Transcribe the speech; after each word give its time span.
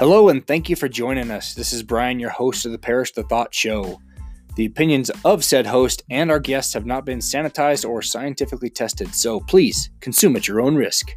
Hello, 0.00 0.30
and 0.30 0.46
thank 0.46 0.70
you 0.70 0.76
for 0.76 0.88
joining 0.88 1.30
us. 1.30 1.52
This 1.52 1.74
is 1.74 1.82
Brian, 1.82 2.18
your 2.18 2.30
host 2.30 2.64
of 2.64 2.72
the 2.72 2.78
Perish 2.78 3.12
the 3.12 3.22
Thought 3.22 3.54
Show. 3.54 4.00
The 4.56 4.64
opinions 4.64 5.10
of 5.26 5.44
said 5.44 5.66
host 5.66 6.04
and 6.08 6.30
our 6.30 6.40
guests 6.40 6.72
have 6.72 6.86
not 6.86 7.04
been 7.04 7.18
sanitized 7.18 7.86
or 7.86 8.00
scientifically 8.00 8.70
tested, 8.70 9.14
so 9.14 9.40
please 9.40 9.90
consume 10.00 10.36
at 10.36 10.48
your 10.48 10.62
own 10.62 10.74
risk. 10.74 11.10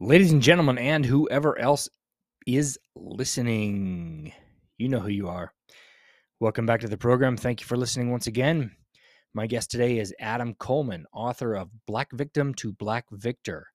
Ladies 0.00 0.32
and 0.32 0.40
gentlemen, 0.40 0.78
and 0.78 1.04
whoever 1.04 1.58
else 1.58 1.90
is 2.46 2.78
listening, 2.96 4.32
you 4.78 4.88
know 4.88 5.00
who 5.00 5.10
you 5.10 5.28
are. 5.28 5.52
Welcome 6.40 6.64
back 6.64 6.80
to 6.80 6.88
the 6.88 6.96
program. 6.96 7.36
Thank 7.36 7.60
you 7.60 7.66
for 7.66 7.76
listening 7.76 8.10
once 8.10 8.28
again. 8.28 8.70
My 9.34 9.46
guest 9.46 9.70
today 9.70 9.98
is 9.98 10.14
Adam 10.18 10.54
Coleman, 10.54 11.04
author 11.12 11.54
of 11.54 11.68
Black 11.86 12.10
Victim 12.12 12.54
to 12.54 12.72
Black 12.72 13.04
Victor 13.10 13.66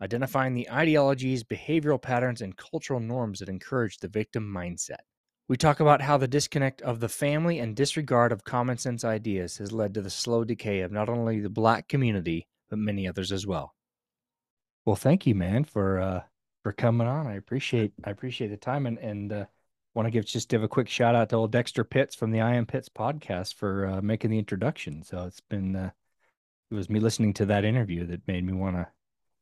identifying 0.00 0.54
the 0.54 0.70
ideologies, 0.70 1.44
behavioral 1.44 2.00
patterns, 2.00 2.42
and 2.42 2.56
cultural 2.56 3.00
norms 3.00 3.38
that 3.38 3.48
encourage 3.48 3.98
the 3.98 4.08
victim 4.08 4.44
mindset. 4.44 5.00
We 5.48 5.56
talk 5.56 5.80
about 5.80 6.02
how 6.02 6.16
the 6.16 6.26
disconnect 6.26 6.82
of 6.82 7.00
the 7.00 7.08
family 7.08 7.60
and 7.60 7.76
disregard 7.76 8.32
of 8.32 8.44
common 8.44 8.78
sense 8.78 9.04
ideas 9.04 9.58
has 9.58 9.72
led 9.72 9.94
to 9.94 10.02
the 10.02 10.10
slow 10.10 10.44
decay 10.44 10.80
of 10.80 10.90
not 10.90 11.08
only 11.08 11.40
the 11.40 11.48
black 11.48 11.88
community, 11.88 12.48
but 12.68 12.78
many 12.78 13.06
others 13.06 13.30
as 13.30 13.46
well. 13.46 13.74
Well, 14.84 14.96
thank 14.96 15.26
you, 15.26 15.34
man, 15.34 15.64
for 15.64 16.00
uh 16.00 16.22
for 16.62 16.72
coming 16.72 17.06
on. 17.06 17.26
I 17.26 17.34
appreciate 17.34 17.92
I 18.04 18.10
appreciate 18.10 18.48
the 18.48 18.56
time 18.56 18.86
and 18.86 18.98
and 18.98 19.32
uh 19.32 19.44
want 19.94 20.06
to 20.06 20.10
give 20.10 20.26
just 20.26 20.48
give 20.48 20.62
a 20.62 20.68
quick 20.68 20.88
shout 20.88 21.14
out 21.14 21.30
to 21.30 21.36
old 21.36 21.52
Dexter 21.52 21.82
Pitts 21.82 22.14
from 22.14 22.30
the 22.30 22.40
I 22.40 22.54
Am 22.54 22.66
Pitts 22.66 22.88
podcast 22.88 23.54
for 23.54 23.86
uh, 23.86 24.02
making 24.02 24.30
the 24.30 24.38
introduction. 24.38 25.02
So 25.02 25.24
it's 25.24 25.40
been 25.40 25.74
uh, 25.74 25.90
it 26.70 26.74
was 26.74 26.90
me 26.90 27.00
listening 27.00 27.32
to 27.34 27.46
that 27.46 27.64
interview 27.64 28.04
that 28.06 28.28
made 28.28 28.44
me 28.44 28.52
want 28.52 28.76
to 28.76 28.88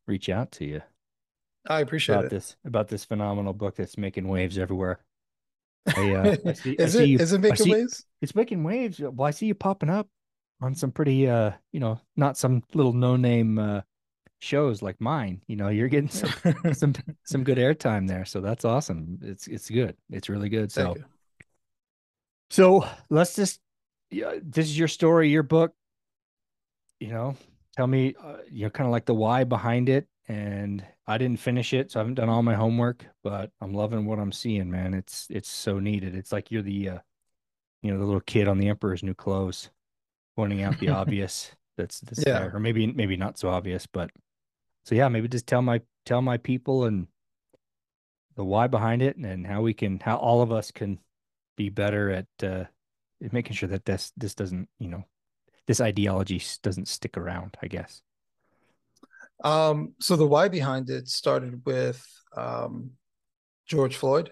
reach 0.06 0.28
out 0.28 0.52
to 0.52 0.64
you. 0.64 0.82
I 1.66 1.80
appreciate 1.80 2.16
about 2.16 2.24
it. 2.26 2.30
this 2.30 2.56
about 2.64 2.88
this 2.88 3.04
phenomenal 3.04 3.52
book 3.52 3.76
that's 3.76 3.96
making 3.96 4.28
waves 4.28 4.58
everywhere. 4.58 5.00
I, 5.86 6.14
uh, 6.14 6.36
I 6.46 6.52
see, 6.54 6.72
is 6.72 6.96
I 6.96 7.02
it 7.02 7.08
you, 7.08 7.18
is 7.18 7.32
it 7.32 7.40
making 7.40 7.56
see, 7.64 7.72
waves? 7.72 8.04
It's 8.20 8.34
making 8.34 8.64
waves. 8.64 9.00
Well, 9.00 9.26
I 9.26 9.30
see 9.30 9.46
you 9.46 9.54
popping 9.54 9.90
up 9.90 10.08
on 10.60 10.74
some 10.74 10.92
pretty 10.92 11.28
uh, 11.28 11.52
you 11.72 11.80
know, 11.80 12.00
not 12.16 12.36
some 12.36 12.62
little 12.74 12.92
no 12.92 13.16
name 13.16 13.58
uh 13.58 13.80
shows 14.40 14.82
like 14.82 15.00
mine. 15.00 15.40
You 15.48 15.56
know, 15.56 15.68
you're 15.68 15.88
getting 15.88 16.10
some 16.10 16.30
some 16.72 16.94
some 17.24 17.44
good 17.44 17.58
airtime 17.58 18.06
there. 18.06 18.24
So 18.24 18.40
that's 18.40 18.64
awesome. 18.64 19.18
It's 19.22 19.46
it's 19.46 19.68
good. 19.70 19.96
It's 20.10 20.28
really 20.28 20.48
good. 20.48 20.70
So 20.70 20.96
so 22.50 22.86
let's 23.10 23.34
just 23.34 23.60
yeah, 24.10 24.34
this 24.42 24.66
is 24.66 24.78
your 24.78 24.88
story, 24.88 25.30
your 25.30 25.42
book. 25.42 25.72
You 27.00 27.08
know, 27.08 27.36
tell 27.76 27.86
me, 27.86 28.14
uh, 28.22 28.36
you 28.50 28.64
know, 28.64 28.70
kind 28.70 28.86
of 28.86 28.92
like 28.92 29.06
the 29.06 29.14
why 29.14 29.44
behind 29.44 29.88
it. 29.88 30.06
And 30.26 30.84
I 31.06 31.18
didn't 31.18 31.40
finish 31.40 31.74
it, 31.74 31.90
so 31.90 32.00
I 32.00 32.02
haven't 32.02 32.14
done 32.14 32.30
all 32.30 32.42
my 32.42 32.54
homework, 32.54 33.04
but 33.22 33.50
I'm 33.60 33.74
loving 33.74 34.06
what 34.06 34.18
I'm 34.18 34.32
seeing, 34.32 34.70
man. 34.70 34.94
It's 34.94 35.26
it's 35.28 35.50
so 35.50 35.78
needed. 35.78 36.14
It's 36.14 36.32
like 36.32 36.50
you're 36.50 36.62
the, 36.62 36.88
uh, 36.88 36.98
you 37.82 37.92
know, 37.92 37.98
the 37.98 38.06
little 38.06 38.22
kid 38.22 38.48
on 38.48 38.56
the 38.56 38.68
Emperor's 38.68 39.02
New 39.02 39.12
Clothes, 39.12 39.68
pointing 40.34 40.62
out 40.62 40.78
the 40.78 40.88
obvious 41.00 41.54
that's 41.76 42.00
that's 42.00 42.24
yeah. 42.26 42.38
there, 42.38 42.56
or 42.56 42.60
maybe 42.60 42.86
maybe 42.86 43.18
not 43.18 43.38
so 43.38 43.50
obvious, 43.50 43.86
but 43.86 44.10
so 44.84 44.94
yeah, 44.94 45.08
maybe 45.08 45.28
just 45.28 45.46
tell 45.46 45.60
my 45.60 45.82
tell 46.06 46.22
my 46.22 46.38
people 46.38 46.84
and 46.84 47.06
the 48.36 48.44
why 48.44 48.66
behind 48.66 49.02
it, 49.02 49.16
and 49.16 49.46
how 49.46 49.60
we 49.60 49.74
can 49.74 50.00
how 50.00 50.16
all 50.16 50.40
of 50.40 50.52
us 50.52 50.70
can 50.70 50.98
be 51.56 51.68
better 51.68 52.10
at 52.10 52.26
uh, 52.42 52.64
making 53.32 53.54
sure 53.54 53.68
that 53.68 53.84
this 53.84 54.10
this 54.16 54.34
doesn't 54.34 54.70
you 54.78 54.88
know 54.88 55.04
this 55.66 55.80
ideology 55.80 56.42
doesn't 56.62 56.88
stick 56.88 57.16
around, 57.16 57.56
I 57.62 57.68
guess. 57.68 58.02
Um, 59.42 59.94
so 60.00 60.16
the 60.16 60.26
why 60.26 60.48
behind 60.48 60.90
it 60.90 61.08
started 61.08 61.62
with 61.64 62.04
um, 62.36 62.90
George 63.66 63.96
Floyd. 63.96 64.30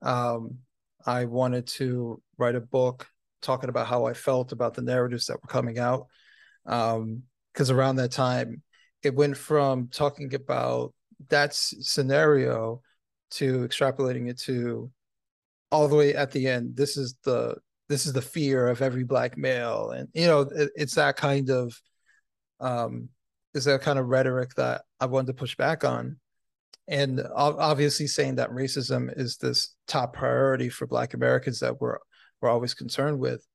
Um, 0.00 0.58
I 1.04 1.24
wanted 1.24 1.66
to 1.68 2.20
write 2.38 2.54
a 2.54 2.60
book 2.60 3.06
talking 3.40 3.68
about 3.68 3.86
how 3.86 4.06
I 4.06 4.14
felt 4.14 4.52
about 4.52 4.74
the 4.74 4.82
narratives 4.82 5.26
that 5.26 5.40
were 5.42 5.48
coming 5.48 5.78
out. 5.78 6.06
Because 6.64 7.70
um, 7.70 7.76
around 7.76 7.96
that 7.96 8.12
time, 8.12 8.62
it 9.02 9.14
went 9.14 9.36
from 9.36 9.88
talking 9.88 10.34
about 10.34 10.94
that 11.28 11.54
scenario 11.54 12.82
to 13.32 13.66
extrapolating 13.66 14.28
it 14.28 14.38
to 14.38 14.90
all 15.70 15.88
the 15.88 15.96
way 15.96 16.14
at 16.14 16.30
the 16.30 16.46
end. 16.46 16.76
This 16.76 16.96
is 16.96 17.16
the 17.24 17.56
this 17.92 18.06
is 18.06 18.14
the 18.14 18.22
fear 18.22 18.68
of 18.68 18.80
every 18.80 19.04
black 19.04 19.36
male. 19.36 19.90
And 19.90 20.08
you 20.14 20.26
know 20.26 20.40
it, 20.40 20.70
it's 20.74 20.94
that 20.94 21.16
kind 21.16 21.50
of 21.50 21.78
um 22.60 23.10
is 23.54 23.66
that 23.66 23.82
kind 23.82 23.98
of 23.98 24.06
rhetoric 24.06 24.54
that 24.54 24.82
i 24.98 25.04
wanted 25.04 25.26
to 25.26 25.34
push 25.34 25.54
back 25.56 25.84
on. 25.84 26.16
And 26.88 27.22
obviously 27.34 28.06
saying 28.06 28.36
that 28.36 28.50
racism 28.50 29.12
is 29.16 29.36
this 29.36 29.74
top 29.86 30.14
priority 30.14 30.68
for 30.70 30.86
black 30.86 31.12
americans 31.14 31.60
that 31.60 31.80
we're 31.80 31.98
we're 32.40 32.48
always 32.48 32.74
concerned 32.74 33.18
with. 33.18 33.46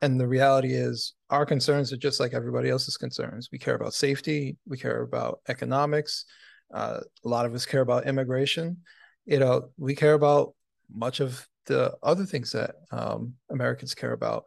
And 0.00 0.18
the 0.18 0.26
reality 0.26 0.72
is 0.72 1.14
our 1.30 1.46
concerns 1.46 1.92
are 1.92 1.98
just 1.98 2.18
like 2.18 2.34
everybody 2.34 2.68
else's 2.70 2.96
concerns. 2.96 3.50
We 3.52 3.58
care 3.58 3.74
about 3.74 3.94
safety 3.94 4.56
we 4.66 4.78
care 4.78 5.02
about 5.02 5.40
economics 5.48 6.24
uh, 6.72 7.00
a 7.22 7.28
lot 7.28 7.44
of 7.44 7.54
us 7.54 7.66
care 7.66 7.82
about 7.82 8.06
immigration. 8.06 8.78
You 9.26 9.40
know 9.40 9.68
we 9.76 9.94
care 9.94 10.14
about 10.14 10.54
much 10.90 11.20
of 11.20 11.46
the 11.66 11.94
other 12.02 12.24
things 12.24 12.52
that 12.52 12.74
um, 12.90 13.34
Americans 13.50 13.94
care 13.94 14.12
about. 14.12 14.44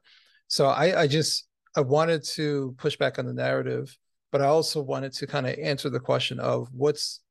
So 0.48 0.68
I, 0.68 1.02
I 1.02 1.08
just 1.08 1.48
I 1.76 1.82
wanted 1.82 2.24
to 2.36 2.76
push 2.78 2.98
back 2.98 3.20
on 3.20 3.26
the 3.26 3.34
narrative, 3.34 3.96
but 4.32 4.42
I 4.42 4.46
also 4.46 4.82
wanted 4.82 5.14
to 5.14 5.28
kind 5.28 5.48
of 5.48 5.58
answer 5.60 5.90
the 5.90 6.00
question 6.00 6.40
of 6.40 6.68
what's 6.72 7.22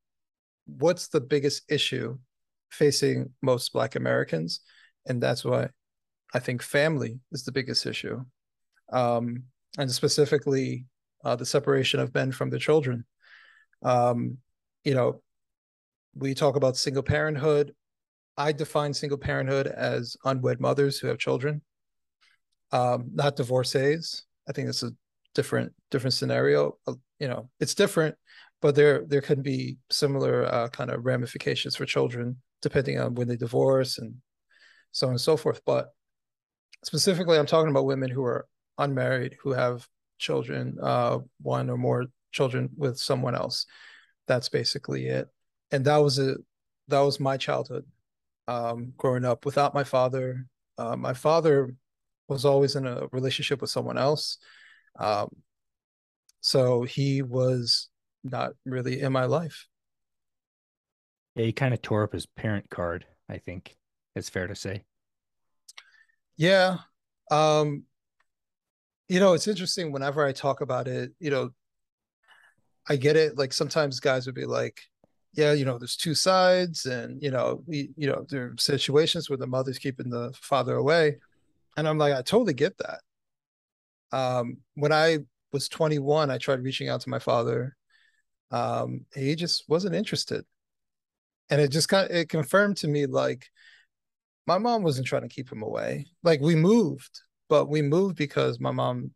what's 0.66 1.08
the 1.08 1.20
biggest 1.20 1.62
issue 1.68 2.18
facing 2.70 3.30
most 3.42 3.72
Black 3.72 3.94
Americans, 3.94 4.60
and 5.06 5.22
that's 5.22 5.44
why 5.44 5.68
I 6.32 6.38
think 6.40 6.62
family 6.62 7.20
is 7.32 7.44
the 7.44 7.52
biggest 7.52 7.86
issue, 7.86 8.24
um, 8.92 9.44
and 9.78 9.90
specifically 9.90 10.86
uh, 11.24 11.36
the 11.36 11.46
separation 11.46 12.00
of 12.00 12.14
men 12.14 12.32
from 12.32 12.50
the 12.50 12.58
children. 12.58 13.04
Um, 13.82 14.38
you 14.82 14.94
know, 14.94 15.22
we 16.14 16.34
talk 16.34 16.56
about 16.56 16.76
single 16.76 17.02
parenthood 17.02 17.74
I 18.36 18.52
define 18.52 18.92
single 18.92 19.18
parenthood 19.18 19.66
as 19.66 20.16
unwed 20.24 20.60
mothers 20.60 20.98
who 20.98 21.06
have 21.08 21.18
children, 21.18 21.62
um, 22.72 23.10
not 23.12 23.36
divorcees. 23.36 24.24
I 24.48 24.52
think 24.52 24.68
it's 24.68 24.82
a 24.82 24.90
different 25.34 25.72
different 25.90 26.14
scenario. 26.14 26.78
Uh, 26.86 26.94
you 27.18 27.28
know, 27.28 27.48
it's 27.60 27.74
different, 27.74 28.16
but 28.60 28.74
there 28.74 29.04
there 29.06 29.20
can 29.20 29.42
be 29.42 29.78
similar 29.90 30.44
uh, 30.46 30.68
kind 30.68 30.90
of 30.90 31.04
ramifications 31.04 31.76
for 31.76 31.86
children 31.86 32.36
depending 32.62 32.98
on 32.98 33.14
when 33.14 33.28
they 33.28 33.36
divorce 33.36 33.98
and 33.98 34.14
so 34.92 35.06
on 35.06 35.12
and 35.12 35.20
so 35.20 35.36
forth. 35.36 35.60
But 35.66 35.88
specifically, 36.82 37.38
I'm 37.38 37.46
talking 37.46 37.70
about 37.70 37.86
women 37.86 38.10
who 38.10 38.24
are 38.24 38.46
unmarried 38.78 39.36
who 39.42 39.52
have 39.52 39.86
children, 40.18 40.76
uh, 40.82 41.18
one 41.40 41.70
or 41.70 41.76
more 41.76 42.06
children 42.32 42.70
with 42.76 42.98
someone 42.98 43.34
else. 43.34 43.66
That's 44.26 44.48
basically 44.48 45.06
it. 45.06 45.28
And 45.70 45.84
that 45.84 45.98
was 45.98 46.18
a 46.18 46.36
that 46.88 47.00
was 47.00 47.20
my 47.20 47.36
childhood 47.36 47.84
um, 48.48 48.92
growing 48.96 49.24
up 49.24 49.44
without 49.44 49.74
my 49.74 49.84
father. 49.84 50.46
Uh, 50.78 50.96
my 50.96 51.14
father 51.14 51.74
was 52.28 52.44
always 52.44 52.76
in 52.76 52.86
a 52.86 53.06
relationship 53.12 53.60
with 53.60 53.70
someone 53.70 53.98
else. 53.98 54.38
Um, 54.98 55.28
so 56.40 56.82
he 56.82 57.22
was 57.22 57.88
not 58.22 58.52
really 58.64 59.00
in 59.00 59.12
my 59.12 59.24
life. 59.24 59.66
Yeah, 61.34 61.46
he 61.46 61.52
kind 61.52 61.74
of 61.74 61.82
tore 61.82 62.04
up 62.04 62.12
his 62.12 62.26
parent 62.26 62.70
card, 62.70 63.06
I 63.28 63.38
think 63.38 63.76
it's 64.14 64.28
fair 64.28 64.46
to 64.46 64.54
say. 64.54 64.84
Yeah. 66.36 66.78
Um, 67.30 67.84
you 69.08 69.20
know, 69.20 69.34
it's 69.34 69.48
interesting 69.48 69.92
whenever 69.92 70.24
I 70.24 70.32
talk 70.32 70.60
about 70.60 70.88
it, 70.88 71.12
you 71.18 71.30
know, 71.30 71.50
I 72.88 72.96
get 72.96 73.16
it. 73.16 73.36
Like 73.36 73.52
sometimes 73.52 74.00
guys 74.00 74.26
would 74.26 74.34
be 74.34 74.46
like, 74.46 74.80
yeah, 75.36 75.52
you 75.52 75.64
know, 75.64 75.78
there's 75.78 75.96
two 75.96 76.14
sides, 76.14 76.86
and 76.86 77.22
you 77.22 77.30
know, 77.30 77.62
we, 77.66 77.90
you 77.96 78.08
know, 78.08 78.24
there 78.28 78.44
are 78.46 78.54
situations 78.58 79.28
where 79.28 79.36
the 79.36 79.46
mother's 79.46 79.78
keeping 79.78 80.08
the 80.08 80.32
father 80.40 80.76
away, 80.76 81.18
and 81.76 81.88
I'm 81.88 81.98
like, 81.98 82.14
I 82.14 82.22
totally 82.22 82.54
get 82.54 82.78
that. 82.78 83.00
Um, 84.16 84.58
when 84.74 84.92
I 84.92 85.18
was 85.52 85.68
21, 85.68 86.30
I 86.30 86.38
tried 86.38 86.62
reaching 86.62 86.88
out 86.88 87.00
to 87.02 87.10
my 87.10 87.18
father. 87.18 87.76
Um, 88.50 89.06
he 89.14 89.34
just 89.34 89.68
wasn't 89.68 89.96
interested, 89.96 90.44
and 91.50 91.60
it 91.60 91.68
just 91.68 91.88
kind 91.88 92.08
of 92.08 92.16
it 92.16 92.28
confirmed 92.28 92.76
to 92.78 92.88
me 92.88 93.06
like 93.06 93.50
my 94.46 94.58
mom 94.58 94.82
wasn't 94.82 95.06
trying 95.06 95.22
to 95.22 95.28
keep 95.28 95.50
him 95.50 95.62
away. 95.62 96.06
Like 96.22 96.40
we 96.40 96.54
moved, 96.54 97.22
but 97.48 97.68
we 97.68 97.82
moved 97.82 98.16
because 98.16 98.60
my 98.60 98.70
mom 98.70 99.12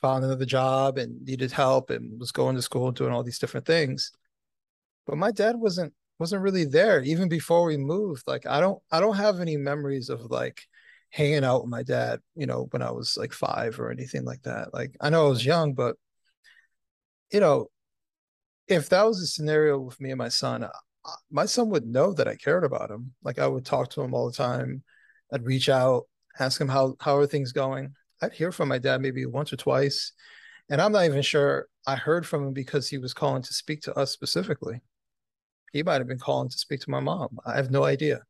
found 0.00 0.24
another 0.24 0.44
job 0.44 0.98
and 0.98 1.24
needed 1.24 1.50
help 1.50 1.90
and 1.90 2.20
was 2.20 2.30
going 2.30 2.54
to 2.54 2.62
school 2.62 2.86
and 2.88 2.96
doing 2.96 3.12
all 3.12 3.24
these 3.24 3.40
different 3.40 3.66
things 3.66 4.12
but 5.08 5.18
my 5.18 5.32
dad 5.32 5.56
wasn't 5.56 5.92
wasn't 6.20 6.42
really 6.42 6.64
there 6.64 7.02
even 7.02 7.28
before 7.28 7.64
we 7.64 7.76
moved 7.76 8.22
like 8.26 8.46
i 8.46 8.60
don't 8.60 8.80
i 8.92 9.00
don't 9.00 9.16
have 9.16 9.40
any 9.40 9.56
memories 9.56 10.08
of 10.08 10.30
like 10.30 10.62
hanging 11.10 11.44
out 11.44 11.62
with 11.62 11.70
my 11.70 11.82
dad 11.82 12.20
you 12.36 12.46
know 12.46 12.68
when 12.70 12.82
i 12.82 12.90
was 12.90 13.16
like 13.16 13.32
five 13.32 13.80
or 13.80 13.90
anything 13.90 14.24
like 14.24 14.42
that 14.42 14.72
like 14.74 14.94
i 15.00 15.08
know 15.08 15.26
i 15.26 15.28
was 15.28 15.46
young 15.46 15.74
but 15.74 15.96
you 17.32 17.40
know 17.40 17.68
if 18.68 18.88
that 18.90 19.04
was 19.04 19.20
a 19.20 19.26
scenario 19.26 19.78
with 19.78 20.00
me 20.00 20.10
and 20.10 20.18
my 20.18 20.28
son, 20.28 20.68
my 21.30 21.46
son 21.46 21.70
would 21.70 21.86
know 21.86 22.12
that 22.12 22.28
I 22.28 22.36
cared 22.36 22.64
about 22.64 22.90
him. 22.90 23.14
Like 23.22 23.38
I 23.38 23.46
would 23.46 23.64
talk 23.64 23.90
to 23.90 24.02
him 24.02 24.14
all 24.14 24.26
the 24.26 24.36
time. 24.36 24.82
I'd 25.32 25.46
reach 25.46 25.68
out, 25.68 26.04
ask 26.38 26.60
him 26.60 26.68
how 26.68 26.94
how 27.00 27.16
are 27.16 27.26
things 27.26 27.52
going. 27.52 27.94
I'd 28.22 28.32
hear 28.32 28.52
from 28.52 28.68
my 28.68 28.78
dad 28.78 29.00
maybe 29.00 29.24
once 29.26 29.52
or 29.52 29.56
twice, 29.56 30.12
and 30.70 30.80
I'm 30.80 30.92
not 30.92 31.04
even 31.04 31.22
sure 31.22 31.66
I 31.86 31.96
heard 31.96 32.26
from 32.26 32.48
him 32.48 32.52
because 32.52 32.88
he 32.88 32.98
was 32.98 33.14
calling 33.14 33.42
to 33.42 33.54
speak 33.54 33.82
to 33.82 33.94
us 33.94 34.10
specifically. 34.10 34.80
He 35.72 35.82
might 35.82 36.00
have 36.00 36.08
been 36.08 36.18
calling 36.18 36.48
to 36.48 36.58
speak 36.58 36.80
to 36.80 36.90
my 36.90 37.00
mom. 37.00 37.38
I 37.44 37.56
have 37.56 37.70
no 37.70 37.84
idea. 37.84 38.22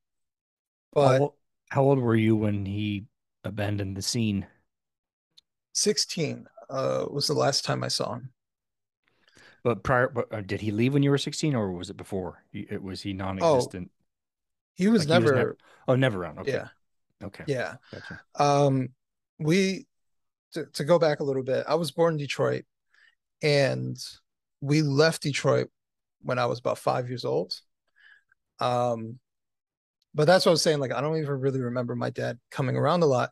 But 0.93 1.19
how, 1.19 1.35
how 1.71 1.83
old 1.83 1.99
were 1.99 2.17
you 2.17 2.37
when 2.37 2.67
he 2.67 3.07
abandoned 3.45 3.97
the 3.97 4.03
scene? 4.03 4.47
16 5.73 6.47
uh, 6.71 7.07
was 7.11 7.27
the 7.27 7.35
last 7.35 7.65
time 7.65 7.85
I 7.85 7.89
saw 7.89 8.15
him. 8.15 8.31
But 9.63 9.83
prior, 9.83 10.09
but, 10.09 10.33
uh, 10.33 10.41
did 10.41 10.61
he 10.61 10.71
leave 10.71 10.95
when 10.95 11.03
you 11.03 11.11
were 11.11 11.19
16 11.19 11.55
or 11.55 11.73
was 11.73 11.91
it 11.91 11.97
before? 11.97 12.43
It 12.53 12.83
was 12.83 13.03
he 13.03 13.13
non-existent? 13.13 13.91
Oh, 13.93 14.05
he 14.75 14.89
was, 14.89 15.01
like 15.01 15.09
never, 15.09 15.25
he 15.25 15.25
was 15.25 15.33
never. 15.33 15.57
Oh, 15.89 15.97
never 15.97 16.23
around. 16.23 16.39
Okay. 16.41 16.53
Yeah. 16.53 16.69
Okay. 17.23 17.45
Yeah. 17.47 17.75
Gotcha. 17.93 18.21
Um, 18.37 18.91
we 19.39 19.87
to, 20.53 20.67
to 20.67 20.85
go 20.85 20.99
back 20.99 21.21
a 21.21 21.25
little 21.25 21.43
bit. 21.43 21.65
I 21.69 21.75
was 21.75 21.91
born 21.91 22.15
in 22.15 22.19
Detroit, 22.19 22.65
and 23.43 23.97
we 24.61 24.83
left 24.83 25.23
Detroit 25.23 25.71
when 26.23 26.39
I 26.39 26.47
was 26.47 26.59
about 26.59 26.79
five 26.79 27.09
years 27.09 27.25
old. 27.25 27.55
Um, 28.61 29.19
but 30.15 30.27
that's 30.27 30.45
what 30.45 30.51
I 30.51 30.53
was 30.53 30.63
saying. 30.63 30.81
Like, 30.81 30.93
I 30.93 31.01
don't 31.01 31.19
even 31.19 31.41
really 31.41 31.61
remember 31.61 31.95
my 31.95 32.11
dad 32.11 32.39
coming 32.51 32.77
around 32.77 33.03
a 33.03 33.07
lot. 33.07 33.31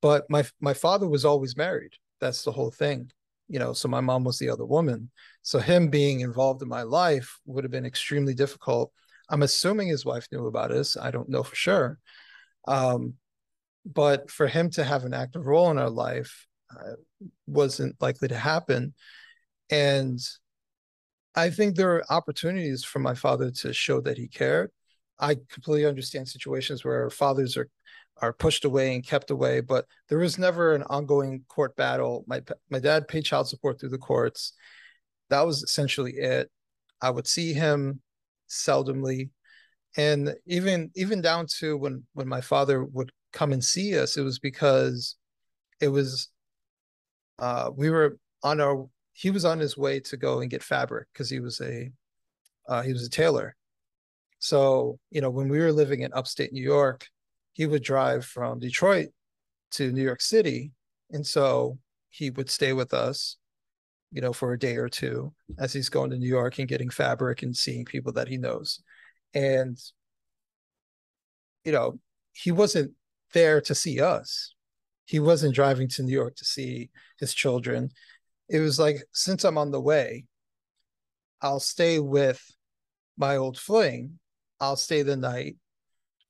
But 0.00 0.28
my 0.28 0.44
my 0.60 0.74
father 0.74 1.08
was 1.08 1.24
always 1.24 1.56
married. 1.56 1.92
That's 2.20 2.44
the 2.44 2.52
whole 2.52 2.70
thing, 2.70 3.10
you 3.48 3.58
know. 3.58 3.72
So 3.72 3.88
my 3.88 4.00
mom 4.00 4.24
was 4.24 4.38
the 4.38 4.50
other 4.50 4.64
woman. 4.66 5.10
So 5.42 5.58
him 5.58 5.88
being 5.88 6.20
involved 6.20 6.62
in 6.62 6.68
my 6.68 6.82
life 6.82 7.38
would 7.46 7.64
have 7.64 7.70
been 7.70 7.86
extremely 7.86 8.34
difficult. 8.34 8.92
I'm 9.30 9.42
assuming 9.42 9.88
his 9.88 10.04
wife 10.04 10.26
knew 10.30 10.46
about 10.46 10.70
this. 10.70 10.96
I 10.96 11.10
don't 11.10 11.28
know 11.28 11.42
for 11.42 11.56
sure. 11.56 11.98
Um, 12.66 13.14
but 13.84 14.30
for 14.30 14.46
him 14.46 14.70
to 14.70 14.84
have 14.84 15.04
an 15.04 15.14
active 15.14 15.46
role 15.46 15.70
in 15.70 15.78
our 15.78 15.90
life 15.90 16.46
uh, 16.70 16.92
wasn't 17.46 17.96
likely 18.00 18.28
to 18.28 18.36
happen. 18.36 18.94
And 19.70 20.18
I 21.38 21.50
think 21.50 21.76
there 21.76 21.94
are 21.94 22.12
opportunities 22.12 22.82
for 22.84 22.98
my 22.98 23.14
father 23.14 23.50
to 23.50 23.72
show 23.72 24.00
that 24.00 24.18
he 24.18 24.26
cared. 24.26 24.70
I 25.20 25.36
completely 25.48 25.86
understand 25.86 26.28
situations 26.28 26.84
where 26.84 27.10
fathers 27.10 27.56
are 27.56 27.68
are 28.20 28.32
pushed 28.32 28.64
away 28.64 28.94
and 28.94 29.06
kept 29.06 29.30
away, 29.30 29.60
but 29.60 29.86
there 30.08 30.18
was 30.18 30.38
never 30.38 30.74
an 30.74 30.82
ongoing 30.84 31.44
court 31.48 31.76
battle. 31.76 32.24
My 32.26 32.42
my 32.70 32.80
dad 32.80 33.06
paid 33.06 33.24
child 33.24 33.48
support 33.48 33.78
through 33.78 33.90
the 33.90 33.98
courts. 33.98 34.54
That 35.30 35.46
was 35.46 35.62
essentially 35.62 36.14
it. 36.14 36.50
I 37.00 37.10
would 37.10 37.28
see 37.28 37.52
him 37.52 38.00
seldomly, 38.48 39.30
and 39.96 40.34
even 40.46 40.90
even 40.96 41.20
down 41.20 41.46
to 41.58 41.76
when 41.76 42.04
when 42.14 42.26
my 42.26 42.40
father 42.40 42.84
would 42.84 43.12
come 43.32 43.52
and 43.52 43.64
see 43.64 43.96
us, 43.96 44.16
it 44.16 44.22
was 44.22 44.40
because 44.40 45.16
it 45.80 45.88
was 45.88 46.30
uh, 47.38 47.70
we 47.76 47.90
were 47.90 48.18
on 48.42 48.60
our 48.60 48.88
he 49.18 49.32
was 49.32 49.44
on 49.44 49.58
his 49.58 49.76
way 49.76 49.98
to 49.98 50.16
go 50.16 50.40
and 50.40 50.48
get 50.48 50.62
fabric 50.62 51.08
because 51.12 51.28
he 51.28 51.40
was 51.40 51.60
a 51.60 51.90
uh, 52.68 52.82
he 52.82 52.92
was 52.92 53.04
a 53.04 53.10
tailor. 53.10 53.56
So 54.38 55.00
you 55.10 55.20
know 55.20 55.30
when 55.30 55.48
we 55.48 55.58
were 55.58 55.72
living 55.72 56.02
in 56.02 56.12
upstate 56.12 56.52
New 56.52 56.62
York, 56.62 57.04
he 57.52 57.66
would 57.66 57.82
drive 57.82 58.24
from 58.24 58.60
Detroit 58.60 59.08
to 59.72 59.90
New 59.90 60.04
York 60.04 60.20
City, 60.20 60.70
and 61.10 61.26
so 61.26 61.78
he 62.10 62.30
would 62.30 62.48
stay 62.48 62.72
with 62.72 62.94
us, 62.94 63.36
you 64.12 64.20
know, 64.20 64.32
for 64.32 64.52
a 64.52 64.58
day 64.58 64.76
or 64.76 64.88
two 64.88 65.34
as 65.58 65.72
he's 65.72 65.88
going 65.88 66.10
to 66.10 66.16
New 66.16 66.28
York 66.28 66.60
and 66.60 66.68
getting 66.68 66.88
fabric 66.88 67.42
and 67.42 67.56
seeing 67.56 67.84
people 67.84 68.12
that 68.12 68.28
he 68.28 68.36
knows, 68.36 68.80
and 69.34 69.76
you 71.64 71.72
know 71.72 71.98
he 72.32 72.52
wasn't 72.52 72.92
there 73.34 73.60
to 73.62 73.74
see 73.74 74.00
us. 74.00 74.54
He 75.06 75.18
wasn't 75.18 75.56
driving 75.56 75.88
to 75.88 76.04
New 76.04 76.12
York 76.12 76.36
to 76.36 76.44
see 76.44 76.90
his 77.18 77.34
children. 77.34 77.90
It 78.48 78.60
was 78.60 78.78
like, 78.78 79.02
since 79.12 79.44
I'm 79.44 79.58
on 79.58 79.70
the 79.70 79.80
way, 79.80 80.24
I'll 81.40 81.60
stay 81.60 81.98
with 81.98 82.42
my 83.16 83.36
old 83.36 83.58
fling. 83.58 84.18
I'll 84.60 84.76
stay 84.76 85.02
the 85.02 85.16
night 85.16 85.56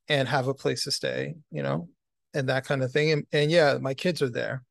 and 0.08 0.28
have 0.28 0.48
a 0.48 0.54
place 0.54 0.84
to 0.84 0.90
stay, 0.90 1.34
you 1.50 1.62
know, 1.62 1.88
and 2.34 2.48
that 2.48 2.64
kind 2.64 2.82
of 2.82 2.92
thing. 2.92 3.12
And, 3.12 3.26
and 3.32 3.50
yeah, 3.50 3.78
my 3.80 3.94
kids 3.94 4.20
are 4.22 4.30
there. 4.30 4.64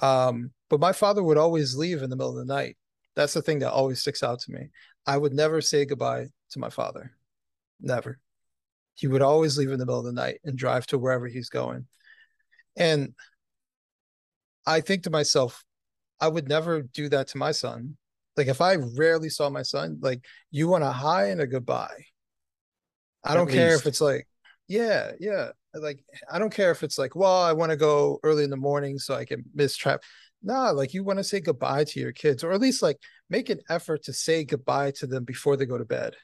Um, 0.00 0.52
but 0.68 0.80
my 0.80 0.92
father 0.92 1.22
would 1.22 1.38
always 1.38 1.76
leave 1.76 2.02
in 2.02 2.10
the 2.10 2.16
middle 2.16 2.30
of 2.30 2.46
the 2.46 2.52
night. 2.52 2.76
That's 3.16 3.34
the 3.34 3.42
thing 3.42 3.58
that 3.60 3.72
always 3.72 4.00
sticks 4.00 4.22
out 4.22 4.40
to 4.40 4.52
me. 4.52 4.70
I 5.06 5.16
would 5.16 5.32
never 5.32 5.60
say 5.60 5.84
goodbye 5.84 6.26
to 6.50 6.58
my 6.58 6.70
father. 6.70 7.12
Never 7.80 8.20
he 9.00 9.06
would 9.06 9.22
always 9.22 9.56
leave 9.56 9.70
in 9.72 9.78
the 9.78 9.86
middle 9.86 10.00
of 10.00 10.04
the 10.04 10.12
night 10.12 10.40
and 10.44 10.58
drive 10.58 10.86
to 10.86 10.98
wherever 10.98 11.26
he's 11.26 11.48
going. 11.48 11.86
And 12.76 13.14
I 14.66 14.82
think 14.82 15.04
to 15.04 15.10
myself, 15.10 15.64
I 16.20 16.28
would 16.28 16.48
never 16.48 16.82
do 16.82 17.08
that 17.08 17.28
to 17.28 17.38
my 17.38 17.52
son. 17.52 17.96
Like 18.36 18.48
if 18.48 18.60
I 18.60 18.76
rarely 18.76 19.28
saw 19.28 19.50
my 19.50 19.62
son, 19.62 19.98
like 20.00 20.24
you 20.50 20.68
want 20.68 20.84
a 20.84 20.90
high 20.90 21.30
and 21.30 21.40
a 21.40 21.46
goodbye. 21.46 22.04
I 23.24 23.34
don't 23.34 23.50
care 23.50 23.74
if 23.74 23.86
it's 23.86 24.00
like, 24.00 24.26
yeah, 24.66 25.12
yeah. 25.20 25.50
Like 25.74 26.02
I 26.30 26.38
don't 26.38 26.52
care 26.52 26.70
if 26.70 26.82
it's 26.82 26.98
like, 26.98 27.14
well, 27.14 27.42
I 27.42 27.52
want 27.52 27.70
to 27.70 27.76
go 27.76 28.18
early 28.22 28.44
in 28.44 28.50
the 28.50 28.56
morning 28.56 28.98
so 28.98 29.14
I 29.14 29.24
can 29.24 29.44
miss 29.54 29.76
trap. 29.76 30.02
Nah, 30.42 30.70
like 30.70 30.94
you 30.94 31.04
want 31.04 31.18
to 31.18 31.24
say 31.24 31.40
goodbye 31.40 31.84
to 31.84 32.00
your 32.00 32.12
kids, 32.12 32.42
or 32.42 32.52
at 32.52 32.60
least 32.60 32.82
like 32.82 32.96
make 33.28 33.50
an 33.50 33.60
effort 33.68 34.04
to 34.04 34.12
say 34.12 34.44
goodbye 34.44 34.92
to 34.92 35.06
them 35.06 35.24
before 35.24 35.56
they 35.56 35.66
go 35.66 35.76
to 35.76 35.84
bed 35.84 36.16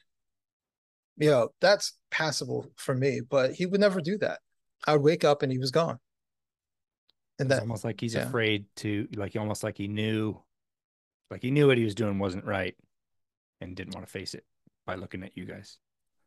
you 1.17 1.29
know, 1.29 1.49
that's 1.59 1.93
passable 2.11 2.67
for 2.75 2.93
me, 2.95 3.21
but 3.27 3.53
he 3.53 3.65
would 3.65 3.81
never 3.81 4.01
do 4.01 4.17
that. 4.19 4.39
I 4.85 4.93
would 4.93 5.03
wake 5.03 5.23
up 5.23 5.41
and 5.41 5.51
he 5.51 5.57
was 5.57 5.71
gone. 5.71 5.99
And 7.39 7.51
that 7.51 7.61
almost 7.61 7.83
like 7.83 7.99
he's 7.99 8.15
yeah. 8.15 8.27
afraid 8.27 8.65
to 8.77 9.07
like 9.15 9.35
almost 9.35 9.63
like 9.63 9.77
he 9.77 9.87
knew 9.87 10.39
like 11.29 11.43
he 11.43 11.51
knew 11.51 11.67
what 11.67 11.77
he 11.77 11.83
was 11.83 11.95
doing 11.95 12.19
wasn't 12.19 12.45
right 12.45 12.75
and 13.61 13.75
didn't 13.75 13.93
want 13.93 14.05
to 14.05 14.11
face 14.11 14.33
it 14.33 14.43
by 14.85 14.95
looking 14.95 15.23
at 15.23 15.37
you 15.37 15.45
guys 15.45 15.77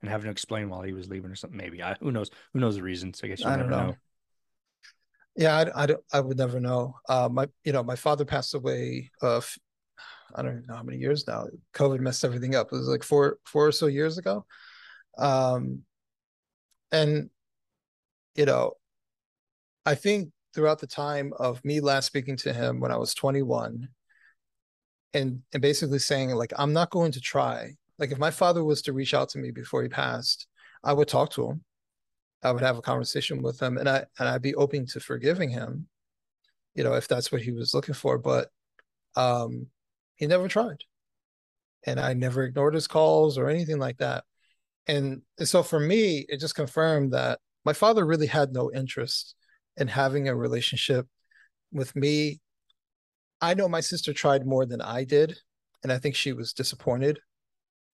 and 0.00 0.10
having 0.10 0.26
to 0.26 0.30
explain 0.30 0.68
while 0.68 0.82
he 0.82 0.92
was 0.92 1.08
leaving 1.08 1.30
or 1.30 1.34
something. 1.34 1.56
Maybe 1.56 1.82
I 1.82 1.96
who 2.00 2.12
knows 2.12 2.30
who 2.52 2.60
knows 2.60 2.76
the 2.76 2.82
reasons. 2.82 3.20
I 3.24 3.28
guess 3.28 3.40
you 3.40 3.48
I 3.48 3.56
don't 3.56 3.70
know. 3.70 3.88
know. 3.88 3.96
Yeah, 5.36 5.56
I, 5.56 5.82
I, 5.84 5.86
don't, 5.86 6.00
I 6.12 6.20
would 6.20 6.36
never 6.36 6.60
know. 6.60 6.94
Uh, 7.08 7.29
my 7.31 7.46
you 7.64 7.72
know 7.72 7.82
my 7.82 7.96
father 7.96 8.24
passed 8.24 8.55
away. 8.55 9.10
Uh, 9.22 9.40
I 10.34 10.43
don't 10.43 10.67
know 10.69 10.74
how 10.76 10.82
many 10.82 10.98
years 10.98 11.26
now. 11.26 11.46
COVID 11.74 12.00
messed 12.00 12.24
everything 12.24 12.55
up. 12.55 12.69
It 12.72 12.76
was 12.76 12.88
like 12.88 13.02
four 13.02 13.38
four 13.46 13.67
or 13.67 13.72
so 13.72 13.86
years 13.86 14.19
ago. 14.19 14.44
Um, 15.19 15.82
and, 16.93 17.31
you 18.34 18.46
know, 18.46 18.72
I 19.86 19.94
think 19.94 20.31
throughout 20.54 20.78
the 20.78 20.86
time 20.86 21.32
of 21.38 21.64
me 21.64 21.80
last 21.80 22.06
speaking 22.06 22.36
to 22.38 22.52
him 22.52 22.80
when 22.80 22.90
I 22.90 22.96
was 22.96 23.14
21 23.14 23.88
and, 25.14 25.42
and 25.52 25.62
basically 25.62 25.98
saying, 25.98 26.30
like, 26.30 26.52
I'm 26.56 26.72
not 26.72 26.90
going 26.90 27.12
to 27.12 27.20
try. 27.20 27.74
Like, 27.98 28.12
if 28.12 28.19
my 28.19 28.30
father 28.30 28.64
was 28.64 28.82
to 28.82 28.92
reach 28.92 29.14
out 29.14 29.28
to 29.30 29.38
me 29.38 29.50
before 29.50 29.82
he 29.82 29.88
passed, 29.88 30.46
I 30.82 30.92
would 30.92 31.08
talk 31.08 31.30
to 31.32 31.46
him. 31.46 31.64
I 32.42 32.52
would 32.52 32.62
have 32.62 32.78
a 32.78 32.82
conversation 32.82 33.42
with 33.42 33.60
him 33.60 33.76
and 33.76 33.86
I 33.86 34.06
and 34.19 34.26
I'd 34.26 34.40
be 34.40 34.54
open 34.54 34.86
to 34.86 35.00
forgiving 35.00 35.50
him, 35.50 35.88
you 36.74 36.82
know, 36.82 36.94
if 36.94 37.06
that's 37.06 37.30
what 37.30 37.42
he 37.42 37.52
was 37.52 37.74
looking 37.74 37.94
for. 37.94 38.16
But 38.16 38.48
um 39.14 39.66
he 40.16 40.26
never 40.26 40.48
tried. 40.48 40.84
And 41.84 42.00
I 42.00 42.14
never 42.14 42.44
ignored 42.44 42.74
his 42.74 42.86
calls 42.86 43.36
or 43.36 43.50
anything 43.50 43.78
like 43.78 43.98
that 43.98 44.24
and 44.86 45.22
so 45.38 45.62
for 45.62 45.78
me 45.78 46.26
it 46.28 46.40
just 46.40 46.54
confirmed 46.54 47.12
that 47.12 47.38
my 47.64 47.72
father 47.72 48.04
really 48.04 48.26
had 48.26 48.52
no 48.52 48.72
interest 48.72 49.34
in 49.81 49.89
having 49.89 50.29
a 50.29 50.34
relationship 50.34 51.06
with 51.72 51.94
me 51.96 52.41
i 53.41 53.55
know 53.55 53.69
my 53.69 53.81
sister 53.81 54.13
tried 54.13 54.46
more 54.46 54.65
than 54.65 54.81
i 54.81 55.03
did 55.03 55.37
and 55.82 55.93
i 55.93 55.99
think 55.99 56.15
she 56.15 56.32
was 56.32 56.53
disappointed 56.53 57.19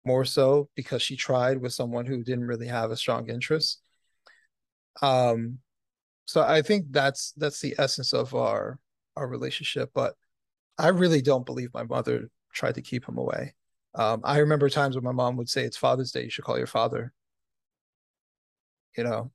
more 0.04 0.24
so 0.24 0.68
because 0.76 1.02
she 1.02 1.16
tried 1.16 1.58
with 1.60 1.72
someone 1.72 2.06
who 2.06 2.22
didn't 2.22 2.46
really 2.46 2.68
have 2.68 2.90
a 2.90 2.96
strong 2.96 3.28
interest 3.30 3.80
um 5.02 5.58
so 6.26 6.42
i 6.42 6.60
think 6.60 6.86
that's 6.90 7.32
that's 7.36 7.60
the 7.60 7.74
essence 7.78 8.12
of 8.12 8.34
our 8.34 8.78
our 9.16 9.26
relationship 9.26 9.90
but 9.94 10.14
i 10.78 10.88
really 10.88 11.22
don't 11.22 11.46
believe 11.46 11.70
my 11.72 11.84
mother 11.84 12.28
tried 12.52 12.74
to 12.74 12.82
keep 12.82 13.08
him 13.08 13.16
away 13.18 13.54
um, 13.96 14.20
I 14.24 14.38
remember 14.38 14.68
times 14.68 14.94
when 14.94 15.04
my 15.04 15.12
mom 15.12 15.36
would 15.36 15.48
say, 15.48 15.64
"It's 15.64 15.76
Father's 15.76 16.12
Day. 16.12 16.24
You 16.24 16.30
should 16.30 16.44
call 16.44 16.58
your 16.58 16.66
father." 16.66 17.12
You 18.96 19.04
know, 19.04 19.30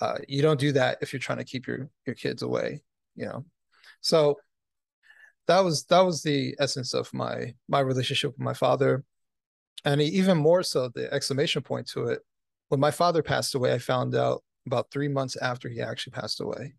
uh, 0.00 0.18
you 0.28 0.42
don't 0.42 0.60
do 0.60 0.72
that 0.72 0.98
if 1.00 1.12
you're 1.12 1.20
trying 1.20 1.38
to 1.38 1.44
keep 1.44 1.66
your 1.66 1.88
your 2.06 2.14
kids 2.14 2.42
away. 2.42 2.82
You 3.14 3.26
know, 3.26 3.44
so 4.00 4.38
that 5.46 5.60
was 5.60 5.84
that 5.84 6.00
was 6.00 6.22
the 6.22 6.54
essence 6.58 6.94
of 6.94 7.12
my 7.12 7.54
my 7.68 7.80
relationship 7.80 8.32
with 8.32 8.40
my 8.40 8.54
father, 8.54 9.04
and 9.84 10.00
even 10.00 10.38
more 10.38 10.62
so, 10.62 10.88
the 10.88 11.12
exclamation 11.12 11.62
point 11.62 11.88
to 11.88 12.06
it. 12.06 12.20
When 12.68 12.80
my 12.80 12.90
father 12.90 13.22
passed 13.22 13.54
away, 13.54 13.74
I 13.74 13.78
found 13.78 14.14
out 14.14 14.42
about 14.66 14.90
three 14.90 15.08
months 15.08 15.36
after 15.36 15.68
he 15.68 15.80
actually 15.80 16.12
passed 16.12 16.40
away. 16.40 16.74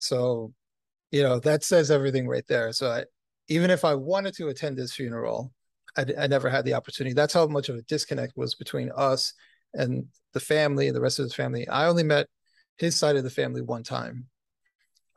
So, 0.00 0.52
you 1.10 1.22
know, 1.22 1.38
that 1.40 1.64
says 1.64 1.90
everything 1.90 2.28
right 2.28 2.46
there. 2.46 2.72
So 2.72 2.90
I, 2.90 3.04
even 3.48 3.70
if 3.70 3.84
I 3.84 3.94
wanted 3.94 4.34
to 4.36 4.48
attend 4.48 4.76
his 4.76 4.92
funeral, 4.92 5.52
I, 5.96 6.04
I 6.18 6.26
never 6.26 6.50
had 6.50 6.64
the 6.64 6.74
opportunity. 6.74 7.14
That's 7.14 7.34
how 7.34 7.46
much 7.46 7.68
of 7.68 7.76
a 7.76 7.82
disconnect 7.82 8.36
was 8.36 8.54
between 8.54 8.90
us 8.96 9.32
and 9.74 10.06
the 10.32 10.40
family 10.40 10.86
and 10.86 10.96
the 10.96 11.00
rest 11.00 11.18
of 11.18 11.24
his 11.24 11.34
family. 11.34 11.68
I 11.68 11.86
only 11.86 12.02
met 12.02 12.28
his 12.76 12.96
side 12.96 13.16
of 13.16 13.24
the 13.24 13.30
family 13.30 13.62
one 13.62 13.82
time. 13.82 14.26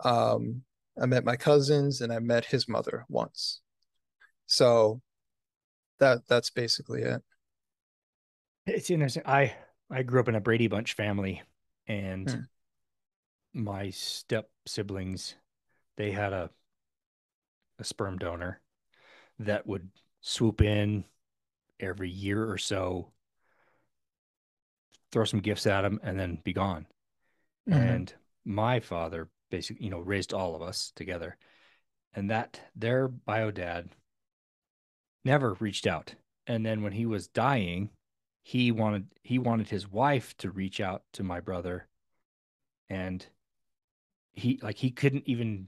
Um, 0.04 0.64
I 1.02 1.06
met 1.06 1.26
my 1.26 1.36
cousins 1.36 2.02
and 2.02 2.12
I 2.12 2.20
met 2.20 2.46
his 2.46 2.68
mother 2.68 3.06
once. 3.10 3.62
So 4.48 5.02
that 6.00 6.28
that's 6.28 6.50
basically 6.50 7.02
it. 7.02 7.22
It's 8.66 8.90
interesting. 8.90 9.24
I 9.26 9.56
I 9.90 10.04
grew 10.04 10.20
up 10.20 10.28
in 10.28 10.36
a 10.36 10.42
Brady 10.42 10.68
Bunch 10.68 10.94
family, 10.94 11.42
and 11.88 12.30
hmm. 12.30 12.42
my 13.54 13.90
step 13.92 14.50
siblings, 14.66 15.36
they 15.96 16.12
had 16.12 16.34
a 16.34 16.50
a 17.80 17.84
sperm 17.84 18.18
donor 18.18 18.60
that 19.40 19.68
would 19.68 19.90
swoop 20.22 20.62
in 20.62 21.06
every 21.80 22.10
year 22.10 22.50
or 22.50 22.58
so, 22.58 23.12
throw 25.12 25.26
some 25.26 25.40
gifts 25.40 25.66
at 25.68 25.86
him, 25.86 26.00
and 26.04 26.20
then 26.20 26.40
be 26.44 26.54
gone. 26.54 26.86
Mm-hmm. 27.70 27.80
And 27.80 28.14
my 28.46 28.80
father 28.80 29.30
basically, 29.50 29.86
you 29.86 29.92
know, 29.92 30.00
raised 30.00 30.34
all 30.34 30.56
of 30.56 30.62
us 30.62 30.92
together, 30.96 31.38
and 32.14 32.30
that 32.30 32.60
their 32.76 33.08
bio 33.08 33.52
dad 33.52 33.90
never 35.24 35.54
reached 35.60 35.88
out. 35.88 36.16
And 36.46 36.66
then 36.66 36.82
when 36.82 36.94
he 36.94 37.06
was 37.06 37.28
dying, 37.28 37.90
he 38.44 38.72
wanted 38.72 39.08
he 39.24 39.40
wanted 39.40 39.70
his 39.70 39.92
wife 39.92 40.36
to 40.38 40.50
reach 40.50 40.80
out 40.80 41.04
to 41.14 41.24
my 41.24 41.42
brother, 41.42 41.88
and 42.90 43.26
he 44.34 44.60
like 44.62 44.78
he 44.78 44.92
couldn't 44.92 45.24
even, 45.28 45.68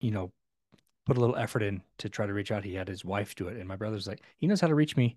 you 0.00 0.12
know, 0.12 0.32
put 1.06 1.16
a 1.16 1.20
little 1.20 1.36
effort 1.36 1.62
in 1.62 1.82
to 1.98 2.08
try 2.08 2.26
to 2.26 2.32
reach 2.32 2.52
out. 2.52 2.64
He 2.64 2.74
had 2.74 2.86
his 2.86 3.04
wife 3.04 3.34
do 3.34 3.48
it, 3.48 3.56
and 3.56 3.66
my 3.66 3.76
brother's 3.76 4.06
like, 4.06 4.22
he 4.36 4.46
knows 4.46 4.60
how 4.60 4.68
to 4.68 4.74
reach 4.76 4.96
me, 4.96 5.16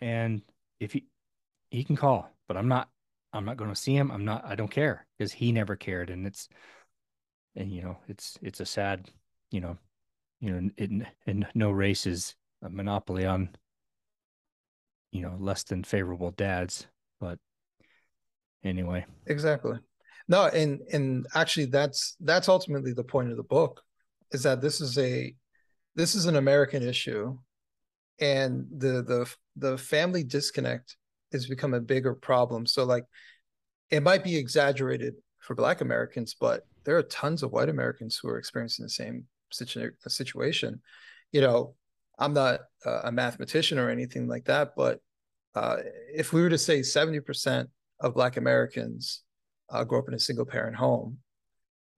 and 0.00 0.42
if 0.80 0.92
he 0.92 1.04
he 1.70 1.84
can 1.84 1.96
call, 1.96 2.30
but 2.48 2.56
I'm 2.56 2.68
not 2.68 2.88
I'm 3.32 3.44
not 3.44 3.56
going 3.56 3.70
to 3.70 3.76
see 3.76 3.94
him. 3.94 4.10
I'm 4.10 4.24
not. 4.24 4.44
I 4.44 4.54
don't 4.54 4.70
care 4.70 5.06
because 5.16 5.32
he 5.32 5.52
never 5.52 5.76
cared, 5.76 6.10
and 6.10 6.26
it's 6.26 6.48
and 7.56 7.70
you 7.70 7.82
know 7.82 7.96
it's 8.08 8.38
it's 8.42 8.60
a 8.60 8.66
sad 8.66 9.08
you 9.50 9.60
know 9.60 9.76
you 10.40 10.50
know 10.50 10.70
in 10.76 11.06
in 11.26 11.46
no 11.54 11.70
race 11.70 12.06
is 12.06 12.34
a 12.62 12.68
monopoly 12.68 13.24
on 13.24 13.50
you 15.12 15.22
know 15.22 15.36
less 15.38 15.62
than 15.62 15.84
favorable 15.84 16.32
dads, 16.32 16.86
but 17.20 17.38
anyway, 18.64 19.06
exactly. 19.26 19.78
No, 20.28 20.46
and 20.46 20.80
and 20.92 21.26
actually 21.34 21.66
that's 21.66 22.16
that's 22.20 22.48
ultimately 22.48 22.92
the 22.92 23.04
point 23.04 23.30
of 23.30 23.36
the 23.36 23.42
book 23.42 23.82
is 24.32 24.42
that 24.42 24.60
this 24.60 24.80
is 24.80 24.98
a 24.98 25.34
this 25.94 26.14
is 26.14 26.26
an 26.26 26.36
American 26.36 26.82
issue, 26.82 27.38
and 28.20 28.66
the 28.76 29.02
the 29.02 29.32
the 29.56 29.78
family 29.78 30.24
disconnect 30.24 30.96
has 31.32 31.46
become 31.46 31.74
a 31.74 31.80
bigger 31.80 32.14
problem. 32.14 32.66
So 32.66 32.84
like 32.84 33.04
it 33.90 34.02
might 34.02 34.24
be 34.24 34.36
exaggerated 34.36 35.14
for 35.40 35.54
black 35.54 35.80
Americans, 35.80 36.34
but 36.38 36.66
there 36.84 36.96
are 36.96 37.02
tons 37.02 37.42
of 37.42 37.50
white 37.50 37.68
Americans 37.68 38.18
who 38.20 38.28
are 38.28 38.38
experiencing 38.38 38.84
the 38.84 38.90
same 38.90 39.24
situ- 39.50 39.92
situation. 40.06 40.80
You 41.32 41.40
know, 41.40 41.74
I'm 42.18 42.34
not 42.34 42.60
a 42.84 43.10
mathematician 43.10 43.78
or 43.78 43.90
anything 43.90 44.28
like 44.28 44.44
that, 44.44 44.72
but 44.76 45.00
uh, 45.54 45.78
if 46.14 46.32
we 46.32 46.42
were 46.42 46.50
to 46.50 46.58
say 46.58 46.80
70% 46.80 47.66
of 48.00 48.14
black 48.14 48.36
Americans 48.36 49.22
uh, 49.70 49.84
grow 49.84 50.00
up 50.00 50.08
in 50.08 50.14
a 50.14 50.18
single 50.18 50.46
parent 50.46 50.76
home, 50.76 51.18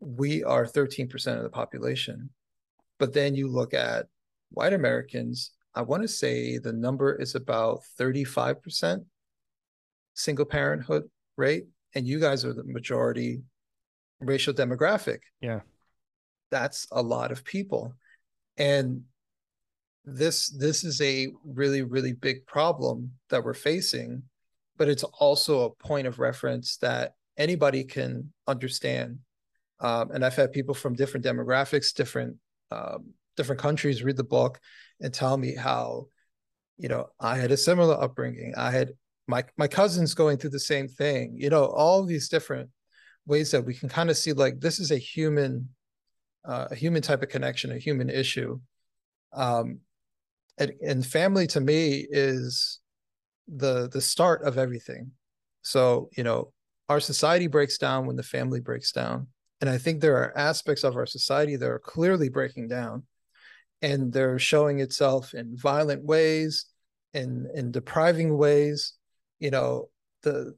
we 0.00 0.42
are 0.42 0.64
13% 0.64 1.36
of 1.36 1.42
the 1.42 1.50
population. 1.50 2.30
But 2.98 3.12
then 3.12 3.34
you 3.34 3.48
look 3.48 3.74
at 3.74 4.06
white 4.50 4.72
Americans, 4.72 5.52
I 5.74 5.82
want 5.82 6.02
to 6.02 6.08
say 6.08 6.58
the 6.58 6.72
number 6.72 7.14
is 7.14 7.34
about 7.34 7.80
35% 7.98 9.04
single 10.14 10.44
parenthood 10.44 11.04
rate, 11.36 11.64
and 11.94 12.06
you 12.06 12.20
guys 12.20 12.44
are 12.44 12.52
the 12.52 12.64
majority 12.64 13.42
racial 14.20 14.54
demographic. 14.54 15.18
Yeah. 15.40 15.60
That's 16.50 16.86
a 16.92 17.02
lot 17.02 17.32
of 17.32 17.44
people. 17.44 17.94
And 18.56 19.04
this 20.04 20.48
this 20.48 20.82
is 20.82 21.00
a 21.00 21.28
really 21.44 21.82
really 21.82 22.12
big 22.12 22.44
problem 22.46 23.12
that 23.30 23.44
we're 23.44 23.54
facing 23.54 24.22
but 24.76 24.88
it's 24.88 25.04
also 25.04 25.64
a 25.64 25.70
point 25.70 26.06
of 26.06 26.18
reference 26.18 26.76
that 26.78 27.14
anybody 27.36 27.84
can 27.84 28.32
understand 28.48 29.18
um, 29.80 30.10
and 30.10 30.24
i've 30.24 30.34
had 30.34 30.52
people 30.52 30.74
from 30.74 30.94
different 30.94 31.24
demographics 31.24 31.94
different 31.94 32.36
um, 32.72 33.12
different 33.36 33.60
countries 33.60 34.02
read 34.02 34.16
the 34.16 34.24
book 34.24 34.58
and 35.00 35.14
tell 35.14 35.36
me 35.36 35.54
how 35.54 36.06
you 36.78 36.88
know 36.88 37.06
i 37.20 37.36
had 37.36 37.52
a 37.52 37.56
similar 37.56 37.94
upbringing 38.02 38.54
i 38.56 38.72
had 38.72 38.92
my 39.26 39.44
my 39.56 39.68
cousins 39.68 40.14
going 40.14 40.36
through 40.36 40.50
the 40.50 40.58
same 40.58 40.88
thing 40.88 41.34
you 41.36 41.48
know 41.48 41.64
all 41.66 42.04
these 42.04 42.28
different 42.28 42.68
ways 43.26 43.50
that 43.50 43.64
we 43.64 43.74
can 43.74 43.88
kind 43.88 44.10
of 44.10 44.16
see 44.16 44.32
like 44.32 44.60
this 44.60 44.80
is 44.80 44.90
a 44.90 44.98
human 44.98 45.68
uh, 46.44 46.66
a 46.70 46.74
human 46.74 47.02
type 47.02 47.22
of 47.22 47.28
connection 47.28 47.72
a 47.72 47.78
human 47.78 48.10
issue. 48.10 48.58
Um 49.32 49.80
and, 50.58 50.72
and 50.86 51.06
family 51.06 51.46
to 51.48 51.60
me 51.60 52.06
is 52.10 52.80
the 53.48 53.88
the 53.88 54.00
start 54.00 54.42
of 54.42 54.58
everything. 54.58 55.12
So 55.62 56.10
you 56.16 56.24
know 56.24 56.52
our 56.88 57.00
society 57.00 57.46
breaks 57.46 57.78
down 57.78 58.06
when 58.06 58.16
the 58.16 58.22
family 58.22 58.60
breaks 58.60 58.92
down. 58.92 59.28
And 59.60 59.70
i 59.70 59.78
think 59.78 60.00
there 60.00 60.16
are 60.16 60.36
aspects 60.36 60.82
of 60.82 60.96
our 60.96 61.06
society 61.06 61.56
that 61.56 61.68
are 61.68 61.78
clearly 61.78 62.28
breaking 62.28 62.68
down. 62.68 63.04
And 63.80 64.12
they're 64.12 64.38
showing 64.38 64.80
itself 64.80 65.34
in 65.34 65.56
violent 65.56 66.04
ways 66.04 66.66
in 67.14 67.48
in 67.54 67.70
depriving 67.70 68.36
ways 68.36 68.94
you 69.42 69.50
know 69.50 69.88
the 70.22 70.54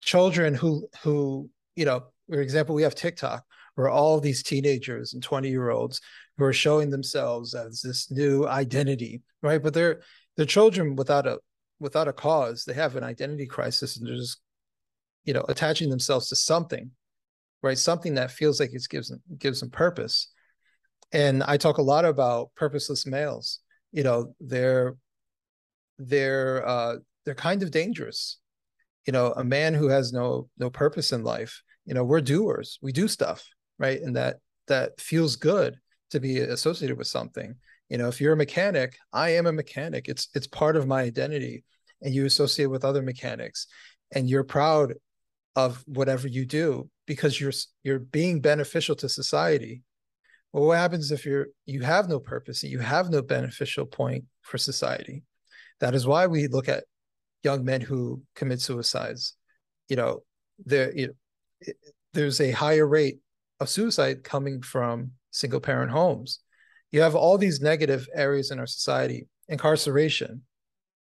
children 0.00 0.54
who 0.54 0.88
who 1.02 1.50
you 1.76 1.84
know 1.84 2.04
for 2.28 2.40
example 2.40 2.74
we 2.74 2.82
have 2.82 2.94
tiktok 2.94 3.44
where 3.74 3.88
all 3.88 4.20
these 4.20 4.42
teenagers 4.42 5.14
and 5.14 5.22
20 5.22 5.48
year 5.48 5.70
olds 5.70 6.00
who 6.36 6.44
are 6.44 6.52
showing 6.52 6.90
themselves 6.90 7.54
as 7.54 7.80
this 7.82 8.10
new 8.10 8.46
identity 8.46 9.22
right? 9.42 9.62
But 9.62 9.74
they're 9.74 10.00
they're 10.36 10.46
children 10.46 10.96
without 10.96 11.26
a 11.26 11.38
without 11.78 12.08
a 12.08 12.12
cause. 12.12 12.64
They 12.64 12.74
have 12.74 12.96
an 12.96 13.04
identity 13.04 13.46
crisis 13.46 13.96
and 13.96 14.06
they're 14.06 14.16
just 14.16 14.40
you 15.24 15.34
know 15.34 15.44
attaching 15.48 15.90
themselves 15.90 16.28
to 16.28 16.36
something 16.36 16.90
right? 17.62 17.76
Something 17.76 18.14
that 18.14 18.30
feels 18.30 18.58
like 18.58 18.72
it 18.72 18.86
gives 18.88 19.08
them 19.08 19.22
gives 19.38 19.60
them 19.60 19.70
purpose. 19.70 20.28
And 21.12 21.42
i 21.42 21.56
talk 21.56 21.78
a 21.78 21.82
lot 21.82 22.04
about 22.04 22.50
purposeless 22.54 23.04
males 23.04 23.60
you 23.90 24.04
know 24.04 24.34
they're 24.38 24.96
they're 25.98 26.66
uh 26.66 26.96
they're 27.24 27.34
kind 27.34 27.62
of 27.62 27.70
dangerous. 27.70 28.38
You 29.06 29.12
know 29.12 29.32
a 29.32 29.44
man 29.44 29.74
who 29.74 29.88
has 29.88 30.12
no 30.12 30.48
no 30.58 30.70
purpose 30.70 31.12
in 31.12 31.24
life 31.24 31.62
you 31.86 31.94
know 31.94 32.04
we're 32.04 32.20
doers. 32.20 32.78
We 32.82 32.92
do 32.92 33.08
stuff 33.08 33.44
right? 33.80 34.00
And 34.00 34.14
that 34.14 34.36
that 34.68 35.00
feels 35.00 35.34
good 35.34 35.76
to 36.12 36.20
be 36.20 36.38
associated 36.38 36.96
with 36.96 37.08
something. 37.08 37.56
You 37.88 37.98
know 37.98 38.06
if 38.06 38.20
you're 38.20 38.34
a 38.34 38.36
mechanic 38.36 38.96
i 39.12 39.30
am 39.30 39.46
a 39.46 39.52
mechanic. 39.52 40.08
It's 40.08 40.28
it's 40.34 40.46
part 40.46 40.76
of 40.76 40.86
my 40.86 41.02
identity. 41.02 41.64
And 42.02 42.14
you 42.14 42.24
associate 42.24 42.66
with 42.66 42.84
other 42.84 43.02
mechanics. 43.02 43.66
And 44.12 44.28
you're 44.28 44.44
proud 44.44 44.94
of 45.56 45.82
whatever 45.86 46.28
you 46.28 46.46
do 46.46 46.88
because 47.06 47.40
you're 47.40 47.52
you're 47.82 47.98
being 47.98 48.40
beneficial 48.40 48.94
to 48.96 49.08
society. 49.08 49.82
Well 50.52 50.66
what 50.66 50.78
happens 50.78 51.10
if 51.10 51.24
you're 51.26 51.48
you 51.66 51.80
have 51.80 52.08
no 52.08 52.20
purpose 52.20 52.62
and 52.62 52.70
you 52.70 52.78
have 52.78 53.10
no 53.10 53.22
beneficial 53.22 53.86
point 53.86 54.24
for 54.42 54.58
society? 54.58 55.24
That 55.80 55.94
is 55.94 56.06
why 56.06 56.26
we 56.26 56.46
look 56.46 56.68
at 56.68 56.84
young 57.42 57.64
men 57.64 57.80
who 57.80 58.22
commit 58.34 58.60
suicides. 58.60 59.34
You 59.88 59.96
know, 59.96 60.22
there 60.64 60.92
you 60.96 61.06
know, 61.08 61.72
there's 62.12 62.40
a 62.40 62.50
higher 62.50 62.86
rate 62.86 63.18
of 63.60 63.68
suicide 63.68 64.24
coming 64.24 64.62
from 64.62 65.12
single 65.30 65.60
parent 65.60 65.90
homes. 65.90 66.40
You 66.90 67.02
have 67.02 67.14
all 67.14 67.38
these 67.38 67.60
negative 67.60 68.08
areas 68.14 68.50
in 68.50 68.58
our 68.58 68.66
society. 68.66 69.28
Incarceration, 69.48 70.42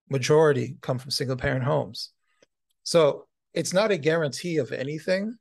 majority 0.09 0.77
come 0.81 0.99
from 0.99 1.11
single 1.11 1.37
parent 1.37 1.65
homes. 1.65 2.11
So 2.85 3.27
it's 3.55 3.73
not 3.73 3.91
a 3.91 3.99
guarantee 3.99 4.59
of 4.59 4.73
anything, 4.73 5.37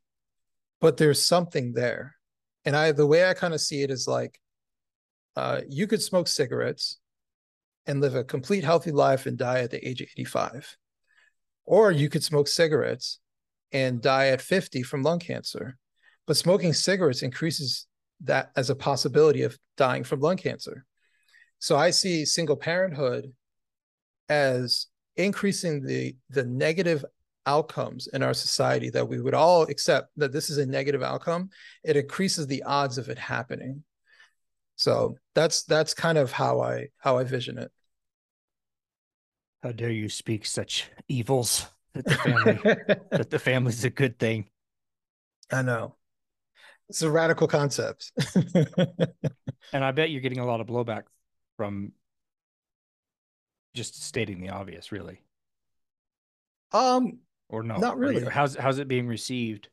but 0.79 0.98
there's 0.98 1.24
something 1.24 1.74
there. 1.74 2.15
And 2.65 2.75
I 2.75 2.91
the 2.91 3.07
way 3.07 3.27
I 3.27 3.33
kind 3.33 3.53
of 3.53 3.62
see 3.62 3.81
it 3.81 3.91
is 3.91 4.07
like 4.07 4.39
uh, 5.36 5.62
you 5.67 5.88
could 5.88 6.01
smoke 6.01 6.27
cigarettes 6.27 7.00
and 7.86 8.01
live 8.01 8.15
a 8.15 8.24
complete 8.24 8.63
healthy 8.63 8.91
life 8.91 9.25
and 9.25 9.38
die 9.38 9.60
at 9.60 9.71
the 9.71 9.88
age 9.88 10.01
of 10.01 10.10
85. 10.15 10.77
Or 11.65 11.91
you 11.91 12.09
could 12.09 12.23
smoke 12.23 12.47
cigarettes 12.47 13.19
and 13.71 14.01
die 14.01 14.27
at 14.27 14.41
50 14.41 14.83
from 14.83 15.03
lung 15.03 15.19
cancer. 15.19 15.77
But 16.27 16.37
smoking 16.37 16.73
cigarettes 16.73 17.23
increases 17.23 17.87
that 18.23 18.51
as 18.55 18.69
a 18.69 18.75
possibility 18.75 19.43
of 19.43 19.57
dying 19.77 20.03
from 20.03 20.19
lung 20.19 20.37
cancer. 20.37 20.85
So 21.59 21.77
I 21.77 21.91
see 21.91 22.25
single 22.25 22.55
parenthood 22.55 23.33
as 24.29 24.87
increasing 25.15 25.85
the 25.85 26.15
the 26.29 26.45
negative 26.45 27.03
outcomes 27.45 28.07
in 28.07 28.23
our 28.23 28.33
society 28.33 28.89
that 28.89 29.07
we 29.07 29.19
would 29.19 29.33
all 29.33 29.63
accept 29.63 30.09
that 30.15 30.31
this 30.31 30.49
is 30.49 30.57
a 30.57 30.65
negative 30.65 31.01
outcome 31.01 31.49
it 31.83 31.97
increases 31.97 32.45
the 32.47 32.63
odds 32.63 32.97
of 32.97 33.09
it 33.09 33.17
happening 33.17 33.83
so 34.75 35.15
that's 35.33 35.63
that's 35.63 35.93
kind 35.93 36.17
of 36.17 36.31
how 36.31 36.61
i 36.61 36.87
how 36.99 37.17
i 37.17 37.23
vision 37.23 37.57
it 37.57 37.71
How 39.63 39.71
dare 39.71 39.91
you 39.91 40.09
speak 40.09 40.45
such 40.45 40.89
evils 41.07 41.67
that 41.93 42.05
the 42.05 42.15
family 42.15 42.59
that 43.11 43.29
the 43.29 43.39
family's 43.39 43.83
a 43.83 43.89
good 43.89 44.17
thing. 44.17 44.49
I 45.51 45.61
know. 45.61 45.95
It's 46.89 47.01
a 47.01 47.11
radical 47.11 47.47
concept. 47.47 48.11
and 49.73 49.83
I 49.83 49.91
bet 49.91 50.09
you're 50.09 50.21
getting 50.21 50.39
a 50.39 50.45
lot 50.45 50.61
of 50.61 50.67
blowback 50.67 51.03
from 51.57 51.93
just 53.73 54.03
stating 54.03 54.41
the 54.41 54.49
obvious, 54.49 54.91
really. 54.91 55.21
Um, 56.73 57.19
or 57.49 57.63
no, 57.63 57.77
not 57.77 57.97
really. 57.97 58.25
how's 58.25 58.55
how's 58.55 58.79
it 58.79 58.87
being 58.87 59.07
received? 59.07 59.69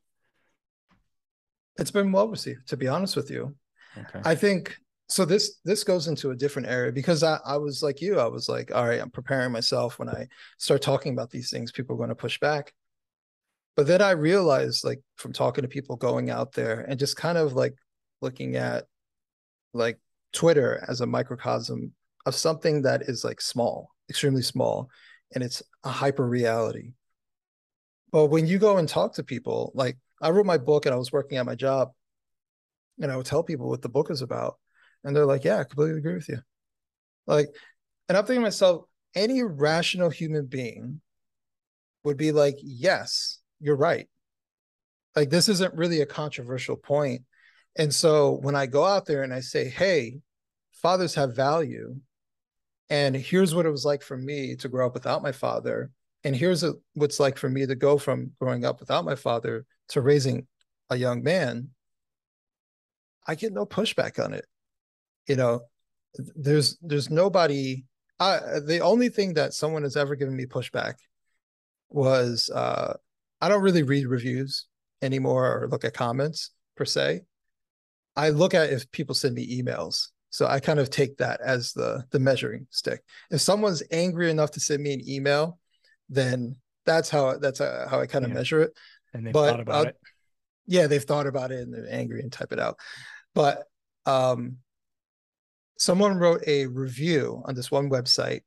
It's 1.78 1.90
been 1.90 2.12
well 2.12 2.28
received, 2.28 2.68
to 2.68 2.76
be 2.76 2.88
honest 2.88 3.16
with 3.16 3.30
you. 3.30 3.54
Okay. 3.96 4.20
I 4.24 4.34
think 4.34 4.78
so. 5.08 5.24
This 5.24 5.60
this 5.64 5.84
goes 5.84 6.08
into 6.08 6.30
a 6.30 6.36
different 6.36 6.68
area 6.68 6.92
because 6.92 7.22
I, 7.22 7.38
I 7.44 7.56
was 7.56 7.82
like 7.82 8.00
you. 8.00 8.18
I 8.18 8.26
was 8.26 8.48
like, 8.48 8.74
all 8.74 8.86
right, 8.86 9.00
I'm 9.00 9.10
preparing 9.10 9.52
myself. 9.52 9.98
When 9.98 10.08
I 10.08 10.28
start 10.58 10.82
talking 10.82 11.12
about 11.12 11.30
these 11.30 11.50
things, 11.50 11.72
people 11.72 11.94
are 11.94 11.98
going 11.98 12.08
to 12.10 12.14
push 12.14 12.38
back. 12.38 12.72
But 13.76 13.86
then 13.86 14.02
I 14.02 14.10
realized, 14.10 14.84
like, 14.84 15.00
from 15.16 15.32
talking 15.32 15.62
to 15.62 15.68
people 15.68 15.96
going 15.96 16.30
out 16.30 16.52
there 16.52 16.80
and 16.80 16.98
just 16.98 17.16
kind 17.16 17.38
of 17.38 17.52
like 17.52 17.74
looking 18.20 18.56
at 18.56 18.86
like 19.72 19.98
Twitter 20.32 20.84
as 20.88 21.00
a 21.00 21.06
microcosm 21.06 21.92
of 22.26 22.34
something 22.34 22.82
that 22.82 23.02
is 23.02 23.24
like 23.24 23.40
small, 23.40 23.90
extremely 24.10 24.42
small, 24.42 24.90
and 25.34 25.44
it's 25.44 25.62
a 25.84 25.90
hyper 25.90 26.26
reality. 26.28 26.92
But 28.10 28.26
when 28.26 28.46
you 28.46 28.58
go 28.58 28.78
and 28.78 28.88
talk 28.88 29.14
to 29.14 29.22
people, 29.22 29.70
like 29.74 29.96
I 30.20 30.30
wrote 30.30 30.46
my 30.46 30.58
book 30.58 30.86
and 30.86 30.94
I 30.94 30.98
was 30.98 31.12
working 31.12 31.38
at 31.38 31.46
my 31.46 31.54
job, 31.54 31.92
and 33.00 33.12
I 33.12 33.16
would 33.16 33.26
tell 33.26 33.44
people 33.44 33.68
what 33.68 33.82
the 33.82 33.88
book 33.88 34.10
is 34.10 34.22
about, 34.22 34.58
and 35.04 35.14
they're 35.14 35.26
like, 35.26 35.44
"Yeah, 35.44 35.58
I 35.60 35.64
completely 35.64 35.98
agree 35.98 36.14
with 36.14 36.28
you." 36.28 36.40
Like, 37.26 37.48
and 38.08 38.16
I'm 38.16 38.24
thinking 38.24 38.42
to 38.42 38.46
myself, 38.46 38.84
any 39.14 39.42
rational 39.42 40.10
human 40.10 40.46
being 40.46 41.00
would 42.04 42.16
be 42.16 42.32
like, 42.32 42.56
"Yes, 42.62 43.40
you're 43.60 43.76
right." 43.76 44.08
Like, 45.16 45.30
this 45.30 45.48
isn't 45.48 45.74
really 45.74 46.00
a 46.00 46.06
controversial 46.06 46.76
point. 46.76 47.22
And 47.76 47.94
so 47.94 48.32
when 48.42 48.54
I 48.56 48.66
go 48.66 48.84
out 48.84 49.06
there 49.06 49.22
and 49.22 49.34
I 49.34 49.40
say, 49.40 49.68
"Hey, 49.68 50.20
fathers 50.72 51.14
have 51.14 51.34
value," 51.36 52.00
and 52.90 53.16
here's 53.16 53.54
what 53.54 53.66
it 53.66 53.70
was 53.70 53.84
like 53.84 54.02
for 54.02 54.16
me 54.16 54.56
to 54.56 54.68
grow 54.68 54.86
up 54.86 54.94
without 54.94 55.22
my 55.22 55.32
father, 55.32 55.90
and 56.24 56.34
here's 56.34 56.62
a, 56.62 56.74
what's 56.94 57.20
like 57.20 57.38
for 57.38 57.48
me 57.48 57.66
to 57.66 57.74
go 57.74 57.98
from 57.98 58.32
growing 58.40 58.64
up 58.64 58.80
without 58.80 59.04
my 59.04 59.14
father 59.14 59.64
to 59.88 60.00
raising 60.00 60.46
a 60.90 60.96
young 60.96 61.22
man 61.22 61.68
i 63.26 63.34
get 63.34 63.52
no 63.52 63.64
pushback 63.66 64.22
on 64.22 64.32
it 64.34 64.46
you 65.28 65.36
know 65.36 65.60
there's 66.34 66.76
there's 66.82 67.10
nobody 67.10 67.84
I, 68.20 68.38
the 68.64 68.80
only 68.80 69.08
thing 69.08 69.34
that 69.34 69.54
someone 69.54 69.82
has 69.84 69.96
ever 69.96 70.16
given 70.16 70.36
me 70.36 70.46
pushback 70.46 70.94
was 71.88 72.50
uh 72.54 72.94
i 73.40 73.48
don't 73.48 73.62
really 73.62 73.82
read 73.82 74.06
reviews 74.06 74.66
anymore 75.02 75.62
or 75.62 75.68
look 75.68 75.84
at 75.84 75.94
comments 75.94 76.50
per 76.76 76.84
se 76.84 77.22
i 78.16 78.30
look 78.30 78.54
at 78.54 78.70
if 78.70 78.90
people 78.90 79.14
send 79.14 79.34
me 79.34 79.62
emails 79.62 80.08
so 80.30 80.46
i 80.46 80.58
kind 80.58 80.80
of 80.80 80.90
take 80.90 81.16
that 81.18 81.40
as 81.40 81.72
the 81.72 82.04
the 82.10 82.18
measuring 82.18 82.66
stick 82.70 83.02
if 83.30 83.40
someone's 83.40 83.82
angry 83.92 84.30
enough 84.30 84.50
to 84.50 84.60
send 84.60 84.82
me 84.82 84.92
an 84.92 85.08
email 85.08 85.58
then 86.08 86.56
that's 86.88 87.10
how 87.10 87.36
that's 87.38 87.60
uh, 87.60 87.86
how 87.88 88.00
I 88.00 88.06
kind 88.06 88.24
of 88.24 88.30
yeah. 88.30 88.38
measure 88.38 88.60
it. 88.62 88.72
And 89.14 89.26
they 89.26 89.32
thought 89.32 89.60
about 89.60 89.86
uh, 89.86 89.88
it. 89.90 89.96
Yeah, 90.66 90.86
they've 90.86 91.02
thought 91.02 91.26
about 91.26 91.52
it 91.52 91.60
and 91.60 91.72
they're 91.72 91.86
angry 91.88 92.20
and 92.20 92.32
type 92.32 92.52
it 92.52 92.58
out. 92.58 92.78
But 93.34 93.64
um, 94.06 94.56
someone 95.78 96.18
wrote 96.18 96.42
a 96.46 96.66
review 96.66 97.42
on 97.46 97.54
this 97.54 97.70
one 97.70 97.88
website 97.88 98.42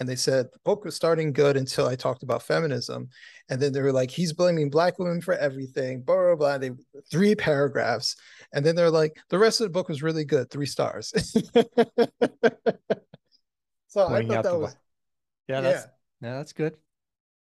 and 0.00 0.08
they 0.08 0.16
said 0.16 0.46
the 0.52 0.58
book 0.64 0.84
was 0.84 0.96
starting 0.96 1.32
good 1.32 1.56
until 1.56 1.86
I 1.86 1.94
talked 1.94 2.22
about 2.24 2.42
feminism, 2.42 3.08
and 3.48 3.60
then 3.60 3.72
they 3.72 3.80
were 3.80 3.92
like, 3.92 4.10
"He's 4.10 4.32
blaming 4.32 4.68
black 4.68 4.98
women 4.98 5.20
for 5.20 5.34
everything." 5.34 6.02
Blah 6.02 6.16
blah 6.16 6.34
blah. 6.34 6.58
They 6.58 6.70
three 7.10 7.34
paragraphs, 7.34 8.16
and 8.52 8.66
then 8.66 8.74
they're 8.74 8.90
like, 8.90 9.16
"The 9.28 9.38
rest 9.38 9.60
of 9.60 9.66
the 9.66 9.70
book 9.70 9.88
was 9.88 10.02
really 10.02 10.24
good, 10.24 10.50
three 10.50 10.66
stars." 10.66 11.12
so 13.86 14.08
I 14.08 14.26
thought 14.26 14.42
that 14.42 14.58
was, 14.58 14.76
yeah, 15.48 15.60
that's 15.60 15.86
yeah, 16.20 16.34
that's 16.34 16.52
good. 16.52 16.76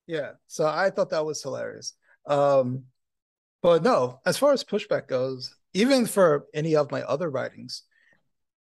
Yeah. 0.08 0.32
So 0.48 0.65
I 0.65 0.89
thought 0.89 1.12
that 1.12 1.26
was 1.26 1.44
hilarious. 1.44 1.94
Um, 2.26 2.86
but 3.62 3.84
no, 3.84 4.20
as 4.26 4.38
far 4.38 4.52
as 4.52 4.63
pushback 4.63 5.08
goes, 5.08 5.56
even 5.74 6.08
for 6.08 6.48
any 6.56 6.76
of 6.76 6.91
my 6.91 7.04
other 7.04 7.30
writings, 7.30 7.84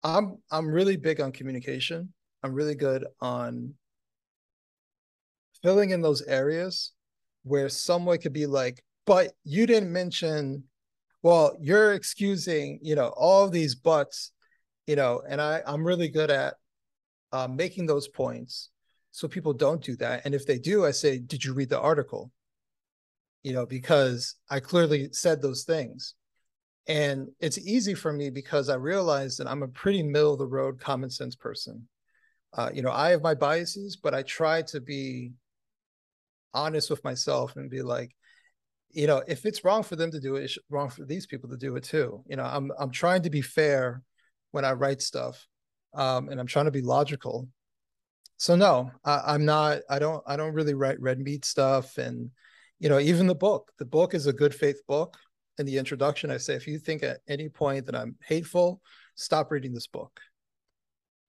I'm 0.02 0.38
I'm 0.50 0.68
really 0.68 0.96
big 0.96 1.20
on 1.20 1.32
communication. 1.32 2.12
I'm 2.42 2.54
really 2.54 2.74
good 2.74 3.06
on 3.20 3.74
filling 5.62 5.90
in 5.90 6.00
those 6.00 6.22
areas 6.22 6.92
where 7.42 7.68
someone 7.68 8.18
could 8.18 8.32
be 8.32 8.46
like, 8.46 8.82
but 9.06 9.32
you 9.44 9.66
didn't 9.66 9.92
mention, 9.92 10.64
well, 11.22 11.56
you're 11.60 11.92
excusing, 11.94 12.78
you 12.82 12.94
know, 12.94 13.08
all 13.16 13.48
these 13.48 13.74
buts, 13.74 14.32
you 14.86 14.96
know, 14.96 15.22
and 15.28 15.40
I, 15.40 15.62
I'm 15.66 15.84
really 15.84 16.08
good 16.08 16.30
at 16.30 16.54
uh, 17.32 17.48
making 17.48 17.86
those 17.86 18.08
points. 18.08 18.70
So 19.12 19.26
people 19.26 19.54
don't 19.54 19.82
do 19.82 19.96
that. 19.96 20.22
And 20.24 20.34
if 20.34 20.46
they 20.46 20.58
do 20.58 20.84
i 20.84 20.90
say 20.90 21.18
did 21.18 21.44
you 21.44 21.54
read 21.54 21.70
the 21.70 21.80
article? 21.80 22.30
You 23.42 23.52
know 23.52 23.64
because 23.64 24.34
i 24.50 24.58
clearly 24.58 25.08
said 25.12 25.40
those 25.40 25.62
things 25.62 26.14
and 26.88 27.28
it's 27.40 27.58
easy 27.58 27.94
for 27.94 28.12
me 28.12 28.30
because 28.30 28.68
i 28.68 28.74
realize 28.74 29.36
that 29.36 29.46
i'm 29.46 29.62
a 29.62 29.68
pretty 29.68 30.02
middle 30.02 30.32
of 30.32 30.38
the 30.38 30.46
road 30.46 30.80
common 30.80 31.10
sense 31.10 31.34
person. 31.34 31.86
Uh, 32.52 32.70
you 32.72 32.82
know 32.82 32.92
i 32.92 33.10
have 33.10 33.22
my 33.22 33.34
biases 33.34 33.96
but 33.96 34.14
i 34.14 34.22
try 34.22 34.62
to 34.62 34.80
be 34.80 35.32
honest 36.54 36.88
with 36.88 37.04
myself 37.04 37.56
and 37.56 37.70
be 37.70 37.82
like 37.82 38.14
you 38.90 39.06
know 39.06 39.22
if 39.28 39.44
it's 39.44 39.62
wrong 39.64 39.82
for 39.82 39.94
them 39.94 40.10
to 40.10 40.20
do 40.20 40.36
it 40.36 40.44
it's 40.44 40.58
wrong 40.70 40.88
for 40.88 41.04
these 41.04 41.26
people 41.26 41.50
to 41.50 41.56
do 41.56 41.76
it 41.76 41.84
too. 41.84 42.22
You 42.26 42.36
know 42.36 42.44
i'm 42.44 42.72
i'm 42.78 42.90
trying 42.90 43.22
to 43.22 43.30
be 43.30 43.42
fair 43.42 44.02
when 44.52 44.64
i 44.64 44.72
write 44.72 45.02
stuff 45.02 45.46
um, 45.94 46.28
and 46.28 46.40
i'm 46.40 46.46
trying 46.46 46.64
to 46.64 46.70
be 46.70 46.80
logical. 46.80 47.48
So 48.38 48.56
no 48.56 48.90
I, 49.04 49.34
am 49.34 49.44
not 49.44 49.80
i 49.90 49.98
don't 49.98 50.22
i 50.26 50.36
don't 50.36 50.54
really 50.54 50.74
write 50.74 51.00
red 51.00 51.18
meat 51.18 51.44
stuff 51.44 51.98
and 51.98 52.30
you 52.78 52.88
know 52.88 52.98
even 52.98 53.26
the 53.26 53.34
book. 53.34 53.70
The 53.78 53.84
book 53.84 54.14
is 54.14 54.26
a 54.26 54.32
good 54.32 54.54
faith 54.54 54.80
book 54.86 55.16
in 55.58 55.66
the 55.66 55.78
introduction 55.78 56.30
i 56.30 56.36
say 56.36 56.54
if 56.54 56.66
you 56.66 56.78
think 56.78 57.02
at 57.02 57.20
any 57.28 57.48
point 57.48 57.86
that 57.86 57.96
i'm 57.96 58.16
hateful 58.26 58.80
stop 59.14 59.50
reading 59.50 59.72
this 59.72 59.86
book 59.86 60.20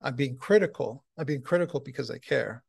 i'm 0.01 0.15
being 0.15 0.37
critical 0.37 1.03
i'm 1.17 1.25
being 1.25 1.41
critical 1.41 1.79
because 1.79 2.11
i 2.11 2.17
care 2.17 2.63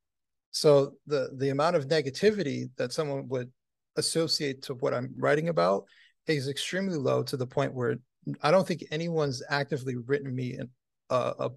so 0.50 0.92
the 1.06 1.30
the 1.36 1.50
amount 1.50 1.76
of 1.76 1.88
negativity 1.88 2.68
that 2.76 2.92
someone 2.92 3.28
would 3.28 3.50
associate 3.96 4.62
to 4.62 4.74
what 4.74 4.94
i'm 4.94 5.12
writing 5.16 5.48
about 5.48 5.84
is 6.26 6.48
extremely 6.48 6.96
low 6.96 7.22
to 7.22 7.36
the 7.36 7.46
point 7.46 7.74
where 7.74 7.96
i 8.42 8.50
don't 8.50 8.66
think 8.66 8.84
anyone's 8.90 9.42
actively 9.48 9.96
written 9.96 10.34
me 10.34 10.54
an, 10.54 10.70
a 11.10 11.50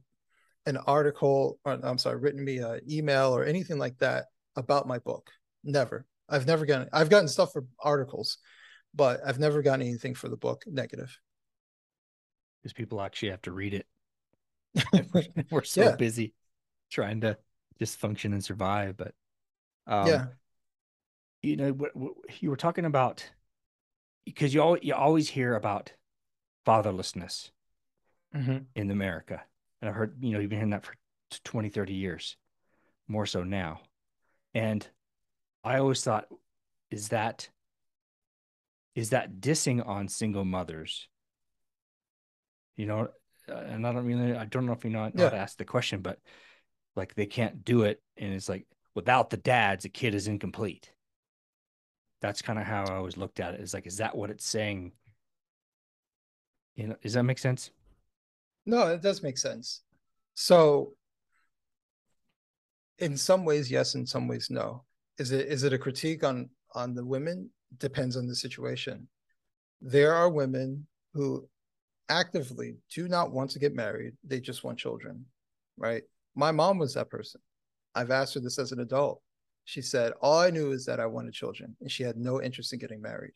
an 0.65 0.77
article 0.77 1.59
or 1.65 1.79
I'm 1.83 1.97
sorry, 1.97 2.17
written 2.17 2.43
me 2.43 2.59
an 2.59 2.81
email 2.89 3.35
or 3.35 3.43
anything 3.43 3.77
like 3.77 3.97
that 3.99 4.25
about 4.55 4.87
my 4.87 4.99
book. 4.99 5.29
Never. 5.63 6.05
I've 6.29 6.47
never 6.47 6.65
gotten 6.65 6.89
I've 6.93 7.09
gotten 7.09 7.27
stuff 7.27 7.51
for 7.51 7.65
articles, 7.79 8.37
but 8.93 9.21
I've 9.25 9.39
never 9.39 9.61
gotten 9.61 9.85
anything 9.85 10.15
for 10.15 10.29
the 10.29 10.37
book 10.37 10.63
negative. 10.67 11.17
Because 12.61 12.73
people 12.73 13.01
actually 13.01 13.29
have 13.29 13.41
to 13.43 13.51
read 13.51 13.73
it. 13.73 13.87
we're, 15.51 15.63
so 15.63 15.83
yeah. 15.83 15.95
busy 15.95 16.33
trying 16.91 17.21
to 17.21 17.37
just 17.79 17.99
function 17.99 18.33
and 18.33 18.43
survive. 18.43 18.95
But 18.97 19.13
um, 19.87 20.07
yeah, 20.07 20.25
you 21.41 21.57
know, 21.57 21.71
what, 21.73 21.95
what 21.95 22.13
you 22.39 22.49
were 22.49 22.57
talking 22.57 22.85
about 22.85 23.29
because 24.25 24.53
you 24.53 24.61
always, 24.61 24.83
you 24.83 24.93
always 24.93 25.29
hear 25.29 25.55
about 25.55 25.91
fatherlessness 26.65 27.49
mm-hmm. 28.35 28.59
in 28.75 28.91
America 28.91 29.41
and 29.81 29.89
I've 29.89 29.95
heard, 29.95 30.15
you 30.21 30.31
know, 30.31 30.39
you've 30.39 30.49
been 30.49 30.59
hearing 30.59 30.71
that 30.71 30.85
for 30.85 30.93
20, 31.43 31.69
30 31.69 31.93
years, 31.93 32.37
more 33.07 33.25
so 33.25 33.43
now. 33.43 33.81
And 34.53 34.85
I 35.63 35.79
always 35.79 36.03
thought, 36.03 36.27
is 36.91 37.09
that 37.09 37.49
is 38.95 39.11
that 39.11 39.35
dissing 39.39 39.85
on 39.85 40.07
single 40.07 40.45
mothers? 40.45 41.07
You 42.75 42.85
know, 42.85 43.07
uh, 43.49 43.55
and 43.55 43.85
I 43.85 43.93
don't 43.93 44.05
really, 44.05 44.35
I 44.35 44.45
don't 44.45 44.65
know 44.65 44.73
if 44.73 44.83
you 44.83 44.89
know 44.89 45.05
yeah. 45.05 45.23
not 45.25 45.33
ask 45.33 45.57
the 45.57 45.65
question, 45.65 46.01
but 46.01 46.19
like 46.95 47.15
they 47.15 47.25
can't 47.25 47.63
do 47.63 47.83
it, 47.83 48.01
and 48.17 48.33
it's 48.33 48.49
like 48.49 48.65
without 48.95 49.29
the 49.29 49.37
dads, 49.37 49.85
a 49.85 49.89
kid 49.89 50.15
is 50.15 50.27
incomplete. 50.27 50.91
That's 52.21 52.41
kind 52.41 52.59
of 52.59 52.65
how 52.65 52.85
I 52.85 52.95
always 52.95 53.17
looked 53.17 53.39
at 53.39 53.55
it. 53.55 53.61
Is 53.61 53.73
like, 53.73 53.87
is 53.87 53.97
that 53.97 54.15
what 54.15 54.29
it's 54.29 54.45
saying? 54.45 54.91
You 56.75 56.87
know, 56.87 56.95
does 57.01 57.13
that 57.13 57.23
make 57.23 57.39
sense? 57.39 57.71
No, 58.65 58.87
it 58.87 59.01
does 59.01 59.23
make 59.23 59.37
sense. 59.37 59.81
So 60.35 60.93
in 62.99 63.17
some 63.17 63.43
ways, 63.43 63.69
yes, 63.69 63.95
in 63.95 64.05
some 64.05 64.27
ways, 64.27 64.49
no. 64.49 64.83
Is 65.17 65.31
it 65.31 65.47
is 65.47 65.63
it 65.63 65.73
a 65.73 65.77
critique 65.77 66.23
on 66.23 66.49
on 66.73 66.93
the 66.93 67.03
women? 67.03 67.49
Depends 67.77 68.17
on 68.17 68.27
the 68.27 68.35
situation. 68.35 69.07
There 69.81 70.13
are 70.13 70.29
women 70.29 70.87
who 71.13 71.47
actively 72.09 72.75
do 72.93 73.07
not 73.07 73.31
want 73.31 73.51
to 73.51 73.59
get 73.59 73.73
married. 73.73 74.13
They 74.23 74.39
just 74.39 74.63
want 74.63 74.77
children, 74.77 75.25
right? 75.77 76.03
My 76.35 76.51
mom 76.51 76.77
was 76.77 76.93
that 76.93 77.09
person. 77.09 77.41
I've 77.95 78.11
asked 78.11 78.33
her 78.35 78.39
this 78.39 78.59
as 78.59 78.71
an 78.71 78.79
adult. 78.79 79.21
She 79.65 79.81
said, 79.81 80.13
All 80.21 80.39
I 80.39 80.49
knew 80.49 80.71
is 80.71 80.85
that 80.85 80.99
I 80.99 81.05
wanted 81.05 81.33
children, 81.33 81.75
and 81.81 81.91
she 81.91 82.03
had 82.03 82.17
no 82.17 82.41
interest 82.41 82.73
in 82.73 82.79
getting 82.79 83.01
married. 83.01 83.33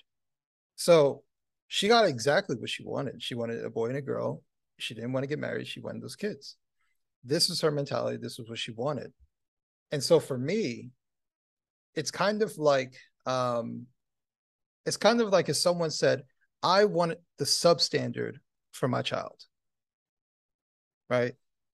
So 0.76 1.24
she 1.68 1.88
got 1.88 2.06
exactly 2.06 2.56
what 2.56 2.70
she 2.70 2.84
wanted. 2.84 3.22
She 3.22 3.36
wanted 3.36 3.64
a 3.64 3.70
boy 3.70 3.88
and 3.88 3.98
a 3.98 4.02
girl. 4.02 4.44
She 4.78 4.94
didn't 4.94 5.14
want 5.14 5.24
to 5.24 5.28
get 5.28 5.40
married. 5.40 5.68
She 5.68 5.80
wanted 5.80 6.04
those 6.04 6.16
kids. 6.16 6.58
This 7.24 7.50
is 7.50 7.62
her 7.62 7.72
mentality. 7.72 8.18
This 8.18 8.38
was 8.38 8.50
what 8.50 8.60
she 8.60 8.72
wanted. 8.72 9.12
And 9.92 10.04
so 10.04 10.20
for 10.20 10.38
me, 10.38 10.92
it's 11.96 12.12
kind 12.12 12.42
of 12.42 12.58
like 12.58 12.96
um, 13.26 13.88
it's 14.86 14.98
kind 14.98 15.22
of 15.22 15.30
like 15.30 15.50
if 15.50 15.58
someone 15.58 15.92
said, 15.92 16.24
I 16.62 16.86
want 16.86 17.18
the 17.38 17.46
substandard 17.46 18.38
for 18.72 18.88
my 18.88 19.02
child. 19.02 19.44
Right. 21.10 21.34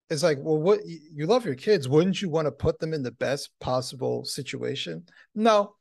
It's 0.09 0.23
like, 0.23 0.39
well, 0.41 0.57
what 0.57 0.81
you 0.85 1.25
love 1.25 1.45
your 1.45 1.55
kids. 1.55 1.87
Wouldn't 1.87 2.21
you 2.21 2.29
want 2.29 2.45
to 2.45 2.51
put 2.51 2.79
them 2.79 2.93
in 2.93 3.01
the 3.01 3.11
best 3.11 3.49
possible 3.61 4.25
situation? 4.25 5.05
No, 5.33 5.75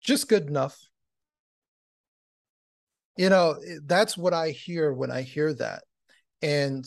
just 0.00 0.28
good 0.28 0.46
enough. 0.46 0.78
You 3.16 3.30
know, 3.30 3.56
that's 3.84 4.16
what 4.16 4.32
I 4.32 4.50
hear 4.50 4.92
when 4.92 5.10
I 5.10 5.22
hear 5.22 5.52
that. 5.54 5.82
And 6.42 6.84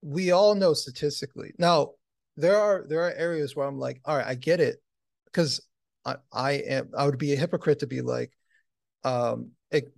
we 0.00 0.30
all 0.30 0.54
know 0.54 0.74
statistically. 0.74 1.54
Now, 1.58 1.92
there 2.36 2.56
are 2.56 2.84
there 2.88 3.02
are 3.02 3.12
areas 3.12 3.56
where 3.56 3.66
I'm 3.66 3.78
like, 3.78 4.00
all 4.04 4.16
right, 4.16 4.26
I 4.26 4.34
get 4.36 4.60
it. 4.60 4.80
Because 5.24 5.60
I, 6.04 6.16
I 6.32 6.52
am 6.52 6.90
I 6.96 7.06
would 7.06 7.18
be 7.18 7.32
a 7.32 7.36
hypocrite 7.36 7.80
to 7.80 7.86
be 7.86 8.00
like, 8.00 8.30
um, 9.04 9.50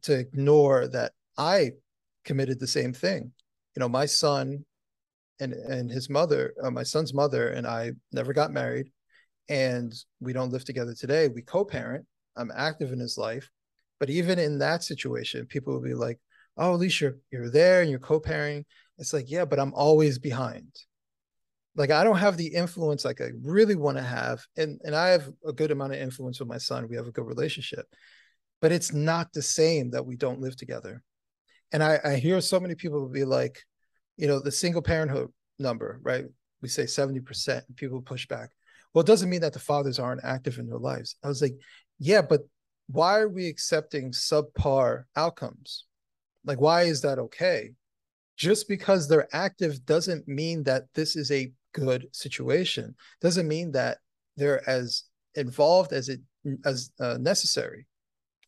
to 0.03 0.19
ignore 0.19 0.89
that 0.89 1.13
I 1.37 1.73
committed 2.25 2.61
the 2.61 2.67
same 2.67 2.93
thing. 2.93 3.33
You 3.77 3.81
know, 3.81 3.89
my 3.89 4.07
son 4.07 4.65
and 5.41 5.53
and 5.53 5.91
his 5.91 6.09
mother, 6.09 6.55
uh, 6.63 6.71
my 6.71 6.85
son's 6.85 7.13
mother, 7.13 7.49
and 7.49 7.67
I 7.67 7.93
never 8.13 8.33
got 8.33 8.53
married, 8.53 8.91
and 9.49 9.93
we 10.21 10.33
don't 10.33 10.53
live 10.53 10.65
together 10.65 10.95
today. 10.95 11.29
We 11.29 11.43
co-parent. 11.43 12.07
I'm 12.37 12.53
active 12.55 12.93
in 12.93 12.99
his 12.99 13.19
life, 13.19 13.51
but 14.01 14.11
even 14.11 14.39
in 14.39 14.59
that 14.59 14.85
situation, 14.85 15.47
people 15.47 15.73
will 15.75 15.83
be 15.83 15.95
like, 15.95 16.21
"Oh, 16.57 16.75
at 16.75 16.81
least 16.81 17.01
you're 17.01 17.17
you're 17.31 17.51
there 17.51 17.81
and 17.83 17.91
you're 17.91 18.01
co-parenting." 18.01 18.65
It's 18.99 19.13
like, 19.13 19.31
yeah, 19.31 19.45
but 19.45 19.59
I'm 19.59 19.75
always 19.75 20.19
behind. 20.19 20.69
Like 21.77 21.91
I 21.91 22.05
don't 22.05 22.19
have 22.19 22.37
the 22.37 22.47
influence 22.47 23.05
like 23.05 23.21
I 23.21 23.31
really 23.43 23.75
want 23.77 23.97
to 23.99 24.03
have, 24.03 24.45
and 24.57 24.81
and 24.85 24.95
I 24.95 25.09
have 25.09 25.29
a 25.47 25.53
good 25.53 25.73
amount 25.73 25.95
of 25.95 26.01
influence 26.01 26.39
with 26.39 26.49
my 26.49 26.59
son. 26.59 26.89
We 26.89 26.97
have 26.97 27.09
a 27.09 27.13
good 27.13 27.27
relationship, 27.27 27.87
but 28.65 28.73
it's 28.73 28.95
not 28.95 29.31
the 29.35 29.43
same 29.43 29.91
that 29.91 30.07
we 30.07 30.17
don't 30.17 30.41
live 30.41 30.57
together. 30.57 31.03
And 31.73 31.85
I, 31.85 32.01
I 32.03 32.17
hear 32.17 32.41
so 32.41 32.59
many 32.59 32.75
people 32.75 33.07
be 33.11 33.27
like, 33.27 33.63
you 34.17 34.27
know, 34.27 34.41
the 34.41 34.51
single 34.51 34.81
parenthood 34.81 35.29
number, 35.59 36.01
right? 36.03 36.25
We 36.63 36.71
say 36.71 36.85
70%, 36.85 37.49
and 37.49 37.77
people 37.77 38.01
push 38.01 38.27
back. 38.27 38.49
Well, 38.95 39.03
it 39.03 39.07
doesn't 39.07 39.29
mean 39.29 39.43
that 39.43 39.53
the 39.53 39.59
fathers 39.59 39.99
aren't 39.99 40.25
active 40.25 40.59
in 40.59 40.67
their 40.67 40.79
lives. 40.79 41.17
I 41.23 41.29
was 41.29 41.43
like, 41.43 41.57
yeah, 41.99 42.23
but 42.23 42.41
why 42.87 43.19
are 43.19 43.29
we 43.29 43.49
accepting 43.49 44.13
subpar 44.13 45.05
outcomes? 45.15 45.85
Like, 46.47 46.59
why 46.59 46.85
is 46.85 47.03
that 47.03 47.19
okay? 47.19 47.73
Just 48.39 48.67
because 48.67 49.11
they're 49.11 49.29
active 49.37 49.85
doesn't 49.85 50.27
mean 50.27 50.63
that 50.63 50.85
this 50.95 51.17
is 51.17 51.31
a 51.31 51.53
good 51.75 52.09
situation. 52.13 52.95
Doesn't 53.21 53.47
mean 53.47 53.73
that 53.73 53.99
they're 54.39 54.67
as 54.67 55.03
involved 55.35 55.93
as 55.93 56.09
it 56.09 56.23
as 56.65 56.93
uh, 56.99 57.19
necessary 57.21 57.87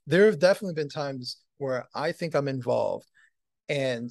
there 0.06 0.26
have 0.26 0.38
definitely 0.38 0.74
been 0.74 0.88
times 0.88 1.38
where 1.58 1.86
I 1.94 2.12
think 2.12 2.34
I'm 2.34 2.48
involved 2.48 3.06
and 3.68 4.10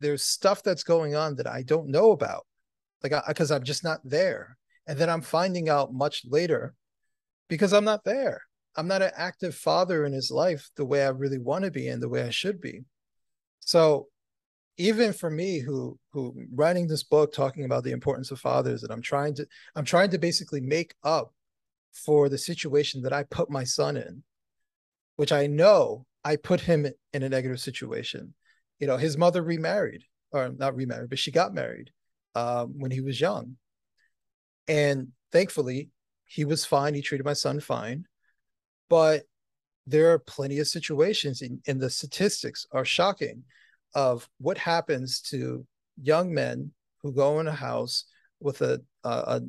there's 0.00 0.24
stuff 0.24 0.62
that's 0.62 0.82
going 0.82 1.14
on 1.14 1.36
that 1.36 1.46
I 1.46 1.62
don't 1.62 1.88
know 1.88 2.10
about, 2.10 2.46
like 3.02 3.12
because 3.26 3.50
I'm 3.50 3.62
just 3.62 3.84
not 3.84 4.00
there. 4.04 4.56
And 4.86 4.98
then 4.98 5.10
I'm 5.10 5.22
finding 5.22 5.68
out 5.68 5.92
much 5.92 6.22
later 6.26 6.74
because 7.48 7.72
I'm 7.72 7.84
not 7.84 8.04
there. 8.04 8.42
I'm 8.76 8.88
not 8.88 9.02
an 9.02 9.12
active 9.16 9.54
father 9.54 10.04
in 10.04 10.12
his 10.12 10.30
life 10.30 10.70
the 10.76 10.84
way 10.84 11.04
I 11.04 11.08
really 11.08 11.38
want 11.38 11.64
to 11.64 11.70
be 11.70 11.88
and 11.88 12.02
the 12.02 12.08
way 12.08 12.22
I 12.22 12.30
should 12.30 12.60
be. 12.60 12.82
So 13.60 14.08
even 14.76 15.12
for 15.12 15.30
me 15.30 15.60
who 15.60 15.98
who 16.12 16.34
writing 16.52 16.86
this 16.86 17.02
book 17.02 17.32
talking 17.32 17.64
about 17.64 17.82
the 17.84 17.92
importance 17.92 18.30
of 18.30 18.38
fathers 18.38 18.82
and 18.82 18.92
I'm 18.92 19.00
trying 19.00 19.34
to 19.36 19.46
I'm 19.74 19.84
trying 19.86 20.10
to 20.10 20.18
basically 20.18 20.60
make 20.60 20.94
up 21.02 21.32
for 21.92 22.28
the 22.28 22.36
situation 22.36 23.00
that 23.02 23.12
I 23.12 23.22
put 23.24 23.50
my 23.50 23.64
son 23.64 23.96
in 23.96 24.22
which 25.16 25.32
I 25.32 25.46
know 25.46 26.06
I 26.24 26.36
put 26.36 26.60
him 26.60 26.86
in 27.12 27.22
a 27.22 27.28
negative 27.28 27.60
situation. 27.60 28.34
You 28.78 28.86
know, 28.86 28.96
his 28.96 29.16
mother 29.16 29.42
remarried, 29.42 30.02
or 30.32 30.50
not 30.50 30.76
remarried, 30.76 31.10
but 31.10 31.18
she 31.18 31.30
got 31.30 31.54
married 31.54 31.90
um, 32.34 32.74
when 32.78 32.90
he 32.90 33.00
was 33.00 33.20
young. 33.20 33.56
And 34.68 35.08
thankfully, 35.32 35.90
he 36.24 36.44
was 36.44 36.64
fine. 36.64 36.94
He 36.94 37.02
treated 37.02 37.24
my 37.24 37.32
son 37.32 37.60
fine. 37.60 38.06
But 38.88 39.24
there 39.86 40.12
are 40.12 40.18
plenty 40.18 40.58
of 40.58 40.68
situations, 40.68 41.42
in, 41.42 41.60
and 41.66 41.80
the 41.80 41.90
statistics 41.90 42.66
are 42.72 42.84
shocking 42.84 43.44
of 43.94 44.28
what 44.38 44.58
happens 44.58 45.20
to 45.20 45.66
young 46.02 46.34
men 46.34 46.72
who 47.02 47.12
go 47.12 47.40
in 47.40 47.46
a 47.46 47.52
house 47.52 48.04
with 48.40 48.60
a 48.60 48.82
a, 49.04 49.40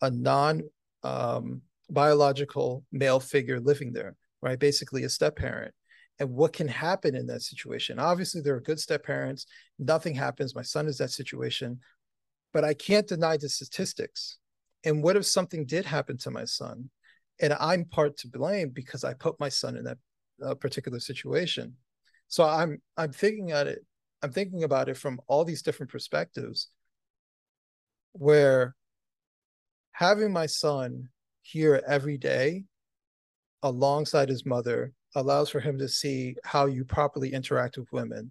a 0.00 0.10
non 0.10 0.62
um, 1.02 1.62
biological 1.90 2.84
male 2.92 3.20
figure 3.20 3.60
living 3.60 3.92
there 3.92 4.14
right? 4.42 4.58
Basically, 4.58 5.04
a 5.04 5.08
step 5.08 5.36
parent. 5.36 5.74
And 6.18 6.30
what 6.30 6.52
can 6.52 6.68
happen 6.68 7.14
in 7.14 7.26
that 7.28 7.42
situation? 7.42 7.98
Obviously, 7.98 8.42
there 8.42 8.54
are 8.54 8.60
good 8.60 8.78
step 8.78 9.04
parents. 9.04 9.46
Nothing 9.78 10.14
happens. 10.14 10.54
My 10.54 10.62
son 10.62 10.86
is 10.86 10.98
that 10.98 11.10
situation, 11.10 11.80
but 12.52 12.62
I 12.62 12.74
can't 12.74 13.06
deny 13.06 13.38
the 13.38 13.48
statistics. 13.48 14.38
And 14.84 15.02
what 15.02 15.16
if 15.16 15.24
something 15.26 15.64
did 15.64 15.86
happen 15.86 16.18
to 16.18 16.30
my 16.30 16.44
son, 16.44 16.90
and 17.40 17.54
I'm 17.54 17.86
part 17.86 18.18
to 18.18 18.28
blame 18.28 18.68
because 18.70 19.02
I 19.02 19.14
put 19.14 19.40
my 19.40 19.48
son 19.48 19.76
in 19.76 19.84
that 19.84 19.98
uh, 20.44 20.54
particular 20.54 21.00
situation? 21.00 21.76
So 22.28 22.44
I'm 22.44 22.80
I'm 22.96 23.12
thinking 23.12 23.52
at 23.52 23.66
it. 23.66 23.84
I'm 24.22 24.32
thinking 24.32 24.64
about 24.64 24.88
it 24.90 24.96
from 24.98 25.20
all 25.26 25.44
these 25.44 25.62
different 25.62 25.90
perspectives. 25.90 26.68
Where 28.12 28.74
having 29.92 30.32
my 30.32 30.46
son 30.46 31.08
here 31.42 31.82
every 31.86 32.18
day 32.18 32.64
alongside 33.62 34.28
his 34.28 34.46
mother 34.46 34.92
allows 35.14 35.50
for 35.50 35.60
him 35.60 35.78
to 35.78 35.88
see 35.88 36.36
how 36.44 36.66
you 36.66 36.84
properly 36.84 37.32
interact 37.32 37.76
with 37.76 37.92
women, 37.92 38.30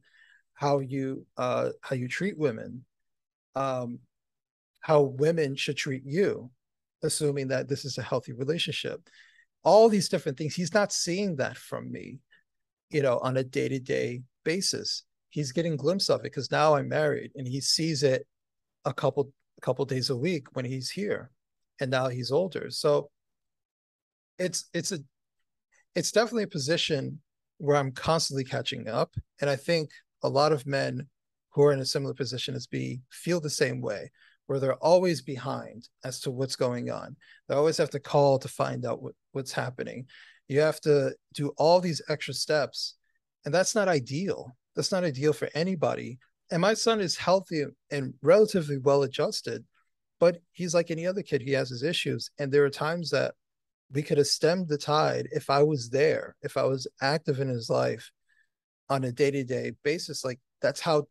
how 0.53 0.79
you 0.79 1.25
uh, 1.37 1.69
how 1.81 1.95
you 1.95 2.07
treat 2.07 2.37
women, 2.37 2.83
um, 3.55 3.99
how 4.81 5.01
women 5.01 5.55
should 5.55 5.77
treat 5.77 6.03
you, 6.05 6.49
assuming 7.03 7.47
that 7.49 7.67
this 7.67 7.85
is 7.85 7.97
a 7.97 8.03
healthy 8.03 8.33
relationship. 8.33 9.01
All 9.63 9.89
these 9.89 10.09
different 10.09 10.37
things. 10.37 10.55
He's 10.55 10.73
not 10.73 10.93
seeing 10.93 11.35
that 11.35 11.57
from 11.57 11.91
me, 11.91 12.19
you 12.89 13.01
know, 13.01 13.19
on 13.19 13.37
a 13.37 13.43
day 13.43 13.67
to 13.69 13.79
day 13.79 14.21
basis. 14.45 15.03
He's 15.31 15.51
getting 15.51 15.75
glimpse 15.75 16.09
of 16.09 16.21
it 16.21 16.23
because 16.23 16.49
now 16.49 16.75
I'm 16.75 16.89
married, 16.89 17.31
and 17.35 17.47
he 17.47 17.61
sees 17.61 18.03
it 18.03 18.25
a 18.85 18.93
couple 18.93 19.31
couple 19.61 19.83
days 19.85 20.09
a 20.09 20.15
week 20.15 20.47
when 20.53 20.65
he's 20.65 20.89
here, 20.89 21.29
and 21.81 21.91
now 21.91 22.07
he's 22.07 22.31
older. 22.31 22.69
So 22.69 23.11
it's 24.39 24.69
it's 24.73 24.91
a 24.91 24.99
it's 25.99 26.13
definitely 26.13 26.43
a 26.43 26.47
position 26.47 27.19
where 27.57 27.75
I'm 27.75 27.91
constantly 27.91 28.45
catching 28.45 28.88
up. 28.88 29.13
And 29.41 29.49
I 29.49 29.57
think 29.57 29.89
a 30.23 30.29
lot 30.29 30.53
of 30.53 30.65
men 30.65 31.05
who 31.49 31.63
are 31.63 31.73
in 31.73 31.81
a 31.81 31.85
similar 31.85 32.13
position 32.13 32.55
as 32.55 32.69
me 32.71 33.01
feel 33.12 33.41
the 33.41 33.49
same 33.49 33.81
way, 33.81 34.09
where 34.47 34.59
they're 34.59 34.75
always 34.75 35.21
behind 35.21 35.89
as 36.05 36.21
to 36.21 36.31
what's 36.31 36.55
going 36.55 36.89
on. 36.89 37.17
They 37.47 37.55
always 37.55 37.75
have 37.77 37.89
to 37.89 37.99
call 37.99 38.39
to 38.39 38.47
find 38.47 38.85
out 38.85 39.01
what, 39.01 39.13
what's 39.33 39.51
happening. 39.51 40.05
You 40.47 40.62
have 40.62 40.79
to 40.81 41.13
do 41.33 41.49
all 41.57 41.81
these 41.81 42.01
extra 42.07 42.33
steps. 42.33 42.95
And 43.43 43.53
that's 43.53 43.75
not 43.75 43.89
ideal. 43.89 44.55
That's 44.77 44.93
not 44.93 45.03
ideal 45.03 45.33
for 45.33 45.49
anybody. 45.53 46.17
And 46.49 46.62
my 46.62 46.75
son 46.75 47.01
is 47.01 47.17
healthy 47.17 47.65
and 47.91 48.13
relatively 48.21 48.77
well 48.77 49.03
adjusted, 49.03 49.65
but 50.17 50.38
he's 50.53 50.73
like 50.73 50.91
any 50.91 51.05
other 51.05 51.23
kid. 51.23 51.41
He 51.41 51.51
has 51.51 51.69
his 51.69 51.83
issues. 51.83 52.31
And 52.39 52.53
there 52.53 52.63
are 52.63 52.69
times 52.69 53.09
that 53.09 53.33
we 53.91 54.04
could 54.04 54.17
have 54.17 54.28
stemmed 54.28 54.67
the 54.67 54.78
tide 54.78 55.28
if 55.32 55.49
I 55.49 55.63
was 55.63 55.89
there, 55.89 56.36
if 56.41 56.58
I 56.58 56.63
was 56.63 56.88
active 57.02 57.39
in 57.39 57.47
his 57.47 57.69
life 57.69 58.12
on 58.89 59.04
a 59.04 59.12
day-to-day 59.12 59.73
basis. 59.84 60.23
Like 60.23 60.39
that's 60.62 60.80
how 60.80 61.06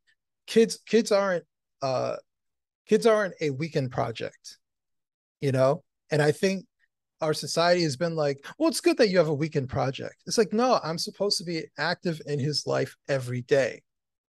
kids 0.46 0.78
kids 0.86 1.12
aren't 1.12 1.44
uh 1.82 2.16
kids 2.88 3.06
aren't 3.06 3.34
a 3.40 3.50
weekend 3.50 3.90
project, 3.90 4.58
you 5.40 5.52
know? 5.52 5.82
And 6.10 6.22
I 6.22 6.32
think 6.32 6.64
our 7.20 7.34
society 7.34 7.82
has 7.82 7.96
been 7.96 8.14
like, 8.14 8.44
well, 8.58 8.68
it's 8.68 8.80
good 8.80 8.96
that 8.98 9.08
you 9.08 9.18
have 9.18 9.28
a 9.28 9.34
weekend 9.34 9.68
project. 9.68 10.22
It's 10.26 10.38
like, 10.38 10.52
no, 10.52 10.80
I'm 10.82 10.98
supposed 10.98 11.38
to 11.38 11.44
be 11.44 11.64
active 11.76 12.20
in 12.26 12.38
his 12.38 12.66
life 12.66 12.96
every 13.08 13.42
day. 13.42 13.82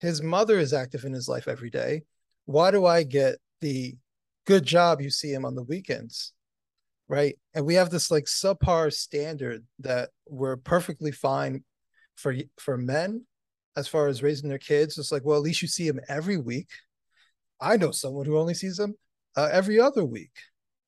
His 0.01 0.23
mother 0.23 0.59
is 0.59 0.73
active 0.73 1.05
in 1.05 1.13
his 1.13 1.29
life 1.29 1.47
every 1.47 1.71
day. 1.71 2.03
Why 2.47 2.71
do 2.71 2.87
I 2.87 3.03
get 3.03 3.37
the 3.61 3.97
good 4.47 4.65
job 4.65 5.01
you 5.01 5.11
see 5.11 5.33
him 5.33 5.45
on 5.45 5.55
the 5.55 5.63
weekends? 5.63 6.33
Right? 7.11 7.37
And 7.55 7.67
we 7.67 7.75
have 7.75 7.91
this 7.91 8.11
like 8.11 8.27
subpar 8.27 8.93
standard 8.95 9.67
that 9.81 10.11
we're 10.29 10.57
perfectly 10.57 11.13
fine 11.13 11.65
for 12.15 12.35
for 12.59 12.79
men 12.79 13.27
as 13.77 13.89
far 13.89 14.07
as 14.09 14.23
raising 14.23 14.49
their 14.49 14.59
kids. 14.59 14.97
It's 14.97 15.11
like, 15.13 15.25
well, 15.25 15.37
at 15.37 15.43
least 15.43 15.63
you 15.63 15.69
see 15.69 15.91
them 15.91 16.01
every 16.09 16.39
week. 16.39 16.71
I 17.61 17.77
know 17.77 17.91
someone 17.91 18.27
who 18.27 18.39
only 18.39 18.55
sees 18.55 18.77
them 18.77 18.95
uh, 19.37 19.49
every 19.53 19.81
other 19.81 20.05
week. 20.05 20.37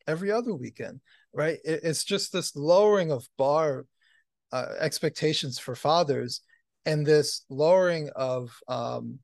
every 0.06 0.30
other 0.30 0.54
weekend, 0.54 1.00
right? 1.32 1.58
It, 1.64 1.80
it's 1.84 2.04
just 2.04 2.32
this 2.32 2.54
lowering 2.56 3.12
of 3.12 3.26
bar 3.36 3.86
uh, 4.52 4.66
expectations 4.78 5.58
for 5.58 5.74
fathers 5.74 6.42
and 6.84 7.06
this 7.06 7.44
lowering 7.48 8.10
of 8.16 8.56
um, 8.68 9.18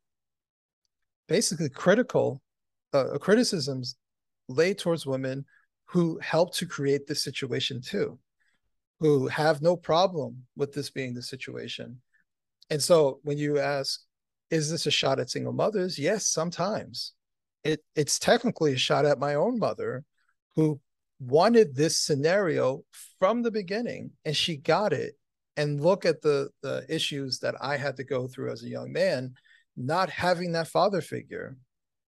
basically 1.28 1.68
critical 1.68 2.40
uh, 2.92 3.18
criticisms 3.20 3.96
laid 4.48 4.78
towards 4.78 5.06
women 5.06 5.44
who 5.88 6.18
help 6.22 6.54
to 6.54 6.66
create 6.66 7.06
this 7.06 7.22
situation 7.22 7.80
too, 7.80 8.18
who 9.00 9.26
have 9.28 9.62
no 9.62 9.76
problem 9.76 10.44
with 10.56 10.72
this 10.72 10.90
being 10.90 11.14
the 11.14 11.22
situation. 11.22 12.00
And 12.70 12.82
so 12.82 13.20
when 13.22 13.38
you 13.38 13.58
ask, 13.58 14.00
is 14.50 14.70
this 14.70 14.86
a 14.86 14.90
shot 14.90 15.18
at 15.18 15.30
single 15.30 15.52
mothers? 15.52 15.98
Yes, 15.98 16.26
sometimes. 16.26 17.12
It 17.64 17.80
it's 17.94 18.18
technically 18.18 18.74
a 18.74 18.78
shot 18.78 19.04
at 19.04 19.18
my 19.18 19.34
own 19.34 19.58
mother 19.58 20.04
who 20.54 20.80
wanted 21.20 21.74
this 21.74 22.00
scenario 22.00 22.84
from 23.18 23.42
the 23.42 23.50
beginning 23.50 24.12
and 24.24 24.36
she 24.36 24.56
got 24.56 24.92
it. 24.92 25.14
And 25.56 25.80
look 25.80 26.06
at 26.06 26.22
the 26.22 26.50
the 26.62 26.86
issues 26.88 27.40
that 27.40 27.56
I 27.60 27.76
had 27.76 27.96
to 27.96 28.04
go 28.04 28.28
through 28.28 28.52
as 28.52 28.62
a 28.62 28.68
young 28.68 28.92
man, 28.92 29.34
not 29.76 30.10
having 30.10 30.52
that 30.52 30.68
father 30.68 31.00
figure, 31.00 31.56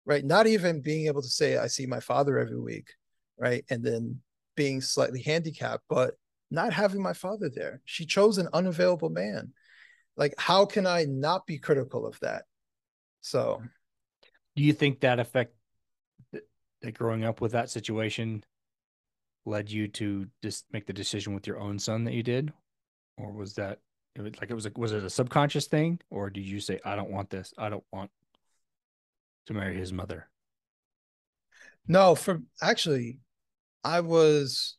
right? 0.05 0.23
Not 0.23 0.47
even 0.47 0.81
being 0.81 1.07
able 1.07 1.21
to 1.21 1.27
say, 1.27 1.57
I 1.57 1.67
see 1.67 1.85
my 1.85 1.99
father 1.99 2.37
every 2.37 2.59
week, 2.59 2.89
right? 3.39 3.63
And 3.69 3.83
then 3.83 4.19
being 4.55 4.81
slightly 4.81 5.21
handicapped, 5.21 5.83
but 5.89 6.15
not 6.51 6.73
having 6.73 7.01
my 7.01 7.13
father 7.13 7.49
there. 7.49 7.81
She 7.85 8.05
chose 8.05 8.37
an 8.37 8.49
unavailable 8.53 9.09
man. 9.09 9.53
Like 10.17 10.33
how 10.37 10.65
can 10.65 10.85
i 10.85 11.05
not 11.05 11.47
be 11.47 11.57
critical 11.57 12.05
of 12.05 12.19
that? 12.19 12.43
So. 13.21 13.61
Do 14.55 14.63
you 14.63 14.73
think 14.73 14.99
that 14.99 15.19
effect 15.19 15.53
that 16.81 16.93
growing 16.93 17.23
up 17.23 17.39
with 17.39 17.53
that 17.53 17.69
situation 17.69 18.43
led 19.45 19.71
you 19.71 19.87
to 19.87 20.27
just 20.43 20.65
make 20.73 20.85
the 20.85 20.93
decision 20.93 21.33
with 21.33 21.47
your 21.47 21.59
own 21.59 21.79
son 21.79 22.03
that 22.03 22.13
you 22.13 22.23
did? 22.23 22.51
Or 23.17 23.31
was 23.31 23.55
that 23.55 23.79
it 24.15 24.21
was 24.21 24.33
like 24.41 24.49
it 24.49 24.55
was 24.55 24.65
a, 24.65 24.71
was 24.75 24.91
it 24.91 25.03
a 25.03 25.09
subconscious 25.09 25.67
thing? 25.67 25.99
Or 26.09 26.29
did 26.29 26.43
you 26.43 26.59
say 26.59 26.79
i 26.83 26.95
don't 26.95 27.11
want 27.11 27.29
this. 27.29 27.53
I 27.57 27.69
don't 27.69 27.83
want 27.93 28.11
to 29.47 29.53
marry 29.53 29.77
his 29.77 29.93
mother 29.93 30.29
no 31.89 32.15
for 32.15 32.41
actually 32.61 33.19
i 33.83 33.99
was 33.99 34.77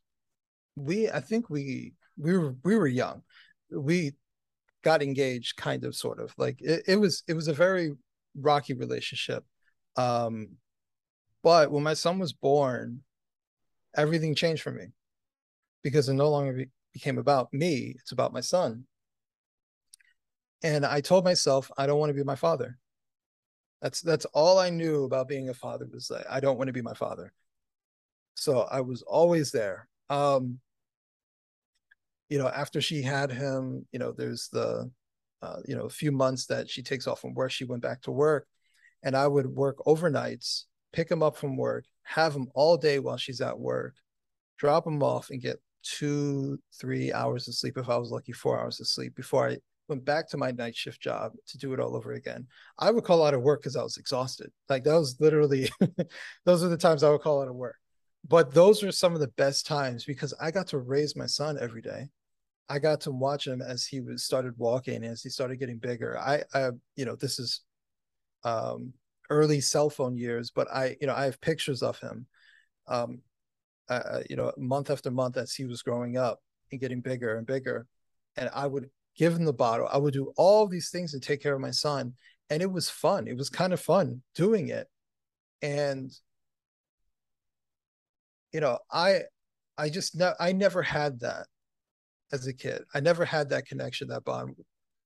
we 0.76 1.10
i 1.10 1.20
think 1.20 1.50
we 1.50 1.94
we 2.20 2.36
were 2.36 2.54
we 2.64 2.76
were 2.76 2.86
young. 2.86 3.22
We 3.70 4.12
got 4.82 5.02
engaged 5.02 5.56
kind 5.56 5.84
of 5.84 5.94
sort 5.94 6.20
of 6.20 6.32
like 6.36 6.60
it, 6.60 6.84
it 6.86 6.96
was 6.96 7.22
it 7.26 7.34
was 7.34 7.48
a 7.48 7.52
very 7.52 7.92
rocky 8.36 8.74
relationship. 8.74 9.44
Um 9.96 10.56
but 11.42 11.70
when 11.70 11.82
my 11.82 11.94
son 11.94 12.18
was 12.18 12.32
born 12.32 13.00
everything 13.96 14.34
changed 14.34 14.62
for 14.62 14.70
me 14.70 14.86
because 15.82 16.08
it 16.08 16.14
no 16.14 16.30
longer 16.30 16.52
be, 16.52 16.68
became 16.92 17.18
about 17.18 17.52
me 17.52 17.94
it's 17.98 18.12
about 18.12 18.32
my 18.32 18.40
son. 18.40 18.84
And 20.62 20.84
i 20.84 21.00
told 21.00 21.24
myself 21.24 21.70
i 21.76 21.86
don't 21.86 21.98
want 21.98 22.10
to 22.10 22.14
be 22.14 22.24
my 22.24 22.36
father. 22.36 22.78
That's 23.82 24.02
that's 24.02 24.26
all 24.26 24.58
i 24.58 24.68
knew 24.68 25.04
about 25.04 25.28
being 25.28 25.48
a 25.48 25.54
father 25.54 25.88
was 25.90 26.08
that 26.08 26.30
i 26.30 26.38
don't 26.38 26.58
want 26.58 26.68
to 26.68 26.74
be 26.74 26.82
my 26.82 26.94
father 26.94 27.32
so 28.34 28.60
i 28.70 28.80
was 28.80 29.02
always 29.02 29.50
there 29.50 29.88
um 30.08 30.58
you 32.30 32.38
know, 32.38 32.48
after 32.48 32.80
she 32.80 33.02
had 33.02 33.30
him, 33.30 33.86
you 33.92 33.98
know, 33.98 34.12
there's 34.12 34.48
the, 34.52 34.90
uh, 35.42 35.56
you 35.66 35.76
know, 35.76 35.84
a 35.84 35.90
few 35.90 36.12
months 36.12 36.46
that 36.46 36.70
she 36.70 36.82
takes 36.82 37.06
off 37.06 37.20
from 37.20 37.34
work. 37.34 37.50
She 37.50 37.64
went 37.64 37.82
back 37.82 38.00
to 38.02 38.12
work, 38.12 38.46
and 39.02 39.16
I 39.16 39.26
would 39.26 39.46
work 39.46 39.78
overnights, 39.84 40.64
pick 40.92 41.10
him 41.10 41.22
up 41.22 41.36
from 41.36 41.56
work, 41.56 41.84
have 42.04 42.34
him 42.34 42.46
all 42.54 42.76
day 42.76 43.00
while 43.00 43.16
she's 43.16 43.40
at 43.40 43.58
work, 43.58 43.96
drop 44.58 44.86
him 44.86 45.02
off, 45.02 45.30
and 45.30 45.42
get 45.42 45.60
two, 45.82 46.60
three 46.80 47.12
hours 47.12 47.48
of 47.48 47.54
sleep 47.54 47.76
if 47.76 47.88
I 47.88 47.96
was 47.96 48.10
lucky, 48.12 48.32
four 48.32 48.60
hours 48.60 48.78
of 48.80 48.86
sleep 48.86 49.16
before 49.16 49.48
I 49.48 49.58
went 49.88 50.04
back 50.04 50.28
to 50.28 50.36
my 50.36 50.52
night 50.52 50.76
shift 50.76 51.00
job 51.02 51.32
to 51.48 51.58
do 51.58 51.72
it 51.72 51.80
all 51.80 51.96
over 51.96 52.12
again. 52.12 52.46
I 52.78 52.92
would 52.92 53.02
call 53.02 53.24
out 53.24 53.34
of 53.34 53.42
work 53.42 53.60
because 53.60 53.74
I 53.74 53.82
was 53.82 53.96
exhausted. 53.96 54.52
Like 54.68 54.84
that 54.84 54.94
was 54.94 55.16
literally, 55.18 55.68
those 56.44 56.62
are 56.62 56.68
the 56.68 56.76
times 56.76 57.02
I 57.02 57.10
would 57.10 57.22
call 57.22 57.42
out 57.42 57.48
of 57.48 57.56
work. 57.56 57.79
But 58.26 58.52
those 58.52 58.82
were 58.82 58.92
some 58.92 59.14
of 59.14 59.20
the 59.20 59.28
best 59.28 59.66
times 59.66 60.04
because 60.04 60.32
I 60.40 60.50
got 60.50 60.68
to 60.68 60.78
raise 60.78 61.16
my 61.16 61.26
son 61.26 61.58
every 61.60 61.82
day. 61.82 62.10
I 62.68 62.78
got 62.78 63.00
to 63.02 63.10
watch 63.10 63.46
him 63.46 63.60
as 63.60 63.84
he 63.84 64.00
was 64.00 64.22
started 64.22 64.54
walking, 64.56 65.02
as 65.02 65.22
he 65.22 65.28
started 65.28 65.56
getting 65.56 65.78
bigger. 65.78 66.16
I, 66.18 66.44
I 66.54 66.70
you 66.94 67.04
know, 67.04 67.16
this 67.16 67.40
is 67.40 67.62
um, 68.44 68.92
early 69.28 69.60
cell 69.60 69.90
phone 69.90 70.16
years, 70.16 70.52
but 70.54 70.68
I, 70.72 70.96
you 71.00 71.06
know, 71.08 71.14
I 71.14 71.24
have 71.24 71.40
pictures 71.40 71.82
of 71.82 71.98
him, 71.98 72.26
um, 72.86 73.22
uh, 73.88 74.20
you 74.28 74.36
know, 74.36 74.52
month 74.56 74.90
after 74.90 75.10
month 75.10 75.36
as 75.36 75.52
he 75.52 75.64
was 75.64 75.82
growing 75.82 76.16
up 76.16 76.40
and 76.70 76.80
getting 76.80 77.00
bigger 77.00 77.36
and 77.36 77.46
bigger. 77.46 77.86
And 78.36 78.48
I 78.54 78.68
would 78.68 78.88
give 79.16 79.34
him 79.34 79.44
the 79.44 79.52
bottle. 79.52 79.88
I 79.90 79.98
would 79.98 80.14
do 80.14 80.32
all 80.36 80.68
these 80.68 80.90
things 80.90 81.10
to 81.12 81.20
take 81.20 81.42
care 81.42 81.54
of 81.54 81.60
my 81.60 81.72
son. 81.72 82.14
And 82.50 82.62
it 82.62 82.70
was 82.70 82.88
fun. 82.88 83.26
It 83.26 83.36
was 83.36 83.50
kind 83.50 83.72
of 83.72 83.80
fun 83.80 84.22
doing 84.36 84.68
it. 84.68 84.86
And, 85.62 86.12
you 88.52 88.60
know, 88.60 88.78
I, 88.90 89.22
I 89.78 89.88
just, 89.88 90.16
ne- 90.16 90.34
I 90.38 90.52
never 90.52 90.82
had 90.82 91.20
that 91.20 91.46
as 92.32 92.46
a 92.46 92.52
kid. 92.52 92.82
I 92.94 93.00
never 93.00 93.24
had 93.24 93.50
that 93.50 93.66
connection, 93.66 94.08
that 94.08 94.24
bond 94.24 94.56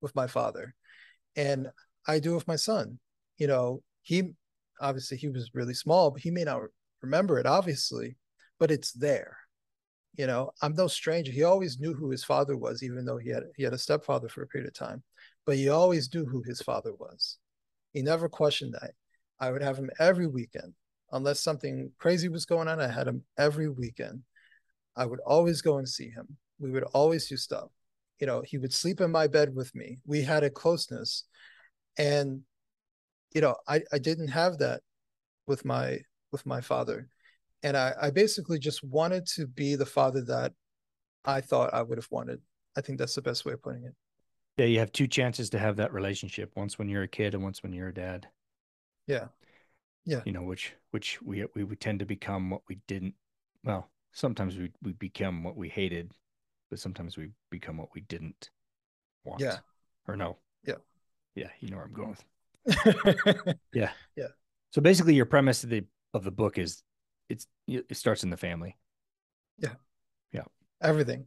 with 0.00 0.14
my 0.14 0.26
father. 0.26 0.74
And 1.36 1.68
I 2.06 2.18
do 2.18 2.34
with 2.34 2.46
my 2.48 2.56
son. 2.56 2.98
You 3.38 3.46
know, 3.46 3.82
he 4.02 4.30
obviously 4.80 5.16
he 5.16 5.28
was 5.28 5.50
really 5.54 5.74
small, 5.74 6.10
but 6.10 6.22
he 6.22 6.30
may 6.30 6.44
not 6.44 6.62
remember 7.02 7.38
it, 7.38 7.46
obviously, 7.46 8.16
but 8.58 8.70
it's 8.70 8.92
there. 8.92 9.38
You 10.16 10.26
know, 10.26 10.52
I'm 10.62 10.74
no 10.74 10.86
stranger. 10.86 11.32
He 11.32 11.42
always 11.42 11.80
knew 11.80 11.92
who 11.92 12.10
his 12.10 12.22
father 12.22 12.56
was, 12.56 12.82
even 12.82 13.04
though 13.04 13.18
he 13.18 13.30
had 13.30 13.44
he 13.56 13.64
had 13.64 13.72
a 13.72 13.78
stepfather 13.78 14.28
for 14.28 14.42
a 14.42 14.46
period 14.46 14.68
of 14.68 14.74
time. 14.74 15.02
But 15.44 15.56
he 15.56 15.68
always 15.68 16.12
knew 16.14 16.24
who 16.24 16.42
his 16.42 16.62
father 16.62 16.94
was. 16.94 17.38
He 17.92 18.02
never 18.02 18.28
questioned 18.28 18.74
that. 18.74 18.92
I 19.40 19.50
would 19.50 19.62
have 19.62 19.76
him 19.76 19.90
every 19.98 20.26
weekend. 20.26 20.74
Unless 21.12 21.40
something 21.40 21.92
crazy 21.98 22.28
was 22.28 22.46
going 22.46 22.68
on, 22.68 22.80
I 22.80 22.88
had 22.88 23.06
him 23.06 23.22
every 23.38 23.68
weekend. 23.68 24.22
I 24.96 25.06
would 25.06 25.20
always 25.20 25.60
go 25.60 25.78
and 25.78 25.88
see 25.88 26.08
him 26.08 26.36
we 26.58 26.70
would 26.70 26.84
always 26.84 27.28
do 27.28 27.36
stuff. 27.36 27.70
You 28.20 28.26
know, 28.26 28.42
he 28.44 28.58
would 28.58 28.72
sleep 28.72 29.00
in 29.00 29.10
my 29.10 29.26
bed 29.26 29.54
with 29.54 29.74
me. 29.74 29.98
We 30.06 30.22
had 30.22 30.44
a 30.44 30.50
closeness. 30.50 31.24
And, 31.98 32.42
you 33.34 33.40
know, 33.40 33.56
I, 33.68 33.82
I 33.92 33.98
didn't 33.98 34.28
have 34.28 34.58
that 34.58 34.80
with 35.46 35.64
my 35.64 35.98
with 36.32 36.46
my 36.46 36.60
father. 36.60 37.08
And 37.62 37.76
I, 37.76 37.92
I 38.00 38.10
basically 38.10 38.58
just 38.58 38.82
wanted 38.82 39.26
to 39.34 39.46
be 39.46 39.74
the 39.74 39.86
father 39.86 40.22
that 40.22 40.52
I 41.24 41.40
thought 41.40 41.72
I 41.72 41.82
would 41.82 41.98
have 41.98 42.08
wanted. 42.10 42.40
I 42.76 42.80
think 42.80 42.98
that's 42.98 43.14
the 43.14 43.22
best 43.22 43.44
way 43.44 43.52
of 43.52 43.62
putting 43.62 43.84
it. 43.84 43.94
Yeah, 44.56 44.66
you 44.66 44.78
have 44.78 44.92
two 44.92 45.06
chances 45.06 45.50
to 45.50 45.58
have 45.58 45.76
that 45.76 45.92
relationship. 45.92 46.52
Once 46.56 46.78
when 46.78 46.88
you're 46.88 47.02
a 47.02 47.08
kid 47.08 47.34
and 47.34 47.42
once 47.42 47.62
when 47.62 47.72
you're 47.72 47.88
a 47.88 47.94
dad. 47.94 48.28
Yeah. 49.06 49.26
Yeah. 50.06 50.20
You 50.24 50.32
know, 50.32 50.42
which 50.42 50.74
which 50.90 51.20
we 51.22 51.44
we 51.54 51.64
would 51.64 51.80
tend 51.80 52.00
to 52.00 52.06
become 52.06 52.50
what 52.50 52.62
we 52.68 52.78
didn't 52.86 53.14
well, 53.64 53.90
sometimes 54.12 54.56
we 54.56 54.70
we 54.82 54.92
become 54.92 55.42
what 55.42 55.56
we 55.56 55.68
hated 55.68 56.12
but 56.70 56.78
sometimes 56.78 57.16
we 57.16 57.30
become 57.50 57.76
what 57.76 57.90
we 57.94 58.00
didn't 58.02 58.50
want. 59.24 59.40
Yeah. 59.40 59.58
Or 60.08 60.16
no. 60.16 60.38
Yeah. 60.66 60.74
Yeah. 61.34 61.48
You 61.60 61.70
know 61.70 61.76
where 61.76 61.86
I'm 61.86 61.92
going 61.92 62.16
with. 62.66 63.56
yeah. 63.72 63.90
Yeah. 64.16 64.28
So 64.70 64.80
basically, 64.80 65.14
your 65.14 65.26
premise 65.26 65.64
of 65.64 65.70
the 65.70 65.84
of 66.12 66.24
the 66.24 66.30
book 66.30 66.58
is 66.58 66.82
it's 67.28 67.46
it 67.66 67.96
starts 67.96 68.24
in 68.24 68.30
the 68.30 68.36
family. 68.36 68.76
Yeah. 69.58 69.74
Yeah. 70.32 70.44
Everything. 70.82 71.26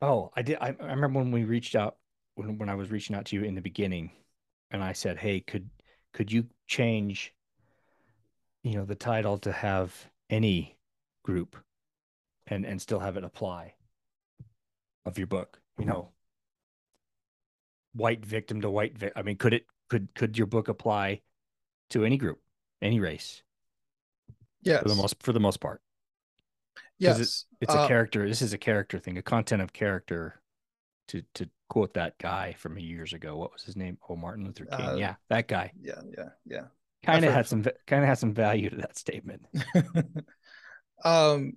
Oh, 0.00 0.30
I 0.34 0.42
did. 0.42 0.56
I, 0.60 0.74
I 0.80 0.92
remember 0.92 1.18
when 1.18 1.30
we 1.30 1.44
reached 1.44 1.76
out 1.76 1.96
when 2.34 2.58
when 2.58 2.68
I 2.68 2.74
was 2.74 2.90
reaching 2.90 3.14
out 3.14 3.26
to 3.26 3.36
you 3.36 3.42
in 3.42 3.54
the 3.54 3.60
beginning, 3.60 4.12
and 4.70 4.82
I 4.82 4.94
said, 4.94 5.18
"Hey, 5.18 5.40
could 5.40 5.68
could 6.14 6.32
you 6.32 6.46
change, 6.70 7.34
you 8.62 8.76
know, 8.76 8.84
the 8.84 8.94
title 8.94 9.36
to 9.38 9.52
have 9.52 10.06
any 10.30 10.78
group, 11.24 11.56
and 12.46 12.64
and 12.64 12.80
still 12.80 13.00
have 13.00 13.16
it 13.16 13.24
apply?" 13.24 13.74
of 15.04 15.18
your 15.18 15.26
book? 15.26 15.60
You 15.78 15.86
know, 15.86 16.10
white 17.94 18.24
victim 18.24 18.60
to 18.60 18.70
white. 18.70 18.96
Vi- 18.96 19.12
I 19.16 19.22
mean, 19.22 19.36
could 19.36 19.52
it 19.52 19.66
could 19.88 20.14
could 20.14 20.38
your 20.38 20.46
book 20.46 20.68
apply 20.68 21.22
to 21.90 22.04
any 22.04 22.16
group, 22.16 22.40
any 22.80 23.00
race? 23.00 23.42
Yes, 24.62 24.82
for 24.82 24.88
the 24.88 24.94
most 24.94 25.22
for 25.22 25.32
the 25.32 25.40
most 25.40 25.60
part. 25.60 25.82
Yes, 26.98 27.18
it's, 27.18 27.46
it's 27.62 27.74
uh, 27.74 27.78
a 27.78 27.88
character. 27.88 28.28
This 28.28 28.42
is 28.42 28.52
a 28.52 28.58
character 28.58 28.98
thing, 28.98 29.16
a 29.18 29.22
content 29.22 29.62
of 29.62 29.72
character. 29.72 30.40
To 31.10 31.22
to 31.34 31.48
quote 31.68 31.94
that 31.94 32.18
guy 32.18 32.54
from 32.58 32.78
years 32.78 33.12
ago, 33.12 33.36
what 33.36 33.52
was 33.52 33.62
his 33.62 33.76
name? 33.76 33.98
Oh, 34.08 34.14
Martin 34.16 34.44
Luther 34.44 34.66
King. 34.66 34.86
Uh, 34.86 34.94
yeah, 34.94 35.14
that 35.28 35.48
guy. 35.48 35.72
Yeah, 35.80 36.00
yeah, 36.16 36.28
yeah. 36.46 36.64
Kind 37.02 37.24
of 37.24 37.32
had 37.32 37.46
some 37.46 37.64
kind 37.86 38.02
of 38.02 38.08
has 38.08 38.20
some 38.20 38.32
value 38.32 38.70
to 38.70 38.76
that 38.76 38.96
statement. 38.96 39.42
um, 41.04 41.54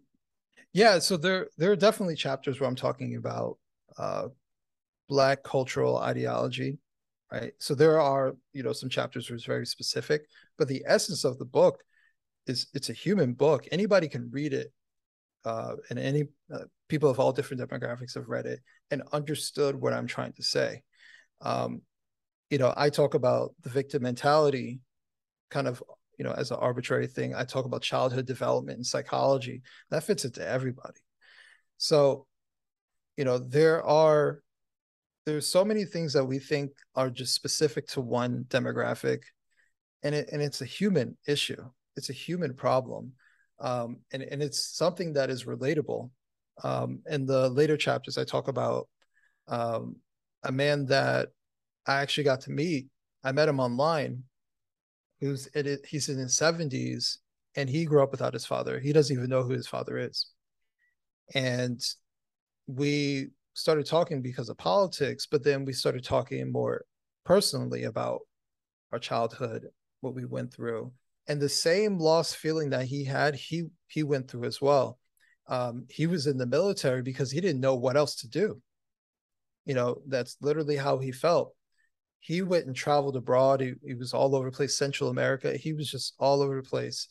yeah, 0.72 0.98
so 1.00 1.18
there 1.18 1.50
there 1.58 1.72
are 1.72 1.76
definitely 1.76 2.16
chapters 2.16 2.60
where 2.60 2.68
I'm 2.68 2.76
talking 2.76 3.16
about 3.16 3.58
uh, 3.98 4.30
black 5.08 5.44
cultural 5.44 5.98
ideology, 5.98 6.80
right? 7.32 7.54
So 7.60 7.76
there 7.76 8.00
are 8.00 8.36
you 8.54 8.64
know 8.64 8.74
some 8.74 8.90
chapters 8.90 9.30
where 9.30 9.36
it's 9.36 9.46
very 9.46 9.68
specific, 9.68 10.24
but 10.58 10.68
the 10.68 10.84
essence 10.88 11.26
of 11.26 11.38
the 11.38 11.46
book 11.46 11.84
is 12.48 12.68
it's 12.74 12.90
a 12.90 12.94
human 12.94 13.34
book. 13.34 13.68
Anybody 13.72 14.08
can 14.08 14.32
read 14.32 14.54
it, 14.54 14.74
uh, 15.46 15.76
and 15.90 16.00
any 16.00 16.24
uh, 16.52 16.66
people 16.94 17.10
of 17.10 17.20
all 17.20 17.32
different 17.32 17.60
demographics 17.60 18.14
have 18.14 18.30
read 18.30 18.46
it 18.46 18.60
and 18.92 19.02
understood 19.12 19.76
what 19.76 19.94
I'm 19.94 20.06
trying 20.06 20.34
to 20.34 20.44
say. 20.44 20.84
Um, 21.42 21.82
you 22.52 22.60
know, 22.60 22.72
I 22.78 22.92
talk 22.92 23.16
about 23.16 23.56
the 23.64 23.72
victim 23.72 24.04
mentality, 24.04 24.80
kind 25.50 25.68
of 25.68 25.82
you 26.20 26.24
know 26.24 26.34
as 26.34 26.52
an 26.52 26.58
arbitrary 26.58 27.08
thing. 27.08 27.34
I 27.34 27.46
talk 27.46 27.66
about 27.66 27.82
childhood 27.82 28.28
development 28.28 28.78
and 28.78 28.86
psychology. 28.86 29.64
That 29.90 30.04
fits 30.04 30.24
into 30.24 30.48
everybody. 30.48 31.00
So, 31.80 32.28
you 33.18 33.26
know, 33.26 33.40
there 33.40 33.84
are 33.84 34.44
there's 35.26 35.48
so 35.48 35.66
many 35.66 35.86
things 35.86 36.14
that 36.14 36.26
we 36.26 36.38
think 36.38 36.74
are 36.94 37.10
just 37.10 37.34
specific 37.34 37.88
to 37.88 38.02
one 38.02 38.46
demographic 38.50 39.22
and 40.04 40.14
it 40.14 40.30
and 40.32 40.44
it's 40.44 40.62
a 40.62 40.66
human 40.66 41.18
issue 41.26 41.64
it's 41.96 42.10
a 42.10 42.20
human 42.28 42.54
problem 42.54 43.14
um, 43.62 44.02
and, 44.12 44.22
and 44.22 44.44
it's 44.44 44.76
something 44.78 45.14
that 45.14 45.30
is 45.30 45.46
relatable 45.46 46.10
um, 46.64 47.00
in 47.10 47.26
the 47.26 47.50
later 47.50 47.78
chapters 47.78 48.18
i 48.18 48.24
talk 48.24 48.48
about 48.48 48.88
um, 49.48 49.96
a 50.44 50.52
man 50.52 50.86
that 50.86 51.30
i 51.88 51.96
actually 52.02 52.24
got 52.24 52.42
to 52.42 52.52
meet 52.52 52.88
i 53.24 53.32
met 53.32 53.50
him 53.50 53.60
online. 53.60 54.24
Who's 55.20 55.48
it, 55.54 55.86
he's 55.86 56.10
in 56.10 56.18
his 56.18 56.38
70s 56.38 57.18
and 57.56 57.70
he 57.70 57.86
grew 57.86 58.04
up 58.04 58.12
without 58.12 58.34
his 58.34 58.46
father. 58.46 58.80
He 58.80 58.92
doesn't 58.92 59.16
even 59.16 59.30
know 59.30 59.44
who 59.44 59.54
his 59.54 59.68
father 59.68 59.98
is. 59.98 60.28
And 61.34 61.82
we 62.68 63.30
started 63.54 63.86
talking 63.86 64.22
because 64.22 64.50
of 64.50 64.58
politics, 64.58 65.26
but 65.30 65.44
then 65.44 65.64
we 65.64 65.72
started 65.72 66.04
talking 66.04 66.52
more 66.52 66.84
personally 67.24 67.84
about 67.84 68.22
our 68.92 69.00
childhood, 69.00 69.68
what 70.02 70.14
we 70.14 70.26
went 70.26 70.54
through, 70.54 70.92
and 71.28 71.40
the 71.40 71.48
same 71.48 71.98
lost 72.00 72.36
feeling 72.36 72.72
that 72.72 72.86
he 72.86 73.06
had, 73.06 73.36
he 73.36 73.68
he 73.88 74.04
went 74.04 74.30
through 74.30 74.44
as 74.44 74.60
well. 74.60 75.00
Um, 75.48 75.86
he 75.90 76.08
was 76.08 76.28
in 76.28 76.38
the 76.38 76.46
military 76.46 77.02
because 77.02 77.32
he 77.32 77.42
didn't 77.42 77.62
know 77.62 77.76
what 77.76 77.98
else 77.98 78.16
to 78.18 78.30
do. 78.30 78.62
You 79.66 79.76
know, 79.76 80.02
that's 80.08 80.38
literally 80.42 80.78
how 80.78 81.00
he 81.00 81.12
felt. 81.12 81.54
He 82.20 82.42
went 82.42 82.66
and 82.66 82.76
traveled 82.76 83.18
abroad. 83.18 83.62
He, 83.62 83.74
he 83.86 83.96
was 83.96 84.14
all 84.14 84.36
over 84.36 84.50
the 84.50 84.56
place, 84.56 84.78
Central 84.78 85.10
America. 85.10 85.56
He 85.58 85.74
was 85.74 85.90
just 85.90 86.14
all 86.20 86.42
over 86.42 86.56
the 86.56 86.68
place. 86.68 87.08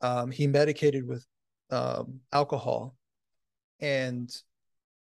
Um, 0.00 0.30
he 0.30 0.46
medicated 0.46 1.06
with 1.06 1.26
um, 1.70 2.20
alcohol, 2.32 2.96
and 3.80 4.30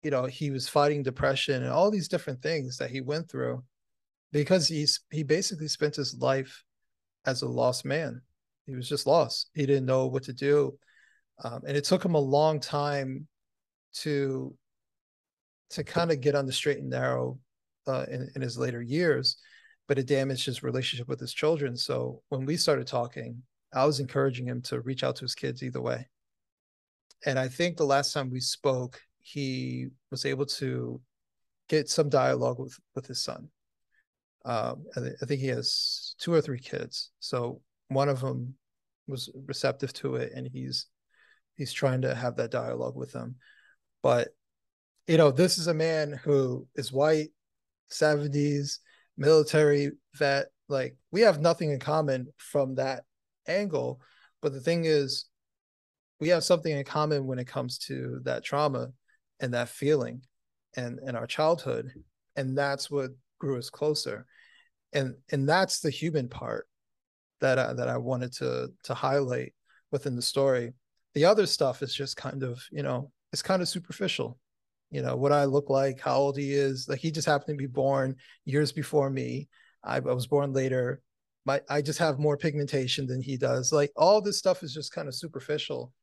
you 0.04 0.12
know 0.12 0.26
he 0.26 0.52
was 0.52 0.67
fighting 0.67 1.04
depression 1.04 1.63
and 1.63 1.71
all 1.71 1.91
these 1.91 2.08
different 2.08 2.41
things 2.41 2.78
that 2.78 2.89
he 2.89 3.02
went 3.02 3.30
through 3.30 3.63
because 4.32 4.67
he's 4.67 5.02
he 5.12 5.24
basically 5.24 5.67
spent 5.67 5.95
his 5.95 6.17
life 6.19 6.63
as 7.26 7.41
a 7.41 7.47
lost 7.47 7.86
man 7.86 8.21
he 8.65 8.76
was 8.76 8.89
just 8.89 9.06
lost 9.06 9.50
he 9.54 9.65
didn't 9.65 9.86
know 9.86 10.08
what 10.08 10.24
to 10.24 10.34
do 10.34 10.78
um, 11.44 11.62
and 11.68 11.76
it 11.76 11.84
took 11.84 12.04
him 12.04 12.16
a 12.16 12.20
long 12.20 12.60
time 12.60 13.28
to 13.94 14.56
to 15.70 15.84
kind 15.84 16.12
of 16.12 16.22
get 16.22 16.36
on 16.36 16.46
the 16.46 16.52
straight 16.52 16.80
and 16.80 16.90
narrow 16.90 17.40
uh, 17.88 18.06
in, 18.10 18.30
in 18.36 18.42
his 18.42 18.58
later 18.58 18.82
years 18.82 19.38
but 19.88 20.00
it 20.00 20.08
damaged 20.08 20.46
his 20.46 20.64
relationship 20.64 21.10
with 21.10 21.20
his 21.20 21.34
children. 21.34 21.76
So 21.76 22.22
when 22.30 22.46
we 22.46 22.56
started 22.56 22.88
talking 22.88 23.42
i 23.74 23.86
was 23.86 24.00
encouraging 24.00 24.46
him 24.46 24.62
to 24.62 24.82
reach 24.82 25.04
out 25.04 25.16
to 25.16 25.24
his 25.24 25.36
kids 25.36 25.64
either 25.64 25.82
way. 25.82 26.08
And 27.26 27.38
i 27.40 27.48
think 27.48 27.78
the 27.78 27.86
last 27.86 28.14
time 28.14 28.30
we 28.30 28.40
spoke 28.40 29.02
he 29.20 29.88
was 30.10 30.26
able 30.26 30.46
to 30.46 31.00
get 31.70 31.90
some 31.90 32.10
dialogue 32.10 32.60
with 32.60 32.78
with 32.96 33.06
his 33.06 33.22
son. 33.22 33.50
Um, 34.44 34.86
I 34.96 35.26
think 35.26 35.40
he 35.40 35.48
has 35.48 36.16
two 36.20 36.34
or 36.34 36.42
three 36.42 36.60
kids, 36.60 37.12
so 37.20 37.62
one 37.90 38.10
of 38.10 38.20
them 38.20 38.56
was 39.08 39.30
receptive 39.46 39.94
to 39.94 40.16
it, 40.16 40.32
and 40.36 40.48
he's 40.52 40.88
he's 41.62 41.71
trying 41.71 42.02
to 42.02 42.15
have 42.15 42.38
that 42.38 42.50
dialogue 42.50 42.95
with 42.95 43.12
them. 43.12 43.36
But 44.02 44.30
you 45.06 45.17
know, 45.17 45.30
this 45.30 45.60
is 45.60 45.67
a 45.67 45.76
man 45.76 46.19
who 46.24 46.67
is 46.76 46.91
white, 46.91 47.30
seventies, 47.89 48.80
military 49.15 49.91
vet. 50.15 50.47
Like 50.69 50.95
we 51.12 51.21
have 51.21 51.39
nothing 51.39 51.69
in 51.69 51.80
common 51.80 52.28
from 52.38 52.76
that 52.76 53.04
angle. 53.47 54.02
But 54.41 54.54
the 54.54 54.60
thing 54.60 54.86
is, 54.86 55.26
we 56.19 56.30
have 56.30 56.43
something 56.43 56.76
in 56.76 56.84
common 56.84 57.28
when 57.28 57.38
it 57.38 57.47
comes 57.47 57.78
to 57.80 58.21
that 58.24 58.43
trauma 58.43 58.88
and 59.39 59.54
that 59.54 59.69
feeling 59.69 60.21
and 60.76 61.00
in 61.06 61.15
our 61.15 61.28
childhood 61.28 61.91
and 62.36 62.58
that's 62.58 62.89
what 62.89 63.12
grew 63.39 63.58
us 63.58 63.69
closer 63.69 64.26
and 64.93 65.15
and 65.32 65.47
that's 65.47 65.80
the 65.80 65.89
human 65.89 66.30
part 66.30 66.67
that 67.41 67.60
I, 67.60 67.74
that 67.74 67.89
I 67.89 67.97
wanted 67.97 68.32
to 68.34 68.69
to 68.84 68.93
highlight 68.93 69.54
within 69.91 70.15
the 70.15 70.21
story 70.21 70.74
the 71.13 71.26
other 71.26 71.45
stuff 71.45 71.82
is 71.82 71.93
just 71.93 72.17
kind 72.17 72.43
of 72.43 72.63
you 72.71 72.84
know 72.84 73.12
it's 73.34 73.41
kind 73.41 73.62
of 73.62 73.69
superficial. 73.69 74.38
You 74.89 75.02
know 75.02 75.15
what 75.15 75.32
I 75.32 75.45
look 75.45 75.69
like 75.69 76.02
how 76.02 76.17
old 76.17 76.38
he 76.38 76.54
is 76.54 76.88
like 76.89 77.00
he 77.00 77.12
just 77.12 77.28
happened 77.28 77.58
to 77.58 77.63
be 77.63 77.67
born 77.67 78.15
years 78.45 78.71
before 78.71 79.10
me. 79.10 79.47
I, 79.84 79.97
I 79.97 80.00
was 80.00 80.28
born 80.28 80.54
later. 80.54 81.02
My 81.45 81.62
I 81.69 81.82
just 81.82 82.00
have 82.00 82.19
more 82.19 82.38
pigmentation 82.38 83.08
than 83.08 83.21
he 83.21 83.38
does. 83.38 83.71
Like 83.71 83.91
all 83.95 84.21
this 84.21 84.38
stuff 84.38 84.63
is 84.63 84.74
just 84.74 84.93
kind 84.93 85.08
of 85.08 85.15
superficial. 85.15 85.93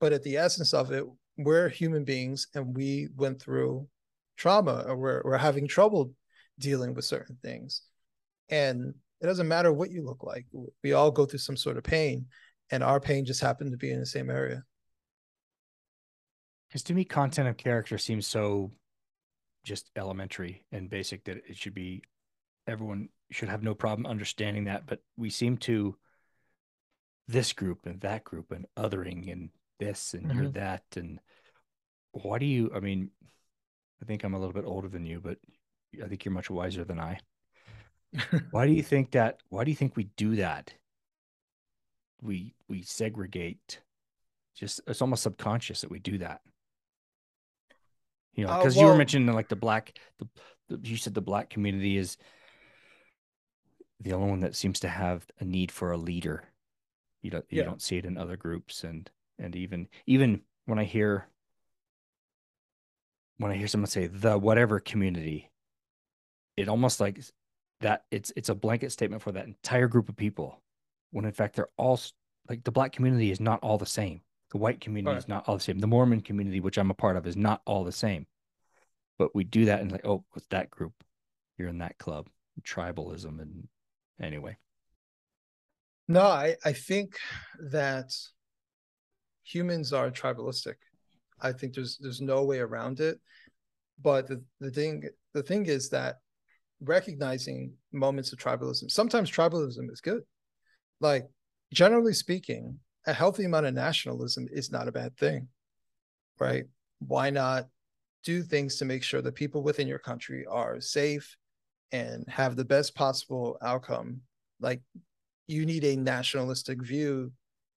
But 0.00 0.12
at 0.12 0.22
the 0.22 0.36
essence 0.36 0.74
of 0.74 0.90
it 0.90 1.04
we're 1.36 1.68
human 1.68 2.04
beings 2.04 2.46
and 2.54 2.76
we 2.76 3.08
went 3.16 3.40
through 3.40 3.88
trauma 4.36 4.84
or 4.86 4.96
we're, 4.96 5.22
we're 5.24 5.36
having 5.36 5.66
trouble 5.66 6.12
dealing 6.58 6.94
with 6.94 7.04
certain 7.04 7.36
things. 7.42 7.82
And 8.48 8.94
it 9.20 9.26
doesn't 9.26 9.48
matter 9.48 9.72
what 9.72 9.90
you 9.90 10.04
look 10.04 10.22
like. 10.22 10.46
We 10.82 10.92
all 10.92 11.10
go 11.10 11.26
through 11.26 11.40
some 11.40 11.56
sort 11.56 11.76
of 11.76 11.84
pain 11.84 12.26
and 12.74 12.82
our 12.82 12.98
pain 12.98 13.24
just 13.24 13.40
happened 13.40 13.70
to 13.70 13.78
be 13.78 13.92
in 13.92 14.00
the 14.00 14.06
same 14.06 14.28
area. 14.28 14.64
Because 16.68 16.82
to 16.84 16.94
me 16.94 17.04
content 17.04 17.46
of 17.46 17.56
character 17.56 17.98
seems 17.98 18.26
so 18.26 18.72
just 19.62 19.90
elementary 19.94 20.64
and 20.72 20.90
basic 20.90 21.24
that 21.24 21.36
it 21.48 21.56
should 21.56 21.72
be 21.72 22.02
everyone 22.66 23.08
should 23.30 23.48
have 23.48 23.62
no 23.62 23.74
problem 23.74 24.06
understanding 24.06 24.64
that 24.64 24.86
but 24.86 25.00
we 25.16 25.30
seem 25.30 25.56
to 25.56 25.96
this 27.28 27.52
group 27.54 27.86
and 27.86 28.00
that 28.02 28.24
group 28.24 28.52
and 28.52 28.66
othering 28.76 29.32
and 29.32 29.48
this 29.78 30.12
and 30.12 30.26
mm-hmm. 30.26 30.42
you're 30.42 30.50
that 30.50 30.82
and 30.96 31.18
why 32.12 32.38
do 32.38 32.44
you 32.44 32.70
i 32.74 32.80
mean 32.80 33.10
i 34.02 34.04
think 34.04 34.22
i'm 34.22 34.34
a 34.34 34.38
little 34.38 34.52
bit 34.52 34.66
older 34.66 34.88
than 34.88 35.06
you 35.06 35.18
but 35.18 35.38
i 36.02 36.06
think 36.06 36.24
you're 36.24 36.34
much 36.34 36.50
wiser 36.50 36.84
than 36.84 37.00
i. 37.00 37.18
Why 38.52 38.66
do 38.66 38.72
you 38.72 38.82
think 38.82 39.10
that 39.12 39.40
why 39.48 39.64
do 39.64 39.72
you 39.72 39.76
think 39.76 39.96
we 39.96 40.04
do 40.16 40.36
that 40.36 40.72
we 42.24 42.54
we 42.68 42.82
segregate 42.82 43.80
just 44.56 44.80
it's 44.86 45.02
almost 45.02 45.22
subconscious 45.22 45.82
that 45.82 45.90
we 45.90 45.98
do 45.98 46.18
that. 46.18 46.40
You 48.34 48.46
know 48.46 48.56
because 48.56 48.76
uh, 48.76 48.80
well, 48.80 48.86
you 48.86 48.92
were 48.92 48.98
mentioning 48.98 49.32
like 49.34 49.48
the 49.48 49.56
black 49.56 49.98
the, 50.18 50.28
the, 50.68 50.88
you 50.88 50.96
said 50.96 51.14
the 51.14 51.20
black 51.20 51.50
community 51.50 51.96
is 51.96 52.16
the 54.00 54.12
only 54.12 54.30
one 54.30 54.40
that 54.40 54.56
seems 54.56 54.80
to 54.80 54.88
have 54.88 55.24
a 55.38 55.44
need 55.44 55.70
for 55.70 55.92
a 55.92 55.96
leader. 55.96 56.44
You 57.22 57.30
don't 57.30 57.44
you 57.48 57.58
yeah. 57.58 57.64
don't 57.64 57.82
see 57.82 57.96
it 57.96 58.06
in 58.06 58.18
other 58.18 58.36
groups 58.36 58.84
and 58.84 59.08
and 59.38 59.54
even 59.54 59.88
even 60.06 60.40
when 60.66 60.78
I 60.78 60.84
hear 60.84 61.28
when 63.38 63.50
I 63.50 63.56
hear 63.56 63.68
someone 63.68 63.88
say 63.88 64.06
the 64.06 64.38
whatever 64.38 64.80
community, 64.80 65.50
it 66.56 66.68
almost 66.68 67.00
like 67.00 67.20
that 67.80 68.04
it's 68.10 68.32
it's 68.36 68.48
a 68.48 68.54
blanket 68.54 68.92
statement 68.92 69.22
for 69.22 69.32
that 69.32 69.46
entire 69.46 69.88
group 69.88 70.08
of 70.08 70.16
people, 70.16 70.62
when 71.14 71.24
in 71.24 71.32
fact 71.32 71.54
they're 71.54 71.68
all 71.76 71.98
like 72.48 72.64
the 72.64 72.72
black 72.72 72.92
community 72.92 73.30
is 73.30 73.40
not 73.40 73.60
all 73.62 73.78
the 73.78 73.86
same. 73.86 74.20
The 74.50 74.58
white 74.58 74.80
community 74.80 75.12
right. 75.12 75.18
is 75.18 75.28
not 75.28 75.48
all 75.48 75.56
the 75.56 75.62
same. 75.62 75.78
The 75.78 75.86
Mormon 75.86 76.20
community, 76.20 76.58
which 76.60 76.76
I'm 76.76 76.90
a 76.90 76.94
part 76.94 77.16
of, 77.16 77.26
is 77.26 77.36
not 77.36 77.62
all 77.66 77.84
the 77.84 77.92
same. 77.92 78.26
But 79.16 79.34
we 79.34 79.44
do 79.44 79.66
that 79.66 79.80
and 79.80 79.92
like, 79.92 80.04
oh, 80.04 80.24
with 80.34 80.48
that 80.48 80.70
group. 80.70 80.92
You're 81.56 81.68
in 81.68 81.78
that 81.78 81.98
club. 81.98 82.28
Tribalism 82.62 83.40
and 83.40 83.68
anyway. 84.20 84.56
No, 86.08 86.22
I, 86.22 86.56
I 86.64 86.72
think 86.72 87.16
that 87.70 88.12
humans 89.44 89.92
are 89.92 90.10
tribalistic. 90.10 90.74
I 91.40 91.52
think 91.52 91.74
there's 91.74 91.96
there's 91.98 92.20
no 92.20 92.42
way 92.42 92.58
around 92.58 92.98
it. 92.98 93.20
But 94.02 94.26
the, 94.26 94.42
the 94.58 94.70
thing 94.72 95.04
the 95.32 95.44
thing 95.44 95.66
is 95.66 95.90
that 95.90 96.16
recognizing 96.80 97.72
moments 97.92 98.32
of 98.32 98.40
tribalism, 98.40 98.90
sometimes 98.90 99.30
tribalism 99.30 99.90
is 99.92 100.00
good. 100.00 100.22
Like 101.00 101.28
generally 101.72 102.14
speaking, 102.14 102.78
a 103.06 103.12
healthy 103.12 103.44
amount 103.44 103.66
of 103.66 103.74
nationalism 103.74 104.48
is 104.50 104.70
not 104.70 104.88
a 104.88 104.92
bad 104.92 105.16
thing. 105.16 105.48
Right? 106.38 106.64
Why 106.98 107.30
not 107.30 107.66
do 108.24 108.42
things 108.42 108.76
to 108.76 108.84
make 108.84 109.02
sure 109.02 109.22
that 109.22 109.34
people 109.34 109.62
within 109.62 109.86
your 109.86 109.98
country 109.98 110.46
are 110.46 110.80
safe 110.80 111.36
and 111.92 112.24
have 112.28 112.56
the 112.56 112.64
best 112.64 112.94
possible 112.94 113.58
outcome? 113.62 114.20
Like 114.60 114.80
you 115.46 115.66
need 115.66 115.84
a 115.84 115.96
nationalistic 115.96 116.82
view 116.82 117.32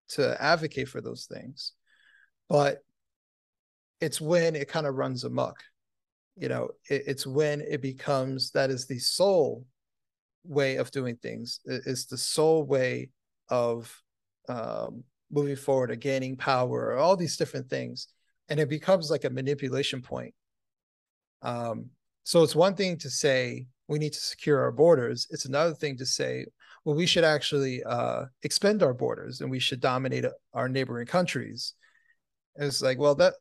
to 0.09 0.41
advocate 0.41 0.88
for 0.88 1.01
those 1.01 1.26
things. 1.26 1.74
But 2.47 2.80
it's 3.99 4.22
when 4.22 4.55
it 4.55 4.70
kind 4.70 4.88
of 4.88 4.95
runs 4.95 5.24
amok. 5.24 5.57
You 6.38 6.49
know, 6.49 6.70
it, 6.89 7.03
it's 7.07 7.28
when 7.28 7.61
it 7.61 7.82
becomes 7.82 8.51
that 8.51 8.70
is 8.70 8.86
the 8.86 8.99
sole 8.99 9.65
way 10.48 10.78
of 10.78 10.91
doing 10.91 11.18
things. 11.18 11.60
It's 11.66 12.06
the 12.06 12.18
sole 12.18 12.64
way 12.64 13.10
of 13.50 14.02
um, 14.50 15.04
moving 15.32 15.56
forward 15.56 15.91
or 15.91 15.95
gaining 15.95 16.38
power 16.38 16.88
or 16.88 16.98
all 16.98 17.16
these 17.16 17.38
different 17.38 17.70
things. 17.70 18.08
And 18.50 18.60
it 18.60 18.70
becomes 18.70 19.12
like 19.12 19.26
a 19.26 19.30
manipulation 19.30 20.02
point. 20.02 20.34
Um, 21.41 21.89
so 22.24 22.43
it's 22.43 22.56
one 22.56 22.76
thing 22.76 22.98
to 23.00 23.10
say 23.10 23.68
we 23.88 24.00
need 24.00 24.14
to 24.14 24.20
secure 24.20 24.62
our 24.62 24.72
borders. 24.72 25.28
It's 25.30 25.45
another 25.45 25.74
thing 25.74 25.98
to 25.98 26.06
say, 26.06 26.45
well, 26.84 26.95
we 26.95 27.06
should 27.06 27.24
actually 27.24 27.84
uh, 27.84 28.26
expend 28.43 28.84
our 28.84 28.93
borders 28.93 29.41
and 29.41 29.52
we 29.52 29.60
should 29.60 29.82
dominate 29.82 30.26
our 30.54 30.70
neighboring 30.70 31.08
countries. 31.08 31.74
And 32.56 32.66
it's 32.66 32.82
like, 32.82 32.98
well, 32.98 33.16
that, 33.16 33.34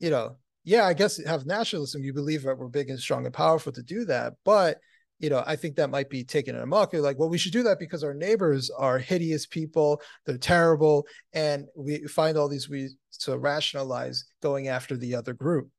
you 0.00 0.10
know, 0.10 0.36
yeah, 0.64 0.84
I 0.84 0.94
guess 0.94 1.18
you 1.18 1.26
have 1.26 1.46
nationalism. 1.46 2.02
You 2.02 2.12
believe 2.12 2.42
that 2.42 2.58
we're 2.58 2.68
big 2.68 2.90
and 2.90 2.98
strong 2.98 3.24
and 3.24 3.34
powerful 3.34 3.72
to 3.72 3.82
do 3.82 4.04
that, 4.06 4.34
but 4.44 4.78
you 5.18 5.30
know, 5.30 5.42
I 5.46 5.56
think 5.56 5.76
that 5.76 5.90
might 5.90 6.10
be 6.10 6.24
taken 6.24 6.54
in 6.54 6.62
a 6.62 6.66
mock. 6.66 6.92
Like, 6.92 7.18
well, 7.18 7.28
we 7.28 7.38
should 7.38 7.52
do 7.52 7.62
that 7.62 7.78
because 7.78 8.04
our 8.04 8.14
neighbors 8.14 8.70
are 8.70 8.98
hideous 8.98 9.46
people, 9.46 10.00
they're 10.26 10.36
terrible, 10.36 11.06
and 11.32 11.66
we 11.74 12.06
find 12.06 12.36
all 12.36 12.48
these 12.48 12.68
ways 12.68 12.96
to 13.20 13.38
rationalize 13.38 14.24
going 14.42 14.68
after 14.68 14.96
the 14.96 15.14
other 15.14 15.32
group. 15.32 15.70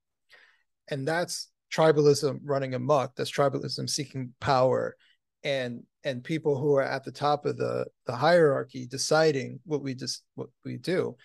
And 0.89 1.07
that's 1.07 1.49
tribalism 1.71 2.39
running 2.43 2.73
amok. 2.73 3.15
That's 3.15 3.31
tribalism 3.31 3.89
seeking 3.89 4.33
power 4.39 4.95
and 5.43 5.83
and 6.03 6.23
people 6.23 6.57
who 6.57 6.75
are 6.75 6.83
at 6.83 7.03
the 7.03 7.11
top 7.11 7.45
of 7.45 7.57
the 7.57 7.85
the 8.05 8.15
hierarchy 8.15 8.87
deciding 8.87 9.59
what 9.65 9.83
we 9.83 9.93
just 9.93 10.23
what 10.35 10.49
we 10.65 10.77
do. 10.77 11.15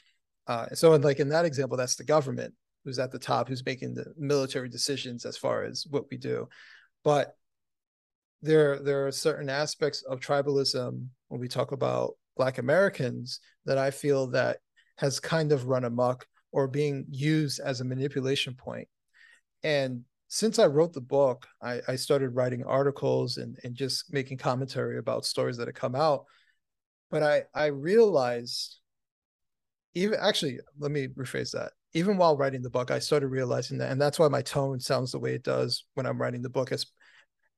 Uh, 0.47 0.67
so, 0.75 0.93
in 0.95 1.03
like 1.03 1.21
in 1.21 1.29
that 1.31 1.45
example, 1.45 1.77
that's 1.77 1.97
the 1.97 2.05
government 2.05 2.53
who's 2.85 2.99
at 2.99 3.13
the 3.13 3.19
top, 3.19 3.49
who's 3.49 3.65
making 3.65 3.95
the 3.95 4.13
military 4.19 4.69
decisions 4.69 5.25
as 5.25 5.37
far 5.37 5.63
as 5.63 5.87
what 5.89 6.05
we 6.11 6.17
do. 6.17 6.49
But 7.05 7.37
there 8.43 8.79
there 8.81 9.07
are 9.07 9.13
certain 9.13 9.49
aspects 9.49 10.03
of 10.03 10.21
tribalism 10.21 11.07
when 11.29 11.41
we 11.41 11.49
talk 11.49 11.73
about 11.73 12.15
black 12.37 12.59
americans 12.59 13.41
that 13.65 13.79
i 13.79 13.91
feel 13.91 14.27
that 14.27 14.59
has 14.97 15.21
kind 15.21 15.53
of 15.53 15.67
run 15.67 15.85
amok 15.85 16.27
or 16.53 16.69
being 16.69 17.07
used 17.11 17.61
as 17.61 17.81
a 17.81 17.85
manipulation 17.85 18.55
point. 18.55 18.87
And 19.63 20.03
since 20.29 20.59
i 20.59 20.67
wrote 20.67 20.93
the 20.93 21.01
book 21.01 21.47
i, 21.63 21.81
I 21.89 21.97
started 21.97 22.31
writing 22.31 22.65
articles 22.65 23.37
and, 23.37 23.59
and 23.65 23.75
just 23.75 24.13
making 24.13 24.39
commentary 24.39 24.99
about 24.99 25.25
stories 25.25 25.57
that 25.57 25.69
have 25.69 25.75
come 25.75 25.95
out. 25.95 26.25
But 27.11 27.23
i 27.23 27.43
i 27.55 27.67
realized 27.67 28.79
even 29.95 30.19
actually 30.21 30.59
let 30.79 30.91
me 30.91 31.09
rephrase 31.09 31.53
that. 31.53 31.73
Even 31.93 32.17
while 32.17 32.37
writing 32.37 32.63
the 32.63 32.71
book 32.71 32.91
i 32.91 32.99
started 32.99 33.29
realizing 33.29 33.79
that 33.79 33.91
and 33.91 34.01
that's 34.01 34.19
why 34.19 34.29
my 34.29 34.43
tone 34.43 34.81
sounds 34.81 35.13
the 35.13 35.19
way 35.19 35.35
it 35.35 35.43
does 35.43 35.85
when 35.95 36.07
i'm 36.07 36.21
writing 36.21 36.43
the 36.43 36.49
book 36.49 36.73
as 36.73 36.87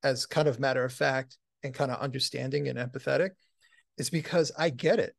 as 0.05 0.27
kind 0.27 0.47
of 0.47 0.61
matter 0.61 0.85
of 0.85 0.93
fact 0.93 1.39
and 1.65 1.75
kind 1.75 1.91
of 1.91 1.99
understanding 1.99 2.69
and 2.69 2.79
empathetic 2.79 3.31
is 3.99 4.11
because 4.11 4.53
I 4.57 4.71
get 4.71 5.01
it. 5.01 5.15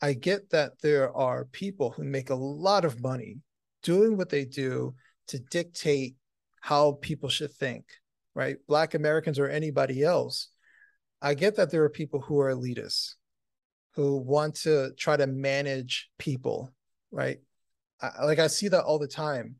I 0.00 0.12
get 0.12 0.50
that 0.50 0.80
there 0.80 1.14
are 1.14 1.46
people 1.46 1.90
who 1.90 2.04
make 2.04 2.30
a 2.30 2.36
lot 2.36 2.84
of 2.84 3.02
money 3.02 3.38
doing 3.82 4.16
what 4.16 4.30
they 4.30 4.44
do 4.44 4.94
to 5.26 5.40
dictate 5.40 6.14
how 6.60 6.92
people 7.00 7.28
should 7.28 7.52
think, 7.52 7.84
right? 8.34 8.56
Black 8.68 8.94
Americans 8.94 9.38
or 9.38 9.48
anybody 9.48 10.04
else. 10.04 10.48
I 11.20 11.34
get 11.34 11.56
that 11.56 11.70
there 11.70 11.82
are 11.82 11.90
people 11.90 12.20
who 12.20 12.38
are 12.38 12.54
elitists, 12.54 13.14
who 13.94 14.18
want 14.18 14.54
to 14.56 14.92
try 14.96 15.16
to 15.16 15.26
manage 15.26 16.10
people, 16.16 16.72
right? 17.10 17.38
I, 18.00 18.24
like 18.24 18.38
I 18.38 18.46
see 18.46 18.68
that 18.68 18.84
all 18.84 19.00
the 19.00 19.08
time 19.08 19.56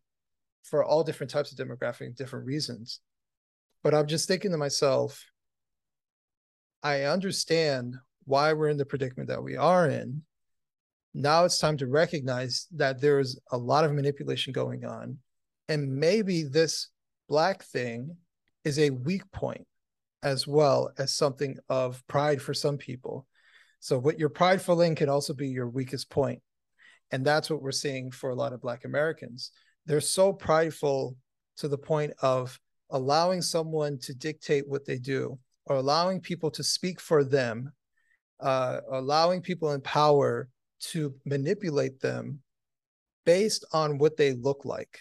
for 0.62 0.84
all 0.84 1.02
different 1.02 1.30
types 1.30 1.50
of 1.50 1.58
demographic, 1.58 2.14
different 2.14 2.46
reasons. 2.46 3.00
But 3.82 3.94
I'm 3.94 4.06
just 4.06 4.28
thinking 4.28 4.50
to 4.50 4.56
myself, 4.56 5.24
I 6.82 7.02
understand 7.02 7.96
why 8.24 8.52
we're 8.52 8.68
in 8.68 8.76
the 8.76 8.84
predicament 8.84 9.28
that 9.28 9.42
we 9.42 9.56
are 9.56 9.88
in. 9.88 10.22
Now 11.14 11.44
it's 11.44 11.58
time 11.58 11.76
to 11.78 11.86
recognize 11.86 12.66
that 12.76 13.00
there's 13.00 13.38
a 13.50 13.58
lot 13.58 13.84
of 13.84 13.92
manipulation 13.92 14.52
going 14.52 14.84
on. 14.84 15.18
And 15.68 15.96
maybe 15.96 16.44
this 16.44 16.88
black 17.28 17.64
thing 17.64 18.16
is 18.64 18.78
a 18.78 18.90
weak 18.90 19.22
point 19.32 19.66
as 20.22 20.46
well 20.46 20.90
as 20.98 21.14
something 21.14 21.56
of 21.68 22.06
pride 22.08 22.42
for 22.42 22.54
some 22.54 22.76
people. 22.76 23.26
So 23.80 23.98
what 23.98 24.18
you're 24.18 24.28
prideful 24.28 24.80
in 24.82 24.94
can 24.94 25.08
also 25.08 25.32
be 25.32 25.48
your 25.48 25.68
weakest 25.68 26.10
point. 26.10 26.42
And 27.10 27.24
that's 27.24 27.48
what 27.48 27.62
we're 27.62 27.72
seeing 27.72 28.10
for 28.10 28.30
a 28.30 28.34
lot 28.34 28.52
of 28.52 28.60
black 28.60 28.84
Americans. 28.84 29.52
They're 29.86 30.00
so 30.00 30.32
prideful 30.32 31.16
to 31.58 31.68
the 31.68 31.78
point 31.78 32.12
of 32.20 32.58
allowing 32.90 33.42
someone 33.42 33.98
to 33.98 34.14
dictate 34.14 34.68
what 34.68 34.84
they 34.86 34.98
do 34.98 35.38
or 35.66 35.76
allowing 35.76 36.20
people 36.20 36.50
to 36.50 36.64
speak 36.64 37.00
for 37.00 37.24
them, 37.24 37.72
uh, 38.40 38.80
allowing 38.90 39.42
people 39.42 39.72
in 39.72 39.80
power 39.80 40.48
to 40.80 41.14
manipulate 41.24 42.00
them 42.00 42.40
based 43.26 43.64
on 43.72 43.98
what 43.98 44.16
they 44.16 44.32
look 44.32 44.64
like. 44.64 45.00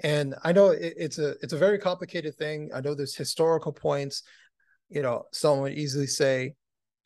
And 0.00 0.34
I 0.42 0.52
know 0.52 0.70
it, 0.70 0.94
it's 0.96 1.18
a 1.18 1.30
it's 1.42 1.52
a 1.52 1.58
very 1.58 1.78
complicated 1.78 2.36
thing. 2.36 2.70
I 2.74 2.80
know 2.80 2.94
there's 2.94 3.16
historical 3.16 3.72
points. 3.72 4.22
You 4.88 5.02
know, 5.02 5.24
someone 5.32 5.62
would 5.62 5.78
easily 5.78 6.08
say, 6.08 6.54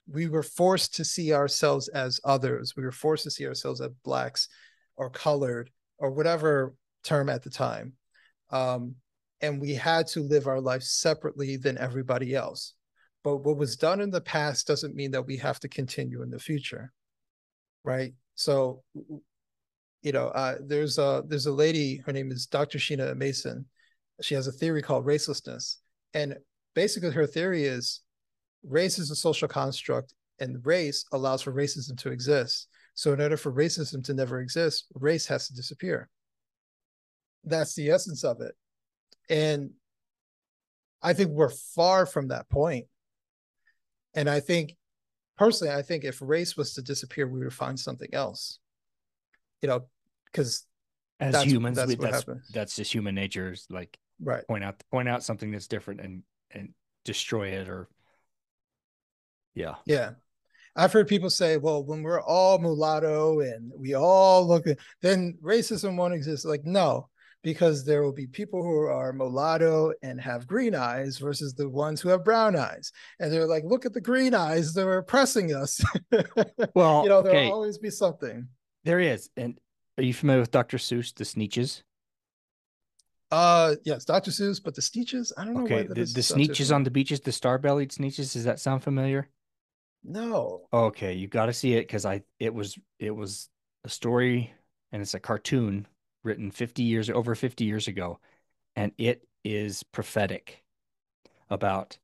we 0.09 0.29
were 0.29 0.43
forced 0.43 0.95
to 0.97 1.05
see 1.05 1.33
ourselves 1.33 1.89
as 1.89 2.21
others. 2.25 2.75
We 2.77 2.83
were 2.83 2.93
forced 2.93 3.25
to 3.25 3.31
see 3.31 3.47
ourselves 3.47 3.81
as 3.81 3.91
blacks 4.05 4.49
or 4.97 5.11
colored 5.11 5.71
or 5.99 6.11
whatever 6.11 6.75
term 7.05 7.29
at 7.29 7.43
the 7.43 7.51
time. 7.51 7.93
Um, 8.51 8.97
and 9.47 9.61
we 9.61 9.75
had 9.75 10.07
to 10.09 10.21
live 10.21 10.47
our 10.47 10.61
life 10.61 10.83
separately 10.83 11.57
than 11.57 11.79
everybody 11.79 12.35
else. 12.35 12.75
But 13.23 13.39
what 13.39 13.57
was 13.57 13.77
done 13.77 14.01
in 14.01 14.11
the 14.11 14.21
past 14.21 14.67
doesn't 14.67 14.95
mean 14.95 15.13
that 15.13 15.27
we 15.27 15.37
have 15.39 15.61
to 15.61 15.69
continue 15.69 16.23
in 16.23 16.31
the 16.31 16.39
future, 16.39 16.93
right? 17.85 18.13
So, 18.35 18.83
you 20.03 20.13
know, 20.13 20.29
uh, 20.29 20.57
there's 20.61 20.99
a 20.99 21.25
there's 21.27 21.47
a 21.47 21.53
lady. 21.53 22.03
Her 22.05 22.13
name 22.13 22.31
is 22.31 22.47
Dr. 22.47 22.79
Sheena 22.79 23.17
Mason. 23.17 23.67
She 24.21 24.35
has 24.35 24.47
a 24.47 24.53
theory 24.53 24.83
called 24.83 25.07
racelessness, 25.07 25.77
and 26.15 26.37
basically 26.75 27.11
her 27.11 27.27
theory 27.27 27.65
is 27.65 28.01
race 28.63 28.99
is 28.99 29.11
a 29.11 29.17
social 29.17 29.49
construct, 29.49 30.15
and 30.39 30.65
race 30.65 31.05
allows 31.13 31.43
for 31.43 31.53
racism 31.53 31.97
to 31.99 32.11
exist. 32.11 32.69
So, 32.95 33.13
in 33.13 33.21
order 33.21 33.37
for 33.37 33.53
racism 33.53 34.05
to 34.05 34.15
never 34.15 34.41
exist, 34.41 34.87
race 34.95 35.27
has 35.27 35.49
to 35.49 35.55
disappear. 35.55 36.09
That's 37.45 37.75
the 37.75 37.91
essence 37.91 38.25
of 38.25 38.41
it. 38.41 38.55
And 39.29 39.71
I 41.03 41.13
think 41.13 41.31
we're 41.31 41.51
far 41.51 42.07
from 42.07 42.29
that 42.29 42.49
point. 42.49 42.87
And 44.15 44.29
I 44.31 44.41
think 44.41 44.77
personally, 45.37 45.73
I 45.73 45.83
think 45.83 46.05
if 46.05 46.21
race 46.23 46.57
was 46.57 46.75
to 46.75 46.83
disappear, 46.83 47.27
we 47.27 47.41
would 47.41 47.53
find 47.53 47.79
something 47.79 48.13
else. 48.13 48.59
You 49.63 49.69
know, 49.69 49.87
because 50.27 50.67
as 51.21 51.33
that's, 51.33 51.47
humans, 51.47 51.77
that's, 51.77 51.89
we, 51.89 51.95
that's, 51.97 52.25
that's 52.53 52.77
just 52.77 52.93
human 52.93 53.15
nature. 53.15 53.53
Is 53.53 53.67
like 53.71 53.99
right 54.23 54.47
point 54.47 54.65
out 54.65 54.83
point 54.91 55.09
out 55.09 55.23
something 55.23 55.51
that's 55.51 55.67
different 55.67 56.01
and 56.01 56.23
and 56.51 56.71
destroy 57.05 57.49
it 57.49 57.69
or 57.69 57.89
yeah 59.55 59.75
yeah. 59.85 60.13
I've 60.79 60.93
heard 60.93 61.09
people 61.09 61.31
say, 61.31 61.57
well, 61.57 61.83
when 61.83 62.03
we're 62.03 62.21
all 62.21 62.59
mulatto 62.59 63.41
and 63.41 63.73
we 63.75 63.95
all 63.95 64.47
look, 64.47 64.67
then 65.01 65.39
racism 65.43 65.97
won't 65.97 66.13
exist. 66.13 66.45
Like, 66.45 66.67
no, 66.67 67.09
because 67.47 67.85
there 67.85 68.03
will 68.03 68.13
be 68.13 68.27
people 68.27 68.61
who 68.61 68.89
are 68.89 69.13
mulatto 69.13 69.93
and 70.03 70.21
have 70.21 70.49
green 70.49 70.75
eyes 70.75 71.19
versus 71.19 71.55
the 71.55 71.69
ones 71.69 72.01
who 72.01 72.09
have 72.09 72.25
brown 72.25 72.57
eyes. 72.57 72.91
And 73.21 73.33
they're 73.33 73.47
like, 73.47 73.63
look 73.63 73.87
at 73.87 73.93
the 73.93 74.01
green 74.01 74.35
eyes, 74.35 74.75
they're 74.75 74.99
oppressing 74.99 75.55
us. 75.55 75.81
well, 76.75 77.05
you 77.05 77.09
know, 77.09 77.23
there'll 77.23 77.39
okay. 77.39 77.49
always 77.49 77.79
be 77.79 77.89
something. 77.89 78.49
There 78.83 78.99
is. 78.99 79.31
And 79.37 79.57
are 79.97 80.03
you 80.03 80.13
familiar 80.13 80.41
with 80.41 80.51
Dr. 80.51 80.77
Seuss, 80.77 81.15
the 81.15 81.23
Sneetches? 81.23 81.85
Uh 83.31 83.77
yes, 83.85 84.05
Dr. 84.05 84.33
Seuss, 84.33 84.61
but 84.61 84.75
the 84.75 84.83
Sneetches, 84.83 85.31
I 85.39 85.45
don't 85.45 85.55
know. 85.55 85.63
Okay, 85.63 85.85
the, 85.85 85.95
the 85.95 86.23
Sneetches 86.23 86.75
on 86.75 86.83
the 86.83 86.91
beaches, 86.91 87.21
the 87.21 87.31
star-bellied 87.31 87.93
Sneetches. 87.93 88.33
Does 88.33 88.43
that 88.43 88.59
sound 88.59 88.83
familiar? 88.83 89.29
No. 90.03 90.63
Okay, 90.73 91.13
you 91.13 91.29
got 91.29 91.47
to 91.47 91.53
see 91.53 91.75
it 91.75 91.83
because 91.83 92.05
I 92.05 92.23
it 92.41 92.53
was 92.53 92.77
it 92.99 93.13
was 93.13 93.49
a 93.85 93.89
story 93.89 94.53
and 94.91 95.01
it's 95.01 95.15
a 95.15 95.21
cartoon 95.21 95.87
written 96.27 96.51
50 96.51 96.83
years 96.83 97.09
over 97.09 97.35
50 97.35 97.65
years 97.65 97.89
ago 97.89 98.19
and 98.75 98.93
it 98.99 99.27
is 99.45 99.83
prophetic 99.83 100.63
about 101.49 101.99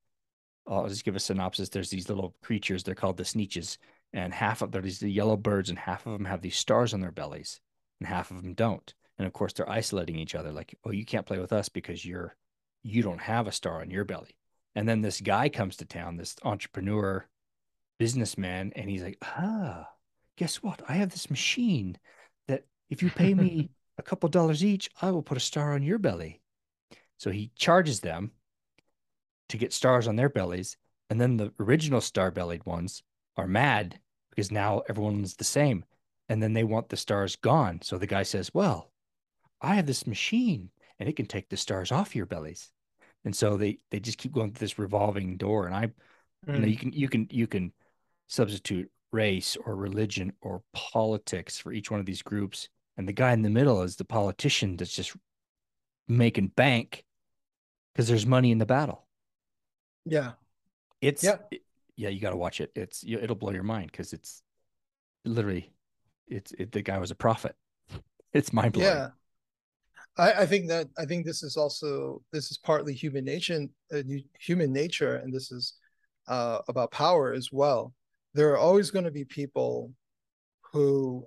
I'll 0.66 0.88
just 0.88 1.04
give 1.04 1.16
a 1.16 1.20
synopsis. 1.20 1.68
There's 1.68 1.90
these 1.90 2.08
little 2.08 2.34
creatures, 2.42 2.84
they're 2.84 2.94
called 2.94 3.16
the 3.16 3.24
Sneetches, 3.24 3.78
and 4.12 4.32
half 4.32 4.62
of 4.62 4.70
they're 4.70 4.82
these 4.82 5.00
the 5.00 5.10
yellow 5.10 5.36
birds, 5.36 5.70
and 5.70 5.78
half 5.78 6.06
of 6.06 6.12
them 6.12 6.24
have 6.24 6.40
these 6.40 6.56
stars 6.56 6.94
on 6.94 7.00
their 7.00 7.10
bellies, 7.10 7.60
and 8.00 8.08
half 8.08 8.30
of 8.30 8.42
them 8.42 8.54
don't. 8.54 8.94
And 9.18 9.26
of 9.26 9.32
course, 9.32 9.52
they're 9.52 9.68
isolating 9.68 10.16
each 10.16 10.34
other, 10.34 10.52
like, 10.52 10.76
oh, 10.84 10.92
you 10.92 11.04
can't 11.04 11.26
play 11.26 11.38
with 11.38 11.52
us 11.52 11.68
because 11.68 12.04
you're 12.04 12.36
you 12.84 13.02
don't 13.02 13.20
have 13.20 13.46
a 13.46 13.52
star 13.52 13.80
on 13.80 13.90
your 13.90 14.04
belly. 14.04 14.36
And 14.74 14.88
then 14.88 15.02
this 15.02 15.20
guy 15.20 15.48
comes 15.48 15.76
to 15.76 15.84
town, 15.84 16.16
this 16.16 16.36
entrepreneur 16.42 17.26
businessman, 17.98 18.72
and 18.74 18.88
he's 18.88 19.02
like, 19.02 19.18
ah, 19.22 19.88
guess 20.36 20.62
what? 20.62 20.82
I 20.88 20.94
have 20.94 21.10
this 21.10 21.30
machine 21.30 21.98
that 22.48 22.64
if 22.88 23.02
you 23.02 23.10
pay 23.10 23.34
me 23.34 23.70
a 24.02 24.08
couple 24.08 24.28
dollars 24.28 24.64
each, 24.64 24.90
I 25.00 25.12
will 25.12 25.22
put 25.22 25.36
a 25.36 25.40
star 25.40 25.74
on 25.74 25.84
your 25.84 25.98
belly. 25.98 26.40
So 27.18 27.30
he 27.30 27.52
charges 27.54 28.00
them 28.00 28.32
to 29.48 29.56
get 29.56 29.72
stars 29.72 30.08
on 30.08 30.16
their 30.16 30.28
bellies. 30.28 30.76
And 31.08 31.20
then 31.20 31.36
the 31.36 31.52
original 31.60 32.00
star 32.00 32.32
bellied 32.32 32.66
ones 32.66 33.04
are 33.36 33.46
mad 33.46 34.00
because 34.30 34.50
now 34.50 34.82
everyone's 34.88 35.36
the 35.36 35.44
same. 35.44 35.84
And 36.28 36.42
then 36.42 36.52
they 36.52 36.64
want 36.64 36.88
the 36.88 36.96
stars 36.96 37.36
gone. 37.36 37.80
So 37.82 37.96
the 37.96 38.06
guy 38.08 38.24
says, 38.24 38.52
Well, 38.52 38.90
I 39.60 39.76
have 39.76 39.86
this 39.86 40.06
machine 40.06 40.70
and 40.98 41.08
it 41.08 41.14
can 41.14 41.26
take 41.26 41.48
the 41.48 41.56
stars 41.56 41.92
off 41.92 42.16
your 42.16 42.26
bellies. 42.26 42.72
And 43.24 43.36
so 43.36 43.56
they 43.56 43.78
they 43.92 44.00
just 44.00 44.18
keep 44.18 44.32
going 44.32 44.50
through 44.50 44.64
this 44.64 44.78
revolving 44.78 45.36
door. 45.36 45.66
And 45.66 45.76
I, 45.76 45.86
mm. 45.86 46.54
you 46.54 46.58
know, 46.58 46.66
you 46.66 46.76
can 46.76 46.92
you 46.92 47.08
can 47.08 47.28
you 47.30 47.46
can 47.46 47.72
substitute 48.26 48.90
race 49.12 49.56
or 49.64 49.76
religion 49.76 50.32
or 50.40 50.62
politics 50.72 51.58
for 51.58 51.72
each 51.72 51.90
one 51.90 52.00
of 52.00 52.06
these 52.06 52.22
groups. 52.22 52.68
And 52.96 53.08
the 53.08 53.12
guy 53.12 53.32
in 53.32 53.42
the 53.42 53.50
middle 53.50 53.82
is 53.82 53.96
the 53.96 54.04
politician 54.04 54.76
that's 54.76 54.94
just 54.94 55.16
making 56.08 56.48
bank 56.48 57.04
because 57.92 58.08
there's 58.08 58.26
money 58.26 58.50
in 58.50 58.58
the 58.58 58.66
battle. 58.66 59.06
Yeah. 60.04 60.32
It's 61.00 61.24
yeah, 61.24 61.36
it, 61.50 61.62
yeah 61.96 62.08
you 62.10 62.20
got 62.20 62.30
to 62.30 62.36
watch 62.36 62.60
it. 62.60 62.70
It's 62.74 63.04
it'll 63.06 63.36
blow 63.36 63.52
your 63.52 63.62
mind 63.62 63.90
because 63.90 64.12
it's 64.12 64.42
literally 65.24 65.72
it's 66.28 66.52
it, 66.52 66.72
the 66.72 66.82
guy 66.82 66.98
was 66.98 67.10
a 67.10 67.16
prophet. 67.16 67.56
It's 68.34 68.50
mind 68.50 68.72
blowing. 68.72 68.88
Yeah. 68.88 69.08
I, 70.16 70.32
I 70.32 70.46
think 70.46 70.68
that 70.68 70.88
I 70.96 71.04
think 71.04 71.26
this 71.26 71.42
is 71.42 71.58
also 71.58 72.22
this 72.32 72.50
is 72.50 72.56
partly 72.56 72.94
human 72.94 73.26
nature, 73.26 73.66
uh, 73.94 74.02
human 74.40 74.72
nature, 74.72 75.16
and 75.16 75.34
this 75.34 75.52
is 75.52 75.74
uh, 76.28 76.58
about 76.68 76.90
power 76.90 77.32
as 77.32 77.50
well. 77.52 77.92
There 78.32 78.50
are 78.52 78.58
always 78.58 78.90
going 78.90 79.04
to 79.04 79.10
be 79.10 79.24
people 79.24 79.92
who 80.72 81.26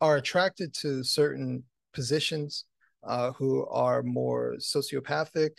are 0.00 0.16
attracted 0.16 0.74
to 0.74 1.02
certain 1.02 1.64
positions, 1.92 2.64
uh, 3.04 3.32
who 3.32 3.66
are 3.66 4.02
more 4.02 4.56
sociopathic, 4.58 5.50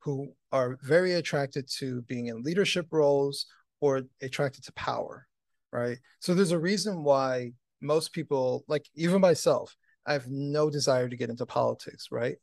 who 0.00 0.32
are 0.52 0.78
very 0.82 1.14
attracted 1.14 1.68
to 1.78 2.02
being 2.02 2.26
in 2.26 2.42
leadership 2.42 2.86
roles 2.90 3.46
or 3.80 4.02
attracted 4.22 4.64
to 4.64 4.72
power, 4.72 5.26
right? 5.72 5.98
So 6.20 6.34
there's 6.34 6.52
a 6.52 6.58
reason 6.58 7.02
why 7.02 7.52
most 7.80 8.12
people, 8.12 8.64
like 8.68 8.86
even 8.94 9.20
myself, 9.20 9.76
I 10.06 10.12
have 10.12 10.28
no 10.28 10.70
desire 10.70 11.08
to 11.08 11.16
get 11.16 11.30
into 11.30 11.46
politics, 11.46 12.08
right? 12.10 12.36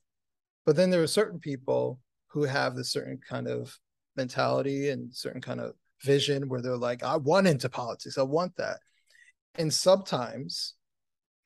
But 0.66 0.76
then 0.76 0.90
there 0.90 1.04
are 1.04 1.08
certain 1.08 1.40
people 1.40 2.00
who 2.28 2.44
have 2.44 2.76
this 2.76 2.92
certain 2.92 3.20
kind 3.28 3.48
of 3.48 3.78
mentality 4.16 4.90
and 4.90 5.14
certain 5.14 5.42
kind 5.42 5.60
of 5.60 5.74
vision 6.04 6.48
where 6.48 6.62
they're 6.62 6.78
like, 6.78 7.04
I 7.04 7.18
want 7.18 7.48
into 7.48 7.70
politics, 7.70 8.18
I 8.18 8.24
want 8.24 8.56
that. 8.58 8.80
And 9.58 9.74
sometimes 9.74 10.76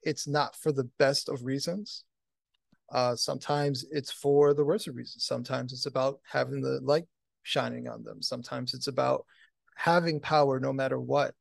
it's 0.04 0.28
not 0.28 0.56
for 0.56 0.72
the 0.72 0.89
best 0.97 1.30
of 1.30 1.45
reasons. 1.45 2.04
Uh, 2.91 3.16
sometimes 3.16 3.86
it's 3.91 4.12
for 4.12 4.54
the 4.54 4.66
worst 4.66 4.88
of 4.88 4.95
reasons. 4.95 5.26
Sometimes 5.26 5.74
it's 5.74 5.86
about 5.86 6.20
having 6.30 6.62
the 6.62 6.80
light 6.82 7.06
shining 7.43 7.88
on 7.88 8.04
them. 8.04 8.22
Sometimes 8.22 8.74
it's 8.74 8.88
about 8.88 9.26
having 9.76 10.20
power 10.20 10.60
no 10.60 10.74
matter 10.74 11.00
what. 11.00 11.34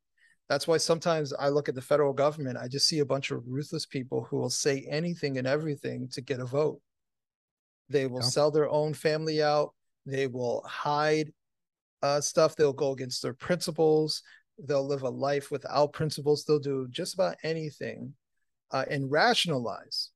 That's 0.48 0.66
why 0.66 0.78
sometimes 0.78 1.32
I 1.32 1.48
look 1.48 1.68
at 1.68 1.74
the 1.74 1.82
federal 1.82 2.12
government, 2.12 2.58
I 2.58 2.68
just 2.68 2.88
see 2.88 3.00
a 3.00 3.04
bunch 3.04 3.30
of 3.30 3.42
ruthless 3.46 3.84
people 3.84 4.24
who 4.24 4.38
will 4.38 4.50
say 4.50 4.86
anything 4.88 5.36
and 5.36 5.46
everything 5.46 6.08
to 6.12 6.22
get 6.22 6.40
a 6.40 6.46
vote. 6.46 6.80
They 7.90 8.06
will 8.06 8.20
yeah. 8.20 8.28
sell 8.28 8.50
their 8.50 8.68
own 8.68 8.94
family 8.94 9.42
out. 9.42 9.74
They 10.06 10.26
will 10.26 10.62
hide 10.66 11.32
uh, 12.02 12.20
stuff. 12.20 12.56
They'll 12.56 12.72
go 12.72 12.92
against 12.92 13.22
their 13.22 13.34
principles. 13.34 14.22
They'll 14.58 14.86
live 14.86 15.02
a 15.02 15.10
life 15.10 15.50
without 15.50 15.92
principles. 15.92 16.44
They'll 16.44 16.58
do 16.58 16.86
just 16.90 17.14
about 17.14 17.36
anything 17.42 18.14
uh, 18.70 18.84
and 18.90 19.10
rationalize 19.10 20.10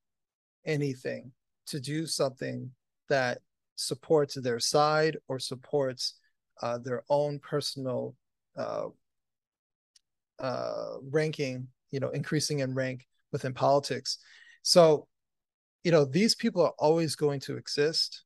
anything 0.64 1.32
to 1.66 1.80
do 1.80 2.06
something 2.06 2.70
that 3.08 3.38
supports 3.76 4.34
their 4.34 4.60
side 4.60 5.16
or 5.28 5.38
supports 5.38 6.14
uh, 6.60 6.78
their 6.78 7.02
own 7.08 7.38
personal 7.38 8.14
uh, 8.56 8.86
uh, 10.38 10.94
ranking, 11.10 11.68
you 11.90 12.00
know, 12.00 12.10
increasing 12.10 12.60
in 12.60 12.74
rank 12.74 13.06
within 13.32 13.54
politics. 13.54 14.18
So, 14.62 15.08
you 15.84 15.90
know, 15.90 16.04
these 16.04 16.34
people 16.34 16.62
are 16.62 16.74
always 16.78 17.16
going 17.16 17.40
to 17.40 17.56
exist, 17.56 18.24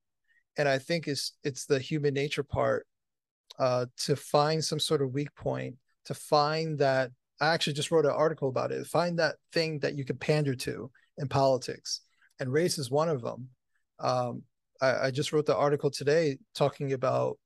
and 0.59 0.69
I 0.69 0.79
think 0.79 1.09
it's 1.09 1.33
it's 1.43 1.65
the 1.67 1.79
human 1.79 2.13
nature 2.13 2.43
part 2.43 2.87
uh, 3.59 3.87
to 3.99 4.17
find 4.17 4.63
some 4.63 4.81
sort 4.81 5.03
of 5.03 5.15
weak 5.15 5.35
point, 5.35 5.77
to 6.07 6.15
find 6.15 6.79
that. 6.79 7.11
I 7.41 7.53
actually 7.53 7.75
just 7.75 7.91
wrote 7.91 8.07
an 8.07 8.13
article 8.13 8.49
about 8.49 8.73
it. 8.73 8.87
Find 8.87 9.19
that 9.19 9.37
thing 9.53 9.79
that 9.81 9.97
you 9.97 10.05
can 10.05 10.17
pander 10.17 10.55
to 10.55 10.91
in 11.19 11.29
politics, 11.29 12.01
and 12.41 12.53
race 12.53 12.79
is 12.79 12.91
one 12.91 13.09
of 13.09 13.23
them. 13.23 13.49
Um, 13.99 14.43
I, 14.81 15.07
I, 15.07 15.11
just 15.11 15.33
wrote 15.33 15.47
the 15.47 15.57
article 15.57 15.91
today 15.91 16.37
talking 16.55 16.93
about, 16.93 17.39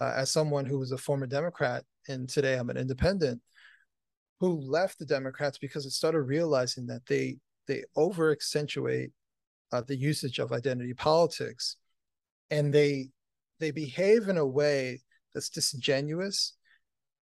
uh, 0.00 0.12
as 0.16 0.30
someone 0.30 0.66
who 0.66 0.78
was 0.78 0.92
a 0.92 0.98
former 0.98 1.26
Democrat, 1.26 1.84
and 2.08 2.28
today 2.28 2.54
I'm 2.54 2.68
an 2.68 2.76
independent 2.76 3.40
who 4.40 4.60
left 4.60 4.98
the 4.98 5.06
Democrats 5.06 5.58
because 5.58 5.84
it 5.86 5.90
started 5.90 6.22
realizing 6.22 6.86
that 6.86 7.06
they 7.06 7.38
they 7.66 7.84
over 7.96 8.32
accentuate 8.32 9.10
uh, 9.72 9.82
the 9.86 9.96
usage 9.96 10.38
of 10.38 10.52
identity 10.52 10.94
politics, 10.94 11.76
and 12.50 12.72
they 12.72 13.08
they 13.60 13.70
behave 13.70 14.28
in 14.28 14.38
a 14.38 14.46
way 14.46 15.02
that's 15.34 15.50
disingenuous, 15.50 16.54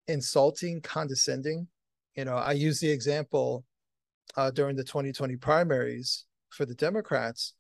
insulting, 0.08 0.82
condescending. 0.82 1.68
You 2.16 2.26
know, 2.26 2.36
I 2.36 2.54
use 2.54 2.80
the 2.80 2.90
example 2.90 3.64
uh, 4.36 4.52
during 4.52 4.76
the 4.76 4.84
2020 4.84 5.38
primaries 5.38 6.26
for 6.50 6.66
the 6.66 6.76
Democrats. 6.76 7.54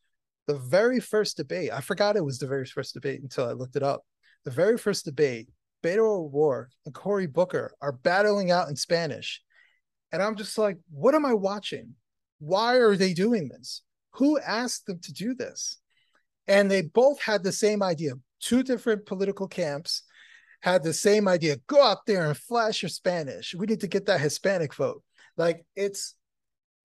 The 0.47 0.57
very 0.57 0.99
first 0.99 1.37
debate, 1.37 1.71
I 1.71 1.81
forgot 1.81 2.15
it 2.15 2.25
was 2.25 2.39
the 2.39 2.47
very 2.47 2.65
first 2.65 2.93
debate 2.93 3.21
until 3.21 3.47
I 3.47 3.53
looked 3.53 3.75
it 3.75 3.83
up. 3.83 4.01
The 4.43 4.51
very 4.51 4.77
first 4.77 5.05
debate, 5.05 5.47
Beto 5.83 5.99
O'Rourke 5.99 6.71
and 6.85 6.93
Cory 6.93 7.27
Booker 7.27 7.73
are 7.81 7.91
battling 7.91 8.51
out 8.51 8.69
in 8.69 8.75
Spanish. 8.75 9.41
And 10.11 10.21
I'm 10.21 10.35
just 10.35 10.57
like, 10.57 10.77
what 10.89 11.15
am 11.15 11.25
I 11.25 11.33
watching? 11.33 11.95
Why 12.39 12.77
are 12.77 12.95
they 12.95 13.13
doing 13.13 13.47
this? 13.49 13.83
Who 14.15 14.39
asked 14.39 14.87
them 14.87 14.99
to 15.03 15.13
do 15.13 15.33
this? 15.33 15.77
And 16.47 16.69
they 16.69 16.81
both 16.81 17.21
had 17.21 17.43
the 17.43 17.51
same 17.51 17.81
idea. 17.81 18.13
Two 18.41 18.63
different 18.63 19.05
political 19.05 19.47
camps 19.47 20.03
had 20.61 20.83
the 20.83 20.93
same 20.93 21.27
idea. 21.27 21.57
Go 21.67 21.83
out 21.83 22.05
there 22.07 22.25
and 22.25 22.37
flash 22.37 22.81
your 22.81 22.89
Spanish. 22.89 23.53
We 23.53 23.67
need 23.67 23.81
to 23.81 23.87
get 23.87 24.05
that 24.05 24.21
Hispanic 24.21 24.73
vote. 24.73 25.03
Like 25.37 25.65
it's 25.75 26.15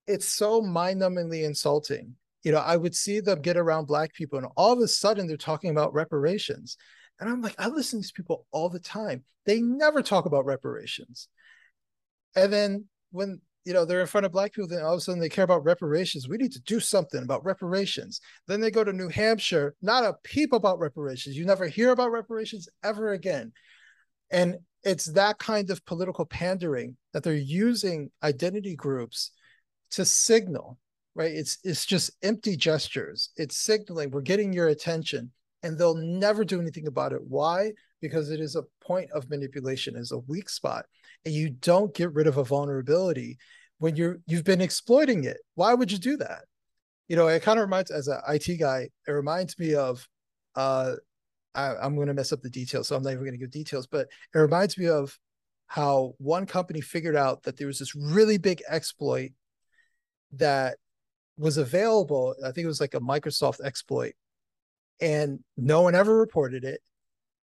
it's 0.07 0.27
so 0.27 0.61
mind-numbingly 0.62 1.45
insulting. 1.45 2.14
You 2.43 2.53
know, 2.53 2.59
I 2.59 2.77
would 2.77 2.95
see 2.95 3.20
them 3.20 3.43
get 3.43 3.57
around 3.57 3.87
black 3.87 4.14
people, 4.14 4.39
and 4.39 4.49
all 4.57 4.72
of 4.72 4.79
a 4.79 4.89
sudden 4.89 5.27
they're 5.27 5.37
talking 5.37 5.70
about 5.70 5.95
reparations. 5.95 6.77
And 7.18 7.29
I'm 7.29 7.41
like, 7.41 7.57
I 7.59 7.68
listen 7.68 7.99
to 7.99 8.03
these 8.03 8.12
people 8.12 8.47
all 8.53 8.68
the 8.68 8.79
time. 8.79 9.24
They 9.47 9.61
never 9.61 10.03
talk 10.03 10.27
about 10.27 10.45
reparations. 10.45 11.29
And 12.35 12.53
then 12.53 12.85
when 13.11 13.41
you 13.67 13.73
know 13.73 13.85
they're 13.85 14.01
in 14.01 14.07
front 14.07 14.25
of 14.25 14.33
black 14.33 14.53
people, 14.53 14.69
then 14.69 14.83
all 14.83 14.95
of 14.95 14.99
a 14.99 15.01
sudden 15.01 15.21
they 15.21 15.29
care 15.29 15.45
about 15.45 15.64
reparations. 15.64 16.29
We 16.29 16.37
need 16.37 16.53
to 16.53 16.61
do 16.61 16.79
something 16.79 17.23
about 17.23 17.45
reparations. 17.45 18.21
Then 18.47 18.61
they 18.61 18.71
go 18.71 18.85
to 18.85 18.93
New 18.93 19.09
Hampshire, 19.09 19.75
not 19.83 20.05
a 20.05 20.14
peep 20.23 20.53
about 20.53 20.79
reparations. 20.79 21.37
You 21.37 21.45
never 21.45 21.67
hear 21.67 21.91
about 21.91 22.12
reparations 22.12 22.69
ever 22.85 23.12
again. 23.12 23.53
And 24.31 24.59
it's 24.85 25.07
that 25.07 25.39
kind 25.39 25.69
of 25.71 25.85
political 25.85 26.25
pandering 26.25 26.97
that 27.12 27.25
they're 27.25 27.35
using 27.35 28.12
identity 28.23 28.77
groups 28.77 29.33
to 29.91 30.05
signal, 30.05 30.79
right? 31.17 31.33
It's 31.33 31.59
it's 31.64 31.85
just 31.85 32.12
empty 32.23 32.57
gestures. 32.57 33.31
It's 33.37 33.57
signaling 33.57 34.12
we're 34.12 34.21
getting 34.21 34.53
your 34.53 34.69
attention 34.69 35.33
and 35.67 35.77
they'll 35.77 35.97
never 35.97 36.45
do 36.45 36.61
anything 36.61 36.87
about 36.87 37.12
it. 37.12 37.21
Why? 37.27 37.73
Because 38.01 38.31
it 38.31 38.41
is 38.41 38.55
a 38.55 38.62
point 38.81 39.11
of 39.12 39.29
manipulation, 39.29 39.97
is 39.97 40.12
a 40.12 40.19
weak 40.19 40.49
spot, 40.49 40.87
and 41.25 41.35
you 41.35 41.51
don't 41.51 41.95
get 41.95 42.14
rid 42.14 42.27
of 42.27 42.37
a 42.37 42.45
vulnerability 42.45 43.39
when 43.79 43.97
you're 43.97 44.19
you've 44.27 44.45
been 44.45 44.61
exploiting 44.61 45.25
it. 45.25 45.39
Why 45.55 45.75
would 45.75 45.91
you 45.91 45.99
do 45.99 46.17
that? 46.19 46.45
You 47.09 47.17
know, 47.17 47.27
it 47.29 47.43
kind 47.43 47.59
of 47.59 47.64
reminds 47.64 47.91
as 47.91 48.09
an 48.09 48.21
IT 48.29 48.59
guy, 48.59 48.89
it 49.07 49.11
reminds 49.11 49.59
me 49.59 49.75
of 49.75 50.07
uh 50.55 50.95
I, 51.55 51.87
am 51.87 51.97
going 51.97 52.09
to 52.09 52.14
mess 52.14 52.33
up 52.33 52.43
the 52.43 52.51
details, 52.51 52.89
so 52.89 52.97
I'm 52.97 53.03
not 53.03 53.12
even 53.12 53.25
going 53.25 53.33
to 53.33 53.39
give 53.39 53.51
details, 53.51 53.87
but 53.87 54.09
it 54.35 54.39
reminds 54.39 54.77
me 54.79 54.89
of 54.89 55.19
how 55.69 56.14
one 56.19 56.47
company 56.47 56.81
figured 56.81 57.17
out 57.17 57.43
that 57.45 57.57
there 57.57 57.67
was 57.67 57.79
this 57.79 57.95
really 57.95 58.39
big 58.39 58.62
exploit 58.69 59.31
that 60.33 60.77
was 61.39 61.57
available. 61.57 62.35
I 62.45 62.53
think 62.53 62.67
it 62.67 62.69
was 62.69 62.81
like 62.81 62.95
a 62.95 63.01
Microsoft 63.01 63.64
exploit 63.64 64.12
and 65.01 65.40
no 65.57 65.82
one 65.82 65.94
ever 65.94 66.16
reported 66.16 66.64
it. 66.64 66.80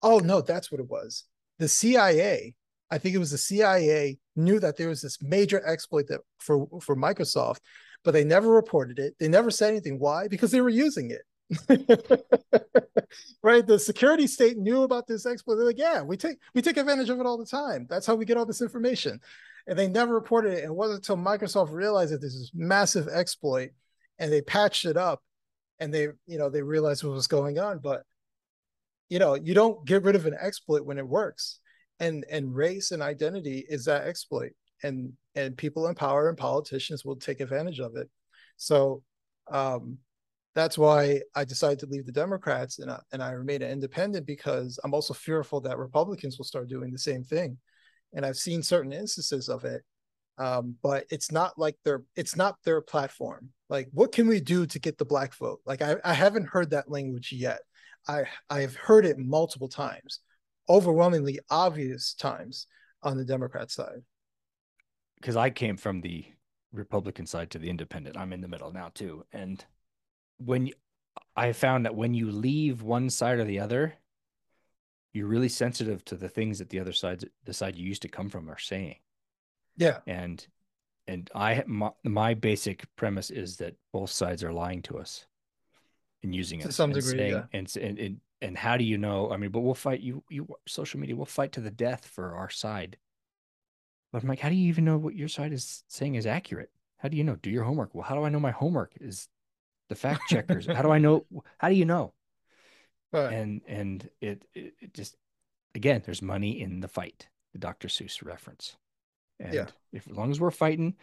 Oh 0.03 0.18
no, 0.18 0.40
that's 0.40 0.70
what 0.70 0.80
it 0.80 0.88
was. 0.88 1.24
The 1.59 1.68
CIA, 1.68 2.55
I 2.90 2.99
think 2.99 3.14
it 3.14 3.18
was 3.18 3.30
the 3.30 3.38
CIA, 3.38 4.18
knew 4.34 4.61
that 4.61 4.76
there 4.76 4.88
was 4.88 5.03
this 5.03 5.22
major 5.22 5.64
exploit 5.66 6.09
that 6.09 6.20
for 6.38 6.66
for 6.80 6.97
Microsoft, 6.97 7.61
but 8.05 8.12
they 8.12 8.24
never 8.24 8.51
reported 8.51 8.99
it. 8.99 9.14
They 9.18 9.28
never 9.28 9.51
said 9.51 9.70
anything. 9.70 9.99
Why? 9.99 10.28
Because 10.28 10.51
they 10.51 10.61
were 10.61 10.68
using 10.68 11.11
it. 11.11 11.22
right? 13.42 13.66
The 13.66 13.78
security 13.78 14.26
state 14.26 14.57
knew 14.57 14.82
about 14.82 15.07
this 15.07 15.26
exploit. 15.26 15.57
They're 15.57 15.66
like, 15.66 15.78
yeah, 15.78 16.03
we 16.03 16.16
take 16.16 16.38
we 16.55 16.62
take 16.62 16.76
advantage 16.76 17.11
of 17.11 17.20
it 17.20 17.26
all 17.26 17.38
the 17.38 17.47
time. 17.47 17.86
That's 17.88 18.07
how 18.07 18.14
we 18.14 18.24
get 18.24 18.36
all 18.36 18.47
this 18.47 18.62
information. 18.62 19.20
And 19.66 19.78
they 19.78 19.88
never 19.88 20.14
reported 20.14 20.53
it. 20.53 20.59
And 20.59 20.72
it 20.72 20.74
wasn't 20.74 20.99
until 20.99 21.16
Microsoft 21.16 21.72
realized 21.72 22.12
that 22.12 22.20
this 22.20 22.34
is 22.34 22.53
massive 22.55 23.09
exploit 23.09 23.70
and 24.18 24.32
they 24.32 24.42
patched 24.42 24.84
it 24.84 24.97
up 24.97 25.22
and 25.81 25.93
they 25.93 26.09
you 26.27 26.39
know 26.39 26.49
they 26.49 26.62
realized 26.62 27.05
what 27.05 27.12
was 27.12 27.27
going 27.27 27.59
on 27.59 27.79
but 27.79 28.03
you 29.09 29.18
know 29.18 29.35
you 29.35 29.55
don't 29.55 29.85
get 29.87 30.03
rid 30.03 30.16
of 30.16 30.27
an 30.27 30.37
exploit 30.41 30.85
when 30.85 30.99
it 30.99 31.07
works 31.07 31.61
and 32.01 32.24
and 32.31 32.55
race 32.55 32.91
and 32.91 33.03
identity 33.03 33.64
is 33.68 33.85
that 33.85 34.07
exploit 34.07 34.53
and 34.83 35.12
and 35.35 35.57
people 35.57 35.87
in 35.87 35.95
power 35.95 36.29
and 36.29 36.39
politicians 36.39 37.05
will 37.05 37.16
take 37.16 37.41
advantage 37.41 37.79
of 37.79 37.97
it. 37.97 38.09
So 38.57 39.03
um, 39.51 39.99
that's 40.55 40.79
why 40.79 41.20
I 41.35 41.45
decided 41.45 41.79
to 41.81 41.87
leave 41.87 42.07
the 42.07 42.12
Democrats 42.12 42.79
and 42.79 42.91
I, 42.91 43.01
and 43.12 43.22
I 43.22 43.33
remain 43.33 43.62
an 43.62 43.70
independent 43.70 44.27
because 44.27 44.81
I'm 44.83 44.95
also 44.95 45.12
fearful 45.12 45.61
that 45.62 45.79
Republicans 45.79 46.39
will 46.39 46.47
start 46.47 46.68
doing 46.68 46.91
the 46.91 46.99
same 46.99 47.22
thing. 47.22 47.59
And 48.14 48.24
I've 48.24 48.39
seen 48.39 48.62
certain 48.62 48.93
instances 48.93 49.51
of 49.51 49.64
it, 49.64 49.83
um, 50.39 50.77
but 50.83 51.05
it's 51.11 51.31
not 51.31 51.59
like 51.59 51.77
their 51.85 52.03
it's 52.16 52.37
not 52.37 52.57
their 52.64 52.81
platform. 52.81 53.51
Like, 53.69 53.89
what 53.93 54.12
can 54.12 54.29
we 54.29 54.41
do 54.41 54.67
to 54.67 54.79
get 54.79 54.99
the 54.99 55.05
black 55.05 55.35
vote? 55.35 55.61
Like, 55.67 55.83
I, 55.83 55.97
I 56.05 56.12
haven't 56.12 56.49
heard 56.49 56.71
that 56.71 56.91
language 56.91 57.33
yet. 57.33 57.61
I 58.09 58.25
I've 58.49 58.77
heard 58.77 59.05
it 59.05 59.19
multiple 59.19 59.69
times, 59.69 60.21
overwhelmingly 60.69 61.41
obvious 61.51 62.14
times 62.14 62.67
on 63.03 63.17
the 63.17 63.25
Democrat 63.25 63.71
side. 63.71 64.03
Because 65.17 65.37
I 65.37 65.51
came 65.51 65.77
from 65.77 66.01
the 66.01 66.25
Republican 66.73 67.27
side 67.27 67.51
to 67.51 67.59
the 67.59 67.71
independent. 67.71 68.17
I'm 68.17 68.33
in 68.33 68.41
the 68.41 68.49
middle 68.49 68.73
now 68.73 68.91
too, 68.95 69.25
and 69.33 69.64
when 70.39 70.67
you, 70.67 70.75
I 71.35 71.53
found 71.53 71.87
that 71.87 71.97
when 71.97 72.14
you 72.14 72.31
leave 72.31 72.83
one 72.83 73.11
side 73.11 73.39
or 73.39 73.45
the 73.45 73.61
other, 73.61 73.95
you're 75.12 75.27
really 75.27 75.49
sensitive 75.49 76.05
to 76.05 76.14
the 76.14 76.29
things 76.29 76.59
that 76.59 76.69
the 76.69 76.79
other 76.79 76.93
side, 76.93 77.25
the 77.45 77.55
side 77.55 77.75
you 77.75 77.87
used 77.87 78.03
to 78.03 78.09
come 78.09 78.29
from, 78.29 78.49
are 78.51 78.59
saying. 78.59 78.97
Yeah, 79.79 79.99
and 80.07 80.47
and 81.09 81.31
I 81.35 81.63
my, 81.67 81.91
my 82.05 82.35
basic 82.35 82.85
premise 82.97 83.31
is 83.31 83.57
that 83.59 83.77
both 83.93 84.11
sides 84.11 84.43
are 84.43 84.53
lying 84.53 84.83
to 84.83 84.99
us 84.99 85.27
and 86.23 86.35
using 86.35 86.61
to 86.61 86.69
it 86.69 86.73
some 86.73 86.91
and 86.91 87.01
degree. 87.01 87.19
saying, 87.19 87.33
yeah, 87.33 87.45
and, 87.53 87.77
and 87.77 87.99
and 87.99 88.21
and 88.43 88.59
how 88.59 88.77
do 88.77 88.85
you 88.85 88.99
know? 88.99 89.31
I 89.31 89.37
mean, 89.37 89.51
but 89.51 89.61
we'll 89.61 89.75
fight 89.75 90.01
you. 90.01 90.23
You 90.29 90.49
social 90.67 91.01
media, 91.01 91.17
we'll 91.17 91.27
fight 91.27 91.53
to 91.53 91.61
the 91.61 91.71
death 91.71 92.07
for 92.07 92.35
our 92.35 92.51
side. 92.51 92.97
But 94.13 94.23
I'm 94.23 94.29
like, 94.29 94.41
how 94.41 94.49
do 94.49 94.55
you 94.55 94.69
even 94.69 94.85
know 94.85 94.99
what 94.99 95.15
your 95.15 95.29
side 95.29 95.53
is 95.53 95.85
saying 95.89 96.15
is 96.15 96.27
accurate? 96.27 96.71
How 96.99 97.09
do 97.09 97.17
you 97.17 97.25
know? 97.25 97.37
Do 97.37 97.51
your 97.51 97.65
homework. 97.65 97.95
Well, 97.95 98.05
how 98.05 98.15
do 98.15 98.25
I 98.25 98.29
know 98.29 98.41
my 98.41 98.51
homework 98.51 98.93
is 99.01 99.29
the 99.89 99.95
fact 99.95 100.23
checkers? 100.29 100.67
how 100.67 100.83
do 100.83 100.91
I 100.91 100.99
know? 100.99 101.27
How 101.59 101.69
do 101.69 101.75
you 101.75 101.85
know? 101.85 102.13
right. 103.13 103.33
And 103.33 103.63
and 103.67 104.09
it, 104.21 104.45
it 104.55 104.75
it 104.81 104.95
just 104.95 105.17
again, 105.75 106.03
there's 106.05 106.23
money 106.23 106.61
in 106.61 106.81
the 106.81 106.89
fight. 106.89 107.29
The 107.53 107.59
Dr. 107.59 107.89
Seuss 107.89 108.25
reference. 108.25 108.77
And 109.41 109.55
Yeah. 109.55 109.66
if 109.93 110.09
as 110.09 110.16
long 110.16 110.30
as 110.30 110.41
we're 110.41 110.51
fighting 110.51 110.97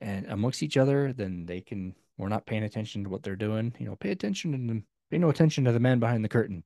and 0.00 0.26
amongst 0.26 0.62
each 0.62 0.76
other, 0.76 1.12
then 1.12 1.46
they 1.46 1.60
can. 1.60 1.94
We're 2.16 2.28
not 2.28 2.46
paying 2.46 2.64
attention 2.64 3.04
to 3.04 3.10
what 3.10 3.22
they're 3.22 3.36
doing. 3.36 3.74
You 3.78 3.86
know, 3.86 3.96
pay 3.96 4.10
attention 4.10 4.52
them. 4.66 4.84
Pay 5.10 5.18
no 5.18 5.30
attention 5.30 5.64
to 5.64 5.72
the 5.72 5.80
man 5.80 6.00
behind 6.00 6.22
the 6.24 6.28
curtain. 6.28 6.62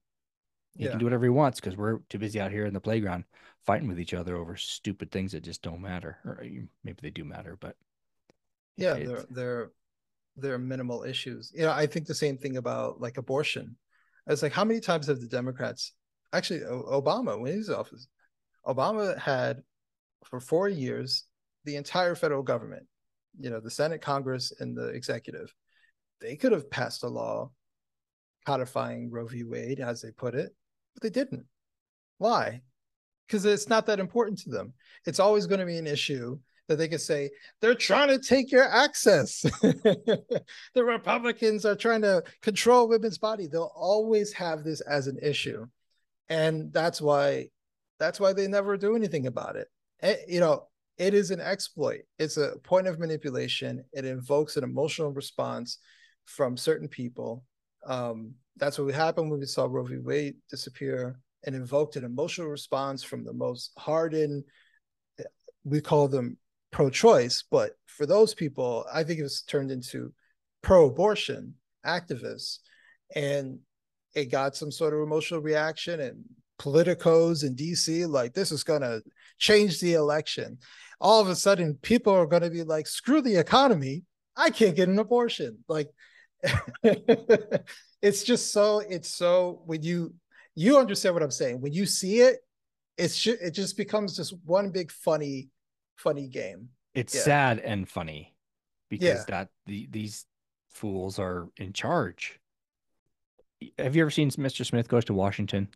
He 0.76 0.84
Yeah. 0.84 0.90
can 0.90 0.98
do 0.98 1.06
whatever 1.06 1.24
he 1.24 1.30
wants 1.30 1.60
because 1.60 1.76
we're 1.76 1.98
too 2.08 2.18
busy 2.18 2.40
out 2.40 2.50
here 2.50 2.66
in 2.66 2.74
the 2.74 2.80
playground 2.80 3.24
fighting 3.64 3.86
with 3.88 4.00
each 4.00 4.12
other 4.14 4.36
over 4.36 4.56
stupid 4.56 5.12
things 5.12 5.32
that 5.32 5.42
just 5.44 5.62
don't 5.62 5.80
matter. 5.80 6.18
Or 6.24 6.44
maybe 6.82 6.98
they 7.00 7.10
do 7.10 7.24
matter, 7.24 7.56
but 7.60 7.76
yeah 8.76 8.94
they're 8.94 9.24
they're 9.30 9.70
they're 10.36 10.58
minimal 10.58 11.04
issues 11.04 11.52
you 11.54 11.62
know 11.62 11.70
i 11.70 11.86
think 11.86 12.06
the 12.06 12.14
same 12.14 12.36
thing 12.36 12.56
about 12.56 13.00
like 13.00 13.18
abortion 13.18 13.76
it's 14.26 14.42
like 14.42 14.52
how 14.52 14.64
many 14.64 14.80
times 14.80 15.06
have 15.06 15.20
the 15.20 15.28
democrats 15.28 15.92
actually 16.32 16.60
obama 16.60 17.38
when 17.38 17.52
he 17.52 17.58
was 17.58 17.68
in 17.68 17.74
office 17.76 18.08
obama 18.66 19.16
had 19.16 19.62
for 20.26 20.40
four 20.40 20.68
years 20.68 21.24
the 21.64 21.76
entire 21.76 22.14
federal 22.14 22.42
government 22.42 22.86
you 23.38 23.50
know 23.50 23.60
the 23.60 23.70
senate 23.70 24.00
congress 24.00 24.52
and 24.60 24.76
the 24.76 24.88
executive 24.88 25.52
they 26.20 26.36
could 26.36 26.52
have 26.52 26.70
passed 26.70 27.02
a 27.02 27.08
law 27.08 27.50
codifying 28.46 29.10
roe 29.10 29.26
v 29.26 29.44
wade 29.44 29.80
as 29.80 30.02
they 30.02 30.10
put 30.10 30.34
it 30.34 30.54
but 30.94 31.02
they 31.02 31.10
didn't 31.10 31.44
why 32.18 32.60
because 33.26 33.44
it's 33.44 33.68
not 33.68 33.86
that 33.86 34.00
important 34.00 34.38
to 34.38 34.50
them 34.50 34.72
it's 35.06 35.20
always 35.20 35.46
going 35.46 35.60
to 35.60 35.66
be 35.66 35.78
an 35.78 35.86
issue 35.86 36.38
that 36.68 36.76
they 36.76 36.88
can 36.88 36.98
say 36.98 37.30
they're 37.60 37.74
trying 37.74 38.08
to 38.08 38.18
take 38.18 38.50
your 38.50 38.64
access. 38.64 39.40
the 39.62 40.24
Republicans 40.76 41.64
are 41.64 41.76
trying 41.76 42.02
to 42.02 42.22
control 42.40 42.88
women's 42.88 43.18
body. 43.18 43.46
They'll 43.46 43.72
always 43.74 44.32
have 44.32 44.64
this 44.64 44.80
as 44.80 45.06
an 45.06 45.18
issue. 45.20 45.66
And 46.28 46.72
that's 46.72 47.00
why 47.00 47.48
that's 47.98 48.18
why 48.18 48.32
they 48.32 48.48
never 48.48 48.76
do 48.76 48.96
anything 48.96 49.26
about 49.26 49.56
it. 49.56 49.68
Eh, 50.04 50.16
you 50.28 50.38
know, 50.38 50.68
it 50.98 51.14
is 51.14 51.30
an 51.30 51.40
exploit. 51.40 52.02
It's 52.18 52.36
a 52.36 52.56
point 52.62 52.86
of 52.86 53.00
manipulation. 53.00 53.82
It 53.92 54.04
invokes 54.04 54.56
an 54.56 54.62
emotional 54.62 55.10
response 55.10 55.78
from 56.26 56.56
certain 56.56 56.88
people. 56.88 57.42
Um, 57.86 58.34
that's 58.56 58.78
what 58.78 58.94
happened 58.94 59.30
when 59.30 59.40
we 59.40 59.46
saw 59.46 59.64
Roe 59.64 59.84
v. 59.84 59.96
Wade 59.96 60.36
disappear 60.50 61.18
and 61.46 61.56
invoked 61.56 61.96
an 61.96 62.04
emotional 62.04 62.48
response 62.48 63.02
from 63.02 63.24
the 63.24 63.32
most 63.32 63.72
hardened, 63.76 64.44
we 65.64 65.80
call 65.80 66.08
them 66.08 66.36
pro-choice, 66.70 67.44
but 67.50 67.72
for 67.86 68.06
those 68.06 68.34
people, 68.34 68.86
I 68.92 69.04
think 69.04 69.18
it 69.18 69.24
was 69.24 69.42
turned 69.42 69.70
into 69.70 70.12
pro-abortion 70.62 71.54
activists, 71.86 72.58
and 73.14 73.58
it 74.14 74.26
got 74.26 74.56
some 74.56 74.70
sort 74.70 74.94
of 74.94 75.00
emotional 75.00 75.40
reaction 75.40 76.00
and 76.00 76.24
politicos 76.58 77.44
in 77.44 77.54
DC 77.54 78.08
like 78.08 78.34
this 78.34 78.52
is 78.52 78.64
going 78.64 78.82
to 78.82 79.02
change 79.38 79.80
the 79.80 79.94
election. 79.94 80.58
All 81.00 81.20
of 81.20 81.28
a 81.28 81.34
sudden, 81.36 81.74
people 81.82 82.12
are 82.14 82.26
going 82.26 82.42
to 82.42 82.50
be 82.50 82.62
like, 82.62 82.86
"Screw 82.86 83.20
the 83.20 83.36
economy! 83.36 84.04
I 84.36 84.50
can't 84.50 84.76
get 84.76 84.88
an 84.88 84.98
abortion." 84.98 85.58
Like, 85.68 85.90
it's 86.82 88.22
just 88.24 88.52
so. 88.52 88.80
It's 88.80 89.08
so 89.10 89.62
when 89.66 89.82
you 89.82 90.14
you 90.54 90.78
understand 90.78 91.14
what 91.14 91.22
I'm 91.22 91.30
saying. 91.30 91.60
When 91.60 91.72
you 91.72 91.84
see 91.86 92.20
it, 92.20 92.36
it's 92.96 93.20
ju- 93.20 93.36
it 93.40 93.50
just 93.52 93.76
becomes 93.76 94.16
just 94.16 94.34
one 94.44 94.70
big 94.70 94.90
funny 94.92 95.48
funny 95.96 96.28
game. 96.28 96.68
it's 96.94 97.14
Yeah. 97.14 97.22
sad 97.22 97.58
and 97.60 97.88
funny 97.88 98.34
because 98.88 99.06
Yeah. 99.06 99.24
that 99.28 99.48
the, 99.66 99.88
these 99.90 100.26
fools 100.70 101.18
are 101.18 101.48
in 101.56 101.72
charge. 101.72 102.38
Have 103.78 103.96
you 103.96 104.02
ever 104.02 104.10
seen 104.10 104.30
Mr. 104.30 104.64
Smith 104.66 104.88
Goes 104.88 105.04
to 105.06 105.14
Washington? 105.14 105.68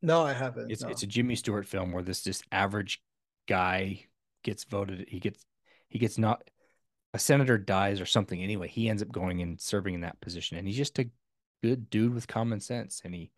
No, 0.00 0.22
I 0.22 0.32
haven't. 0.32 0.70
It's 0.70 0.82
no. 0.82 0.88
it's 0.88 1.02
a 1.02 1.06
Jimmy 1.06 1.34
Stewart 1.36 1.66
film 1.66 1.92
where 1.92 2.02
this 2.02 2.22
just 2.22 2.44
average 2.52 3.02
guy 3.48 4.04
gets 4.42 4.64
voted. 4.64 5.06
He 5.08 5.18
gets 5.18 5.44
he 5.88 5.98
gets 5.98 6.18
not 6.18 6.42
a 7.14 7.18
senator 7.18 7.58
dies 7.58 8.00
or 8.00 8.06
something. 8.06 8.42
Anyway, 8.42 8.68
he 8.68 8.88
ends 8.88 9.02
up 9.02 9.10
going 9.10 9.42
and 9.42 9.60
serving 9.60 9.94
in 9.94 10.00
that 10.02 10.20
position, 10.20 10.56
and 10.58 10.66
he's 10.66 10.76
just 10.76 10.98
a 10.98 11.08
good 11.62 11.90
dude 11.90 12.14
with 12.14 12.28
common 12.28 12.60
sense. 12.60 13.02
And 13.04 13.14
he 13.14 13.30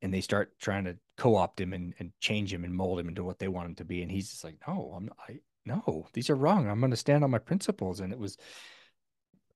and 0.00 0.12
they 0.12 0.20
start 0.20 0.58
trying 0.58 0.84
to 0.84 0.96
co-opt 1.16 1.60
him 1.60 1.72
and, 1.72 1.94
and 1.98 2.12
change 2.20 2.52
him 2.52 2.64
and 2.64 2.74
mold 2.74 2.98
him 2.98 3.08
into 3.08 3.22
what 3.22 3.38
they 3.38 3.48
want 3.48 3.68
him 3.68 3.74
to 3.76 3.84
be. 3.84 4.02
And 4.02 4.10
he's 4.10 4.30
just 4.30 4.42
like, 4.44 4.56
no, 4.66 4.92
I'm 4.96 5.04
not, 5.06 5.16
I 5.28 5.38
no, 5.64 6.08
these 6.12 6.28
are 6.28 6.34
wrong. 6.34 6.68
I'm 6.68 6.80
going 6.80 6.90
to 6.90 6.96
stand 6.96 7.22
on 7.22 7.30
my 7.30 7.38
principles. 7.38 8.00
And 8.00 8.12
it 8.12 8.18
was, 8.18 8.36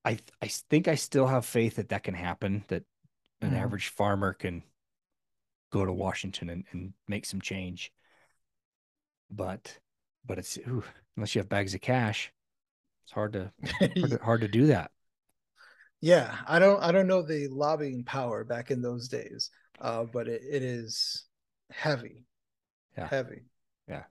I 0.04 0.18
I 0.40 0.46
think 0.46 0.86
I 0.86 0.94
still 0.94 1.26
have 1.26 1.44
faith 1.44 1.76
that 1.76 1.88
that 1.88 2.04
can 2.04 2.14
happen. 2.14 2.64
That 2.68 2.84
an 3.40 3.50
Mhm. 3.50 3.60
average 3.60 3.88
farmer 3.88 4.32
can 4.32 4.62
go 5.70 5.84
to 5.84 5.92
Washington 5.92 6.50
and, 6.50 6.64
and 6.72 6.92
make 7.08 7.26
some 7.26 7.40
change. 7.40 7.92
But 9.30 9.78
but 10.24 10.38
it's 10.38 10.58
ooh, 10.58 10.82
unless 11.16 11.34
you 11.34 11.40
have 11.40 11.48
bags 11.48 11.74
of 11.74 11.80
cash, 11.80 12.32
it's 13.04 13.12
hard 13.12 13.32
to 13.34 13.52
hard 14.00 14.12
to, 14.12 14.18
hard 14.18 14.40
to 14.42 14.48
do 14.48 14.68
that. 14.68 14.92
yeah, 16.00 16.36
I 16.46 16.58
don't 16.58 16.82
I 16.82 16.92
don't 16.92 17.06
know 17.06 17.22
the 17.22 17.48
lobbying 17.48 18.04
power 18.04 18.44
back 18.44 18.70
in 18.70 18.82
those 18.82 19.08
days, 19.08 19.50
uh, 19.80 20.04
but 20.04 20.28
it, 20.28 20.42
it 20.48 20.62
is 20.62 21.24
heavy, 21.70 22.24
Yeah. 22.96 23.10
heavy. 23.10 23.44
Yeah, 23.88 24.04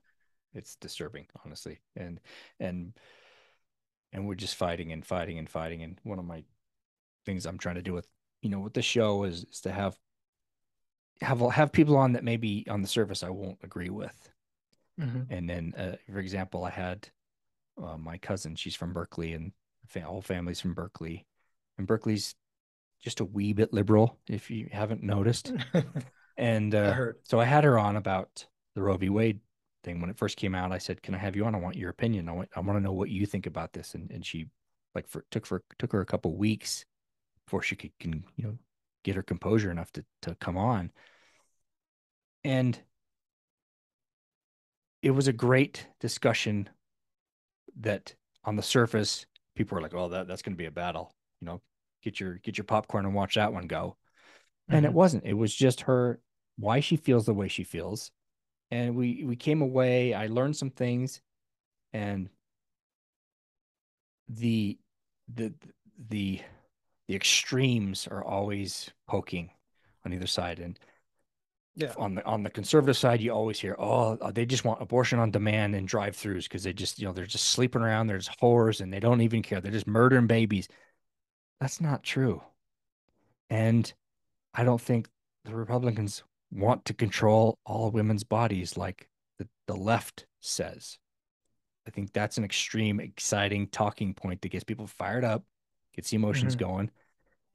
it's 0.53 0.76
disturbing, 0.78 1.28
honestly. 1.45 1.82
And 1.95 2.20
and 2.60 2.93
and 4.14 4.28
we're 4.28 4.36
just 4.36 4.56
fighting 4.56 4.91
and 4.91 5.06
fighting 5.06 5.38
and 5.38 5.49
fighting. 5.49 5.84
And 5.84 5.99
one 6.03 6.20
of 6.20 6.26
my 6.26 6.43
things 7.26 7.45
I'm 7.45 7.58
trying 7.58 7.76
to 7.76 7.82
do 7.82 7.93
with 7.93 8.08
you 8.41 8.49
know 8.49 8.60
with 8.62 8.74
the 8.74 8.82
show 8.82 9.24
is 9.24 9.45
is 9.45 9.62
to 9.62 9.72
have 9.72 9.97
have 11.22 11.39
have 11.51 11.72
people 11.72 11.97
on 11.97 12.13
that 12.13 12.24
maybe 12.24 12.66
on 12.70 12.82
the 12.82 12.88
surface 12.88 13.24
I 13.24 13.30
won't 13.30 13.59
agree 13.63 13.89
with. 13.89 14.30
Mhm. 14.99 15.28
And 15.30 15.49
then, 15.49 15.74
uh, 15.78 15.95
for 16.11 16.20
example, 16.20 16.63
I 16.63 16.70
had 16.70 17.09
uh, 17.82 17.97
my 17.97 18.18
cousin. 18.18 18.55
She's 18.55 18.76
from 18.76 18.93
Berkeley, 18.93 19.34
and 19.34 19.51
fa- 19.88 20.01
whole 20.01 20.22
family's 20.22 20.61
from 20.61 20.74
Berkeley. 20.74 21.26
And 21.78 21.86
Berkeley's 21.86 22.36
just 23.01 23.20
a 23.20 23.26
wee 23.26 23.53
bit 23.53 23.74
liberal, 23.74 24.18
if 24.28 24.49
you 24.49 24.70
haven't 24.72 25.03
noticed. 25.03 25.51
And 26.38 26.76
uh, 26.76 27.13
so 27.24 27.39
I 27.39 27.45
had 27.45 27.63
her 27.63 27.80
on 27.80 27.95
about 27.95 28.45
the 28.74 28.82
Roe 28.82 28.97
v. 28.97 29.09
Wade 29.09 29.39
thing 29.86 30.01
when 30.01 30.09
it 30.09 30.18
first 30.18 30.36
came 30.36 30.53
out. 30.53 30.74
I 30.74 30.80
said, 30.80 31.01
"Can 31.01 31.16
I 31.16 31.18
have 31.18 31.36
you 31.36 31.45
on? 31.45 31.55
I 31.55 31.59
want 31.59 31.78
your 31.78 31.89
opinion. 31.89 32.28
I 32.28 32.34
want 32.34 32.49
I 32.55 32.59
want 32.59 32.78
to 32.78 32.84
know 32.84 32.91
what 32.91 33.09
you 33.09 33.26
think 33.26 33.45
about 33.45 33.72
this." 33.72 33.95
And 33.95 34.11
and 34.11 34.26
she 34.26 34.47
like 34.93 35.07
for 35.07 35.24
took 35.32 35.45
for 35.45 35.63
took 35.80 35.93
her 35.93 36.01
a 36.01 36.05
couple 36.05 36.36
weeks 36.36 36.84
before 37.45 37.61
she 37.61 37.78
could 37.78 37.91
can 38.01 38.26
you 38.36 38.43
know 38.43 38.57
get 39.06 39.16
her 39.16 39.24
composure 39.24 39.72
enough 39.72 39.93
to 39.93 40.06
to 40.24 40.36
come 40.36 40.58
on. 40.58 40.91
And 42.45 42.80
it 45.01 45.12
was 45.12 45.28
a 45.30 45.34
great 45.34 45.88
discussion 46.01 46.70
that 47.80 48.16
on 48.43 48.56
the 48.56 48.64
surface 48.64 49.26
people 49.56 49.76
were 49.76 49.82
like, 49.82 49.93
"Oh, 49.93 50.10
that 50.10 50.28
that's 50.28 50.41
going 50.41 50.53
to 50.53 50.58
be 50.58 50.66
a 50.66 50.72
battle." 50.72 51.16
You 51.41 51.45
know, 51.47 51.62
get 52.03 52.20
your 52.20 52.36
get 52.36 52.58
your 52.58 52.66
popcorn 52.66 53.06
and 53.06 53.14
watch 53.16 53.36
that 53.36 53.53
one 53.53 53.68
go. 53.68 53.97
And 54.72 54.86
it 54.86 54.91
Mhm. 54.91 54.93
wasn't. 54.93 55.26
It 55.26 55.34
was 55.36 55.56
just 55.56 55.82
her 55.84 56.22
why 56.58 56.82
she 56.82 56.97
feels 56.97 57.26
the 57.26 57.34
way 57.34 57.47
she 57.49 57.64
feels. 57.66 58.12
And 58.72 58.95
we 58.95 59.24
we 59.26 59.36
came 59.38 59.62
away, 59.62 60.14
I 60.14 60.28
learned 60.28 60.58
some 60.58 60.72
things 60.72 61.22
and 61.93 62.30
the 64.30 64.78
the 65.34 65.53
the 66.10 66.41
the 67.08 67.16
extremes 67.16 68.08
are 68.08 68.24
always 68.24 68.89
poking 69.08 69.51
on 70.06 70.14
either 70.14 70.28
side 70.28 70.60
and 70.60 70.80
Yeah. 71.76 71.93
on 71.97 72.16
the 72.16 72.26
on 72.26 72.43
the 72.43 72.49
conservative 72.49 72.97
side 72.97 73.22
you 73.22 73.32
always 73.32 73.60
hear 73.60 73.76
oh 73.80 74.18
uh, 74.22 74.32
they 74.32 74.45
just 74.45 74.64
want 74.66 74.82
abortion 74.82 75.20
on 75.20 75.32
demand 75.32 75.76
and 75.76 75.88
drive-throughs 75.88 76.43
because 76.43 76.64
they 76.64 76.74
just 76.74 76.99
you 76.99 77.06
know 77.06 77.14
they're 77.14 77.26
just 77.26 77.49
sleeping 77.49 77.82
around 77.82 78.08
there's 78.08 78.30
whores 78.41 78.82
and 78.82 78.91
they 78.93 78.99
don't 78.99 79.22
even 79.22 79.41
care. 79.41 79.62
They're 79.62 79.72
just 79.72 79.88
murdering 79.88 80.28
babies. 80.28 80.68
That's 81.60 81.80
not 81.82 82.03
true. 82.03 82.41
And 83.49 83.91
i 84.53 84.64
don't 84.64 84.82
think 84.82 85.10
the 85.43 85.53
republicans 85.56 86.24
want 86.51 86.86
to 86.86 86.93
control 86.93 87.58
all 87.66 87.91
women's 87.91 88.24
bodies 88.24 88.78
like 88.78 89.10
the, 89.38 89.47
the 89.68 89.76
left 89.76 90.26
says. 90.39 90.97
I 91.88 91.91
think 91.91 92.14
that's 92.14 92.38
an 92.38 92.43
extreme 92.45 92.99
exciting 92.99 93.68
talking 93.68 94.14
point 94.14 94.41
that 94.41 94.49
gets 94.49 94.64
people 94.64 94.88
fired 94.88 95.24
up 95.26 95.43
gets 95.95 96.09
the 96.09 96.15
emotions 96.17 96.55
Mhm. 96.55 96.59
going 96.59 96.91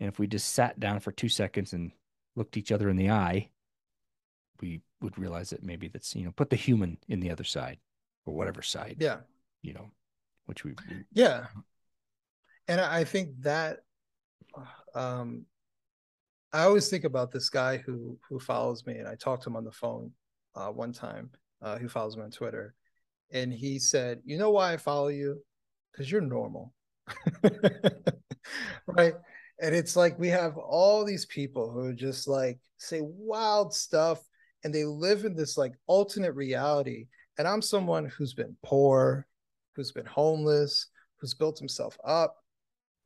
and 0.01 0.09
if 0.09 0.19
we 0.19 0.27
just 0.27 0.55
sat 0.55 0.81
down 0.81 0.99
for 1.01 1.13
two 1.13 1.29
seconds 1.29 1.73
and 1.73 1.93
looked 2.37 2.57
each 2.57 2.73
other 2.73 2.89
in 2.89 2.97
the 2.97 3.11
eye 3.11 3.51
we 4.61 4.81
would 5.01 5.19
realize 5.19 5.51
that 5.51 5.63
maybe 5.63 5.89
that's 5.89 6.15
you 6.17 6.25
know 6.25 6.33
put 6.33 6.51
the 6.51 6.57
human 6.57 6.99
in 7.09 7.21
the 7.21 7.31
other 7.31 7.45
side 7.45 7.79
or 8.27 8.35
whatever 8.35 8.63
side 8.63 8.97
Yeah. 9.01 9.21
you 9.63 9.73
know 9.73 9.91
which 10.47 10.65
we, 10.65 10.73
we 10.89 11.05
Yeah. 11.13 11.47
And 12.69 12.81
I 12.81 13.05
think 13.05 13.41
that 13.43 13.81
um 14.95 15.47
I 16.53 16.63
always 16.65 16.89
think 16.89 17.05
about 17.05 17.31
this 17.31 17.49
guy 17.51 17.77
who 17.79 18.19
who 18.29 18.39
follows 18.41 18.85
me 18.87 18.99
and 18.99 19.07
I 19.09 19.15
talked 19.15 19.43
to 19.45 19.51
him 19.51 19.57
on 19.57 19.65
the 19.65 19.73
phone 19.73 20.13
uh 20.55 20.71
one 20.71 20.93
time, 20.93 21.31
uh 21.63 21.79
who 21.79 21.89
follows 21.89 22.17
me 22.17 22.23
on 22.25 22.31
Twitter. 22.31 22.75
And 23.33 23.53
he 23.53 23.79
said, 23.79 24.21
"You 24.25 24.39
know 24.39 24.51
why 24.51 24.73
I 24.73 24.77
follow 24.77 25.09
you? 25.09 25.45
Cuz 25.95 26.11
you're 26.11 26.21
normal." 26.21 26.75
right? 28.87 29.15
And 29.61 29.75
it's 29.75 29.97
like 29.97 30.19
we 30.19 30.29
have 30.29 30.57
all 30.57 31.05
these 31.05 31.27
people 31.27 31.71
who 31.71 31.93
just 31.93 32.27
like 32.27 32.59
say 32.79 33.01
wild 33.03 33.75
stuff 33.75 34.21
and 34.65 34.75
they 34.75 34.85
live 34.85 35.25
in 35.25 35.35
this 35.35 35.59
like 35.59 35.75
alternate 35.87 36.35
reality. 36.35 37.07
And 37.39 37.47
I'm 37.47 37.63
someone 37.63 38.07
who's 38.07 38.35
been 38.35 38.57
poor, 38.63 39.27
who's 39.75 39.93
been 39.93 40.07
homeless, 40.07 40.87
who's 41.19 41.35
built 41.35 41.59
himself 41.59 41.99
up, 42.05 42.37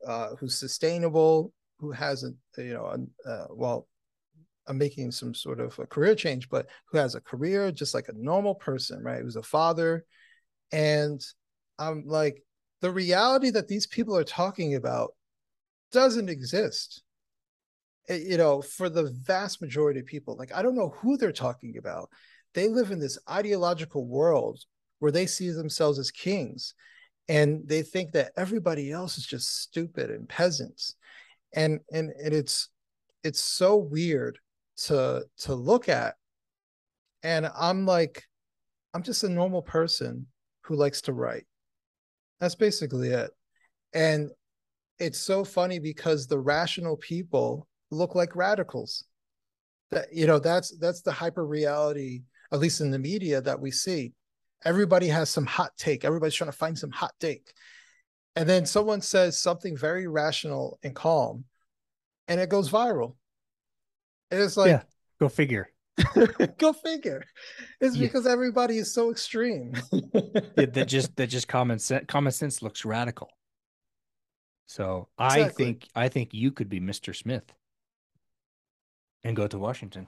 uh, 0.05 0.35
who's 0.39 0.57
sustainable, 0.57 1.53
who 1.79 1.91
hasn't, 1.91 2.35
you 2.57 2.73
know, 2.73 3.07
uh, 3.27 3.45
well, 3.49 3.87
I'm 4.67 4.77
making 4.77 5.11
some 5.11 5.33
sort 5.33 5.59
of 5.59 5.77
a 5.77 5.85
career 5.85 6.15
change, 6.15 6.49
but 6.49 6.67
who 6.89 6.97
has 6.97 7.15
a 7.15 7.21
career 7.21 7.71
just 7.71 7.93
like 7.93 8.07
a 8.07 8.17
normal 8.17 8.55
person, 8.55 9.03
right? 9.03 9.21
Who's 9.21 9.35
a 9.35 9.43
father. 9.43 10.05
And 10.71 11.21
I'm 11.77 12.03
like, 12.07 12.41
the 12.81 12.91
reality 12.91 13.51
that 13.51 13.67
these 13.67 13.87
people 13.87 14.17
are 14.17 14.23
talking 14.23 14.75
about 14.75 15.14
doesn't 15.91 16.29
exist. 16.29 17.03
Eh, 18.09 18.21
you 18.27 18.37
know, 18.37 18.61
for 18.61 18.89
the 18.89 19.11
vast 19.23 19.61
majority 19.61 19.99
of 19.99 20.05
people, 20.05 20.35
like, 20.37 20.53
I 20.53 20.61
don't 20.61 20.75
know 20.75 20.93
who 20.97 21.17
they're 21.17 21.31
talking 21.31 21.77
about. 21.77 22.09
They 22.53 22.67
live 22.67 22.91
in 22.91 22.99
this 22.99 23.17
ideological 23.29 24.07
world 24.07 24.59
where 24.99 25.11
they 25.11 25.25
see 25.25 25.49
themselves 25.49 25.99
as 25.99 26.11
kings 26.11 26.73
and 27.27 27.67
they 27.67 27.81
think 27.81 28.11
that 28.11 28.31
everybody 28.37 28.91
else 28.91 29.17
is 29.17 29.25
just 29.25 29.61
stupid 29.61 30.09
and 30.09 30.29
peasants 30.29 30.95
and 31.53 31.79
and, 31.91 32.11
and 32.23 32.33
it's 32.33 32.69
it's 33.23 33.41
so 33.41 33.75
weird 33.75 34.37
to 34.77 35.23
to 35.37 35.55
look 35.55 35.89
at 35.89 36.15
and 37.23 37.49
i'm 37.57 37.85
like 37.85 38.23
i'm 38.93 39.03
just 39.03 39.23
a 39.23 39.29
normal 39.29 39.61
person 39.61 40.27
who 40.61 40.75
likes 40.75 41.01
to 41.01 41.13
write 41.13 41.45
that's 42.39 42.55
basically 42.55 43.09
it 43.09 43.31
and 43.93 44.29
it's 44.99 45.19
so 45.19 45.43
funny 45.43 45.79
because 45.79 46.27
the 46.27 46.39
rational 46.39 46.97
people 46.97 47.67
look 47.91 48.15
like 48.15 48.35
radicals. 48.35 49.03
That 49.91 50.07
you 50.11 50.25
know 50.27 50.39
that's 50.39 50.75
that's 50.79 51.01
the 51.01 51.11
hyper 51.11 51.45
reality 51.45 52.23
at 52.51 52.59
least 52.59 52.81
in 52.81 52.91
the 52.91 52.99
media 52.99 53.41
that 53.41 53.59
we 53.59 53.71
see. 53.71 54.13
Everybody 54.63 55.07
has 55.07 55.29
some 55.29 55.45
hot 55.45 55.71
take. 55.77 56.03
Everybody's 56.05 56.33
trying 56.35 56.51
to 56.51 56.57
find 56.57 56.77
some 56.77 56.91
hot 56.91 57.13
take. 57.19 57.51
And 58.35 58.47
then 58.49 58.65
someone 58.65 59.01
says 59.01 59.39
something 59.39 59.77
very 59.77 60.07
rational 60.07 60.79
and 60.83 60.95
calm 60.95 61.45
and 62.27 62.39
it 62.39 62.49
goes 62.49 62.69
viral. 62.69 63.15
And 64.31 64.41
it's 64.41 64.57
like 64.57 64.69
Yeah. 64.69 64.81
go 65.19 65.29
figure. 65.29 65.69
Go 66.57 66.73
figure. 66.73 67.23
It's 67.79 67.95
Yeah. 67.95 68.07
because 68.07 68.27
everybody 68.27 68.77
is 68.77 68.93
so 68.93 69.11
extreme. 69.11 69.71
That, 70.55 70.71
that 70.73 70.85
just 70.87 71.15
that 71.15 71.27
just 71.27 71.47
common 71.47 71.79
sense 71.79 72.05
common 72.07 72.31
sense 72.31 72.61
looks 72.61 72.83
radical 72.85 73.29
so 74.65 75.07
i 75.17 75.47
think 75.49 75.87
i 75.95 76.07
think 76.09 76.33
you 76.33 76.51
could 76.51 76.69
be 76.69 76.79
mr 76.79 77.15
smith. 77.15 77.53
And 79.23 79.35
go 79.35 79.47
to 79.47 79.57
washington. 79.57 80.07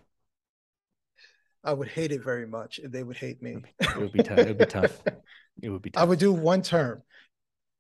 I 1.64 1.74
would 1.74 1.88
hate 1.88 2.12
it 2.12 2.24
very 2.24 2.46
much 2.46 2.80
and 2.80 2.94
they 2.94 3.04
would 3.04 3.18
hate 3.18 3.42
me. 3.42 3.58
It 3.80 3.98
would 3.98 4.14
be 4.14 4.24
tough 4.24 4.38
it 4.40 4.48
would 4.48 4.58
be 4.58 4.66
tough. 4.66 5.02
It 5.60 5.70
would 5.70 5.82
be 5.82 5.90
tough 5.90 6.02
I 6.02 6.06
would 6.06 6.20
do 6.20 6.32
one 6.32 6.62
term. 6.62 7.02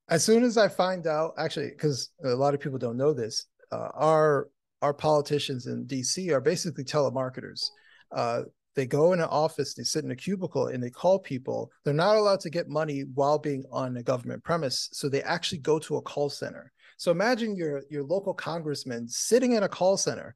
As 0.09 0.23
soon 0.23 0.43
as 0.43 0.57
I 0.57 0.67
find 0.67 1.05
out, 1.05 1.33
actually, 1.37 1.69
because 1.69 2.09
a 2.23 2.29
lot 2.29 2.55
of 2.55 2.59
people 2.59 2.79
don't 2.79 2.97
know 2.97 3.13
this, 3.13 3.45
uh, 3.71 3.89
our 3.93 4.49
our 4.81 4.93
politicians 4.93 5.67
in 5.67 5.85
DC 5.85 6.31
are 6.31 6.41
basically 6.41 6.83
telemarketers. 6.83 7.69
Uh, 8.15 8.43
they 8.77 8.85
go 8.85 9.11
in 9.11 9.19
an 9.19 9.25
office, 9.25 9.73
they 9.73 9.83
sit 9.83 10.05
in 10.05 10.11
a 10.11 10.15
cubicle, 10.15 10.67
and 10.67 10.81
they 10.83 10.91
call 10.91 11.17
people. 11.17 11.71
They're 11.83 11.95
not 11.95 12.15
allowed 12.15 12.41
to 12.41 12.51
get 12.51 12.69
money 12.69 13.01
while 13.15 13.39
being 13.39 13.65
on 13.71 13.97
a 13.97 14.03
government 14.03 14.43
premise, 14.43 14.87
so 14.93 15.09
they 15.09 15.23
actually 15.23 15.57
go 15.57 15.79
to 15.79 15.97
a 15.97 16.01
call 16.01 16.29
center. 16.29 16.71
So 16.97 17.09
imagine 17.11 17.55
your 17.55 17.81
your 17.89 18.03
local 18.03 18.35
congressman 18.35 19.07
sitting 19.07 19.53
in 19.53 19.63
a 19.63 19.67
call 19.67 19.97
center 19.97 20.35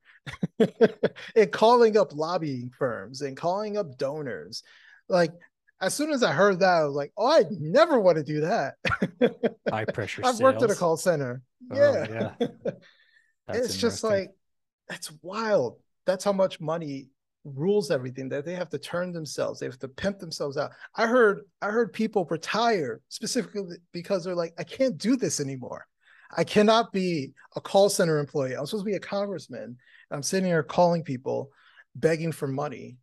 and 1.35 1.51
calling 1.51 1.97
up 1.97 2.13
lobbying 2.15 2.71
firms 2.77 3.21
and 3.21 3.37
calling 3.37 3.77
up 3.77 3.95
donors. 3.99 4.63
Like 5.07 5.33
as 5.79 5.93
soon 5.93 6.11
as 6.11 6.23
I 6.23 6.31
heard 6.31 6.59
that, 6.61 6.81
I 6.81 6.85
was 6.85 6.95
like, 6.95 7.11
oh, 7.17 7.31
I 7.31 7.43
never 7.59 7.99
want 7.99 8.17
to 8.17 8.23
do 8.23 8.41
that. 8.41 8.75
high 9.69 9.85
pressure 9.85 10.23
I've 10.25 10.39
worked 10.39 10.63
at 10.63 10.71
a 10.71 10.75
call 10.75 10.97
center. 10.97 11.43
Oh, 11.71 11.75
Yeah. 11.75 12.33
yeah. 12.39 12.47
It's 13.53 13.75
just 13.75 14.01
like, 14.01 14.29
that's 14.87 15.11
wild. 15.21 15.77
That's 16.05 16.23
how 16.23 16.31
much 16.31 16.61
money 16.61 17.09
rules 17.43 17.91
everything 17.91 18.29
that 18.29 18.45
they 18.45 18.53
have 18.53 18.69
to 18.69 18.77
turn 18.77 19.11
themselves. 19.11 19.59
They 19.59 19.65
have 19.65 19.79
to 19.79 19.87
pimp 19.87 20.19
themselves 20.19 20.57
out. 20.57 20.71
I 20.95 21.07
heard, 21.07 21.41
I 21.61 21.67
heard 21.67 21.93
people 21.93 22.27
retire 22.29 23.01
specifically 23.09 23.77
because 23.91 24.23
they're 24.23 24.35
like, 24.35 24.53
I 24.57 24.63
can't 24.63 24.97
do 24.97 25.15
this 25.15 25.39
anymore. 25.39 25.85
I 26.35 26.43
cannot 26.43 26.93
be 26.93 27.33
a 27.55 27.61
call 27.61 27.89
center 27.89 28.19
employee. 28.19 28.55
I'm 28.55 28.65
supposed 28.65 28.85
to 28.85 28.91
be 28.91 28.95
a 28.95 28.99
congressman. 28.99 29.77
I'm 30.11 30.23
sitting 30.23 30.45
here 30.45 30.63
calling 30.63 31.03
people, 31.03 31.51
begging 31.95 32.31
for 32.31 32.47
money. 32.47 32.97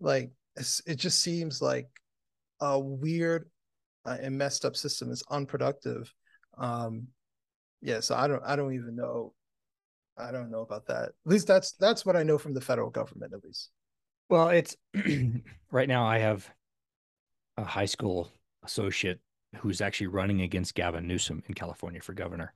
Like 0.00 0.30
it 0.56 0.96
just 0.96 1.20
seems 1.20 1.62
like 1.62 1.88
a 2.60 2.78
weird 2.78 3.48
uh, 4.04 4.16
and 4.20 4.36
messed 4.36 4.64
up 4.64 4.76
system. 4.76 5.12
It's 5.12 5.22
unproductive. 5.30 6.12
Um, 6.56 7.08
yeah, 7.80 8.00
so 8.00 8.16
I 8.16 8.26
don't, 8.26 8.42
I 8.44 8.56
don't 8.56 8.74
even 8.74 8.96
know. 8.96 9.34
I 10.18 10.32
don't 10.32 10.50
know 10.50 10.60
about 10.62 10.86
that. 10.86 11.02
At 11.10 11.14
least 11.24 11.46
that's 11.46 11.72
that's 11.72 12.04
what 12.04 12.16
I 12.16 12.22
know 12.22 12.38
from 12.38 12.54
the 12.54 12.60
federal 12.60 12.90
government. 12.90 13.32
At 13.32 13.44
least. 13.44 13.70
Well, 14.28 14.48
it's 14.50 14.76
right 15.70 15.88
now 15.88 16.04
I 16.06 16.18
have 16.18 16.50
a 17.56 17.64
high 17.64 17.86
school 17.86 18.30
associate 18.64 19.20
who's 19.56 19.80
actually 19.80 20.08
running 20.08 20.42
against 20.42 20.74
Gavin 20.74 21.06
Newsom 21.06 21.42
in 21.48 21.54
California 21.54 22.00
for 22.00 22.12
governor. 22.12 22.52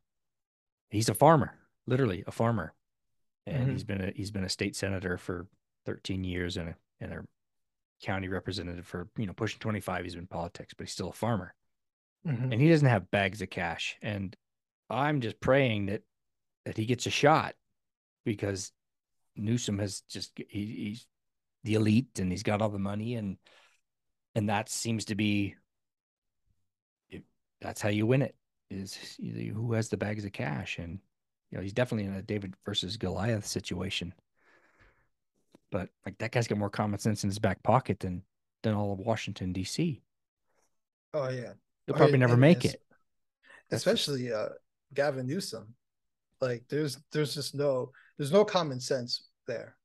He's 0.91 1.09
a 1.09 1.15
farmer, 1.15 1.55
literally 1.87 2.23
a 2.27 2.33
farmer. 2.33 2.75
And 3.47 3.69
Mhm. 3.69 3.73
he's 3.73 3.85
been 3.85 4.01
a 4.01 4.13
he's 4.15 4.31
been 4.31 4.45
a 4.45 4.49
state 4.49 4.77
senator 4.77 5.17
for 5.17 5.47
13 5.87 6.25
years 6.25 6.57
and 6.57 6.71
a 6.71 6.77
and 7.01 7.13
a 7.13 7.25
county 8.03 8.29
representative 8.29 8.87
for, 8.87 9.09
you 9.17 9.27
know, 9.27 9.33
pushing 9.33 9.59
25. 9.61 10.05
He's 10.05 10.15
been 10.15 10.27
politics, 10.27 10.75
but 10.75 10.85
he's 10.87 10.93
still 10.93 11.09
a 11.11 11.13
farmer. 11.13 11.55
Mhm. 12.27 12.53
And 12.53 12.61
he 12.61 12.69
doesn't 12.69 12.89
have 12.89 13.11
bags 13.11 13.43
of 13.43 13.51
cash. 13.51 13.97
And 14.03 14.37
I'm 14.91 15.21
just 15.21 15.41
praying 15.41 15.87
that 15.87 16.03
that 16.65 16.77
he 16.77 16.87
gets 16.87 17.07
a 17.07 17.11
shot 17.11 17.55
because 18.25 18.73
Newsom 19.37 19.79
has 19.79 20.03
just 20.03 20.33
he, 20.37 20.67
he's 20.67 21.07
the 21.65 21.75
elite 21.75 22.19
and 22.19 22.31
he's 22.31 22.43
got 22.43 22.63
all 22.63 22.71
the 22.71 22.79
money 22.79 23.15
and 23.17 23.39
and 24.35 24.49
that 24.49 24.69
seems 24.69 25.07
to 25.07 25.15
be 25.15 25.57
that's 27.61 27.81
how 27.81 27.89
you 27.89 28.07
win 28.07 28.23
it 28.23 28.35
is 28.71 29.19
who 29.21 29.73
has 29.73 29.89
the 29.89 29.97
bags 29.97 30.25
of 30.25 30.33
cash 30.33 30.79
and 30.79 30.99
you 31.51 31.59
know 31.59 31.63
he's 31.63 31.73
definitely 31.73 32.07
in 32.07 32.15
a 32.15 32.23
David 32.23 32.55
versus 32.65 32.97
Goliath 32.97 33.47
situation 33.47 34.15
but 35.71 35.89
like 36.07 36.17
that 36.19 36.33
guy's 36.33 36.47
got 36.47 36.59
more 36.59 36.71
common 36.71 36.99
sense 36.99 37.25
in 37.25 37.31
his 37.31 37.39
back 37.39 37.63
pocket 37.63 38.01
than 38.01 38.23
than 38.63 38.75
all 38.75 38.93
of 38.93 39.01
Washington 39.01 39.53
D.C. 39.53 40.03
Oh 41.15 41.29
yeah. 41.29 41.53
He'll 41.87 41.95
Oh, 41.95 41.97
probably 41.97 42.19
yeah, 42.19 42.19
never 42.19 42.35
and 42.35 42.41
make 42.41 42.65
it 42.65 42.81
Especially 43.71 44.33
uh, 44.33 44.51
Gavin 44.95 45.27
Newsom. 45.27 45.75
Like 46.43 46.65
there's 46.69 46.99
there's 47.13 47.35
just 47.35 47.55
no 47.55 47.93
there's 48.19 48.33
no 48.33 48.45
common 48.45 48.81
sense 48.81 49.29
there. 49.47 49.77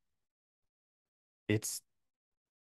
it's 1.47 1.82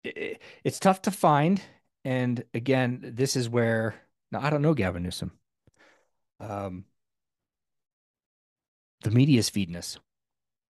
it, 0.03 0.41
it's 0.63 0.79
tough 0.79 1.01
to 1.03 1.11
find 1.11 1.61
and 2.05 2.43
again 2.53 3.01
this 3.15 3.35
is 3.35 3.49
where 3.49 3.95
Now 4.31 4.41
I 4.41 4.49
don't 4.49 4.61
know 4.61 4.73
Gavin 4.73 5.03
Newsom. 5.03 5.31
Um, 6.39 6.85
the 9.01 9.11
media 9.11 9.39
is 9.39 9.49
feeding 9.49 9.75
us 9.75 9.97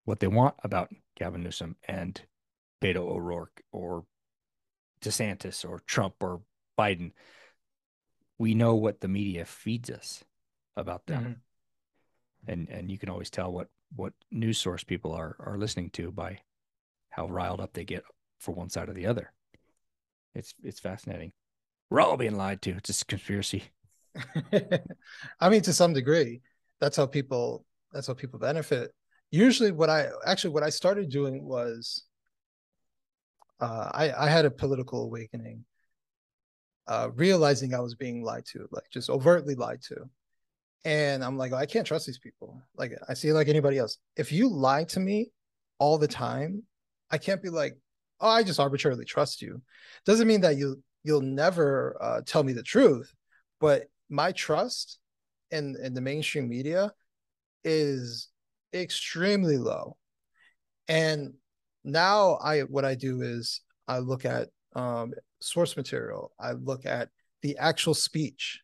what 0.04 0.20
they 0.20 0.26
want 0.26 0.54
about 0.64 0.90
Gavin 1.16 1.42
Newsom 1.42 1.76
and 1.86 2.20
Beto 2.82 2.96
O'Rourke 2.96 3.62
or 3.72 4.04
DeSantis 5.02 5.68
or 5.68 5.80
Trump 5.80 6.14
or 6.22 6.40
Biden. 6.78 7.12
We 8.38 8.54
know 8.54 8.74
what 8.74 9.00
the 9.00 9.08
media 9.08 9.44
feeds 9.44 9.90
us 9.90 10.24
about 10.76 11.06
them. 11.06 11.22
Mm-hmm. 11.22 11.32
And 12.46 12.68
and 12.68 12.90
you 12.90 12.98
can 12.98 13.08
always 13.08 13.30
tell 13.30 13.52
what 13.52 13.68
what 13.94 14.12
news 14.30 14.58
source 14.58 14.84
people 14.84 15.12
are 15.12 15.36
are 15.40 15.58
listening 15.58 15.90
to 15.90 16.10
by 16.10 16.40
how 17.10 17.26
riled 17.26 17.60
up 17.60 17.72
they 17.72 17.84
get 17.84 18.04
for 18.38 18.54
one 18.54 18.70
side 18.70 18.88
or 18.88 18.94
the 18.94 19.06
other. 19.06 19.32
It's 20.34 20.54
it's 20.62 20.80
fascinating. 20.80 21.32
We're 21.90 22.00
all 22.00 22.16
being 22.16 22.36
lied 22.36 22.62
to. 22.62 22.70
It's 22.70 23.02
a 23.02 23.04
conspiracy. 23.04 23.64
I 25.40 25.48
mean, 25.48 25.62
to 25.62 25.72
some 25.72 25.92
degree, 25.92 26.42
that's 26.80 26.96
how 26.96 27.06
people 27.06 27.64
that's 27.92 28.06
how 28.06 28.14
people 28.14 28.38
benefit. 28.38 28.92
Usually, 29.30 29.72
what 29.72 29.90
I 29.90 30.08
actually 30.26 30.50
what 30.50 30.62
I 30.62 30.70
started 30.70 31.10
doing 31.10 31.44
was 31.44 32.04
uh, 33.60 33.90
I 33.92 34.12
I 34.12 34.28
had 34.28 34.44
a 34.44 34.50
political 34.50 35.04
awakening, 35.04 35.64
uh, 36.86 37.10
realizing 37.14 37.74
I 37.74 37.80
was 37.80 37.94
being 37.94 38.22
lied 38.22 38.44
to, 38.52 38.68
like 38.70 38.90
just 38.90 39.10
overtly 39.10 39.54
lied 39.54 39.82
to, 39.88 40.08
and 40.84 41.24
I'm 41.24 41.36
like, 41.36 41.52
I 41.52 41.66
can't 41.66 41.86
trust 41.86 42.06
these 42.06 42.18
people. 42.18 42.60
Like 42.76 42.92
I 43.08 43.14
see 43.14 43.32
like 43.32 43.48
anybody 43.48 43.78
else. 43.78 43.98
If 44.16 44.32
you 44.32 44.48
lie 44.48 44.84
to 44.84 45.00
me 45.00 45.30
all 45.78 45.98
the 45.98 46.08
time, 46.08 46.62
I 47.10 47.18
can't 47.18 47.42
be 47.42 47.50
like, 47.50 47.76
oh, 48.20 48.28
I 48.28 48.42
just 48.42 48.60
arbitrarily 48.60 49.04
trust 49.04 49.42
you. 49.42 49.62
Doesn't 50.04 50.28
mean 50.28 50.40
that 50.42 50.56
you 50.56 50.82
you'll 51.04 51.20
never 51.20 51.96
uh, 52.00 52.20
tell 52.26 52.42
me 52.42 52.52
the 52.52 52.62
truth, 52.62 53.12
but 53.60 53.84
my 54.08 54.32
trust 54.32 54.98
in 55.50 55.76
in 55.82 55.94
the 55.94 56.00
mainstream 56.00 56.48
media 56.48 56.92
is 57.64 58.28
extremely 58.74 59.58
low. 59.58 59.96
And 60.88 61.34
now 61.84 62.38
I 62.42 62.60
what 62.60 62.84
I 62.84 62.94
do 62.94 63.22
is 63.22 63.60
I 63.86 63.98
look 63.98 64.24
at 64.24 64.48
um, 64.74 65.12
source 65.40 65.76
material. 65.76 66.32
I 66.38 66.52
look 66.52 66.86
at 66.86 67.08
the 67.42 67.56
actual 67.58 67.94
speech. 67.94 68.60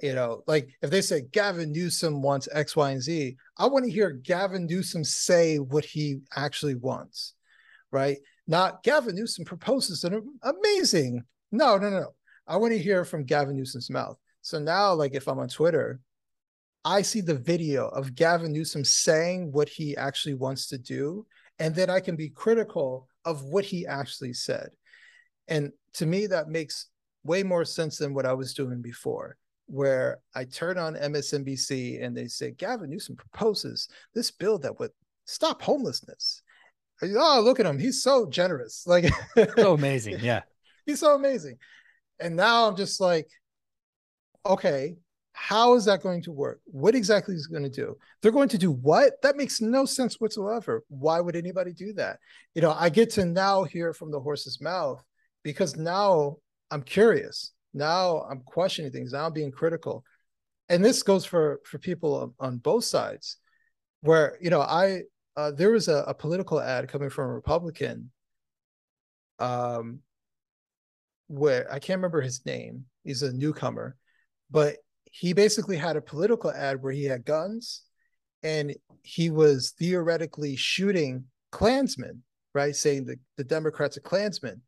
You 0.00 0.14
know, 0.14 0.42
like 0.46 0.68
if 0.80 0.90
they 0.90 1.00
say 1.00 1.22
Gavin 1.32 1.72
Newsom 1.72 2.22
wants 2.22 2.48
X, 2.52 2.76
Y, 2.76 2.90
and 2.90 3.02
Z, 3.02 3.36
I 3.56 3.66
want 3.66 3.84
to 3.84 3.90
hear 3.90 4.10
Gavin 4.10 4.66
Newsom 4.66 5.02
say 5.02 5.58
what 5.58 5.84
he 5.84 6.20
actually 6.36 6.76
wants, 6.76 7.34
right? 7.90 8.18
Not 8.46 8.82
Gavin 8.82 9.16
Newsom 9.16 9.44
proposes 9.44 10.04
an 10.04 10.22
amazing. 10.42 11.24
No, 11.50 11.76
no, 11.78 11.90
no. 11.90 12.14
I 12.46 12.56
want 12.56 12.72
to 12.72 12.78
hear 12.78 13.04
from 13.04 13.24
Gavin 13.24 13.56
Newsom's 13.56 13.90
mouth. 13.90 14.16
So 14.40 14.58
now, 14.58 14.94
like 14.94 15.14
if 15.14 15.26
I'm 15.26 15.38
on 15.38 15.48
Twitter, 15.48 16.00
I 16.84 17.02
see 17.02 17.20
the 17.20 17.34
video 17.34 17.88
of 17.88 18.14
Gavin 18.14 18.52
Newsom 18.52 18.84
saying 18.84 19.52
what 19.52 19.68
he 19.68 19.96
actually 19.96 20.34
wants 20.34 20.68
to 20.68 20.78
do, 20.78 21.26
and 21.58 21.74
then 21.74 21.90
I 21.90 22.00
can 22.00 22.16
be 22.16 22.30
critical 22.30 23.08
of 23.24 23.42
what 23.42 23.64
he 23.64 23.86
actually 23.86 24.32
said. 24.32 24.70
And 25.48 25.72
to 25.94 26.06
me, 26.06 26.26
that 26.28 26.48
makes 26.48 26.86
way 27.24 27.42
more 27.42 27.64
sense 27.64 27.98
than 27.98 28.14
what 28.14 28.26
I 28.26 28.32
was 28.32 28.54
doing 28.54 28.80
before, 28.80 29.36
where 29.68 30.18
I 30.34 30.44
turn 30.44 30.78
on 30.78 30.94
MSNBC 30.94 32.02
and 32.02 32.16
they 32.16 32.26
say 32.26 32.50
Gavin 32.50 32.90
Newsom 32.90 33.16
proposes 33.16 33.88
this 34.14 34.30
bill 34.30 34.58
that 34.58 34.78
would 34.80 34.90
stop 35.26 35.62
homelessness. 35.62 36.42
Oh, 37.02 37.40
look 37.44 37.60
at 37.60 37.66
him. 37.66 37.78
He's 37.78 38.02
so 38.02 38.26
generous. 38.26 38.84
Like 38.86 39.12
so 39.56 39.74
amazing. 39.74 40.18
Yeah. 40.20 40.40
He's 40.86 41.00
so 41.00 41.14
amazing. 41.14 41.58
And 42.18 42.34
now 42.34 42.66
I'm 42.66 42.76
just 42.76 42.98
like, 42.98 43.28
okay, 44.44 44.96
how 45.32 45.74
is 45.74 45.84
that 45.84 46.02
going 46.02 46.22
to 46.22 46.32
work? 46.32 46.60
What 46.64 46.94
exactly 46.94 47.34
is 47.34 47.46
going 47.46 47.62
to 47.62 47.68
do? 47.68 47.96
They're 48.20 48.32
going 48.32 48.48
to 48.48 48.58
do 48.58 48.72
what? 48.72 49.20
That 49.22 49.36
makes 49.36 49.60
no 49.60 49.84
sense 49.84 50.18
whatsoever. 50.18 50.82
Why 50.88 51.20
would 51.20 51.36
anybody 51.36 51.72
do 51.72 51.92
that? 51.92 52.18
You 52.54 52.62
know, 52.62 52.72
I 52.72 52.88
get 52.88 53.10
to 53.10 53.24
now 53.24 53.64
hear 53.64 53.92
from 53.92 54.10
the 54.10 54.18
horse's 54.18 54.60
mouth 54.60 55.04
because 55.44 55.76
now 55.76 56.38
I'm 56.70 56.82
curious. 56.82 57.52
Now 57.78 58.26
I'm 58.30 58.40
questioning 58.40 58.92
things. 58.92 59.12
Now 59.12 59.26
I'm 59.26 59.32
being 59.32 59.50
critical. 59.50 60.04
And 60.68 60.84
this 60.84 61.02
goes 61.02 61.24
for 61.24 61.60
for 61.64 61.78
people 61.78 62.34
on, 62.38 62.58
both 62.58 62.84
sides 62.84 63.38
where, 64.02 64.36
you 64.40 64.50
know, 64.50 64.60
I 64.60 65.02
uh, 65.36 65.52
there 65.52 65.70
was 65.70 65.88
a, 65.88 66.04
a 66.06 66.14
political 66.14 66.60
ad 66.60 66.88
coming 66.88 67.10
from 67.10 67.30
a 67.30 67.34
Republican 67.34 68.10
um 69.38 70.00
where 71.28 71.72
I 71.72 71.78
can't 71.78 71.98
remember 71.98 72.20
his 72.20 72.44
name. 72.44 72.84
He's 73.04 73.22
a 73.22 73.32
newcomer, 73.32 73.96
but 74.50 74.76
he 75.04 75.32
basically 75.32 75.76
had 75.76 75.96
a 75.96 76.02
political 76.02 76.50
ad 76.50 76.82
where 76.82 76.92
he 76.92 77.04
had 77.04 77.24
guns 77.24 77.82
and 78.42 78.74
he 79.02 79.30
was 79.30 79.70
theoretically 79.78 80.56
shooting 80.56 81.24
Klansmen, 81.50 82.22
right? 82.54 82.74
Saying 82.74 83.06
the, 83.06 83.16
the 83.36 83.44
Democrats 83.44 83.96
are 83.96 84.02
Klansmen. 84.02 84.62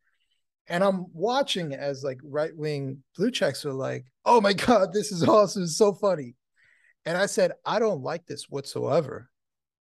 And 0.67 0.83
I'm 0.83 1.07
watching 1.13 1.73
as 1.73 2.03
like 2.03 2.19
right 2.23 2.55
wing 2.55 3.03
blue 3.17 3.31
checks 3.31 3.65
are 3.65 3.73
like, 3.73 4.05
oh 4.25 4.41
my 4.41 4.53
God, 4.67 4.93
this 4.93 5.11
is 5.11 5.27
awesome. 5.27 5.63
It's 5.63 5.77
so 5.77 5.93
funny. 5.93 6.35
And 7.05 7.17
I 7.17 7.25
said, 7.25 7.53
I 7.65 7.79
don't 7.79 8.03
like 8.03 8.25
this 8.25 8.49
whatsoever. 8.49 9.29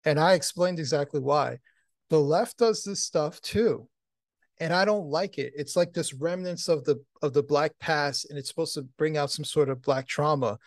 And 0.04 0.20
I 0.20 0.34
explained 0.34 0.80
exactly 0.80 1.20
why. 1.20 1.60
The 2.10 2.20
left 2.20 2.58
does 2.58 2.84
this 2.84 3.04
stuff 3.04 3.42
too 3.42 3.88
and 4.60 4.74
I 4.74 4.86
don't 4.86 5.08
like 5.08 5.38
it. 5.38 5.54
It's 5.56 5.76
like 5.76 5.94
this 5.94 6.14
remnants 6.14 6.68
of 6.68 6.84
the 6.86 7.04
of 7.22 7.34
the 7.34 7.44
black 7.44 7.78
past, 7.80 8.30
and 8.30 8.38
it's 8.38 8.50
supposed 8.50 8.74
to 8.76 8.84
bring 8.98 9.18
out 9.18 9.32
some 9.32 9.46
sort 9.46 9.70
of 9.70 9.82
black 9.82 10.08
trauma. 10.08 10.58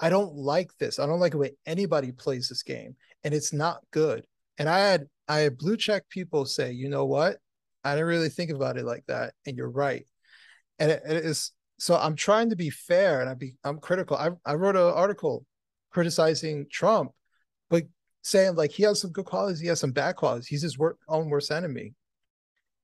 I 0.00 0.10
don't 0.10 0.34
like 0.34 0.76
this. 0.78 0.98
I 0.98 1.06
don't 1.06 1.20
like 1.20 1.32
the 1.32 1.38
way 1.38 1.56
anybody 1.66 2.12
plays 2.12 2.48
this 2.48 2.62
game, 2.62 2.96
and 3.24 3.34
it's 3.34 3.52
not 3.52 3.80
good. 3.90 4.24
And 4.58 4.68
I 4.68 4.78
had 4.80 5.06
I 5.28 5.38
had 5.40 5.58
blue 5.58 5.76
check 5.76 6.08
people 6.08 6.44
say, 6.44 6.72
you 6.72 6.88
know 6.88 7.06
what? 7.06 7.38
I 7.84 7.92
didn't 7.94 8.06
really 8.06 8.28
think 8.28 8.50
about 8.50 8.76
it 8.76 8.84
like 8.84 9.04
that, 9.06 9.34
and 9.46 9.56
you're 9.56 9.70
right. 9.70 10.06
And 10.78 10.90
it, 10.90 11.02
it 11.08 11.24
is 11.24 11.52
so. 11.78 11.96
I'm 11.96 12.16
trying 12.16 12.50
to 12.50 12.56
be 12.56 12.70
fair, 12.70 13.20
and 13.20 13.30
I 13.30 13.34
be 13.34 13.54
I'm 13.64 13.78
critical. 13.78 14.16
I 14.16 14.30
I 14.44 14.54
wrote 14.54 14.76
an 14.76 14.82
article 14.82 15.44
criticizing 15.90 16.66
Trump, 16.70 17.12
but 17.70 17.84
saying 18.22 18.54
like 18.56 18.72
he 18.72 18.82
has 18.84 19.00
some 19.00 19.12
good 19.12 19.24
qualities, 19.24 19.60
he 19.60 19.68
has 19.68 19.80
some 19.80 19.92
bad 19.92 20.16
qualities. 20.16 20.46
He's 20.46 20.62
his 20.62 20.78
own 21.08 21.30
worst 21.30 21.50
enemy. 21.50 21.94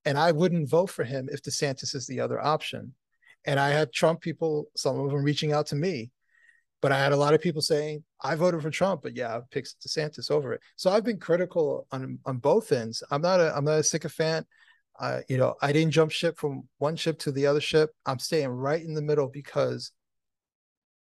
And 0.07 0.19
I 0.19 0.33
wouldn't 0.33 0.69
vote 0.69 0.91
for 0.91 1.05
him 1.05 1.29
if 1.33 1.43
DeSantis 1.43 1.95
is 1.95 2.07
the 2.07 2.21
other 2.21 2.41
option. 2.41 2.95
And 3.47 3.59
I 3.59 3.71
had 3.71 3.93
Trump 3.93 4.21
people, 4.21 4.67
some 4.77 4.99
of 4.99 5.11
them 5.11 5.23
reaching 5.23 5.53
out 5.53 5.67
to 5.67 5.77
me, 5.77 6.11
but 6.83 6.93
I 6.93 6.99
had 6.99 7.13
a 7.13 7.17
lot 7.17 7.35
of 7.35 7.41
people 7.41 7.63
saying, 7.63 8.05
I 8.23 8.35
voted 8.35 8.61
for 8.61 8.71
Trump, 8.71 9.03
but 9.03 9.17
yeah, 9.17 9.37
I 9.37 9.41
picked 9.51 9.77
DeSantis 9.87 10.31
over 10.31 10.53
it. 10.53 10.61
So 10.77 10.91
I've 10.91 11.05
been 11.05 11.19
critical 11.19 11.87
on, 11.93 12.19
on 12.27 12.39
both 12.39 12.73
ends. 12.73 13.03
I'm 13.11 13.23
not 13.23 13.41
a 13.41 13.57
I'm 13.57 13.65
not 13.65 13.79
a 13.79 13.83
sycophant. 13.83 14.47
Uh, 14.99 15.21
you 15.29 15.37
know, 15.37 15.55
I 15.61 15.73
didn't 15.73 15.93
jump 15.93 16.13
ship 16.13 16.39
from 16.39 16.69
one 16.79 16.97
ship 16.97 17.19
to 17.21 17.33
the 17.33 17.47
other 17.47 17.61
ship. 17.61 17.91
I'm 18.07 18.19
staying 18.19 18.49
right 18.49 18.83
in 18.83 18.95
the 18.95 19.03
middle 19.03 19.29
because 19.29 19.91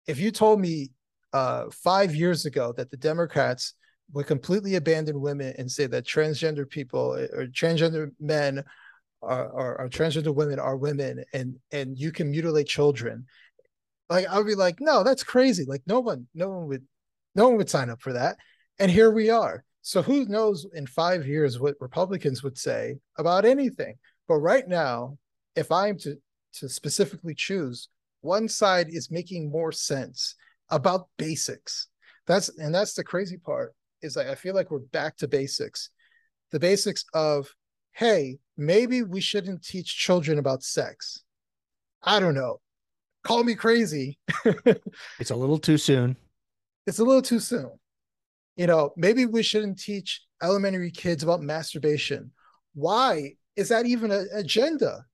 if 0.06 0.18
you 0.18 0.30
told 0.30 0.60
me 0.60 0.90
uh, 1.32 1.66
five 1.70 2.14
years 2.14 2.46
ago 2.46 2.72
that 2.76 2.90
the 2.90 2.96
Democrats 2.96 3.74
would 4.12 4.26
completely 4.26 4.76
abandon 4.76 5.20
women 5.20 5.54
and 5.58 5.70
say 5.70 5.86
that 5.86 6.06
transgender 6.06 6.68
people 6.68 7.14
or 7.14 7.46
transgender 7.46 8.10
men 8.20 8.62
are, 9.22 9.52
are, 9.52 9.80
are 9.80 9.88
transgender 9.88 10.34
women 10.34 10.58
are 10.58 10.76
women 10.76 11.24
and 11.32 11.56
and 11.72 11.98
you 11.98 12.12
can 12.12 12.30
mutilate 12.30 12.66
children 12.66 13.24
like 14.10 14.26
i 14.26 14.36
would 14.36 14.46
be 14.46 14.54
like 14.54 14.76
no 14.80 15.02
that's 15.02 15.24
crazy. 15.24 15.64
Like 15.66 15.82
no 15.86 16.00
one 16.00 16.26
no 16.34 16.48
one 16.48 16.68
would 16.68 16.84
no 17.34 17.48
one 17.48 17.56
would 17.56 17.70
sign 17.70 17.90
up 17.90 18.00
for 18.00 18.12
that. 18.12 18.36
And 18.78 18.90
here 18.90 19.10
we 19.10 19.30
are 19.30 19.64
so 19.86 20.02
who 20.02 20.24
knows 20.24 20.66
in 20.74 20.86
five 20.86 21.26
years 21.26 21.60
what 21.60 21.74
republicans 21.80 22.42
would 22.42 22.58
say 22.58 22.96
about 23.18 23.44
anything 23.44 23.94
but 24.26 24.36
right 24.36 24.66
now 24.66 25.16
if 25.56 25.70
i'm 25.70 25.98
to 25.98 26.16
to 26.52 26.68
specifically 26.68 27.34
choose 27.34 27.88
one 28.20 28.48
side 28.48 28.88
is 28.88 29.10
making 29.10 29.50
more 29.50 29.72
sense 29.72 30.34
about 30.70 31.08
basics 31.18 31.88
that's 32.26 32.48
and 32.58 32.74
that's 32.74 32.94
the 32.94 33.04
crazy 33.04 33.36
part 33.36 33.74
is 34.02 34.16
like 34.16 34.28
i 34.28 34.34
feel 34.34 34.54
like 34.54 34.70
we're 34.70 34.78
back 34.78 35.16
to 35.16 35.28
basics 35.28 35.90
the 36.50 36.60
basics 36.60 37.04
of 37.14 37.48
hey, 37.94 38.38
maybe 38.56 39.02
we 39.02 39.20
shouldn't 39.20 39.64
teach 39.64 39.96
children 39.96 40.38
about 40.38 40.62
sex. 40.62 41.22
I 42.02 42.20
don't 42.20 42.34
know. 42.34 42.60
Call 43.22 43.42
me 43.44 43.54
crazy. 43.54 44.18
it's 45.18 45.30
a 45.30 45.36
little 45.36 45.58
too 45.58 45.78
soon. 45.78 46.16
It's 46.86 46.98
a 46.98 47.04
little 47.04 47.22
too 47.22 47.40
soon. 47.40 47.70
You 48.56 48.66
know, 48.66 48.92
maybe 48.96 49.26
we 49.26 49.42
shouldn't 49.42 49.78
teach 49.78 50.22
elementary 50.42 50.90
kids 50.90 51.22
about 51.22 51.42
masturbation. 51.42 52.30
Why 52.74 53.34
is 53.56 53.68
that 53.68 53.86
even 53.86 54.10
an 54.10 54.28
agenda? 54.32 55.04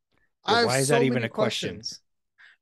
why 0.43 0.79
is 0.79 0.89
so 0.89 0.95
that 0.95 1.03
even 1.03 1.25
a 1.25 1.29
question? 1.29 1.81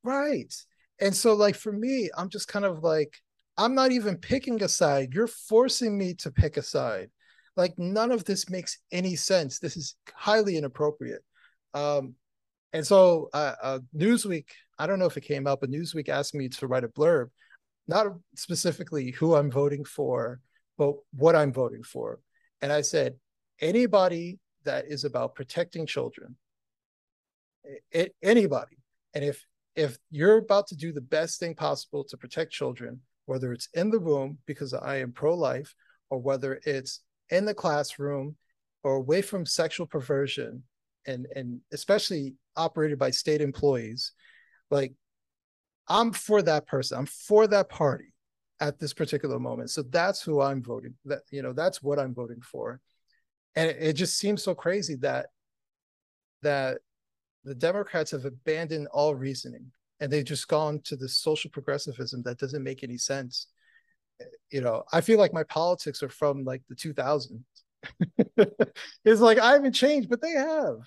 Right. 0.03 0.53
And 1.01 1.15
so, 1.15 1.35
like, 1.35 1.55
for 1.55 1.73
me, 1.73 2.11
I'm 2.17 2.29
just 2.29 2.49
kind 2.49 2.65
of 2.65 2.83
like, 2.83 3.17
I'm 3.57 3.75
not 3.75 3.93
even 3.93 4.17
picking 4.17 4.63
a 4.63 4.69
side. 4.69 5.13
You're 5.13 5.27
forcing 5.27 5.99
me 5.99 6.15
to 6.15 6.31
pick 6.31 6.57
a 6.57 6.63
side. 6.63 7.11
Like 7.59 7.77
none 7.77 8.13
of 8.13 8.25
this 8.25 8.49
makes 8.49 8.79
any 8.93 9.17
sense. 9.17 9.59
This 9.59 9.77
is 9.77 9.97
highly 10.15 10.57
inappropriate. 10.57 11.23
Um, 11.75 12.15
and 12.73 12.87
so 12.87 13.29
uh, 13.35 13.55
uh, 13.61 13.79
Newsweek, 13.97 14.47
I 14.79 14.87
don't 14.87 15.01
know 15.01 15.07
if 15.07 15.17
it 15.17 15.23
came 15.23 15.49
out, 15.49 15.61
but 15.61 15.71
Newsweek 15.71 16.09
asked 16.09 16.37
me 16.37 16.49
to 16.51 16.69
write 16.69 16.85
a 16.85 16.89
blurb, 16.89 17.31
not 17.89 18.07
specifically 18.37 19.11
who 19.11 19.35
I'm 19.35 19.51
voting 19.51 19.85
for, 19.85 20.41
but 20.79 20.95
what 21.13 21.37
I'm 21.37 21.53
voting 21.53 21.83
for. 21.83 22.21
And 22.63 22.73
I 22.73 22.81
said, 22.81 23.17
anybody 23.61 24.39
that 24.65 24.87
is 24.87 25.05
about 25.05 25.35
protecting 25.35 25.87
children, 25.87 26.37
it, 27.91 28.15
anybody. 28.23 28.79
And 29.15 29.25
if 29.25 29.45
if 29.77 29.97
you're 30.11 30.39
about 30.39 30.67
to 30.69 30.77
do 30.77 30.93
the 30.93 31.01
best 31.01 31.39
thing 31.39 31.55
possible 31.55 32.03
to 32.05 32.17
protect 32.17 32.53
children, 32.53 33.01
whether 33.27 33.53
it's 33.53 33.69
in 33.75 33.91
the 33.91 34.01
womb 34.01 34.39
because 34.47 34.73
I 34.73 34.97
am 34.97 35.13
pro-life, 35.13 35.75
or 36.11 36.19
whether 36.19 36.61
it's 36.65 37.01
in 37.31 37.45
the 37.45 37.55
classroom 37.55 38.37
or 38.83 38.97
away 38.97 39.23
from 39.23 39.45
sexual 39.45 39.87
perversion 39.87 40.63
and 41.07 41.27
and 41.35 41.61
especially 41.73 42.35
operated 42.57 42.99
by 42.99 43.11
state 43.11 43.41
employees 43.41 44.13
like 44.71 44.93
i'm 45.89 46.13
for 46.13 46.43
that 46.43 46.67
person 46.67 46.99
i'm 46.99 47.07
for 47.07 47.47
that 47.47 47.69
party 47.69 48.13
at 48.61 48.79
this 48.79 48.93
particular 48.93 49.39
moment 49.39 49.71
so 49.71 49.83
that's 49.83 50.23
who 50.23 50.41
i'm 50.41 50.63
voting 50.63 50.95
that 51.05 51.21
you 51.31 51.43
know 51.43 51.53
that's 51.53 51.83
what 51.83 51.99
i'm 51.99 52.15
voting 52.15 52.41
for 52.41 52.81
and 53.57 53.71
it, 53.71 53.77
it 53.81 53.93
just 53.95 54.19
seems 54.19 54.43
so 54.43 54.55
crazy 54.55 54.97
that 54.97 55.27
that 56.43 56.79
the 57.45 57.55
democrats 57.55 58.11
have 58.11 58.25
abandoned 58.25 58.87
all 58.89 59.15
reasoning 59.15 59.71
and 60.01 60.13
they've 60.13 60.25
just 60.25 60.49
gone 60.49 60.81
to 60.85 60.97
this 60.97 61.17
social 61.17 61.51
progressivism 61.51 62.23
that 62.23 62.39
doesn't 62.39 62.65
make 62.65 62.83
any 62.83 62.99
sense 62.99 63.49
you 64.51 64.61
know 64.61 64.83
i 64.93 65.01
feel 65.01 65.19
like 65.19 65.33
my 65.33 65.45
politics 65.45 66.03
are 66.03 66.09
from 66.09 66.45
like 66.45 66.63
the 66.69 66.75
2000s 66.75 67.43
it's 69.05 69.21
like 69.21 69.39
I 69.39 69.53
haven't 69.53 69.73
changed, 69.73 70.09
but 70.09 70.21
they 70.21 70.33
have. 70.33 70.79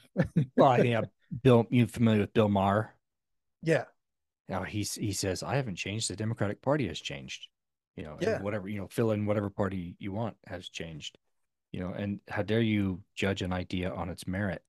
well, 0.57 0.69
I 0.69 0.77
yeah, 0.81 0.99
uh, 0.99 1.05
Bill, 1.43 1.65
you 1.69 1.87
familiar 1.87 2.21
with 2.21 2.33
Bill 2.33 2.49
Maher? 2.49 2.93
Yeah. 3.63 3.85
Now 4.49 4.63
he's 4.63 4.95
he 4.95 5.13
says 5.13 5.43
I 5.43 5.55
haven't 5.55 5.75
changed. 5.75 6.09
The 6.09 6.15
Democratic 6.15 6.61
Party 6.61 6.87
has 6.87 6.99
changed. 6.99 7.47
You 7.95 8.03
know, 8.03 8.17
yeah. 8.19 8.41
whatever 8.41 8.69
you 8.69 8.79
know, 8.79 8.87
fill 8.87 9.11
in 9.11 9.25
whatever 9.25 9.49
party 9.49 9.95
you 9.99 10.11
want 10.11 10.37
has 10.47 10.69
changed. 10.69 11.17
You 11.71 11.81
know, 11.81 11.93
and 11.93 12.19
how 12.27 12.41
dare 12.41 12.61
you 12.61 13.01
judge 13.15 13.41
an 13.41 13.53
idea 13.53 13.91
on 13.91 14.09
its 14.09 14.27
merit? 14.27 14.61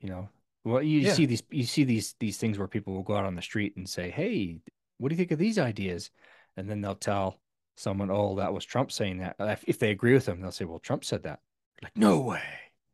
You 0.00 0.10
know, 0.10 0.28
well, 0.64 0.82
you 0.82 1.00
yeah. 1.00 1.12
see 1.12 1.26
these 1.26 1.42
you 1.50 1.64
see 1.64 1.84
these 1.84 2.14
these 2.20 2.38
things 2.38 2.58
where 2.58 2.68
people 2.68 2.94
will 2.94 3.02
go 3.02 3.16
out 3.16 3.24
on 3.24 3.34
the 3.34 3.42
street 3.42 3.76
and 3.76 3.88
say, 3.88 4.10
"Hey, 4.10 4.60
what 4.98 5.08
do 5.08 5.14
you 5.14 5.18
think 5.18 5.32
of 5.32 5.38
these 5.38 5.58
ideas?" 5.58 6.10
And 6.56 6.68
then 6.68 6.80
they'll 6.80 6.94
tell 6.94 7.40
someone, 7.80 8.10
oh, 8.10 8.36
that 8.36 8.52
was 8.52 8.64
Trump 8.64 8.92
saying 8.92 9.18
that. 9.18 9.36
Uh, 9.38 9.56
if 9.66 9.78
they 9.78 9.90
agree 9.90 10.12
with 10.12 10.26
them, 10.26 10.40
they'll 10.40 10.52
say, 10.52 10.64
well, 10.64 10.78
Trump 10.78 11.04
said 11.04 11.22
that. 11.24 11.40
Like, 11.82 11.96
no 11.96 12.20
way. 12.20 12.42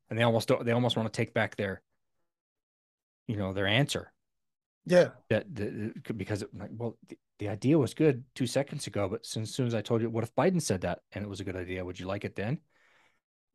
And 0.09 0.19
they 0.19 0.23
almost 0.23 0.49
don't, 0.49 0.65
they 0.65 0.73
almost 0.73 0.97
want 0.97 1.13
to 1.13 1.17
take 1.17 1.35
back 1.35 1.57
their, 1.57 1.83
you 3.27 3.37
know, 3.37 3.53
their 3.53 3.67
answer. 3.67 4.13
Yeah. 4.87 5.09
That 5.31 5.53
the, 5.53 5.93
because 6.17 6.43
it, 6.43 6.49
like, 6.57 6.71
well, 6.73 6.97
the, 7.09 7.19
the, 7.41 7.49
idea 7.49 7.77
was 7.77 7.93
good 7.93 8.25
two 8.35 8.47
seconds 8.47 8.87
ago, 8.87 9.09
but 9.09 9.27
as 9.37 9.51
soon 9.51 9.67
as 9.67 9.75
I 9.75 9.83
told 9.83 10.01
you, 10.01 10.09
what 10.09 10.25
if 10.25 10.35
Biden 10.35 10.63
said 10.63 10.83
that 10.83 11.01
and 11.13 11.25
it 11.25 11.29
was 11.29 11.41
a 11.41 11.45
good 11.45 11.57
idea? 11.57 11.85
Would 11.85 11.99
you 11.99 12.07
like 12.07 12.25
it 12.25 12.37
then? 12.37 12.59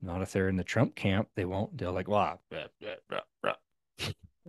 Not 0.02 0.22
if 0.22 0.32
they're 0.32 0.50
in 0.50 0.58
the 0.58 0.64
Trump 0.64 0.96
camp, 0.96 1.30
they 1.36 1.46
won't. 1.46 1.78
They're 1.78 1.92
like, 1.92 2.08
well, 2.08 2.42
blah, 2.50 2.66
blah, 3.10 3.20
blah, 3.42 3.54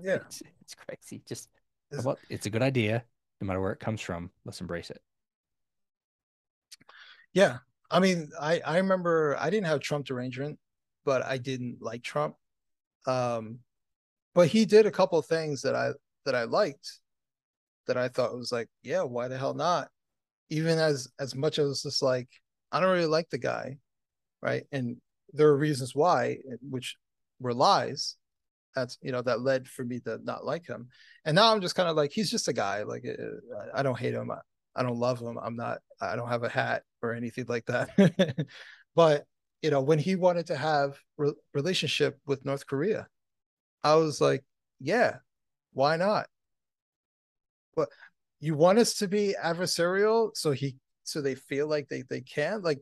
yeah, 0.02 0.16
it's, 0.16 0.42
it's 0.60 0.74
crazy. 0.74 1.22
Just, 1.26 1.48
it's, 1.90 2.06
it's 2.30 2.46
a 2.46 2.50
good 2.50 2.62
idea, 2.62 3.04
no 3.40 3.46
matter 3.46 3.60
where 3.60 3.72
it 3.72 3.80
comes 3.80 4.00
from. 4.00 4.30
Let's 4.44 4.60
embrace 4.60 4.90
it. 4.90 5.00
Yeah. 7.32 7.58
I 7.90 8.00
mean, 8.00 8.30
I, 8.40 8.60
I 8.64 8.78
remember 8.78 9.36
I 9.38 9.50
didn't 9.50 9.66
have 9.66 9.80
Trump 9.80 10.06
derangement, 10.06 10.58
but 11.04 11.22
I 11.22 11.38
didn't 11.38 11.78
like 11.80 12.02
Trump. 12.02 12.36
Um, 13.06 13.58
but 14.34 14.48
he 14.48 14.64
did 14.64 14.86
a 14.86 14.90
couple 14.90 15.18
of 15.18 15.26
things 15.26 15.62
that 15.62 15.74
I 15.74 15.90
that 16.24 16.34
I 16.34 16.44
liked 16.44 17.00
that 17.86 17.96
I 17.96 18.08
thought 18.08 18.36
was 18.36 18.52
like, 18.52 18.68
yeah, 18.82 19.02
why 19.02 19.28
the 19.28 19.38
hell 19.38 19.54
not? 19.54 19.88
Even 20.50 20.78
as 20.78 21.08
as 21.18 21.34
much 21.34 21.58
as 21.58 21.82
just 21.82 22.02
like, 22.02 22.28
I 22.70 22.80
don't 22.80 22.90
really 22.92 23.06
like 23.06 23.30
the 23.30 23.38
guy, 23.38 23.78
right? 24.40 24.64
And 24.72 24.96
there 25.32 25.48
are 25.48 25.56
reasons 25.56 25.94
why, 25.94 26.38
which 26.68 26.96
were 27.40 27.54
lies. 27.54 28.16
That's 28.74 28.98
you 29.02 29.12
know 29.12 29.22
that 29.22 29.40
led 29.40 29.68
for 29.68 29.84
me 29.84 30.00
to 30.00 30.18
not 30.22 30.44
like 30.44 30.66
him. 30.66 30.88
And 31.24 31.34
now 31.34 31.52
I'm 31.52 31.60
just 31.60 31.74
kind 31.74 31.88
of 31.88 31.96
like, 31.96 32.12
he's 32.12 32.30
just 32.30 32.48
a 32.48 32.52
guy. 32.52 32.84
Like 32.84 33.04
uh, 33.06 33.56
I 33.74 33.82
don't 33.82 33.98
hate 33.98 34.14
him. 34.14 34.30
I 34.74 34.82
don't 34.82 34.98
love 34.98 35.20
him. 35.20 35.38
I'm 35.38 35.56
not, 35.56 35.78
I 36.00 36.16
don't 36.16 36.28
have 36.28 36.44
a 36.44 36.48
hat 36.48 36.82
or 37.02 37.12
anything 37.12 37.46
like 37.48 37.66
that. 37.66 38.46
but, 38.94 39.24
you 39.60 39.70
know, 39.70 39.82
when 39.82 39.98
he 39.98 40.16
wanted 40.16 40.46
to 40.46 40.56
have 40.56 40.98
re- 41.18 41.34
relationship 41.52 42.18
with 42.26 42.44
North 42.44 42.66
Korea, 42.66 43.06
I 43.84 43.96
was 43.96 44.20
like, 44.20 44.44
yeah, 44.80 45.16
why 45.72 45.96
not? 45.96 46.26
But 47.74 47.88
you 48.40 48.54
want 48.54 48.78
us 48.78 48.94
to 48.96 49.08
be 49.08 49.34
adversarial 49.42 50.30
so 50.34 50.50
he, 50.52 50.76
so 51.04 51.20
they 51.20 51.34
feel 51.34 51.68
like 51.68 51.88
they, 51.88 52.02
they 52.08 52.20
can 52.20 52.62
like, 52.62 52.80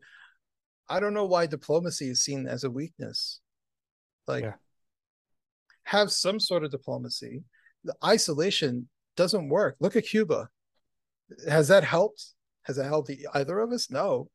I 0.88 1.01
don't 1.01 1.14
know 1.14 1.26
why 1.26 1.47
diplomacy 1.47 2.09
is 2.11 2.22
seen 2.22 2.47
as 2.47 2.64
a 2.64 2.70
weakness. 2.70 3.41
Like, 4.26 4.45
yeah. 4.45 4.55
have 5.84 6.11
some 6.11 6.41
sort 6.41 6.64
of 6.64 6.70
diplomacy. 6.70 7.43
The 7.84 7.95
isolation 8.05 8.88
doesn't 9.16 9.49
work. 9.49 9.76
Look 9.80 9.97
at 9.97 10.07
Cuba 10.07 10.49
has 11.49 11.68
that 11.68 11.84
helped? 11.84 12.26
Has 12.62 12.76
that 12.76 12.84
helped 12.84 13.11
either 13.34 13.59
of 13.59 13.72
us? 13.72 13.91
No. 13.91 14.28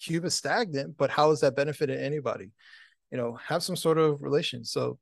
Cuba's 0.00 0.34
stagnant, 0.34 0.96
but 0.96 1.10
how 1.10 1.30
has 1.30 1.40
that 1.40 1.56
benefited 1.56 2.00
anybody? 2.00 2.50
You 3.10 3.18
know, 3.18 3.38
have 3.44 3.62
some 3.62 3.76
sort 3.76 3.98
of 3.98 4.22
relation. 4.22 4.64
So, 4.64 4.98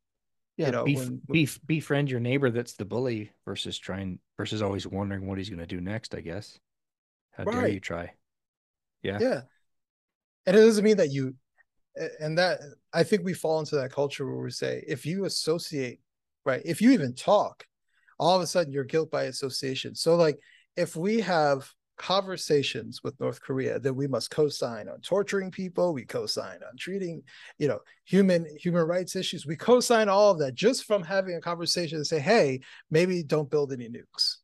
yeah, 0.58 0.66
you 0.66 0.72
know, 0.72 0.84
bef- 0.84 0.96
when, 0.96 1.22
when, 1.26 1.38
bef- 1.38 1.60
befriend 1.66 2.10
your 2.10 2.20
neighbor 2.20 2.50
that's 2.50 2.74
the 2.74 2.84
bully 2.84 3.30
versus 3.44 3.78
trying 3.78 4.18
versus 4.36 4.60
always 4.60 4.86
wondering 4.86 5.26
what 5.26 5.38
he's 5.38 5.48
going 5.48 5.60
to 5.60 5.66
do 5.66 5.80
next. 5.80 6.14
I 6.14 6.20
guess. 6.20 6.58
How 7.30 7.44
right. 7.44 7.54
dare 7.54 7.68
you 7.68 7.80
try? 7.80 8.12
Yeah. 9.02 9.18
Yeah. 9.20 9.40
And 10.46 10.56
it 10.56 10.60
doesn't 10.60 10.84
mean 10.84 10.96
that 10.96 11.12
you, 11.12 11.36
and 12.20 12.36
that 12.38 12.58
I 12.92 13.04
think 13.04 13.22
we 13.22 13.34
fall 13.34 13.60
into 13.60 13.76
that 13.76 13.92
culture 13.92 14.26
where 14.26 14.42
we 14.42 14.50
say 14.50 14.82
if 14.88 15.06
you 15.06 15.24
associate, 15.24 16.00
right, 16.44 16.62
if 16.64 16.82
you 16.82 16.90
even 16.90 17.14
talk, 17.14 17.64
all 18.18 18.34
of 18.34 18.42
a 18.42 18.46
sudden 18.46 18.72
you're 18.72 18.84
guilt 18.84 19.10
by 19.10 19.24
association. 19.24 19.94
So 19.94 20.16
like 20.16 20.38
if 20.76 20.96
we 20.96 21.20
have 21.20 21.70
conversations 21.98 23.02
with 23.02 23.18
North 23.20 23.40
Korea, 23.40 23.78
that 23.78 23.92
we 23.92 24.06
must 24.06 24.30
co-sign 24.30 24.88
on 24.88 25.00
torturing 25.00 25.50
people, 25.50 25.92
we 25.92 26.04
co-sign 26.04 26.60
on 26.68 26.76
treating, 26.78 27.22
you 27.58 27.68
know, 27.68 27.80
human 28.04 28.46
human 28.56 28.86
rights 28.86 29.16
issues. 29.16 29.46
We 29.46 29.56
co-sign 29.56 30.08
all 30.08 30.30
of 30.30 30.38
that 30.38 30.54
just 30.54 30.84
from 30.84 31.02
having 31.02 31.34
a 31.34 31.40
conversation 31.40 31.96
and 31.96 32.06
say, 32.06 32.20
hey, 32.20 32.60
maybe 32.90 33.22
don't 33.22 33.50
build 33.50 33.72
any 33.72 33.88
nukes. 33.88 34.36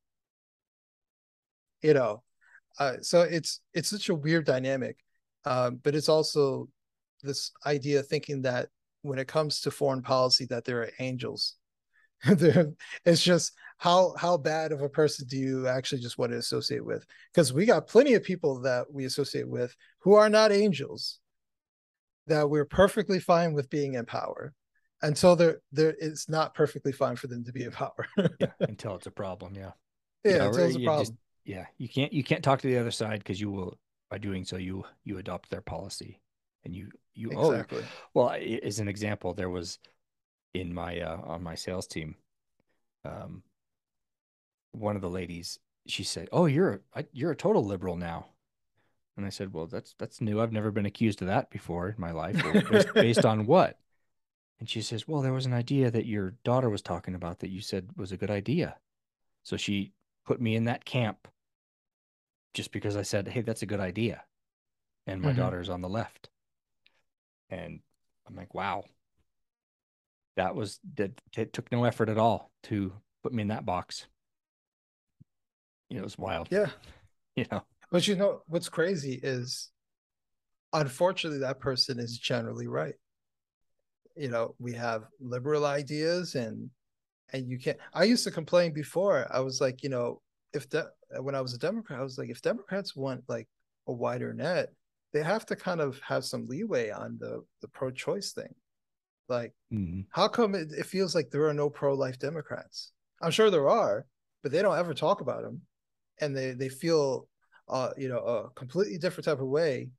You 1.83 1.95
know, 1.95 2.23
uh, 2.79 2.95
so 3.03 3.23
it's 3.23 3.61
it's 3.73 3.89
such 3.89 4.09
a 4.09 4.15
weird 4.15 4.47
dynamic, 4.47 4.97
um, 5.45 5.81
but 5.83 5.95
it's 5.95 6.09
also 6.09 6.69
this 7.23 7.53
idea 7.67 8.03
thinking 8.03 8.43
that 8.43 8.69
when 9.03 9.19
it 9.19 9.29
comes 9.29 9.61
to 9.61 9.71
foreign 9.71 10.03
policy, 10.03 10.47
that 10.47 10.65
there 10.65 10.83
are 10.83 10.91
angels. 10.99 11.57
it's 13.05 13.22
just 13.22 13.53
how 13.79 14.14
how 14.18 14.37
bad 14.37 14.72
of 14.72 14.83
a 14.83 14.89
person 14.89 15.27
do 15.29 15.37
you 15.37 15.66
actually 15.66 16.01
just 16.01 16.18
want 16.18 16.33
to 16.33 16.39
associate 16.39 16.85
with? 16.85 17.05
Because 17.33 17.53
we 17.53 17.66
got 17.66 17.87
plenty 17.87 18.14
of 18.14 18.22
people 18.22 18.61
that 18.62 18.93
we 18.93 19.05
associate 19.05 19.49
with 19.49 19.75
who 20.01 20.14
are 20.14 20.29
not 20.29 20.53
angels 20.53 21.20
that 22.27 22.49
we're 22.49 22.64
perfectly 22.64 23.20
fine 23.20 23.53
with 23.53 23.68
being 23.70 23.95
in 23.95 24.07
power 24.07 24.55
until 25.03 25.37
they're 25.37 25.61
there 25.72 25.95
it's 26.01 26.29
not 26.29 26.55
perfectly 26.55 26.93
fine 26.93 27.16
for 27.16 27.27
them 27.27 27.45
to 27.45 27.53
be 27.53 27.64
in 27.64 27.70
power. 27.70 28.07
Yeah, 28.41 28.53
until 28.61 28.95
it's 28.97 29.07
a 29.07 29.11
problem 29.11 29.55
yeah. 29.55 29.72
Yeah, 30.25 30.47
until 30.47 30.66
it's 30.66 30.77
a 30.77 30.85
problem. 30.85 31.05
just, 31.05 31.14
yeah 31.45 31.66
you 31.77 31.89
can't 31.89 32.12
you 32.12 32.25
can't 32.25 32.43
talk 32.43 32.61
to 32.62 32.68
the 32.68 32.79
other 32.79 32.91
side 32.91 33.18
because 33.18 33.41
you 33.41 33.51
will 33.51 33.79
by 34.11 34.18
doing 34.18 34.45
so 34.45 34.57
you 34.57 34.85
you 35.05 35.18
adopt 35.18 35.51
their 35.51 35.61
policy 35.61 36.20
and 36.64 36.75
you 36.75 36.89
you 37.14 37.31
exactly. 37.31 37.83
Well 38.14 38.35
as 38.62 38.79
an 38.79 38.89
example 38.89 39.35
there 39.35 39.51
was 39.51 39.79
in 40.55 40.73
my 40.73 41.01
uh 41.01 41.21
on 41.25 41.43
my 41.43 41.55
sales 41.55 41.87
team 41.87 42.15
um 43.05 43.43
one 44.75 44.97
of 44.97 45.03
the 45.03 45.11
ladies, 45.11 45.59
she 45.87 46.03
said, 46.03 46.29
"Oh, 46.33 46.47
you're 46.47 46.83
a, 46.95 47.05
you're 47.13 47.31
a 47.31 47.37
total 47.37 47.65
liberal 47.65 47.97
now." 47.97 48.27
And 49.17 49.25
I 49.25 49.29
said, 49.29 49.53
"Well, 49.53 49.67
that's 49.67 49.95
that's 49.99 50.21
new. 50.21 50.41
I've 50.41 50.53
never 50.53 50.71
been 50.71 50.87
accused 50.87 51.23
of 51.23 51.29
that 51.29 51.51
before 51.51 51.89
in 51.89 51.95
my 51.99 52.11
life. 52.11 52.43
based, 52.71 52.95
based 52.95 53.25
on 53.25 53.47
what?" 53.47 53.79
And 54.59 54.69
she 54.69 54.83
says, 54.83 55.07
"Well, 55.07 55.23
there 55.23 55.33
was 55.33 55.47
an 55.47 55.53
idea 55.53 55.91
that 55.91 56.07
your 56.07 56.35
daughter 56.45 56.69
was 56.69 56.83
talking 56.83 57.15
about 57.15 57.39
that 57.41 57.51
you 57.51 57.61
said 57.61 57.91
was 57.97 58.13
a 58.13 58.17
good 58.17 58.31
idea." 58.31 58.77
So 59.43 59.57
she 59.57 59.93
put 60.27 60.41
me 60.41 60.57
in 60.57 60.65
that 60.65 60.85
camp 60.85 61.29
just 62.53 62.73
because 62.73 62.97
I 62.97 63.03
said, 63.03 63.29
"Hey, 63.29 63.43
that's 63.43 63.63
a 63.63 63.67
good 63.67 63.81
idea." 63.81 64.25
And 65.07 65.21
my 65.21 65.31
mm-hmm. 65.31 65.41
daughter's 65.41 65.69
on 65.69 65.83
the 65.83 65.89
left. 65.89 66.31
And 67.51 67.81
I'm 68.27 68.35
like, 68.35 68.55
"Wow." 68.55 68.85
That 70.37 70.55
was 70.55 70.80
that 70.97 71.12
it 71.37 71.53
took 71.53 71.70
no 71.70 71.85
effort 71.85 72.09
at 72.09 72.18
all 72.18 72.51
to 72.64 72.93
put 73.22 73.32
me 73.32 73.43
in 73.43 73.49
that 73.49 73.66
box. 73.66 74.07
You 75.89 75.97
know, 75.97 76.03
it 76.03 76.05
was 76.05 76.18
wild. 76.18 76.49
Yeah. 76.51 76.70
You 77.37 77.47
know, 77.51 77.64
but 77.91 78.07
you 78.07 78.14
know, 78.14 78.43
what's 78.47 78.68
crazy 78.68 79.18
is 79.20 79.70
unfortunately 80.72 81.41
that 81.41 81.59
person 81.59 81.99
is 81.99 82.16
generally 82.16 82.68
right. 82.68 82.95
You 84.16 84.28
know, 84.28 84.55
we 84.61 84.72
have 84.74 85.05
liberal 85.20 85.66
ideas 85.66 86.37
and 86.37 86.70
and 87.32 87.49
you 87.49 87.59
can't. 87.59 87.78
I 87.93 88.05
used 88.05 88.24
to 88.24 88.30
complain 88.30 88.72
before. 88.72 89.26
I 89.30 89.41
was 89.41 89.61
like, 89.61 89.82
you 89.82 89.89
know, 89.89 90.20
if 90.53 90.68
that 90.70 90.89
when 91.20 91.35
I 91.35 91.41
was 91.41 91.55
a 91.55 91.59
Democrat, 91.59 91.99
I 91.99 92.03
was 92.05 92.18
like, 92.18 92.30
if 92.30 92.43
Democrats 92.43 92.95
want 92.95 93.24
like 93.28 93.49
a 93.89 93.93
wider 93.93 94.32
net, 94.32 94.72
they 95.12 95.22
have 95.22 95.47
to 95.47 95.57
kind 95.57 95.80
of 95.80 96.01
have 96.01 96.24
some 96.24 96.47
leeway 96.47 96.91
on 96.91 97.16
the 97.18 97.45
the 97.62 97.68
pro-choice 97.68 98.32
thing. 98.32 98.55
Like, 99.29 99.53
mm-hmm. 99.72 100.03
how 100.11 100.29
come 100.29 100.55
it, 100.55 100.72
it 100.72 100.87
feels 100.87 101.14
like 101.14 101.31
there 101.31 101.47
are 101.49 101.55
no 101.55 101.70
pro-life 101.70 102.18
Democrats? 102.18 102.93
I'm 103.22 103.31
sure 103.31 103.51
there 103.51 103.68
are, 103.68 104.07
but 104.43 104.53
they 104.53 104.62
don't 104.62 104.79
ever 104.79 104.95
talk 104.95 105.20
about 105.20 105.43
them, 105.43 105.62
and 106.20 106.37
they 106.37 106.53
they 106.53 106.68
feel, 106.68 107.29
uh, 107.68 107.91
you 107.97 108.09
know, 108.09 108.18
a 108.18 108.51
completely 108.51 108.99
different 108.99 109.25
type 109.25 109.41
of 109.41 109.49
way 109.49 109.91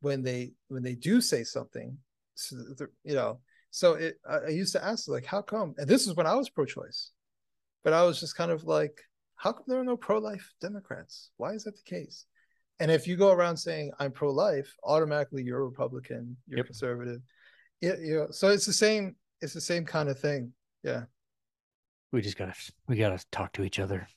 when 0.00 0.22
they 0.22 0.52
when 0.68 0.82
they 0.82 0.94
do 0.94 1.20
say 1.20 1.44
something. 1.44 1.98
So 2.34 2.56
you 3.02 3.14
know, 3.14 3.40
so 3.70 3.94
it 3.94 4.20
I 4.28 4.48
used 4.50 4.72
to 4.74 4.84
ask 4.84 5.08
like, 5.08 5.26
how 5.26 5.42
come? 5.42 5.74
And 5.78 5.88
this 5.88 6.06
is 6.06 6.14
when 6.14 6.26
I 6.26 6.36
was 6.36 6.48
pro-choice, 6.48 7.10
but 7.82 7.92
I 7.92 8.04
was 8.04 8.20
just 8.20 8.36
kind 8.36 8.52
of 8.52 8.64
like, 8.64 9.00
how 9.34 9.52
come 9.52 9.64
there 9.66 9.80
are 9.80 9.84
no 9.84 9.96
pro-life 9.96 10.54
Democrats? 10.60 11.30
Why 11.36 11.52
is 11.52 11.64
that 11.64 11.76
the 11.76 11.82
case? 11.82 12.26
And 12.80 12.92
if 12.92 13.08
you 13.08 13.16
go 13.16 13.32
around 13.32 13.56
saying 13.56 13.90
I'm 13.98 14.12
pro-life, 14.12 14.72
automatically 14.84 15.42
you're 15.42 15.62
a 15.62 15.64
Republican, 15.64 16.36
you're 16.46 16.58
yep. 16.58 16.66
conservative. 16.66 17.20
Yeah, 17.80 17.94
yeah. 18.00 18.24
So 18.30 18.48
it's 18.48 18.66
the 18.66 18.72
same. 18.72 19.16
It's 19.40 19.54
the 19.54 19.60
same 19.60 19.84
kind 19.84 20.08
of 20.08 20.18
thing. 20.18 20.52
Yeah. 20.82 21.04
We 22.12 22.22
just 22.22 22.36
gotta 22.36 22.54
we 22.88 22.96
gotta 22.96 23.22
talk 23.30 23.52
to 23.54 23.64
each 23.64 23.78
other, 23.78 24.08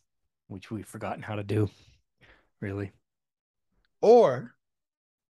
which 0.47 0.71
we've 0.71 0.87
forgotten 0.87 1.21
how 1.21 1.35
to 1.35 1.43
do, 1.43 1.69
really. 2.61 2.91
Or, 4.01 4.55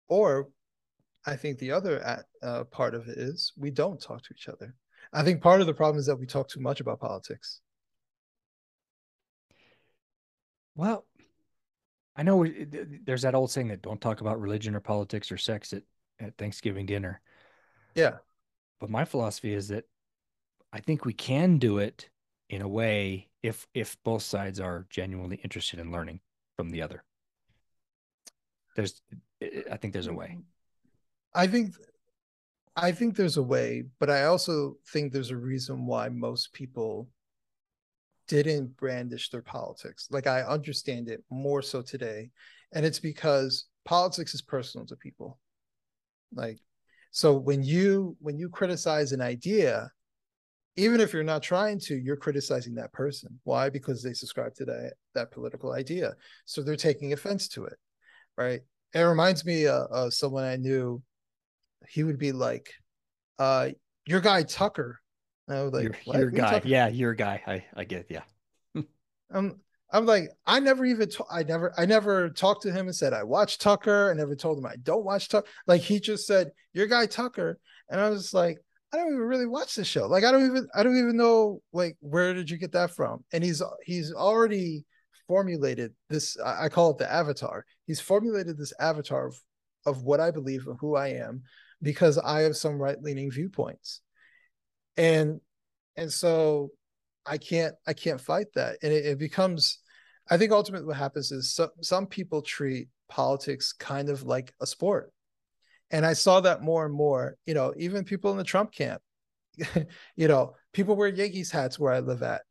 or, 0.07 0.49
I 1.25 1.35
think 1.35 1.59
the 1.59 1.71
other 1.71 2.23
uh, 2.41 2.63
part 2.65 2.95
of 2.95 3.07
it 3.07 3.17
is 3.17 3.53
we 3.57 3.69
don't 3.71 4.01
talk 4.01 4.23
to 4.23 4.33
each 4.33 4.47
other. 4.47 4.73
I 5.13 5.23
think 5.23 5.41
part 5.41 5.61
of 5.61 5.67
the 5.67 5.73
problem 5.73 5.99
is 5.99 6.07
that 6.07 6.15
we 6.15 6.25
talk 6.25 6.47
too 6.47 6.59
much 6.59 6.79
about 6.79 6.99
politics. 6.99 7.61
Well, 10.75 11.05
I 12.15 12.23
know 12.23 12.45
there's 13.05 13.21
that 13.21 13.35
old 13.35 13.51
saying 13.51 13.67
that 13.69 13.81
don't 13.81 14.01
talk 14.01 14.21
about 14.21 14.39
religion 14.39 14.75
or 14.75 14.79
politics 14.79 15.31
or 15.31 15.37
sex 15.37 15.73
at, 15.73 15.83
at 16.19 16.37
Thanksgiving 16.37 16.85
dinner. 16.85 17.21
Yeah. 17.95 18.17
But 18.79 18.89
my 18.89 19.05
philosophy 19.05 19.53
is 19.53 19.69
that 19.69 19.85
I 20.71 20.79
think 20.79 21.05
we 21.05 21.13
can 21.13 21.57
do 21.57 21.77
it 21.79 22.09
in 22.49 22.61
a 22.61 22.67
way 22.67 23.29
if 23.41 23.65
if 23.73 23.97
both 24.03 24.21
sides 24.21 24.59
are 24.59 24.85
genuinely 24.89 25.37
interested 25.37 25.79
in 25.79 25.91
learning 25.91 26.19
from 26.57 26.69
the 26.69 26.81
other. 26.81 27.03
There's 28.75 29.01
I 29.71 29.77
think 29.77 29.93
there's 29.93 30.07
a 30.07 30.13
way. 30.13 30.37
I 31.33 31.47
think 31.47 31.73
I 32.75 32.91
think 32.91 33.15
there's 33.15 33.37
a 33.37 33.43
way, 33.43 33.85
but 33.99 34.09
I 34.09 34.25
also 34.25 34.77
think 34.89 35.11
there's 35.13 35.31
a 35.31 35.37
reason 35.37 35.85
why 35.85 36.09
most 36.09 36.51
people 36.51 37.07
didn't 38.27 38.75
brandish 38.75 39.29
their 39.29 39.41
politics. 39.41 40.07
Like 40.11 40.27
I 40.27 40.41
understand 40.41 41.09
it 41.09 41.23
more 41.29 41.61
so 41.61 41.81
today. 41.81 42.31
And 42.73 42.85
it's 42.85 42.99
because 42.99 43.65
politics 43.85 44.33
is 44.33 44.41
personal 44.41 44.85
to 44.87 44.95
people. 44.95 45.39
Like 46.33 46.59
so 47.15 47.33
when 47.33 47.63
you 47.63 48.17
when 48.19 48.37
you 48.37 48.49
criticize 48.49 49.13
an 49.13 49.21
idea, 49.21 49.89
even 50.75 50.99
if 50.99 51.13
you're 51.13 51.23
not 51.23 51.41
trying 51.41 51.79
to, 51.79 51.95
you're 51.95 52.17
criticizing 52.17 52.75
that 52.75 52.91
person. 52.91 53.39
Why? 53.45 53.69
Because 53.69 54.03
they 54.03 54.11
subscribe 54.11 54.53
to 54.55 54.65
that 54.65 54.95
that 55.13 55.31
political 55.31 55.71
idea. 55.71 56.15
So 56.43 56.61
they're 56.61 56.75
taking 56.75 57.13
offense 57.13 57.47
to 57.49 57.63
it. 57.63 57.77
Right? 58.37 58.59
It 58.93 58.99
reminds 58.99 59.45
me 59.45 59.65
uh, 59.65 59.85
of 59.85 60.13
someone 60.13 60.43
I 60.43 60.57
knew. 60.57 61.01
He 61.87 62.03
would 62.03 62.19
be 62.19 62.33
like, 62.33 62.69
uh, 63.39 63.69
your 64.05 64.19
guy 64.19 64.43
Tucker 64.43 64.99
I 65.47 65.61
was 65.61 65.71
like, 65.71 65.83
your, 65.83 66.19
your 66.19 66.31
guy, 66.31 66.61
yeah, 66.65 66.89
your 66.89 67.13
guy. 67.13 67.41
I 67.47 67.63
I 67.73 67.85
get, 67.85 68.07
yeah. 68.09 68.23
I'm 69.31 69.61
I'm 69.91 70.05
like, 70.05 70.29
I 70.45 70.59
never 70.59 70.85
even, 70.85 71.09
t- 71.09 71.23
I 71.31 71.43
never, 71.43 71.73
I 71.77 71.85
never 71.85 72.29
talked 72.29 72.63
to 72.63 72.71
him 72.71 72.87
and 72.87 72.95
said 72.95 73.13
I 73.13 73.23
watch 73.23 73.59
Tucker. 73.59 74.11
I 74.11 74.13
never 74.13 74.35
told 74.35 74.57
him 74.57 74.65
I 74.65 74.75
don't 74.81 75.05
watch 75.05 75.29
Tucker. 75.29 75.47
Like 75.67 75.81
he 75.81 75.99
just 75.99 76.25
said, 76.25 76.51
your 76.73 76.87
guy 76.87 77.05
Tucker, 77.05 77.59
and 77.89 78.01
I 78.01 78.09
was 78.09 78.33
like, 78.33 78.57
I 78.91 78.97
don't 78.97 79.07
even 79.07 79.19
really 79.19 79.45
watch 79.45 79.75
this 79.75 79.87
show. 79.87 80.07
Like 80.07 80.23
I 80.23 80.31
don't 80.31 80.45
even, 80.45 80.67
I 80.73 80.83
don't 80.83 80.97
even 80.97 81.17
know 81.17 81.61
like 81.73 81.97
where 81.99 82.33
did 82.33 82.49
you 82.49 82.57
get 82.57 82.71
that 82.73 82.91
from? 82.91 83.23
And 83.33 83.43
he's 83.43 83.61
he's 83.83 84.13
already 84.13 84.85
formulated 85.27 85.93
this. 86.09 86.37
I 86.39 86.69
call 86.69 86.91
it 86.91 86.97
the 86.97 87.11
avatar. 87.11 87.65
He's 87.85 87.99
formulated 87.99 88.57
this 88.57 88.73
avatar 88.79 89.27
of 89.27 89.35
of 89.85 90.03
what 90.03 90.19
I 90.19 90.31
believe 90.31 90.65
and 90.67 90.77
who 90.79 90.95
I 90.95 91.09
am 91.09 91.43
because 91.81 92.17
I 92.17 92.41
have 92.41 92.55
some 92.55 92.81
right 92.81 93.01
leaning 93.01 93.31
viewpoints 93.31 94.01
and 94.97 95.39
and 95.95 96.11
so 96.11 96.71
i 97.25 97.37
can't 97.37 97.75
i 97.87 97.93
can't 97.93 98.21
fight 98.21 98.47
that. 98.55 98.77
And 98.81 98.91
it, 98.93 99.05
it 99.05 99.19
becomes 99.19 99.79
i 100.29 100.37
think 100.37 100.51
ultimately 100.51 100.87
what 100.87 100.97
happens 100.97 101.31
is 101.31 101.53
some, 101.53 101.69
some 101.81 102.07
people 102.07 102.41
treat 102.41 102.87
politics 103.09 103.73
kind 103.73 104.09
of 104.09 104.23
like 104.23 104.53
a 104.61 104.65
sport. 104.65 105.11
And 105.91 106.05
i 106.05 106.13
saw 106.13 106.41
that 106.41 106.61
more 106.61 106.85
and 106.85 106.93
more 106.93 107.35
you 107.45 107.53
know 107.53 107.73
even 107.77 108.03
people 108.03 108.31
in 108.31 108.37
the 108.37 108.43
trump 108.43 108.71
camp. 108.71 109.01
You 110.15 110.27
know 110.27 110.55
people 110.73 110.95
wear 110.95 111.07
yankees 111.07 111.51
hats 111.51 111.79
where 111.79 111.93
i 111.93 111.99
live 111.99 112.23
at. 112.23 112.41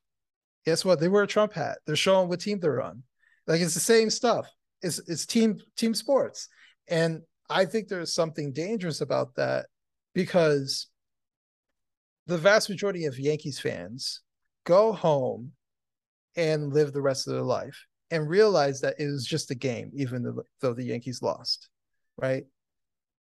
Guess 0.65 0.85
what? 0.85 0.99
They 1.01 1.09
wear 1.09 1.25
a 1.25 1.27
trump 1.27 1.53
hat. 1.53 1.79
They're 1.87 1.97
showing 1.97 2.29
what 2.29 2.41
team 2.41 2.59
they're 2.59 2.81
on. 2.83 3.03
Like 3.47 3.61
it's 3.61 3.75
the 3.75 3.81
same 3.81 4.09
stuff. 4.11 4.49
It's 4.83 4.99
it's 5.09 5.27
team 5.27 5.59
team 5.77 5.95
sports. 5.95 6.49
And 6.89 7.23
i 7.51 7.65
think 7.67 7.89
there's 7.89 8.15
something 8.15 8.53
dangerous 8.53 9.01
about 9.03 9.35
that 9.35 9.67
because 10.15 10.87
the 12.27 12.39
vast 12.39 12.71
majority 12.71 13.05
of 13.05 13.19
Yankees 13.19 13.59
fans 13.59 14.21
go 14.65 14.93
home 14.93 15.53
and 16.37 16.73
live 16.73 16.93
the 16.93 17.03
rest 17.03 17.27
of 17.27 17.35
their 17.35 17.43
life 17.43 17.87
and 18.11 18.29
realize 18.29 18.81
that 18.81 18.97
it 18.99 19.07
was 19.07 19.27
just 19.27 19.51
a 19.51 19.55
game, 19.55 19.91
even 19.95 20.37
though 20.61 20.75
the 20.75 20.85
Yankees 20.85 21.23
lost, 21.23 21.69
right? 22.17 22.45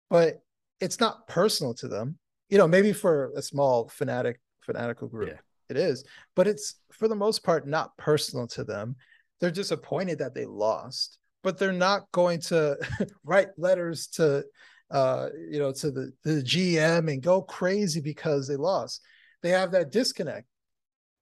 But 0.10 0.42
it's 0.80 1.00
not 1.00 1.28
personal 1.28 1.74
to 1.76 1.88
them. 1.88 2.18
You 2.50 2.58
know, 2.58 2.68
maybe 2.68 2.94
for 2.94 3.32
a 3.36 3.42
small 3.42 3.90
fanatic 3.90 4.40
fanatical 4.62 5.08
group, 5.08 5.30
yeah. 5.30 5.40
it 5.70 5.78
is, 5.78 6.04
but 6.36 6.48
it's 6.48 6.76
for 6.92 7.08
the 7.08 7.16
most 7.16 7.44
part 7.44 7.68
not 7.68 7.98
personal 7.98 8.48
to 8.48 8.64
them. 8.64 8.96
They're 9.40 9.52
disappointed 9.52 10.20
that 10.20 10.34
they 10.34 10.46
lost, 10.46 11.18
but 11.44 11.58
they're 11.58 11.72
not 11.72 12.12
going 12.12 12.42
to 12.42 12.78
write 13.24 13.50
letters 13.58 14.08
to 14.08 14.46
uh, 14.92 15.30
you 15.50 15.60
know, 15.60 15.72
to 15.72 15.92
the, 15.92 16.12
the 16.24 16.44
GM 16.44 17.12
and 17.12 17.22
go 17.22 17.42
crazy 17.42 18.00
because 18.02 18.48
they 18.48 18.56
lost. 18.56 19.02
They 19.42 19.50
have 19.50 19.72
that 19.72 19.92
disconnect. 19.92 20.48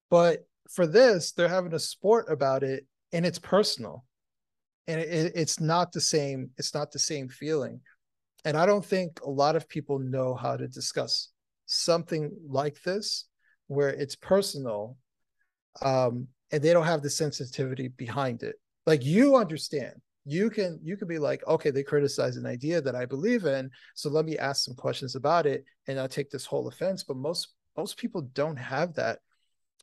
But 0.09 0.45
for 0.69 0.87
this, 0.87 1.31
they're 1.31 1.47
having 1.47 1.73
a 1.73 1.79
sport 1.79 2.25
about 2.29 2.63
it 2.63 2.85
and 3.11 3.25
it's 3.25 3.39
personal. 3.39 4.05
And 4.87 4.99
it, 4.99 5.31
it's 5.35 5.59
not 5.59 5.91
the 5.91 6.01
same, 6.01 6.49
it's 6.57 6.73
not 6.73 6.91
the 6.91 6.99
same 6.99 7.29
feeling. 7.29 7.81
And 8.45 8.57
I 8.57 8.65
don't 8.65 8.85
think 8.85 9.21
a 9.21 9.29
lot 9.29 9.55
of 9.55 9.69
people 9.69 9.99
know 9.99 10.35
how 10.35 10.57
to 10.57 10.67
discuss 10.67 11.29
something 11.65 12.31
like 12.47 12.81
this 12.83 13.25
where 13.67 13.89
it's 13.89 14.15
personal 14.15 14.97
um, 15.81 16.27
and 16.51 16.61
they 16.61 16.73
don't 16.73 16.85
have 16.85 17.01
the 17.01 17.09
sensitivity 17.09 17.87
behind 17.87 18.43
it. 18.43 18.55
Like 18.85 19.05
you 19.05 19.37
understand, 19.37 19.93
you 20.25 20.49
can 20.49 20.79
you 20.83 20.95
can 20.95 21.07
be 21.07 21.19
like 21.19 21.45
okay 21.47 21.69
they 21.69 21.83
criticize 21.83 22.37
an 22.37 22.45
idea 22.45 22.81
that 22.81 22.95
i 22.95 23.05
believe 23.05 23.45
in 23.45 23.69
so 23.93 24.09
let 24.09 24.25
me 24.25 24.37
ask 24.37 24.63
some 24.63 24.75
questions 24.75 25.15
about 25.15 25.45
it 25.45 25.65
and 25.87 25.99
i'll 25.99 26.07
take 26.07 26.29
this 26.29 26.45
whole 26.45 26.67
offense 26.67 27.03
but 27.03 27.17
most 27.17 27.49
most 27.75 27.97
people 27.97 28.21
don't 28.33 28.55
have 28.55 28.93
that 28.93 29.19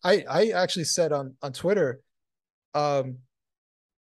i 0.05 0.25
i 0.29 0.49
actually 0.49 0.85
said 0.85 1.13
on 1.13 1.35
on 1.43 1.53
twitter 1.53 2.01
um 2.75 3.19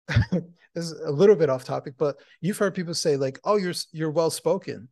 this 0.31 0.43
is 0.75 0.91
a 1.05 1.11
little 1.11 1.35
bit 1.35 1.49
off 1.49 1.63
topic 1.63 1.93
but 1.97 2.17
you've 2.41 2.57
heard 2.57 2.73
people 2.73 2.93
say 2.93 3.17
like 3.17 3.39
oh 3.43 3.57
you're 3.57 3.73
you're 3.91 4.11
well 4.11 4.29
spoken 4.29 4.87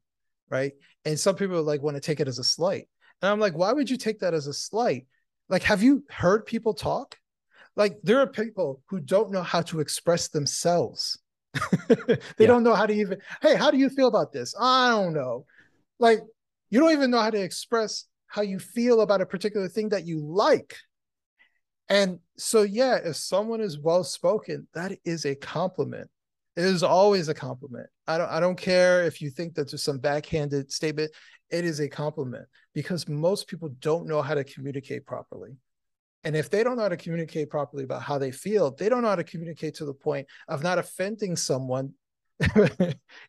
right 0.50 0.74
and 1.06 1.20
some 1.20 1.36
people 1.36 1.62
like 1.64 1.82
want 1.82 1.96
to 1.96 2.02
take 2.02 2.20
it 2.20 2.28
as 2.28 2.40
a 2.40 2.44
slight 2.44 2.88
and 3.22 3.32
i'm 3.32 3.40
like 3.40 3.56
why 3.56 3.72
would 3.72 3.90
you 3.90 3.98
take 3.98 4.20
that 4.20 4.34
as 4.34 4.48
a 4.48 4.54
slight 4.54 5.06
like 5.50 5.64
have 5.64 5.84
you 5.84 6.04
heard 6.10 6.46
people 6.46 6.74
talk 6.74 7.18
like 7.76 7.98
there 8.04 8.20
are 8.20 8.28
people 8.28 8.82
who 8.88 9.00
don't 9.00 9.32
know 9.32 9.44
how 9.44 9.62
to 9.62 9.80
express 9.80 10.30
themselves 10.30 11.20
they 11.88 12.18
yeah. 12.40 12.48
don't 12.48 12.64
know 12.64 12.74
how 12.74 12.86
to 12.86 12.94
even, 12.94 13.20
hey, 13.42 13.56
how 13.56 13.72
do 13.72 13.78
you 13.78 13.90
feel 13.90 14.08
about 14.08 14.32
this? 14.32 14.54
I 14.60 14.90
don't 14.90 15.14
know. 15.14 15.46
Like, 16.00 16.22
you 16.70 16.80
don't 16.80 16.92
even 16.92 17.12
know 17.12 17.22
how 17.22 17.30
to 17.30 17.42
express 17.42 18.06
how 18.28 18.42
you 18.42 18.60
feel 18.60 19.02
about 19.02 19.22
a 19.22 19.26
particular 19.26 19.68
thing 19.68 19.90
that 19.90 20.06
you 20.06 20.20
like. 20.20 20.76
And 21.90 22.20
so, 22.38 22.64
yeah, 22.64 22.96
if 22.96 23.16
someone 23.16 23.62
is 23.62 23.80
well 23.80 24.04
spoken, 24.04 24.68
that 24.74 24.98
is 25.06 25.26
a 25.26 25.36
compliment. 25.36 26.10
It 26.56 26.64
is 26.64 26.84
always 26.84 27.28
a 27.28 27.34
compliment. 27.34 27.88
I 28.08 28.18
don't 28.18 28.30
I 28.30 28.40
don't 28.40 28.58
care 28.58 29.04
if 29.04 29.22
you 29.22 29.30
think 29.30 29.54
that's 29.54 29.72
just 29.72 29.84
some 29.84 30.00
backhanded 30.00 30.72
statement. 30.72 31.12
It 31.52 31.66
is 31.66 31.80
a 31.80 31.90
compliment 31.90 32.48
because 32.74 33.08
most 33.08 33.48
people 33.48 33.70
don't 33.80 34.08
know 34.08 34.22
how 34.22 34.34
to 34.34 34.44
communicate 34.44 35.06
properly. 35.06 35.58
And 36.24 36.36
if 36.36 36.50
they 36.50 36.64
don't 36.64 36.78
know 36.78 36.84
how 36.84 36.90
to 36.90 36.98
communicate 36.98 37.52
properly 37.52 37.84
about 37.84 38.02
how 38.02 38.18
they 38.18 38.32
feel, 38.32 38.72
they 38.72 38.90
don't 38.90 39.04
know 39.04 39.10
how 39.10 39.16
to 39.16 39.24
communicate 39.24 39.76
to 39.76 39.86
the 39.86 39.94
point 39.94 40.28
of 40.48 40.64
not 40.64 40.80
offending 40.80 41.36
someone, 41.36 41.94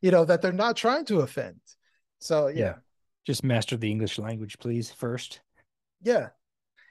you 0.01 0.11
know, 0.11 0.25
that 0.25 0.41
they're 0.41 0.53
not 0.53 0.77
trying 0.77 1.05
to 1.07 1.21
offend. 1.21 1.61
So, 2.21 2.47
yeah. 2.47 2.59
yeah. 2.59 2.75
Just 3.27 3.45
master 3.45 3.77
the 3.77 3.91
English 3.91 4.19
language, 4.19 4.59
please, 4.59 4.91
first. 4.91 5.41
Yeah. 6.01 6.29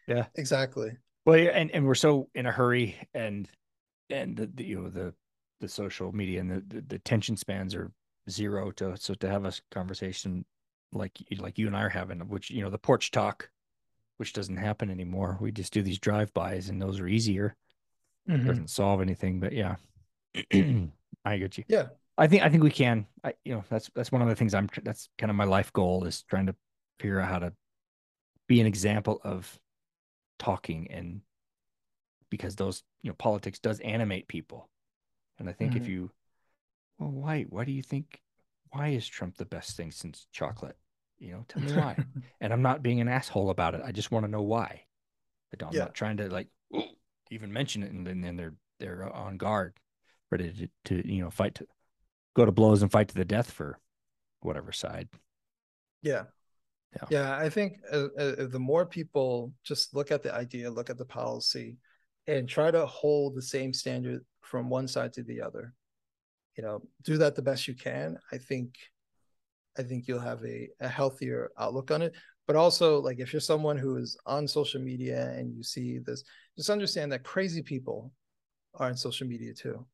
Yeah. 0.08 0.26
Exactly. 0.36 0.92
Well, 1.26 1.38
yeah, 1.38 1.50
and 1.52 1.72
and 1.72 1.86
we're 1.86 1.96
so 1.96 2.30
in 2.36 2.46
a 2.46 2.52
hurry, 2.52 2.96
and 3.14 3.50
and 4.10 4.38
the, 4.38 4.48
the 4.48 4.64
you 4.64 4.82
know 4.82 4.90
the 4.90 5.14
the 5.62 5.68
social 5.68 6.12
media 6.12 6.40
and 6.42 6.52
the, 6.52 6.64
the 6.68 6.82
the 6.82 6.96
attention 6.96 7.38
spans 7.38 7.74
are 7.74 7.92
zero 8.30 8.72
to 8.72 8.96
so 8.98 9.14
to 9.16 9.30
have 9.30 9.46
a 9.46 9.54
conversation 9.72 10.46
like 10.92 11.18
like 11.38 11.58
you 11.58 11.68
and 11.68 11.76
I 11.76 11.84
are 11.84 11.90
having, 11.90 12.20
which 12.28 12.50
you 12.52 12.62
know 12.64 12.70
the 12.70 12.78
porch 12.78 13.12
talk, 13.12 13.50
which 14.18 14.34
doesn't 14.34 14.58
happen 14.58 14.90
anymore. 14.90 15.38
We 15.42 15.52
just 15.52 15.74
do 15.74 15.82
these 15.82 16.00
drive 16.00 16.34
bys, 16.34 16.70
and 16.70 16.82
those 16.82 17.00
are 17.00 17.08
easier. 17.08 17.56
Mhm. 18.30 18.46
Doesn't 18.46 18.70
solve 18.70 19.02
anything, 19.02 19.40
but 19.40 19.54
yeah, 19.54 19.76
I 21.26 21.38
get 21.38 21.58
you. 21.58 21.64
Yeah. 21.68 21.88
I 22.18 22.28
think 22.28 22.44
I 22.44 22.50
think 22.50 22.64
we 22.64 22.72
can. 22.72 23.08
I 23.24 23.34
you 23.44 23.54
know 23.54 23.64
that's 23.70 23.90
that's 23.94 24.12
one 24.12 24.22
of 24.22 24.30
the 24.30 24.36
things 24.36 24.54
I'm. 24.54 24.70
That's 24.84 25.10
kind 25.18 25.30
of 25.30 25.36
my 25.36 25.44
life 25.44 25.74
goal 25.74 26.06
is 26.06 26.24
trying 26.24 26.46
to 26.46 26.56
figure 27.00 27.20
out 27.20 27.30
how 27.30 27.40
to 27.40 27.54
be 28.48 28.62
an 28.62 28.68
example 28.68 29.20
of 29.24 29.60
talking 30.40 30.90
and 30.92 31.22
because 32.30 32.56
those 32.56 32.84
you 33.02 33.10
know 33.10 33.16
politics 33.16 33.60
does 33.60 33.80
animate 33.82 34.28
people, 34.28 34.70
and 35.40 35.50
I 35.50 35.54
think 35.54 35.76
if 35.76 35.88
Mhm. 35.88 35.90
you, 35.90 36.12
well, 37.00 37.12
why 37.12 37.44
why 37.44 37.66
do 37.66 37.72
you 37.72 37.82
think 37.84 38.22
why 38.72 38.90
is 38.90 39.08
Trump 39.08 39.38
the 39.38 39.46
best 39.46 39.78
thing 39.78 39.92
since 39.92 40.28
chocolate? 40.32 40.78
You 41.20 41.32
know, 41.34 41.46
tell 41.48 41.62
me 41.64 41.72
why. 41.72 42.02
and 42.42 42.54
I'm 42.54 42.62
not 42.62 42.84
being 42.84 43.02
an 43.02 43.08
asshole 43.08 43.50
about 43.50 43.76
it. 43.76 43.82
I 43.86 43.92
just 43.92 44.12
want 44.12 44.26
to 44.26 44.32
know 44.32 44.42
why. 44.42 44.84
I 45.54 45.58
don't, 45.58 45.70
I'm 45.70 45.76
Yeah. 45.76 45.80
not 45.80 45.96
trying 45.96 46.18
to 46.18 46.30
like 46.30 46.50
even 47.32 47.54
mention 47.54 47.84
it, 47.84 47.92
and 47.92 48.06
then 48.06 48.22
then 48.22 48.36
they're 48.38 48.56
they're 48.80 49.14
on 49.14 49.38
guard, 49.38 49.76
ready 50.32 50.52
to, 50.52 50.70
to 51.02 51.10
you 51.12 51.24
know 51.24 51.30
fight 51.32 51.56
to 51.56 51.68
go 52.36 52.46
to 52.46 52.52
blows 52.52 52.82
and 52.82 52.92
fight 52.92 53.10
to 53.10 53.16
the 53.16 53.26
death 53.26 53.52
for 53.52 53.80
whatever 54.42 54.72
side. 54.72 55.10
Yeah. 56.02 56.26
Yeah. 56.96 57.08
Yeah. 57.10 57.38
I 57.38 57.50
think 57.50 57.78
uh, 57.92 58.08
uh, 58.18 58.48
the 58.48 58.60
more 58.60 58.86
people 58.86 59.54
just 59.64 59.94
look 59.96 60.12
at 60.12 60.24
the 60.24 60.34
idea, 60.34 60.70
look 60.72 60.90
at 60.90 60.98
the 60.98 61.06
policy, 61.06 61.78
and 62.28 62.48
try 62.48 62.72
to 62.72 62.86
hold 62.86 63.36
the 63.36 63.42
same 63.42 63.74
standard 63.74 64.26
from 64.42 64.70
one 64.70 64.88
side 64.88 65.14
to 65.14 65.24
the 65.24 65.42
other, 65.42 65.74
you 66.58 66.64
know, 66.64 66.82
do 67.04 67.18
that 67.18 67.36
the 67.36 67.42
best 67.42 67.68
you 67.68 67.76
can. 67.76 68.18
I 68.32 68.38
think, 68.38 68.76
I 69.78 69.84
think 69.84 70.08
you'll 70.08 70.20
have 70.20 70.44
a, 70.44 70.70
a 70.80 70.88
healthier 70.88 71.52
outlook 71.60 71.92
on 71.92 72.02
it. 72.02 72.14
But 72.48 72.56
also, 72.56 73.00
like, 73.02 73.20
if 73.20 73.34
you're 73.34 73.40
someone 73.40 73.78
who 73.78 73.98
is 73.98 74.18
on 74.26 74.48
social 74.48 74.80
media 74.80 75.32
and 75.32 75.56
you 75.56 75.64
see 75.64 75.98
this, 75.98 76.24
just 76.56 76.70
understand 76.70 77.12
that 77.12 77.24
crazy 77.24 77.64
people 77.64 78.12
are 78.76 78.88
on 78.88 78.96
social 78.96 79.28
media 79.28 79.54
too. 79.54 79.86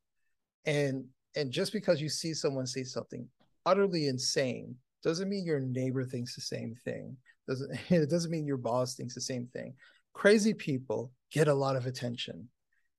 And 0.65 1.05
and 1.35 1.49
just 1.49 1.71
because 1.71 2.01
you 2.01 2.09
see 2.09 2.33
someone 2.33 2.67
say 2.67 2.83
something 2.83 3.27
utterly 3.65 4.07
insane 4.07 4.75
doesn't 5.03 5.29
mean 5.29 5.45
your 5.45 5.59
neighbor 5.59 6.03
thinks 6.03 6.35
the 6.35 6.41
same 6.41 6.75
thing. 6.83 7.17
Doesn't 7.47 7.71
it 7.91 8.09
doesn't 8.09 8.31
mean 8.31 8.45
your 8.45 8.57
boss 8.57 8.95
thinks 8.95 9.15
the 9.15 9.21
same 9.21 9.47
thing. 9.47 9.75
Crazy 10.13 10.53
people 10.53 11.11
get 11.31 11.47
a 11.47 11.53
lot 11.53 11.75
of 11.75 11.85
attention, 11.85 12.49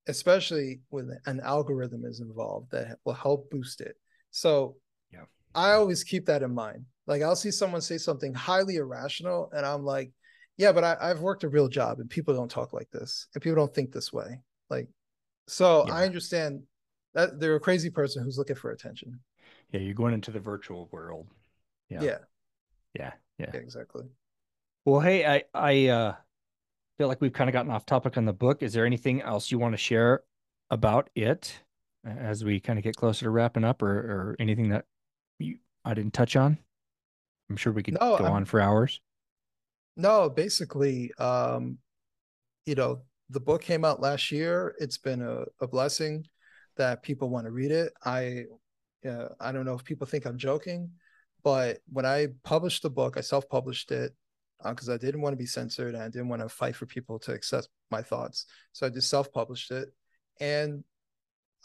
especially 0.06 0.80
when 0.88 1.16
an 1.26 1.40
algorithm 1.40 2.04
is 2.04 2.20
involved 2.20 2.70
that 2.72 2.98
will 3.04 3.12
help 3.12 3.50
boost 3.50 3.80
it. 3.80 3.96
So 4.30 4.76
Yeah. 5.12 5.24
I 5.54 5.72
always 5.72 6.04
keep 6.04 6.26
that 6.26 6.42
in 6.42 6.54
mind. 6.54 6.86
Like 7.06 7.22
I'll 7.22 7.36
see 7.36 7.50
someone 7.50 7.80
say 7.80 7.98
something 7.98 8.32
highly 8.34 8.76
irrational, 8.76 9.50
and 9.52 9.66
I'm 9.66 9.84
like, 9.84 10.12
yeah, 10.56 10.72
but 10.72 10.84
I, 10.84 10.96
I've 11.00 11.20
worked 11.20 11.44
a 11.44 11.48
real 11.48 11.68
job 11.68 11.98
and 11.98 12.08
people 12.08 12.34
don't 12.34 12.50
talk 12.50 12.72
like 12.72 12.90
this 12.90 13.26
and 13.34 13.42
people 13.42 13.56
don't 13.56 13.74
think 13.74 13.92
this 13.92 14.12
way. 14.12 14.40
Like, 14.70 14.88
so 15.48 15.82
I 15.90 16.04
understand 16.04 16.62
that 17.14 17.40
they're 17.40 17.56
a 17.56 17.60
crazy 17.60 17.90
person 17.90 18.22
who's 18.22 18.38
looking 18.38 18.56
for 18.56 18.70
attention. 18.70 19.20
Yeah, 19.70 19.80
you're 19.80 19.94
going 19.94 20.14
into 20.14 20.30
the 20.30 20.40
virtual 20.40 20.88
world. 20.92 21.26
Yeah. 21.92 22.02
Yeah, 22.02 22.18
Yeah. 22.94 23.12
Yeah. 23.38 23.50
yeah, 23.54 23.60
exactly. 23.60 24.04
Well, 24.84 25.00
hey, 25.00 25.24
I 25.26 25.44
I 25.54 25.86
uh 25.88 26.14
feel 26.98 27.08
like 27.08 27.20
we've 27.20 27.32
kind 27.32 27.48
of 27.50 27.52
gotten 27.52 27.70
off 27.72 27.86
topic 27.86 28.16
on 28.16 28.24
the 28.24 28.32
book. 28.32 28.62
Is 28.62 28.72
there 28.72 28.86
anything 28.86 29.22
else 29.22 29.50
you 29.50 29.58
want 29.58 29.72
to 29.74 29.78
share 29.78 30.22
about 30.70 31.10
it 31.14 31.62
as 32.04 32.44
we 32.44 32.60
kind 32.60 32.78
of 32.78 32.82
get 32.84 32.96
closer 32.96 33.24
to 33.26 33.30
wrapping 33.30 33.64
up, 33.64 33.82
or 33.82 33.90
or 33.90 34.36
anything 34.38 34.70
that 34.70 34.84
you 35.38 35.58
I 35.84 35.94
didn't 35.94 36.14
touch 36.14 36.36
on? 36.36 36.58
I'm 37.50 37.56
sure 37.56 37.72
we 37.72 37.82
could 37.82 37.94
No, 37.94 38.16
go 38.18 38.24
I'm- 38.24 38.32
on 38.32 38.44
for 38.44 38.60
hours. 38.60 39.00
No, 39.96 40.30
basically, 40.30 41.12
um, 41.18 41.78
you 42.66 42.74
know, 42.74 43.02
the 43.30 43.40
book 43.40 43.62
came 43.62 43.84
out 43.84 44.00
last 44.00 44.32
year. 44.32 44.74
It's 44.78 44.98
been 44.98 45.20
a, 45.22 45.44
a 45.60 45.68
blessing 45.68 46.26
that 46.76 47.02
people 47.02 47.28
want 47.28 47.46
to 47.46 47.50
read 47.52 47.70
it. 47.70 47.92
I, 48.04 48.44
uh, 49.06 49.28
I 49.38 49.52
don't 49.52 49.66
know 49.66 49.74
if 49.74 49.84
people 49.84 50.06
think 50.06 50.24
I'm 50.24 50.38
joking, 50.38 50.90
but 51.44 51.78
when 51.90 52.06
I 52.06 52.28
published 52.44 52.82
the 52.82 52.90
book, 52.90 53.16
I 53.16 53.20
self-published 53.20 53.90
it 53.90 54.12
uh, 54.64 54.70
because 54.70 54.88
I 54.88 54.96
didn't 54.96 55.20
want 55.20 55.32
to 55.32 55.38
be 55.38 55.46
censored 55.46 55.94
and 55.94 56.02
I 56.02 56.08
didn't 56.08 56.28
want 56.28 56.42
to 56.42 56.48
fight 56.48 56.76
for 56.76 56.86
people 56.86 57.18
to 57.20 57.32
accept 57.32 57.68
my 57.90 58.02
thoughts. 58.02 58.46
So 58.72 58.86
I 58.86 58.90
just 58.90 59.10
self-published 59.10 59.70
it, 59.70 59.88
and 60.40 60.84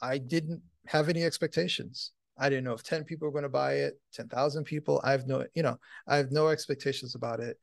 I 0.01 0.17
didn't 0.17 0.61
have 0.85 1.09
any 1.09 1.23
expectations. 1.23 2.11
I 2.39 2.49
didn't 2.49 2.65
know 2.65 2.73
if 2.73 2.83
10 2.83 3.03
people 3.03 3.27
were 3.27 3.31
going 3.31 3.43
to 3.43 3.49
buy 3.49 3.73
it, 3.75 3.99
10,000 4.13 4.63
people. 4.63 5.01
I 5.03 5.11
have 5.11 5.25
no, 5.25 5.45
you 5.55 5.63
know, 5.63 5.79
I 6.07 6.17
have 6.17 6.31
no 6.31 6.49
expectations 6.49 7.15
about 7.15 7.39
it 7.39 7.57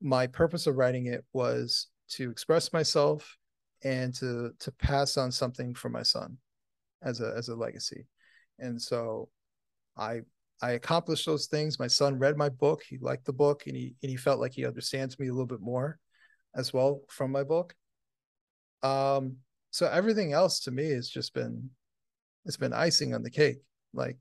my 0.00 0.26
purpose 0.26 0.66
of 0.66 0.76
writing 0.76 1.06
it 1.06 1.24
was 1.32 1.88
to 2.08 2.30
express 2.30 2.72
myself 2.72 3.36
and 3.82 4.14
to 4.14 4.50
to 4.58 4.72
pass 4.72 5.16
on 5.16 5.30
something 5.30 5.74
for 5.74 5.88
my 5.88 6.02
son 6.02 6.36
as 7.02 7.20
a 7.20 7.34
as 7.36 7.48
a 7.48 7.54
legacy 7.54 8.06
and 8.58 8.80
so 8.80 9.28
i 9.96 10.20
i 10.62 10.72
accomplished 10.72 11.26
those 11.26 11.46
things 11.46 11.78
my 11.78 11.86
son 11.86 12.18
read 12.18 12.36
my 12.36 12.48
book 12.48 12.82
he 12.88 12.98
liked 12.98 13.24
the 13.24 13.32
book 13.32 13.64
and 13.66 13.76
he 13.76 13.94
and 14.02 14.10
he 14.10 14.16
felt 14.16 14.40
like 14.40 14.52
he 14.52 14.66
understands 14.66 15.18
me 15.18 15.28
a 15.28 15.32
little 15.32 15.46
bit 15.46 15.60
more 15.60 15.98
as 16.54 16.72
well 16.72 17.00
from 17.08 17.30
my 17.30 17.42
book 17.42 17.74
um 18.82 19.36
so 19.70 19.86
everything 19.86 20.32
else 20.32 20.60
to 20.60 20.70
me 20.70 20.90
has 20.90 21.08
just 21.08 21.34
been 21.34 21.68
it's 22.44 22.56
been 22.56 22.72
icing 22.72 23.14
on 23.14 23.22
the 23.22 23.30
cake 23.30 23.58
like 23.92 24.16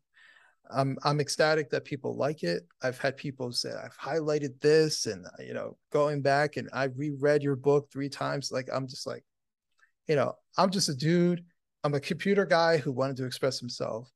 I'm 0.71 0.97
I'm 1.03 1.19
ecstatic 1.19 1.69
that 1.69 1.85
people 1.85 2.15
like 2.15 2.43
it. 2.43 2.63
I've 2.81 2.97
had 2.99 3.17
people 3.17 3.51
say 3.51 3.71
I've 3.71 3.97
highlighted 3.97 4.59
this 4.61 5.05
and 5.05 5.25
you 5.39 5.53
know 5.53 5.77
going 5.91 6.21
back 6.21 6.57
and 6.57 6.69
I 6.73 6.85
reread 6.85 7.43
your 7.43 7.55
book 7.55 7.89
three 7.91 8.09
times. 8.09 8.51
Like 8.51 8.67
I'm 8.73 8.87
just 8.87 9.05
like, 9.05 9.23
you 10.07 10.15
know, 10.15 10.33
I'm 10.57 10.71
just 10.71 10.89
a 10.89 10.95
dude. 10.95 11.43
I'm 11.83 11.93
a 11.93 11.99
computer 11.99 12.45
guy 12.45 12.77
who 12.77 12.91
wanted 12.91 13.17
to 13.17 13.25
express 13.25 13.59
himself, 13.59 14.09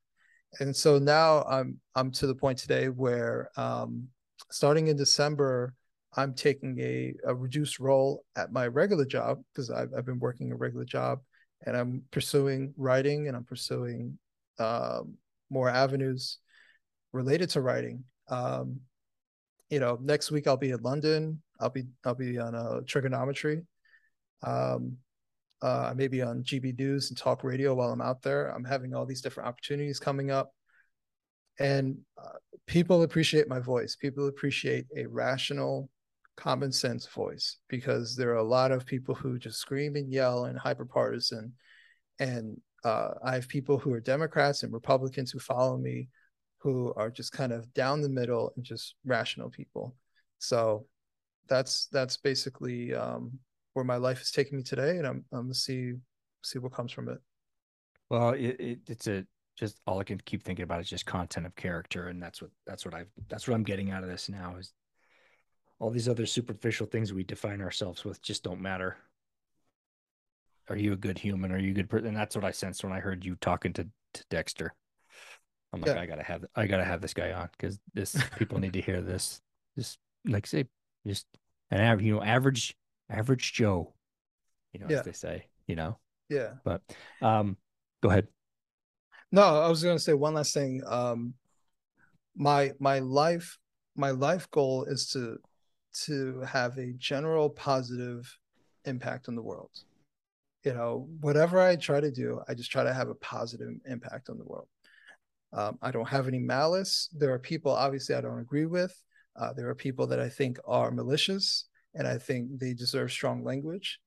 and 0.59 0.75
so 0.75 0.97
now 0.97 1.43
I'm 1.43 1.79
I'm 1.95 2.11
to 2.11 2.27
the 2.27 2.35
point 2.35 2.57
today 2.57 2.89
where 2.89 3.49
um, 3.57 4.07
starting 4.51 4.87
in 4.87 4.97
December 4.97 5.73
I'm 6.15 6.33
taking 6.33 6.79
a, 6.79 7.13
a 7.25 7.35
reduced 7.35 7.79
role 7.79 8.23
at 8.35 8.51
my 8.51 8.67
regular 8.67 9.05
job 9.05 9.41
because 9.53 9.69
I've 9.69 9.89
I've 9.95 10.05
been 10.05 10.19
working 10.19 10.51
a 10.51 10.55
regular 10.55 10.85
job 10.85 11.19
and 11.65 11.77
I'm 11.77 12.03
pursuing 12.11 12.73
writing 12.77 13.27
and 13.27 13.37
I'm 13.37 13.43
pursuing 13.43 14.17
um, 14.59 15.15
more 15.49 15.69
avenues 15.69 16.39
related 17.13 17.49
to 17.51 17.61
writing. 17.61 18.03
Um, 18.29 18.81
you 19.69 19.79
know, 19.79 19.99
next 20.01 20.31
week 20.31 20.47
I'll 20.47 20.57
be 20.57 20.71
in 20.71 20.81
London. 20.81 21.41
I'll 21.59 21.69
be 21.69 21.85
I'll 22.05 22.15
be 22.15 22.39
on 22.39 22.55
a 22.55 22.81
Triggernometry. 22.81 23.65
Um, 24.41 24.97
uh, 25.61 25.93
maybe 25.95 26.21
on 26.21 26.43
GB 26.43 26.77
News 26.77 27.09
and 27.09 27.17
Talk 27.17 27.43
Radio 27.43 27.73
while 27.73 27.91
I'm 27.91 28.01
out 28.01 28.21
there. 28.21 28.47
I'm 28.47 28.63
having 28.63 28.93
all 28.93 29.05
these 29.05 29.21
different 29.21 29.49
opportunities 29.49 29.99
coming 29.99 30.31
up, 30.31 30.53
and 31.59 31.97
uh, 32.17 32.37
people 32.67 33.03
appreciate 33.03 33.47
my 33.47 33.59
voice. 33.59 33.95
People 33.95 34.27
appreciate 34.27 34.85
a 34.95 35.05
rational, 35.05 35.89
common 36.37 36.71
sense 36.71 37.07
voice 37.07 37.57
because 37.67 38.15
there 38.15 38.29
are 38.31 38.37
a 38.37 38.43
lot 38.43 38.71
of 38.71 38.85
people 38.85 39.15
who 39.15 39.37
just 39.37 39.59
scream 39.59 39.95
and 39.95 40.11
yell 40.11 40.45
and 40.45 40.57
hyper 40.57 40.85
partisan, 40.85 41.53
and 42.19 42.59
uh, 42.83 43.11
I 43.23 43.35
have 43.35 43.47
people 43.47 43.77
who 43.77 43.93
are 43.93 43.99
Democrats 43.99 44.63
and 44.63 44.71
Republicans 44.71 45.31
who 45.31 45.39
follow 45.39 45.77
me 45.77 46.09
who 46.59 46.93
are 46.95 47.09
just 47.09 47.31
kind 47.31 47.51
of 47.51 47.73
down 47.73 48.01
the 48.01 48.09
middle 48.09 48.51
and 48.55 48.65
just 48.65 48.95
rational 49.05 49.49
people. 49.49 49.95
So 50.39 50.85
that's 51.47 51.87
that's 51.91 52.17
basically 52.17 52.93
um, 52.93 53.39
where 53.79 53.85
my 53.85 53.95
life 53.95 54.21
is 54.21 54.31
taking 54.31 54.57
me 54.57 54.63
today, 54.63 54.97
and 54.97 55.07
I'm 55.07 55.25
I'm 55.31 55.43
gonna 55.43 55.53
see 55.53 55.93
see 56.43 56.59
what 56.59 56.73
comes 56.73 56.91
from 56.91 57.07
it. 57.07 57.19
Well, 58.09 58.31
it, 58.31 58.59
it 58.59 58.79
it's 58.87 59.07
a 59.07 59.25
just 59.57 59.79
all 59.87 59.99
I 59.99 60.03
can 60.03 60.19
keep 60.19 60.43
thinking 60.43 60.63
about 60.63 60.81
is 60.81 60.89
just 60.89 61.05
content 61.05 61.45
of 61.45 61.55
character, 61.55 62.07
and 62.07 62.21
that's 62.21 62.41
what 62.41 62.51
that's 62.67 62.83
what 62.83 62.93
I've 62.93 63.09
that's 63.29 63.47
what 63.47 63.55
I'm 63.55 63.63
getting 63.63 63.91
out 63.91 64.03
of 64.03 64.09
this 64.09 64.27
now 64.27 64.57
is 64.57 64.73
all 65.79 65.89
these 65.89 66.09
other 66.09 66.25
superficial 66.25 66.87
things 66.87 67.13
we 67.13 67.23
define 67.23 67.61
ourselves 67.61 68.03
with 68.03 68.21
just 68.21 68.43
don't 68.43 68.59
matter. 68.59 68.97
Are 70.67 70.75
you 70.75 70.91
a 70.93 70.97
good 70.97 71.17
human? 71.17 71.53
Are 71.53 71.57
you 71.57 71.71
a 71.71 71.73
good 71.73 71.89
person? 71.89 72.09
And 72.09 72.17
that's 72.17 72.35
what 72.35 72.45
I 72.45 72.51
sensed 72.51 72.83
when 72.83 72.93
I 72.93 72.99
heard 72.99 73.23
you 73.23 73.35
talking 73.35 73.71
to, 73.73 73.87
to 74.13 74.25
Dexter. 74.29 74.73
I'm 75.71 75.81
like, 75.81 75.95
Yeah. 75.95 76.01
I 76.01 76.05
gotta 76.05 76.23
have 76.23 76.45
I 76.53 76.67
gotta 76.67 76.83
have 76.83 76.99
this 77.01 77.13
guy 77.13 77.31
on 77.31 77.49
because 77.57 77.79
this 77.93 78.15
people 78.37 78.59
need 78.59 78.73
to 78.73 78.81
hear 78.81 79.01
this. 79.01 79.41
Just 79.77 79.99
like 80.25 80.45
say, 80.45 80.65
just 81.07 81.25
an 81.71 81.79
average, 81.79 82.05
you 82.05 82.15
know, 82.15 82.23
average 82.23 82.75
average 83.09 83.53
Joe, 83.53 83.93
you 84.73 84.79
know, 84.79 84.87
Yeah. 84.89 84.99
as 84.99 85.05
they 85.05 85.11
say, 85.13 85.47
you 85.67 85.75
know. 85.75 85.99
Yeah. 86.29 86.53
But 86.63 86.81
um, 87.21 87.57
go 88.01 88.09
ahead. 88.09 88.27
No, 89.31 89.43
I 89.61 89.67
was 89.69 89.83
gonna 89.83 89.99
say 89.99 90.13
one 90.13 90.33
last 90.33 90.53
thing. 90.53 90.81
Um, 90.85 91.33
my 92.35 92.71
my 92.79 92.99
life 92.99 93.57
my 93.95 94.11
life 94.11 94.49
goal 94.51 94.85
is 94.85 95.09
to 95.11 95.37
to 96.05 96.41
have 96.41 96.77
a 96.77 96.93
general 96.93 97.49
positive 97.49 98.31
impact 98.85 99.27
on 99.27 99.35
the 99.35 99.41
world. 99.43 99.71
you 100.65 100.73
know, 100.73 101.07
whatever 101.21 101.59
I 101.59 101.77
try 101.77 101.99
to 102.01 102.11
do, 102.11 102.41
I 102.49 102.53
just 102.53 102.69
try 102.69 102.83
to 102.83 102.93
have 102.93 103.07
a 103.09 103.15
positive 103.15 103.69
impact 103.85 104.29
on 104.29 104.37
the 104.37 104.43
world. 104.43 104.67
Um, 105.53 105.79
I 105.81 105.89
don't 105.91 106.07
have 106.09 106.27
any 106.27 106.37
malice. 106.39 107.07
There 107.17 107.33
are 107.33 107.39
people, 107.39 107.71
obviously, 107.71 108.13
I 108.13 108.19
don't 108.21 108.39
agree 108.39 108.65
with. 108.65 108.93
Uh, 109.39 109.53
there 109.53 109.69
are 109.69 109.73
people 109.75 110.05
that 110.07 110.19
I 110.19 110.27
think 110.27 110.59
are 110.67 110.91
malicious, 110.91 111.68
and 111.95 112.07
I 112.07 112.17
think 112.17 112.59
they 112.59 112.73
deserve 112.73 113.11
strong 113.11 113.43
language. 113.43 113.99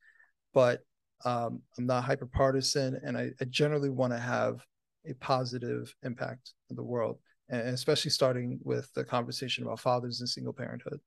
But 0.54 0.80
um, 1.24 1.62
I'm 1.78 1.86
not 1.86 2.04
hyper 2.04 2.26
partisan, 2.26 3.00
and 3.04 3.16
I, 3.16 3.30
I 3.40 3.44
generally 3.44 3.90
want 3.90 4.12
to 4.12 4.18
have 4.18 4.64
a 5.06 5.14
positive 5.14 5.94
impact 6.02 6.52
on 6.70 6.76
the 6.76 6.82
world, 6.82 7.18
and 7.48 7.68
especially 7.68 8.10
starting 8.10 8.58
with 8.62 8.92
the 8.94 9.04
conversation 9.04 9.64
about 9.64 9.80
fathers 9.80 10.20
and 10.20 10.28
single 10.28 10.52
parenthood. 10.52 11.00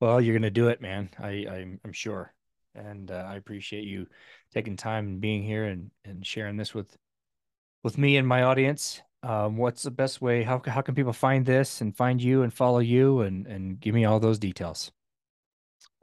Well, 0.00 0.20
you're 0.20 0.34
gonna 0.34 0.50
do 0.50 0.68
it, 0.68 0.80
man. 0.80 1.10
I 1.18 1.46
I'm, 1.48 1.80
I'm 1.84 1.92
sure, 1.92 2.34
and 2.74 3.10
uh, 3.10 3.26
I 3.26 3.36
appreciate 3.36 3.84
you 3.84 4.06
taking 4.52 4.76
time 4.76 5.06
and 5.06 5.20
being 5.20 5.42
here 5.42 5.64
and 5.64 5.90
and 6.04 6.26
sharing 6.26 6.56
this 6.56 6.74
with 6.74 6.96
with 7.82 7.96
me 7.96 8.16
and 8.16 8.26
my 8.26 8.42
audience. 8.42 9.00
Um, 9.24 9.56
what's 9.56 9.82
the 9.82 9.90
best 9.90 10.20
way? 10.20 10.42
How 10.42 10.60
how 10.66 10.82
can 10.82 10.94
people 10.94 11.14
find 11.14 11.46
this 11.46 11.80
and 11.80 11.96
find 11.96 12.22
you 12.22 12.42
and 12.42 12.52
follow 12.52 12.80
you 12.80 13.22
and 13.22 13.46
and 13.46 13.80
give 13.80 13.94
me 13.94 14.04
all 14.04 14.20
those 14.20 14.38
details? 14.38 14.92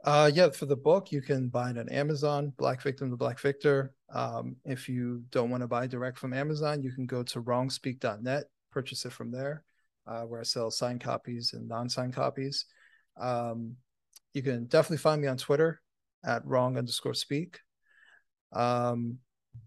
Uh, 0.04 0.28
yeah, 0.34 0.50
for 0.50 0.66
the 0.66 0.76
book, 0.76 1.12
you 1.12 1.22
can 1.22 1.48
buy 1.48 1.70
it 1.70 1.78
on 1.78 1.88
Amazon, 1.88 2.52
Black 2.56 2.82
Victim 2.82 3.10
to 3.10 3.16
Black 3.16 3.38
Victor. 3.38 3.94
Um, 4.12 4.56
if 4.64 4.88
you 4.88 5.22
don't 5.30 5.50
want 5.50 5.60
to 5.62 5.68
buy 5.68 5.86
direct 5.86 6.18
from 6.18 6.32
Amazon, 6.32 6.82
you 6.82 6.90
can 6.90 7.06
go 7.06 7.22
to 7.22 7.40
wrongspeak.net, 7.40 8.44
purchase 8.72 9.04
it 9.04 9.12
from 9.12 9.30
there, 9.30 9.62
uh, 10.08 10.22
where 10.22 10.40
I 10.40 10.42
sell 10.42 10.72
signed 10.72 11.02
copies 11.02 11.52
and 11.52 11.68
non 11.68 11.88
signed 11.88 12.14
copies. 12.14 12.64
Um, 13.20 13.76
you 14.34 14.42
can 14.42 14.66
definitely 14.66 14.96
find 14.96 15.22
me 15.22 15.28
on 15.28 15.36
Twitter 15.36 15.80
at 16.24 16.44
wrong 16.44 16.76
underscore 16.76 17.14
speak. 17.14 17.60
Um, 18.52 19.18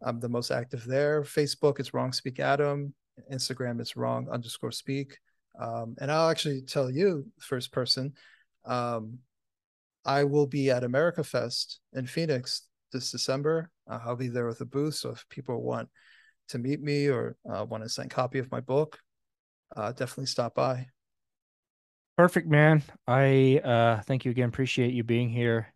I'm 0.02 0.20
the 0.20 0.28
most 0.28 0.52
active 0.52 0.84
there. 0.84 1.22
Facebook, 1.24 1.80
it's 1.80 1.94
wrong 1.94 2.12
speak 2.12 2.42
Adam. 2.42 2.94
Instagram, 3.32 3.80
it's 3.80 3.96
wrong 3.96 4.28
underscore 4.30 4.72
speak. 4.72 5.18
Um, 5.60 5.96
and 6.00 6.12
I'll 6.12 6.30
actually 6.30 6.62
tell 6.62 6.92
you, 6.92 7.26
first 7.40 7.72
person, 7.72 8.14
um, 8.66 9.20
I 10.04 10.24
will 10.24 10.48
be 10.48 10.70
at 10.70 10.84
America 10.84 11.24
Fest 11.24 11.80
in 11.94 12.06
Phoenix 12.06 12.64
this 12.92 13.12
December. 13.12 13.72
Uh, 13.90 14.00
I'll 14.06 14.16
be 14.16 14.28
there 14.28 14.48
with 14.48 14.62
a 14.62 14.66
booth. 14.66 14.96
So 14.96 15.12
if 15.12 15.26
people 15.30 15.62
want 15.62 15.90
to 16.50 16.60
meet 16.60 16.82
me 16.82 17.08
or 17.08 17.38
uh, 17.50 17.66
want 17.66 17.84
to 17.84 17.90
sign 17.90 18.10
copy 18.10 18.40
of 18.40 18.52
my 18.52 18.60
book, 18.60 19.00
uh, 19.76 19.92
definitely 19.92 20.28
stop 20.28 20.56
by. 20.56 20.88
Perfect, 22.18 22.48
man. 22.48 22.84
I 23.08 23.60
uh, 23.64 24.02
thank 24.02 24.26
you 24.26 24.32
again. 24.32 24.50
Appreciate 24.50 24.94
you 24.94 25.04
being 25.04 25.30
here. 25.30 25.75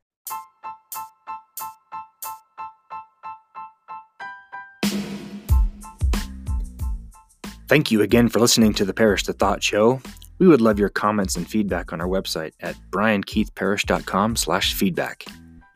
Thank 7.69 7.91
you 7.91 8.01
again 8.01 8.29
for 8.29 8.39
listening 8.39 8.73
to 8.73 8.83
the 8.83 8.95
Parish 8.95 9.25
the 9.25 9.33
Thought 9.33 9.61
Show. 9.61 10.01
We 10.39 10.47
would 10.47 10.59
love 10.59 10.79
your 10.79 10.89
comments 10.89 11.35
and 11.35 11.47
feedback 11.47 11.93
on 11.93 12.01
our 12.01 12.07
website 12.07 12.53
at 12.61 12.75
briankeithparish.com 12.89 14.37
slash 14.37 14.73
feedback. 14.73 15.23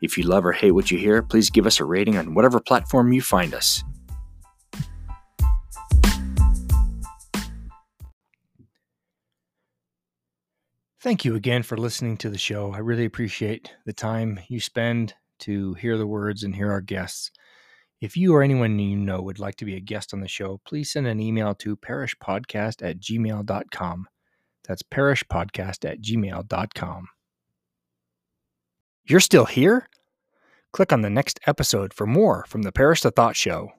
If 0.02 0.18
you 0.18 0.24
love 0.24 0.44
or 0.44 0.50
hate 0.50 0.72
what 0.72 0.90
you 0.90 0.98
hear, 0.98 1.22
please 1.22 1.50
give 1.50 1.68
us 1.68 1.78
a 1.78 1.84
rating 1.84 2.16
on 2.16 2.34
whatever 2.34 2.58
platform 2.58 3.12
you 3.12 3.22
find 3.22 3.54
us. 3.54 3.84
Thank 11.00 11.24
you 11.24 11.36
again 11.36 11.62
for 11.62 11.76
listening 11.76 12.16
to 12.16 12.28
the 12.28 12.38
show. 12.38 12.72
I 12.72 12.78
really 12.78 13.04
appreciate 13.04 13.72
the 13.86 13.92
time 13.92 14.40
you 14.48 14.58
spend 14.58 15.14
to 15.40 15.74
hear 15.74 15.96
the 15.96 16.08
words 16.08 16.42
and 16.42 16.56
hear 16.56 16.72
our 16.72 16.80
guests. 16.80 17.30
If 18.04 18.18
you 18.18 18.34
or 18.34 18.42
anyone 18.42 18.78
you 18.78 18.98
know 18.98 19.22
would 19.22 19.38
like 19.38 19.56
to 19.56 19.64
be 19.64 19.76
a 19.76 19.80
guest 19.80 20.12
on 20.12 20.20
the 20.20 20.28
show, 20.28 20.60
please 20.66 20.92
send 20.92 21.06
an 21.06 21.20
email 21.20 21.54
to 21.54 21.74
parishpodcast 21.74 22.86
at 22.86 23.00
gmail.com. 23.00 24.06
That's 24.68 24.82
parishpodcast 24.82 25.88
at 25.90 26.02
gmail.com. 26.02 27.06
You're 29.06 29.20
still 29.20 29.46
here? 29.46 29.88
Click 30.74 30.92
on 30.92 31.00
the 31.00 31.08
next 31.08 31.40
episode 31.46 31.94
for 31.94 32.06
more 32.06 32.44
from 32.46 32.60
the 32.60 32.72
Parish 32.72 33.00
the 33.00 33.10
Thought 33.10 33.36
Show. 33.36 33.70